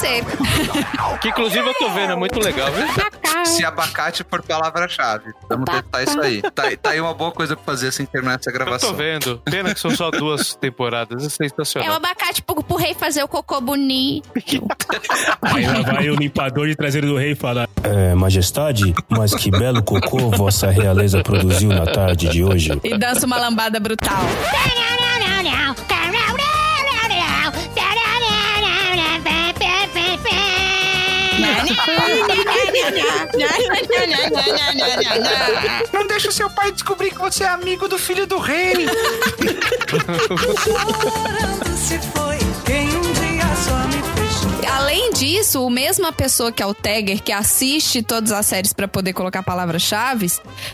Que 1.21 1.29
inclusive 1.29 1.67
eu 1.67 1.75
tô 1.75 1.89
vendo, 1.91 2.13
é 2.13 2.17
muito 2.17 2.39
legal, 2.39 2.71
viu? 2.73 2.87
Se 3.45 3.65
abacate 3.65 4.23
por 4.25 4.43
palavra-chave. 4.43 5.33
Vamos 5.49 5.65
testar 5.67 6.03
isso 6.03 6.21
aí. 6.21 6.43
Tá, 6.43 6.65
tá 6.81 6.91
aí 6.91 7.01
uma 7.01 7.15
boa 7.15 7.31
coisa 7.31 7.55
pra 7.57 7.65
fazer 7.65 7.89
assim 7.89 8.05
terminar 8.07 8.39
essa 8.39 8.51
Eu 8.51 8.53
tô 8.53 8.59
gravação. 8.59 8.95
vendo. 8.95 9.39
Pena 9.45 9.73
que 9.75 9.81
são 9.81 9.91
só 9.91 10.11
duas 10.11 10.55
temporadas. 10.55 11.23
É 11.23 11.25
É 11.25 11.27
o 11.27 11.31
sensacional. 11.31 11.93
abacate 11.95 12.43
pro, 12.43 12.63
pro 12.63 12.77
rei 12.77 12.95
fazer 12.95 13.23
o 13.23 13.29
cocô 13.29 13.61
bonito. 13.61 14.29
Aí 15.43 15.67
lá 15.67 15.83
vai 15.83 16.09
o 16.11 16.15
limpador 16.15 16.67
de 16.67 16.75
traseiro 16.75 17.07
do 17.07 17.17
rei 17.17 17.33
e 17.33 17.35
fala: 17.35 17.69
É, 17.83 18.15
majestade, 18.15 18.95
mas 19.09 19.35
que 19.35 19.51
belo 19.51 19.83
cocô 19.83 20.31
vossa 20.31 20.71
realeza 20.71 21.23
produziu 21.23 21.71
na 21.71 21.87
tarde 21.87 22.29
de 22.29 22.43
hoje. 22.45 22.79
E 22.83 22.97
dança 22.99 23.27
uma 23.27 23.39
lambada 23.39 23.79
brutal. 23.81 24.21
Não 35.93 36.07
deixa 36.07 36.31
seu 36.31 36.49
pai 36.51 36.73
descobrir 36.73 37.11
que 37.11 37.19
você 37.19 37.45
é 37.45 37.49
amigo 37.49 37.89
do 37.89 37.99
filho 37.99 38.27
do 38.27 38.39
rei. 38.39 38.89
se 41.77 41.99
foi 41.99 42.39
quem 42.65 43.04
Além 44.67 45.13
disso, 45.13 45.65
o 45.65 45.71
mesma 45.71 46.13
pessoa 46.13 46.51
que 46.53 46.63
é 46.63 46.67
o 46.67 46.75
tagger, 46.75 47.23
que 47.23 47.33
assiste 47.33 48.03
todas 48.03 48.33
as 48.33 48.47
séries 48.47 48.73
pra 48.73 48.87
poder 48.89 49.13
colocar 49.13 49.43
palavras-chave, 49.43 50.31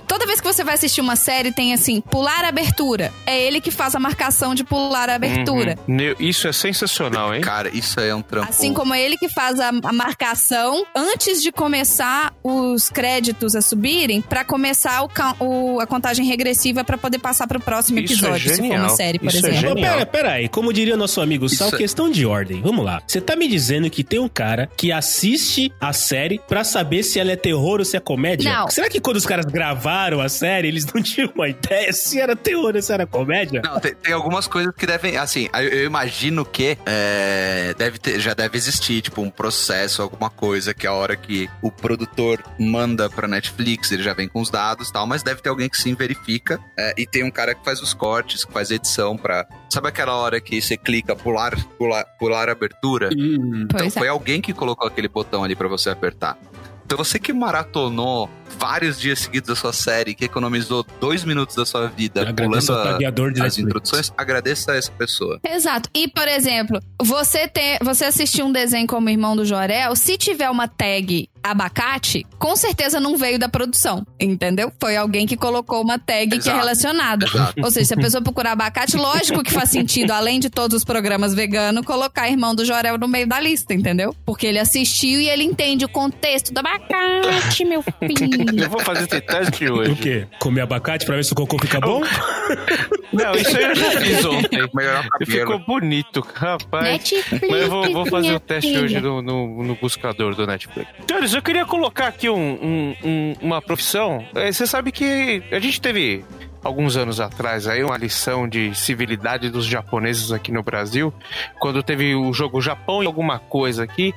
toda 0.07 0.27
vez 0.27 0.41
que 0.41 0.47
você 0.47 0.63
vai 0.65 0.75
assistir 0.75 1.01
uma 1.01 1.17
série, 1.17 1.53
tem 1.53 1.73
assim, 1.73 2.01
pular 2.01 2.45
abertura. 2.45 3.13
É 3.27 3.39
ele 3.41 3.61
que 3.61 3.71
faz 3.71 3.95
a 3.95 4.01
marcação 4.01 4.55
de 4.55 4.65
pular 4.65 5.09
a 5.09 5.15
abertura. 5.15 5.77
Uhum. 5.89 6.15
Isso 6.19 6.47
é 6.49 6.53
sensacional, 6.53 7.35
hein? 7.35 7.41
Cara, 7.41 7.69
isso 7.75 7.99
é 8.01 8.15
um 8.15 8.23
trampo. 8.23 8.49
Assim 8.49 8.73
como 8.75 8.95
é 8.95 9.03
ele 9.03 9.17
que 9.17 9.29
faz 9.29 9.59
a, 9.61 9.69
a 9.69 9.93
marcação 9.93 10.85
antes 10.95 11.43
de 11.43 11.51
começar 11.53 12.33
os 12.43 12.89
créditos 12.89 13.55
a 13.57 13.61
subirem, 13.63 14.21
pra 14.23 14.45
começar 14.45 15.03
o 15.05 15.11
o- 15.41 15.81
a 15.81 15.87
contagem 15.87 16.25
regressiva 16.27 16.83
pra 16.85 16.97
poder 16.97 17.19
passar 17.19 17.47
pro 17.47 17.61
próximo 17.61 17.99
Isso 17.99 18.13
é 18.13 18.17
episódio, 18.17 18.55
se 18.55 18.63
for 18.69 18.77
uma 18.77 18.89
série, 18.91 19.19
por 19.19 19.29
Isso 19.29 19.47
é 19.47 19.51
exemplo. 19.51 19.69
Genial. 19.69 19.93
pera, 19.95 20.07
pera 20.07 20.33
aí, 20.33 20.49
como 20.49 20.73
diria 20.73 20.97
nosso 20.97 21.21
amigo 21.21 21.49
Sal, 21.49 21.69
Isso 21.69 21.77
é- 21.77 21.79
questão 21.79 22.11
de 22.11 22.25
ordem. 22.25 22.61
Vamos 22.63 22.85
lá. 22.85 23.03
Você 23.07 23.21
tá 23.21 23.37
me 23.37 23.47
dizendo 23.49 23.80
que 23.89 24.05
tem 24.05 24.19
um 24.19 24.29
cara 24.29 24.69
que 24.77 24.93
assiste 24.93 25.73
a 25.81 25.93
série 25.93 26.41
pra 26.49 26.65
saber 26.65 27.03
se 27.03 27.19
ela 27.19 27.33
é 27.33 27.37
terror 27.37 27.79
ou 27.79 27.85
se 27.85 27.97
é 27.97 28.01
comédia? 28.01 28.53
Não. 28.53 28.69
Será 28.69 28.89
que 28.89 29.01
quando 29.01 29.17
os 29.17 29.25
caras 29.27 29.47
gravaram 29.47 30.21
a 30.21 30.29
série, 30.29 30.69
eles 30.69 30.85
não 30.93 31.01
tinham 31.03 31.31
uma 31.35 31.49
ideia 31.49 31.93
se 31.93 32.21
era 32.21 32.35
terror 32.35 32.75
ou 32.75 32.83
se 32.83 32.93
era 32.93 33.07
comédia? 33.07 33.63
Não, 33.65 33.79
tem, 33.81 33.95
tem 33.95 34.13
algumas 34.13 34.47
coisas 34.47 34.75
que 34.75 34.87
devem. 34.87 35.17
Assim, 35.17 35.49
eu, 35.55 35.61
eu 35.61 35.85
imagino 35.87 36.45
que 36.45 36.77
é, 36.85 37.75
deve 37.79 37.99
ter, 37.99 38.19
já 38.21 38.35
deve 38.35 38.57
existir, 38.59 39.01
tipo, 39.03 39.23
um 39.23 39.31
processo, 39.31 40.03
alguma 40.03 40.29
coisa 40.29 40.75
que 40.75 40.87
a 40.87 40.93
hora 40.93 41.17
que 41.17 41.49
o 41.63 41.71
produtor 41.71 42.43
manda 42.59 43.09
pra 43.09 43.29
Netflix, 43.29 43.93
ele 43.93 44.03
já 44.03 44.13
vem 44.13 44.29
com 44.29 44.41
os 44.41 44.51
dados 44.51 44.89
e 44.89 44.93
tal, 44.93 45.07
mas 45.07 45.23
deve 45.23 45.41
ter 45.41 45.49
alguém 45.49 45.69
que 45.69 45.77
sim 45.77 45.95
verifica. 45.95 46.59
é, 46.77 46.95
e 46.99 47.07
tem 47.07 47.23
um 47.23 47.31
cara 47.31 47.55
que 47.55 47.65
faz 47.65 47.81
os 47.81 47.95
cortes, 47.95 48.45
que 48.45 48.53
faz 48.53 48.71
a 48.71 48.75
edição 48.75 49.17
pra. 49.17 49.47
Sabe 49.69 49.89
aquela 49.89 50.15
hora 50.17 50.41
que 50.41 50.61
você 50.61 50.77
clica 50.77 51.15
pular, 51.15 51.55
pular, 51.79 52.05
pular 52.19 52.49
abertura? 52.49 53.11
Então 53.13 53.70
Pois 53.71 53.97
é. 53.97 53.99
foi 53.99 54.09
alguém 54.09 54.41
que 54.41 54.53
colocou 54.53 54.87
aquele 54.87 55.09
botão 55.09 55.45
ali 55.45 55.55
pra 55.55 55.69
você 55.69 55.91
apertar. 55.91 56.37
Então 56.85 56.99
você 56.99 57.19
que 57.19 57.33
maratonou 57.33 58.29
vários 58.59 58.99
dias 59.01 59.21
seguidos 59.21 59.49
da 59.49 59.57
sua 59.57 59.73
série, 59.73 60.15
que 60.15 60.25
economizou 60.25 60.85
dois 61.01 61.25
minutos 61.25 61.57
da 61.57 61.65
sua 61.65 61.87
vida 61.89 62.23
Agradeço 62.23 62.67
pulando 62.69 62.89
a- 62.89 62.93
pagador 62.93 63.33
de 63.33 63.41
as 63.41 63.45
Netflix. 63.45 63.59
introduções, 63.67 64.13
agradeça 64.17 64.73
a 64.73 64.77
essa 64.77 64.91
pessoa. 64.93 65.41
Exato. 65.45 65.89
E, 65.95 66.09
por 66.09 66.27
exemplo, 66.29 66.81
você 67.03 67.49
ter, 67.49 67.79
você 67.83 68.05
assistir 68.07 68.43
um 68.43 68.53
desenho 68.53 68.87
como 68.87 69.09
Irmão 69.09 69.35
do 69.37 69.45
Jorel, 69.45 69.95
se 69.97 70.17
tiver 70.17 70.51
uma 70.51 70.69
tag 70.69 71.29
abacate, 71.43 72.27
com 72.39 72.55
certeza 72.55 73.01
não 73.01 73.17
veio 73.17 73.39
da 73.39 73.49
produção, 73.49 74.07
entendeu? 74.21 74.71
Foi 74.79 74.95
alguém 74.97 75.27
que 75.27 75.37
colocou 75.37 75.83
uma 75.83 75.99
tag 75.99 76.29
que 76.29 76.35
é 76.35 76.39
Exato. 76.39 76.57
relacionada. 76.59 77.27
Exato. 77.27 77.55
Ou 77.65 77.71
seja, 77.71 77.87
se 77.87 77.95
a 77.95 77.97
pessoa 77.97 78.23
procurar 78.23 78.53
abacate, 78.53 78.97
lógico 78.97 79.43
que 79.43 79.51
faz 79.53 79.71
sentido, 79.71 80.11
além 80.11 80.39
de 80.39 80.51
todos 80.51 80.77
os 80.77 80.85
programas 80.85 81.33
veganos, 81.35 81.85
colocar 81.87 82.29
Irmão 82.29 82.55
do 82.55 82.65
Jorel 82.65 82.99
no 82.99 83.09
meio 83.09 83.27
da 83.27 83.41
lista, 83.41 83.73
entendeu? 83.73 84.15
Porque 84.27 84.47
ele 84.47 84.59
assistiu 84.59 85.19
e 85.21 85.29
ele 85.31 85.45
entende 85.45 85.85
o 85.85 85.89
contexto 85.89 86.53
do 86.53 86.59
abacate, 86.59 87.65
meu 87.65 87.83
filho. 87.83 88.40
Eu 88.57 88.71
vou 88.71 88.81
fazer 88.81 89.05
esse 89.07 89.21
teste 89.21 89.71
hoje. 89.71 89.91
O 89.93 89.97
quê? 89.97 90.27
Comer 90.39 90.63
abacate 90.63 91.05
pra 91.07 91.17
ver 91.17 91.25
se 91.25 91.33
o 91.33 91.37
cocô 91.37 91.59
fica 91.59 91.81
bom? 91.81 92.03
Não, 93.13 93.35
isso 93.35 93.57
aí 93.57 93.65
eu 93.65 93.75
já 93.75 93.91
fiz 94.01 94.25
ontem. 94.25 94.69
Melhorar 94.75 95.05
o 95.05 95.09
cabelo. 95.11 95.31
ficou 95.41 95.59
bonito, 95.59 96.21
rapaz. 96.35 96.85
Netflix, 96.85 97.49
Mas 97.51 97.63
eu 97.63 97.69
vou, 97.71 97.93
vou 97.93 98.07
fazer 98.07 98.33
o 98.35 98.41
teste 98.41 98.71
filha. 98.71 98.83
hoje 98.85 99.01
no, 99.01 99.21
no, 99.21 99.63
no 99.65 99.75
buscador 99.75 100.35
do 100.35 100.47
Netflix. 100.47 100.89
Senhores, 101.09 101.35
eu 101.35 101.43
queria 101.43 101.65
colocar 101.67 102.07
aqui 102.07 102.29
um- 102.31 102.37
um- 102.63 102.97
um- 103.05 103.35
uma 103.43 103.61
profissão. 103.61 104.25
É, 104.35 104.51
Você 104.53 104.67
sabe 104.67 104.93
que 104.93 105.43
a 105.51 105.59
gente 105.59 105.81
teve 105.81 106.25
alguns 106.63 106.97
anos 106.97 107.19
atrás 107.21 107.67
aí 107.67 107.83
uma 107.83 107.97
lição 107.97 108.47
de 108.49 108.75
civilidade 108.75 109.49
dos 109.51 109.65
japoneses 109.67 110.31
aqui 110.31 110.53
no 110.53 110.63
Brasil, 110.63 111.13
quando 111.59 111.83
teve 111.83 112.15
o 112.15 112.33
jogo 112.33 112.61
Japão 112.61 113.03
e 113.03 113.07
alguma 113.07 113.39
coisa 113.39 113.83
aqui. 113.83 114.15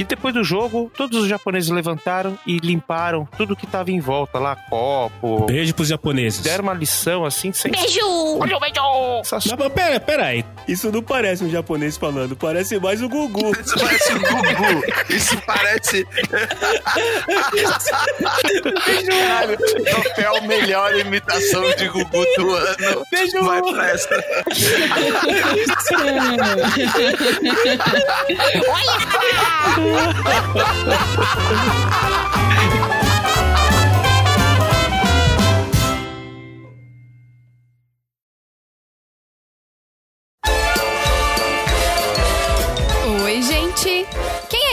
Que 0.00 0.04
depois 0.04 0.32
do 0.32 0.42
jogo, 0.42 0.90
todos 0.96 1.20
os 1.20 1.28
japoneses 1.28 1.68
levantaram 1.68 2.38
e 2.46 2.56
limparam 2.56 3.28
tudo 3.36 3.54
que 3.54 3.66
tava 3.66 3.90
em 3.90 4.00
volta 4.00 4.38
lá, 4.38 4.56
copo. 4.56 5.44
Beijo 5.44 5.74
pros 5.74 5.88
japoneses. 5.88 6.40
Deram 6.40 6.62
uma 6.62 6.72
lição 6.72 7.22
assim, 7.22 7.52
sem. 7.52 7.70
Beijo! 7.70 8.00
Mas, 8.38 9.46
mas 9.58 9.72
pera, 9.74 10.00
pera 10.00 10.24
aí. 10.24 10.42
Isso 10.66 10.90
não 10.90 11.02
parece 11.02 11.44
um 11.44 11.50
japonês 11.50 11.98
falando, 11.98 12.34
parece 12.34 12.80
mais 12.80 13.02
o 13.02 13.10
Gugu. 13.10 13.52
Isso 13.60 13.78
parece 13.78 14.12
o 14.14 14.20
Gugu. 14.20 14.82
Isso 15.10 15.36
parece. 15.44 16.06
Caralho, 19.06 19.58
troféu 19.84 20.42
melhor 20.46 20.98
imitação 20.98 21.76
de 21.76 21.88
Gugu 21.88 22.24
do 22.38 22.54
ano. 22.54 23.04
Beijo! 23.10 23.44
Vai 23.44 23.60
pra 23.60 23.90
essa. 23.90 24.24
Oi, 28.70 29.89
Ha 29.92 30.12
ha 30.24 30.38
ha 30.54 31.00
ha 31.16 32.10
ha! 32.14 32.19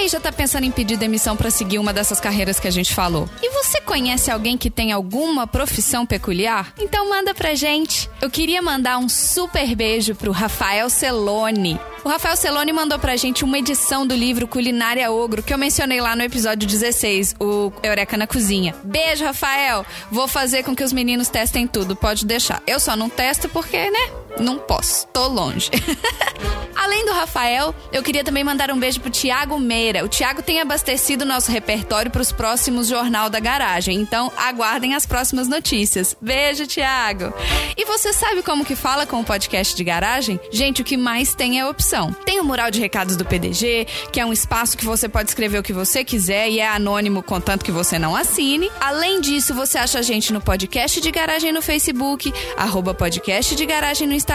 Já 0.07 0.21
tá 0.21 0.31
pensando 0.31 0.63
em 0.63 0.71
pedir 0.71 0.95
demissão 0.95 1.35
pra 1.35 1.51
seguir 1.51 1.79
uma 1.79 1.91
dessas 1.91 2.19
carreiras 2.19 2.59
que 2.59 2.67
a 2.67 2.71
gente 2.71 2.93
falou? 2.93 3.29
E 3.41 3.49
você 3.49 3.81
conhece 3.81 4.31
alguém 4.31 4.57
que 4.57 4.69
tem 4.69 4.93
alguma 4.93 5.45
profissão 5.45 6.05
peculiar? 6.05 6.73
Então 6.79 7.09
manda 7.09 7.33
pra 7.33 7.53
gente. 7.55 8.09
Eu 8.21 8.29
queria 8.29 8.61
mandar 8.61 8.97
um 8.99 9.09
super 9.09 9.75
beijo 9.75 10.15
pro 10.15 10.31
Rafael 10.31 10.89
Celone. 10.89 11.77
O 12.05 12.09
Rafael 12.09 12.37
Celone 12.37 12.71
mandou 12.71 12.97
pra 12.97 13.17
gente 13.17 13.43
uma 13.43 13.57
edição 13.59 14.07
do 14.07 14.15
livro 14.15 14.47
Culinária 14.47 15.11
Ogro, 15.11 15.43
que 15.43 15.53
eu 15.53 15.57
mencionei 15.57 15.99
lá 15.99 16.15
no 16.15 16.23
episódio 16.23 16.65
16, 16.65 17.35
o 17.37 17.73
Eureka 17.83 18.15
na 18.15 18.25
Cozinha. 18.25 18.73
Beijo, 18.83 19.25
Rafael. 19.25 19.85
Vou 20.09 20.25
fazer 20.25 20.63
com 20.63 20.73
que 20.73 20.85
os 20.85 20.93
meninos 20.93 21.27
testem 21.27 21.67
tudo, 21.67 21.97
pode 21.97 22.25
deixar. 22.25 22.63
Eu 22.65 22.79
só 22.79 22.95
não 22.95 23.09
testo 23.09 23.49
porque, 23.49 23.91
né? 23.91 24.26
Não 24.39 24.59
posso, 24.59 25.07
tô 25.07 25.27
longe. 25.27 25.71
Além 26.75 27.05
do 27.05 27.11
Rafael, 27.11 27.73
eu 27.91 28.03
queria 28.03 28.23
também 28.23 28.43
mandar 28.43 28.69
um 28.69 28.77
beijo 28.77 29.01
pro 29.01 29.09
Tiago 29.09 29.57
Meira. 29.57 30.05
O 30.05 30.07
Tiago 30.07 30.43
tem 30.43 30.61
abastecido 30.61 31.25
nosso 31.25 31.51
repertório 31.51 32.11
pros 32.11 32.31
próximos 32.31 32.87
Jornal 32.87 33.31
da 33.31 33.39
Garagem, 33.39 33.99
então 33.99 34.31
aguardem 34.37 34.93
as 34.93 35.05
próximas 35.05 35.47
notícias. 35.47 36.15
Beijo, 36.21 36.67
Tiago! 36.67 37.33
E 37.75 37.83
você 37.85 38.13
sabe 38.13 38.43
como 38.43 38.63
que 38.63 38.75
fala 38.75 39.07
com 39.07 39.19
o 39.19 39.23
podcast 39.23 39.75
de 39.75 39.83
garagem? 39.83 40.39
Gente, 40.51 40.83
o 40.83 40.85
que 40.85 40.95
mais 40.95 41.33
tem 41.33 41.59
é 41.59 41.65
opção. 41.65 42.13
Tem 42.25 42.39
o 42.39 42.43
mural 42.43 42.69
de 42.69 42.79
recados 42.79 43.15
do 43.15 43.25
PDG, 43.25 43.87
que 44.11 44.19
é 44.19 44.25
um 44.25 44.31
espaço 44.31 44.77
que 44.77 44.85
você 44.85 45.09
pode 45.09 45.29
escrever 45.29 45.57
o 45.57 45.63
que 45.63 45.73
você 45.73 46.03
quiser 46.03 46.47
e 46.49 46.59
é 46.59 46.67
anônimo, 46.67 47.23
contanto 47.23 47.65
que 47.65 47.71
você 47.71 47.97
não 47.97 48.15
assine. 48.15 48.71
Além 48.79 49.19
disso, 49.19 49.53
você 49.53 49.79
acha 49.79 49.97
a 49.99 50.03
gente 50.03 50.31
no 50.31 50.39
podcast 50.39 51.01
de 51.01 51.11
garagem 51.11 51.51
no 51.51 51.61
Facebook, 51.61 52.31
arroba 52.55 52.93
podcast 52.93 53.55
de 53.55 53.65
garagem 53.65 54.07
no 54.07 54.13
Instagram 54.13 54.26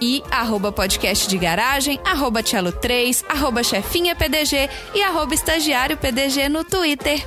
e 0.00 0.22
arroba 0.30 0.72
podcast 0.72 1.28
de 1.28 1.36
garagem, 1.36 2.00
arroba 2.04 2.42
Tchelo 2.42 2.72
3, 2.72 3.24
arroba 3.28 3.62
chefinha 3.62 4.16
PDG 4.16 4.68
e 4.94 5.02
arroba 5.02 5.34
estagiário 5.34 5.96
PDG 5.96 6.48
no 6.48 6.64
Twitter. 6.64 7.24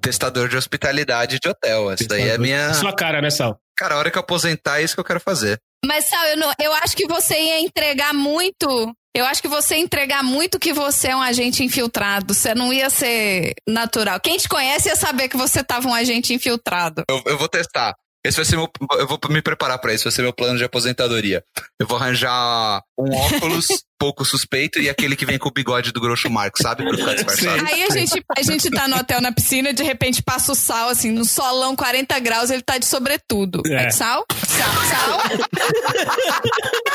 Testador 0.01 0.49
de 0.49 0.57
hospitalidade 0.57 1.39
de 1.39 1.49
hotel. 1.49 1.91
Essa 1.91 2.05
daí 2.07 2.29
é 2.29 2.35
a 2.35 2.37
minha. 2.37 2.73
Sua 2.73 2.93
cara, 2.93 3.21
né, 3.21 3.29
Sal? 3.29 3.59
Cara, 3.77 3.95
a 3.95 3.97
hora 3.97 4.11
que 4.11 4.17
eu 4.17 4.21
aposentar, 4.21 4.79
é 4.79 4.83
isso 4.83 4.93
que 4.95 4.99
eu 4.99 5.05
quero 5.05 5.19
fazer. 5.19 5.59
Mas, 5.85 6.05
Sal, 6.05 6.25
eu, 6.25 6.37
não- 6.37 6.53
eu 6.61 6.73
acho 6.75 6.95
que 6.95 7.07
você 7.07 7.35
ia 7.39 7.59
entregar 7.59 8.13
muito. 8.13 8.67
Eu 9.15 9.25
acho 9.25 9.41
que 9.41 9.47
você 9.47 9.75
ia 9.75 9.81
entregar 9.81 10.23
muito 10.23 10.57
que 10.59 10.71
você 10.71 11.09
é 11.09 11.15
um 11.15 11.21
agente 11.21 11.63
infiltrado. 11.63 12.33
Você 12.33 12.53
não 12.55 12.71
ia 12.71 12.89
ser 12.89 13.53
natural. 13.67 14.19
Quem 14.19 14.37
te 14.37 14.47
conhece 14.47 14.87
ia 14.89 14.95
saber 14.95 15.27
que 15.27 15.35
você 15.37 15.63
tava 15.63 15.87
um 15.87 15.93
agente 15.93 16.33
infiltrado. 16.33 17.03
Eu, 17.09 17.21
eu 17.25 17.37
vou 17.37 17.49
testar. 17.49 17.93
Esse 18.23 18.37
vai 18.37 18.45
ser 18.45 18.55
meu. 18.55 18.69
Eu 18.99 19.07
vou 19.07 19.19
me 19.29 19.41
preparar 19.41 19.79
pra 19.79 19.93
isso. 19.93 20.03
Vai 20.05 20.11
ser 20.13 20.21
meu 20.21 20.31
plano 20.31 20.57
de 20.57 20.63
aposentadoria. 20.63 21.43
Eu 21.79 21.87
vou 21.87 21.97
arranjar 21.97 22.81
um 22.97 23.13
óculos 23.15 23.67
pouco 24.01 24.25
suspeito 24.25 24.79
e 24.79 24.89
aquele 24.89 25.15
que 25.15 25.27
vem 25.27 25.37
com 25.37 25.47
o 25.47 25.51
bigode 25.51 25.91
do 25.91 26.01
Groucho 26.01 26.27
Marx, 26.27 26.59
sabe? 26.59 26.83
Pra 26.83 26.97
ficar 26.97 27.13
disfarçado. 27.13 27.63
Aí 27.67 27.83
a 27.83 27.89
gente, 27.91 28.25
a 28.35 28.41
gente 28.41 28.71
tá 28.71 28.87
no 28.87 28.97
hotel 28.97 29.21
na 29.21 29.31
piscina, 29.31 29.71
de 29.71 29.83
repente 29.83 30.23
passa 30.23 30.53
o 30.53 30.55
sal, 30.55 30.89
assim, 30.89 31.11
no 31.11 31.23
solão 31.23 31.75
40 31.75 32.17
graus, 32.19 32.49
ele 32.49 32.63
tá 32.63 32.79
de 32.79 32.87
sobretudo. 32.87 33.61
É. 33.67 33.85
É. 33.85 33.91
Sal? 33.91 34.25
Sal? 34.47 34.73
Sal? 34.89 35.21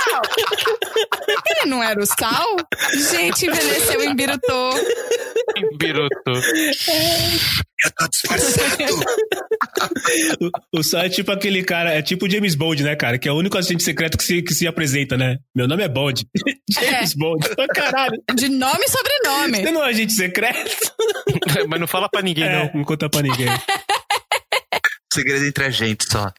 Sal. 0.05 0.23
Ele 1.49 1.71
não 1.71 1.83
era 1.83 2.01
o 2.01 2.07
sal? 2.07 2.57
Gente, 3.11 3.47
envelheceu 3.47 4.03
em 4.03 4.15
Birutô. 4.15 4.71
Biruto. 5.79 6.31
Eu 7.85 7.91
tô 7.99 8.09
disfarçado. 8.09 8.77
O, 10.41 10.79
o 10.79 10.83
Sal 10.83 11.03
é 11.03 11.09
tipo 11.09 11.31
aquele 11.31 11.63
cara, 11.63 11.93
é 11.93 12.01
tipo 12.01 12.27
o 12.27 12.31
James 12.31 12.55
Bond, 12.55 12.83
né, 12.83 12.97
cara? 12.97 13.19
Que 13.19 13.29
é 13.29 13.33
o 13.33 13.37
único 13.37 13.57
agente 13.59 13.83
secreto 13.83 14.17
que 14.17 14.25
se, 14.25 14.43
que 14.43 14.55
se 14.55 14.67
apresenta, 14.67 15.17
né? 15.17 15.37
Meu 15.55 15.69
nome 15.69 15.83
é 15.83 15.89
Bond. 15.89 16.27
James 16.71 16.96
Bond. 17.17 17.47
Ah, 17.59 17.67
Caralho. 17.75 18.23
De 18.35 18.49
nome 18.49 18.85
e 18.85 18.89
sobrenome. 18.91 19.63
Você 19.63 19.71
não 19.71 19.85
é 19.85 19.89
agente 19.91 20.13
secreto? 20.13 20.93
Mas 21.69 21.81
não 21.81 21.87
fala 21.87 22.09
pra 22.09 22.23
ninguém, 22.23 22.45
É, 22.45 22.53
não. 22.67 22.71
não 22.75 22.85
conta 22.85 23.09
pra 23.09 23.23
ninguém. 23.23 23.47
Segredo 25.13 25.47
entre 25.47 25.65
a 25.65 25.71
gente 25.71 26.05
só. 26.11 26.31